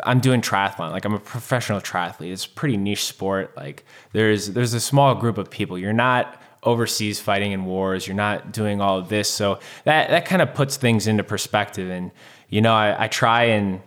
I'm 0.03 0.20
doing 0.20 0.41
triathlon. 0.41 0.91
Like 0.91 1.06
I'm 1.06 1.14
a 1.14 1.20
professional 1.20 1.80
triathlete. 1.80 2.32
It's 2.32 2.45
a 2.45 2.49
pretty 2.49 2.76
niche 2.76 3.06
sport. 3.06 3.56
Like 3.56 3.86
there's 4.12 4.52
there's 4.52 4.74
a 4.74 4.80
small 4.80 5.16
group 5.16 5.38
of 5.38 5.49
people. 5.49 5.78
You're 5.78 5.94
not 5.94 6.41
overseas 6.64 7.20
fighting 7.20 7.52
in 7.52 7.66
wars. 7.66 8.07
You're 8.07 8.16
not 8.16 8.52
doing 8.52 8.82
all 8.82 8.98
of 8.98 9.10
this. 9.10 9.30
So 9.30 9.60
that 9.86 10.10
that 10.10 10.26
kind 10.26 10.41
of 10.41 10.53
puts 10.53 10.76
things 10.76 11.07
into 11.07 11.24
perspective. 11.24 11.90
And 11.90 12.12
you 12.49 12.62
know, 12.62 12.74
I, 12.74 13.06
I 13.06 13.07
try 13.07 13.44
and 13.45 13.82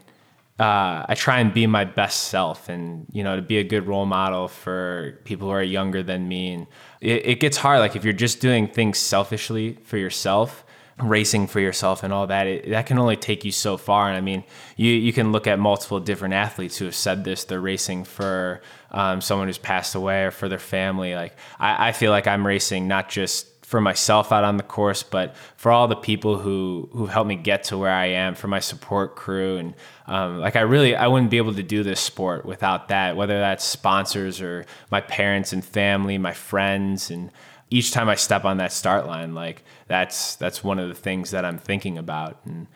uh, 0.59 1.07
I 1.09 1.15
try 1.15 1.39
and 1.39 1.55
be 1.55 1.67
my 1.69 1.85
best 1.85 2.25
self 2.25 2.69
and, 2.69 3.07
you 3.13 3.23
know, 3.23 3.37
to 3.37 3.43
be 3.43 3.59
a 3.59 3.65
good 3.65 3.87
role 3.87 4.07
model 4.07 4.49
for 4.49 5.21
people 5.25 5.49
who 5.49 5.55
are 5.55 5.63
younger 5.63 6.03
than 6.03 6.27
me. 6.27 6.53
And 6.53 6.67
it, 7.01 7.27
it 7.27 7.41
gets 7.41 7.57
hard. 7.57 7.79
Like 7.79 7.95
if 7.95 8.05
you're 8.05 8.13
just 8.13 8.41
doing 8.41 8.67
things 8.67 8.99
selfishly 8.99 9.79
for 9.85 9.99
yourself, 9.99 10.65
racing 11.01 11.47
for 11.47 11.61
yourself 11.61 12.03
and 12.03 12.13
all 12.13 12.27
that, 12.27 12.49
it, 12.49 12.71
that 12.71 12.87
can 12.87 12.99
only 12.99 13.17
take 13.17 13.45
you 13.45 13.53
so 13.53 13.77
far. 13.77 14.09
And 14.09 14.17
I 14.17 14.21
mean, 14.21 14.43
you, 14.77 14.91
you 14.91 15.13
can 15.13 15.31
look 15.31 15.47
at 15.47 15.61
multiple 15.61 16.01
different 16.01 16.35
athletes 16.35 16.77
who 16.77 16.87
have 16.87 16.95
said 16.97 17.23
this, 17.23 17.45
they're 17.45 17.61
racing 17.61 18.03
for 18.03 18.61
um, 18.91 19.21
someone 19.21 19.47
who's 19.47 19.59
passed 19.59 19.95
away 19.95 20.25
or 20.25 20.33
for 20.33 20.49
their 20.49 20.59
family. 20.59 21.15
Like 21.15 21.37
I, 21.61 21.89
I 21.91 21.93
feel 21.93 22.11
like 22.11 22.27
I'm 22.27 22.45
racing 22.45 22.89
not 22.89 23.09
just 23.09 23.58
for 23.69 23.82
myself 23.82 24.32
out 24.32 24.45
on 24.45 24.57
the 24.57 24.62
course, 24.62 25.03
but 25.03 25.36
for 25.57 25.70
all 25.70 25.89
the 25.89 25.95
people 25.95 26.39
who 26.39 26.89
who 26.93 27.05
helped 27.05 27.28
me 27.28 27.36
get 27.36 27.65
to 27.65 27.77
where 27.77 27.93
I 27.93 28.07
am, 28.07 28.35
for 28.35 28.49
my 28.49 28.61
support 28.61 29.15
crew, 29.15 29.59
and 29.59 29.74
um, 30.07 30.39
like 30.39 30.57
I 30.57 30.62
really 30.62 30.97
I 30.97 31.07
wouldn't 31.07 31.31
be 31.31 31.36
able 31.36 31.53
to 31.53 31.62
do 31.62 31.82
this 31.82 32.01
sport 32.01 32.47
without 32.47 32.89
that. 32.89 33.15
Whether 33.15 33.39
that's 33.39 33.62
sponsors 33.62 34.40
or 34.40 34.65
my 34.90 35.03
parents 35.03 35.53
and 35.53 35.62
family, 35.62 36.16
my 36.16 36.32
friends, 36.32 37.11
and 37.11 37.31
each 37.69 37.93
time 37.93 38.09
I 38.09 38.15
step 38.15 38.47
on 38.47 38.57
that 38.57 38.73
start 38.73 39.07
line, 39.07 39.35
like 39.35 39.62
that's 39.86 40.36
that's 40.36 40.65
one 40.65 40.78
of 40.78 40.89
the 40.89 40.95
things 40.95 41.32
that 41.32 41.45
I'm 41.45 41.59
thinking 41.59 41.99
about. 41.99 42.39
And 42.47 42.69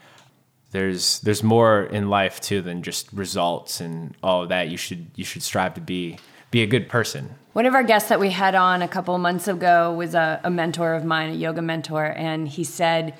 there's 0.72 1.20
there's 1.20 1.42
more 1.42 1.84
in 1.84 2.10
life 2.10 2.38
too 2.38 2.60
than 2.60 2.82
just 2.82 3.10
results 3.14 3.80
and 3.80 4.14
all 4.22 4.46
that. 4.46 4.68
You 4.68 4.76
should 4.76 5.06
you 5.14 5.24
should 5.24 5.42
strive 5.42 5.72
to 5.72 5.80
be 5.80 6.18
be 6.52 6.62
a 6.62 6.66
good 6.66 6.88
person. 6.88 7.34
One 7.54 7.66
of 7.66 7.74
our 7.74 7.82
guests 7.82 8.08
that 8.10 8.20
we 8.20 8.30
had 8.30 8.54
on 8.54 8.80
a 8.82 8.88
couple 8.88 9.18
months 9.18 9.48
ago 9.48 9.92
was 9.92 10.14
a, 10.14 10.40
a 10.44 10.50
mentor 10.50 10.94
of 10.94 11.04
mine, 11.04 11.30
a 11.30 11.34
yoga 11.34 11.60
mentor, 11.62 12.04
and 12.16 12.46
he 12.46 12.62
said 12.62 13.14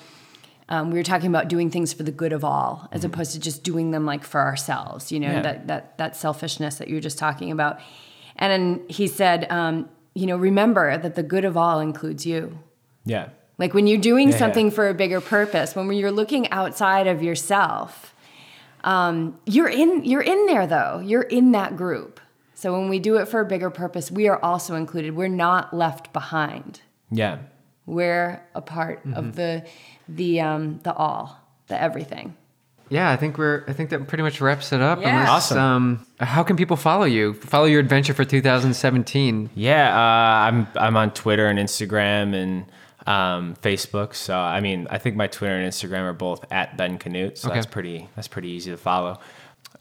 um, 0.69 0.89
we 0.91 0.97
were 0.97 1.03
talking 1.03 1.27
about 1.27 1.49
doing 1.49 1.69
things 1.69 1.91
for 1.93 2.03
the 2.03 2.11
good 2.11 2.31
of 2.31 2.43
all, 2.43 2.87
as 2.91 3.03
opposed 3.03 3.33
to 3.33 3.39
just 3.39 3.63
doing 3.63 3.91
them 3.91 4.05
like 4.05 4.23
for 4.23 4.39
ourselves. 4.39 5.11
You 5.11 5.19
know 5.19 5.31
Yeah. 5.31 5.41
that 5.41 5.67
that 5.67 5.97
that 5.97 6.15
selfishness 6.15 6.77
that 6.77 6.87
you 6.87 6.95
were 6.95 7.01
just 7.01 7.17
talking 7.17 7.51
about. 7.51 7.79
And 8.37 8.49
then 8.51 8.85
he 8.87 9.07
said, 9.07 9.51
um, 9.51 9.89
you 10.15 10.25
know, 10.25 10.37
remember 10.37 10.97
that 10.97 11.15
the 11.15 11.21
good 11.23 11.45
of 11.45 11.55
all 11.57 11.79
includes 11.79 12.25
you. 12.25 12.57
Yeah. 13.05 13.29
Like 13.59 13.73
when 13.75 13.85
you're 13.87 13.99
doing 14.01 14.29
Yeah, 14.29 14.35
yeah. 14.35 14.39
something 14.39 14.71
for 14.71 14.89
a 14.89 14.93
bigger 14.93 15.21
purpose, 15.21 15.75
when 15.75 15.91
you're 15.93 16.11
looking 16.11 16.49
outside 16.49 17.05
of 17.07 17.21
yourself, 17.21 18.15
um, 18.83 19.37
you're 19.45 19.69
in 19.69 20.03
you're 20.05 20.21
in 20.21 20.45
there 20.47 20.65
though. 20.65 20.99
You're 21.03 21.21
in 21.23 21.51
that 21.51 21.77
group. 21.77 22.12
So 22.63 22.71
when 22.71 22.87
we 22.87 22.99
do 22.99 23.17
it 23.17 23.27
for 23.27 23.41
a 23.41 23.45
bigger 23.45 23.69
purpose, 23.69 24.09
we 24.09 24.29
are 24.29 24.41
also 24.41 24.75
included. 24.75 25.17
We're 25.17 25.27
not 25.27 25.73
left 25.73 26.13
behind. 26.13 26.79
Yeah. 27.11 27.39
We're 27.85 28.41
a 28.55 28.61
part 28.61 29.01
of 29.15 29.35
the 29.35 29.65
the 30.07 30.39
um, 30.39 30.79
the 30.83 30.93
all, 30.93 31.37
the 31.67 31.81
everything. 31.81 32.37
Yeah, 32.87 33.11
I 33.11 33.17
think 33.17 33.37
we're. 33.37 33.65
I 33.67 33.73
think 33.73 33.89
that 33.89 34.07
pretty 34.07 34.21
much 34.23 34.39
wraps 34.39 34.71
it 34.71 34.79
up. 34.79 35.01
Yeah. 35.01 35.29
Awesome. 35.29 35.57
Um, 35.57 36.07
how 36.21 36.41
can 36.41 36.55
people 36.55 36.77
follow 36.77 37.03
you? 37.03 37.33
Follow 37.33 37.65
your 37.65 37.81
adventure 37.81 38.13
for 38.13 38.23
2017. 38.23 39.49
Yeah, 39.55 39.89
uh, 39.93 40.47
I'm 40.47 40.65
I'm 40.77 40.95
on 40.95 41.11
Twitter 41.11 41.47
and 41.47 41.59
Instagram 41.59 42.33
and 42.33 42.65
um, 43.05 43.55
Facebook. 43.61 44.15
So 44.15 44.37
I 44.37 44.61
mean, 44.61 44.87
I 44.89 44.99
think 44.99 45.17
my 45.17 45.27
Twitter 45.27 45.53
and 45.53 45.69
Instagram 45.69 46.03
are 46.03 46.13
both 46.13 46.49
at 46.49 46.77
Ben 46.77 46.97
Kanute. 46.97 47.37
So 47.37 47.49
Okay. 47.49 47.57
that's 47.57 47.67
pretty 47.67 48.07
that's 48.15 48.29
pretty 48.29 48.51
easy 48.51 48.71
to 48.71 48.77
follow. 48.77 49.19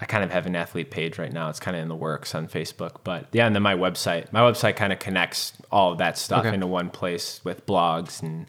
I 0.03 0.05
kind 0.05 0.25
of 0.25 0.33
have 0.33 0.47
an 0.47 0.57
athlete 0.57 0.91
page 0.91 1.17
right 1.17 1.33
now. 1.33 1.49
It's 1.49 1.61
kind 1.61 1.77
of 1.77 1.83
in 1.83 1.89
the 1.89 1.95
works 1.95 2.35
on 2.35 2.49
Facebook, 2.49 2.97
but 3.05 3.29
yeah, 3.33 3.47
and 3.47 3.55
then 3.55 3.63
my 3.63 3.77
website. 3.77 4.33
My 4.33 4.41
website 4.41 4.75
kind 4.75 4.93
of 4.93 4.99
connects 4.99 5.53
all 5.71 5.93
of 5.93 5.99
that 5.99 6.19
stuff 6.19 6.45
Okay. 6.45 6.53
into 6.53 6.67
one 6.67 6.91
place 6.91 7.41
with 7.45 7.65
blogs 7.67 8.21
and 8.21 8.47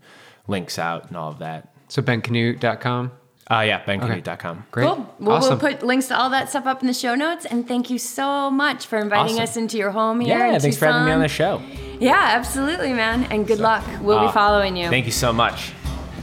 links 0.47 0.79
out 0.79 1.07
and 1.09 1.15
all 1.15 1.29
of 1.29 1.37
that. 1.39 1.71
So 1.89 2.01
benkanute.com. 2.01 3.11
Uh, 3.51 3.59
yeah, 3.67 3.83
benkanute.com. 3.83 4.65
Great. 4.71 4.87
Cool. 4.87 5.15
Well, 5.19 5.35
awesome. 5.37 5.59
we'll 5.59 5.59
put 5.73 5.83
links 5.83 6.07
to 6.07 6.17
all 6.17 6.31
that 6.31 6.49
stuff 6.49 6.65
up 6.65 6.81
in 6.81 6.87
the 6.87 6.93
show 6.93 7.13
notes. 7.13 7.45
And 7.45 7.67
thank 7.67 7.89
you 7.91 7.99
so 7.99 8.49
much 8.49 8.87
for 8.87 8.97
inviting 8.97 9.33
Awesome. 9.35 9.43
us 9.43 9.57
into 9.57 9.77
your 9.77 9.91
home 9.91 10.21
here. 10.21 10.37
Yeah, 10.39 10.53
in 10.55 10.59
thanks 10.59 10.77
for 10.77 10.87
having 10.87 11.05
me 11.05 11.11
on 11.11 11.19
the 11.19 11.27
show. 11.27 11.61
Yeah, 11.99 12.13
absolutely, 12.19 12.93
man. 12.93 13.25
And 13.31 13.45
good 13.45 13.59
luck. 13.59 13.83
We'll 14.01 14.17
Uh, 14.17 14.25
be 14.27 14.31
following 14.31 14.75
you. 14.75 14.89
Thank 14.89 15.05
you 15.05 15.11
so 15.11 15.31
much. 15.31 15.73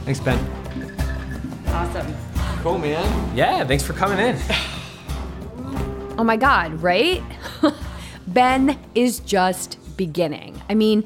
Thanks, 0.03 0.19
Ben. 0.19 0.37
awesome. 1.67 2.13
Cool, 2.63 2.79
man. 2.79 3.35
Yeah, 3.35 3.63
thanks 3.65 3.83
for 3.83 3.93
coming 3.93 4.19
in. 4.19 4.35
Oh 6.17 6.23
my 6.23 6.35
God, 6.35 6.81
right? 6.81 7.23
ben 8.27 8.77
is 8.95 9.21
just 9.21 9.77
beginning. 9.97 10.61
I 10.69 10.75
mean, 10.75 11.05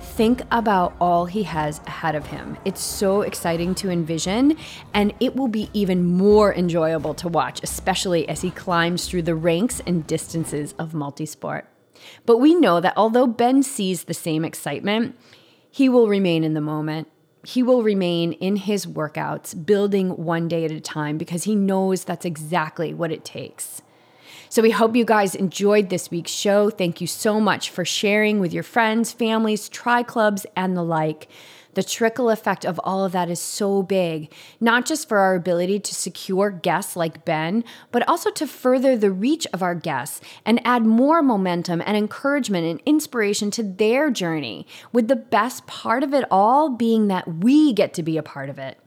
think 0.00 0.42
about 0.50 0.94
all 1.00 1.26
he 1.26 1.42
has 1.42 1.80
ahead 1.86 2.14
of 2.14 2.26
him. 2.26 2.56
It's 2.64 2.80
so 2.80 3.22
exciting 3.22 3.74
to 3.76 3.90
envision, 3.90 4.56
and 4.94 5.12
it 5.20 5.34
will 5.34 5.48
be 5.48 5.70
even 5.72 6.04
more 6.04 6.54
enjoyable 6.54 7.14
to 7.14 7.28
watch, 7.28 7.62
especially 7.62 8.28
as 8.28 8.40
he 8.40 8.50
climbs 8.50 9.08
through 9.08 9.22
the 9.22 9.34
ranks 9.34 9.80
and 9.86 10.06
distances 10.06 10.72
of 10.78 10.92
multisport. 10.92 11.64
But 12.24 12.38
we 12.38 12.54
know 12.54 12.80
that 12.80 12.94
although 12.96 13.26
Ben 13.26 13.62
sees 13.62 14.04
the 14.04 14.14
same 14.14 14.44
excitement, 14.44 15.16
he 15.70 15.88
will 15.88 16.08
remain 16.08 16.44
in 16.44 16.54
the 16.54 16.60
moment. 16.60 17.08
He 17.44 17.62
will 17.62 17.82
remain 17.82 18.32
in 18.34 18.56
his 18.56 18.86
workouts, 18.86 19.66
building 19.66 20.10
one 20.10 20.48
day 20.48 20.64
at 20.64 20.70
a 20.70 20.80
time 20.80 21.18
because 21.18 21.44
he 21.44 21.54
knows 21.54 22.04
that's 22.04 22.24
exactly 22.24 22.94
what 22.94 23.12
it 23.12 23.24
takes. 23.24 23.82
So 24.50 24.62
we 24.62 24.70
hope 24.70 24.96
you 24.96 25.04
guys 25.04 25.34
enjoyed 25.34 25.90
this 25.90 26.10
week's 26.10 26.30
show. 26.30 26.70
Thank 26.70 27.02
you 27.02 27.06
so 27.06 27.38
much 27.38 27.68
for 27.68 27.84
sharing 27.84 28.40
with 28.40 28.54
your 28.54 28.62
friends, 28.62 29.12
families, 29.12 29.68
tri 29.68 30.02
clubs, 30.02 30.46
and 30.56 30.74
the 30.74 30.82
like. 30.82 31.28
The 31.74 31.82
trickle 31.82 32.30
effect 32.30 32.64
of 32.64 32.80
all 32.82 33.04
of 33.04 33.12
that 33.12 33.28
is 33.28 33.40
so 33.40 33.82
big, 33.82 34.32
not 34.58 34.86
just 34.86 35.06
for 35.06 35.18
our 35.18 35.34
ability 35.34 35.80
to 35.80 35.94
secure 35.94 36.50
guests 36.50 36.96
like 36.96 37.26
Ben, 37.26 37.62
but 37.92 38.08
also 38.08 38.30
to 38.30 38.46
further 38.46 38.96
the 38.96 39.12
reach 39.12 39.46
of 39.52 39.62
our 39.62 39.74
guests 39.74 40.22
and 40.46 40.66
add 40.66 40.86
more 40.86 41.22
momentum 41.22 41.82
and 41.84 41.96
encouragement 41.96 42.66
and 42.66 42.80
inspiration 42.86 43.50
to 43.52 43.62
their 43.62 44.10
journey, 44.10 44.66
with 44.92 45.08
the 45.08 45.14
best 45.14 45.66
part 45.66 46.02
of 46.02 46.14
it 46.14 46.24
all 46.30 46.70
being 46.70 47.08
that 47.08 47.28
we 47.28 47.74
get 47.74 47.92
to 47.94 48.02
be 48.02 48.16
a 48.16 48.22
part 48.22 48.48
of 48.48 48.58
it. 48.58 48.80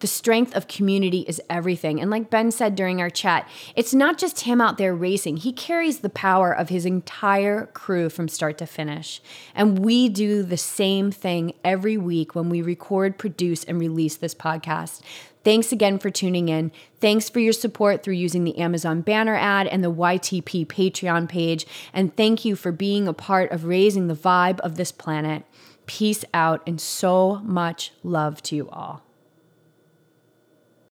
The 0.00 0.06
strength 0.06 0.54
of 0.54 0.68
community 0.68 1.20
is 1.20 1.40
everything. 1.50 2.00
And 2.00 2.10
like 2.10 2.30
Ben 2.30 2.50
said 2.50 2.76
during 2.76 3.00
our 3.00 3.10
chat, 3.10 3.48
it's 3.74 3.92
not 3.92 4.16
just 4.16 4.40
him 4.40 4.60
out 4.60 4.78
there 4.78 4.94
racing, 4.94 5.38
he 5.38 5.52
carries 5.52 6.00
the 6.00 6.08
power 6.08 6.52
of 6.52 6.68
his 6.68 6.86
entire 6.86 7.66
crew 7.66 8.08
from 8.08 8.28
start 8.28 8.58
to 8.58 8.66
finish. 8.66 9.20
And 9.54 9.80
we 9.80 10.08
do 10.08 10.42
the 10.42 10.56
same 10.56 11.10
thing 11.10 11.54
every 11.64 11.96
week 11.96 12.34
when 12.34 12.48
we 12.48 12.62
record, 12.62 13.18
produce, 13.18 13.64
and 13.64 13.80
release 13.80 14.16
this 14.16 14.34
podcast. 14.34 15.00
Thanks 15.44 15.72
again 15.72 15.98
for 15.98 16.10
tuning 16.10 16.48
in. 16.48 16.70
Thanks 17.00 17.28
for 17.28 17.40
your 17.40 17.52
support 17.52 18.02
through 18.02 18.14
using 18.14 18.44
the 18.44 18.58
Amazon 18.58 19.00
banner 19.00 19.34
ad 19.34 19.66
and 19.66 19.82
the 19.82 19.92
YTP 19.92 20.66
Patreon 20.66 21.28
page. 21.28 21.66
And 21.92 22.14
thank 22.16 22.44
you 22.44 22.54
for 22.54 22.70
being 22.70 23.08
a 23.08 23.14
part 23.14 23.50
of 23.50 23.64
raising 23.64 24.08
the 24.08 24.14
vibe 24.14 24.60
of 24.60 24.76
this 24.76 24.92
planet. 24.92 25.44
Peace 25.86 26.24
out 26.34 26.62
and 26.66 26.80
so 26.80 27.36
much 27.44 27.92
love 28.02 28.42
to 28.42 28.56
you 28.56 28.68
all. 28.68 29.07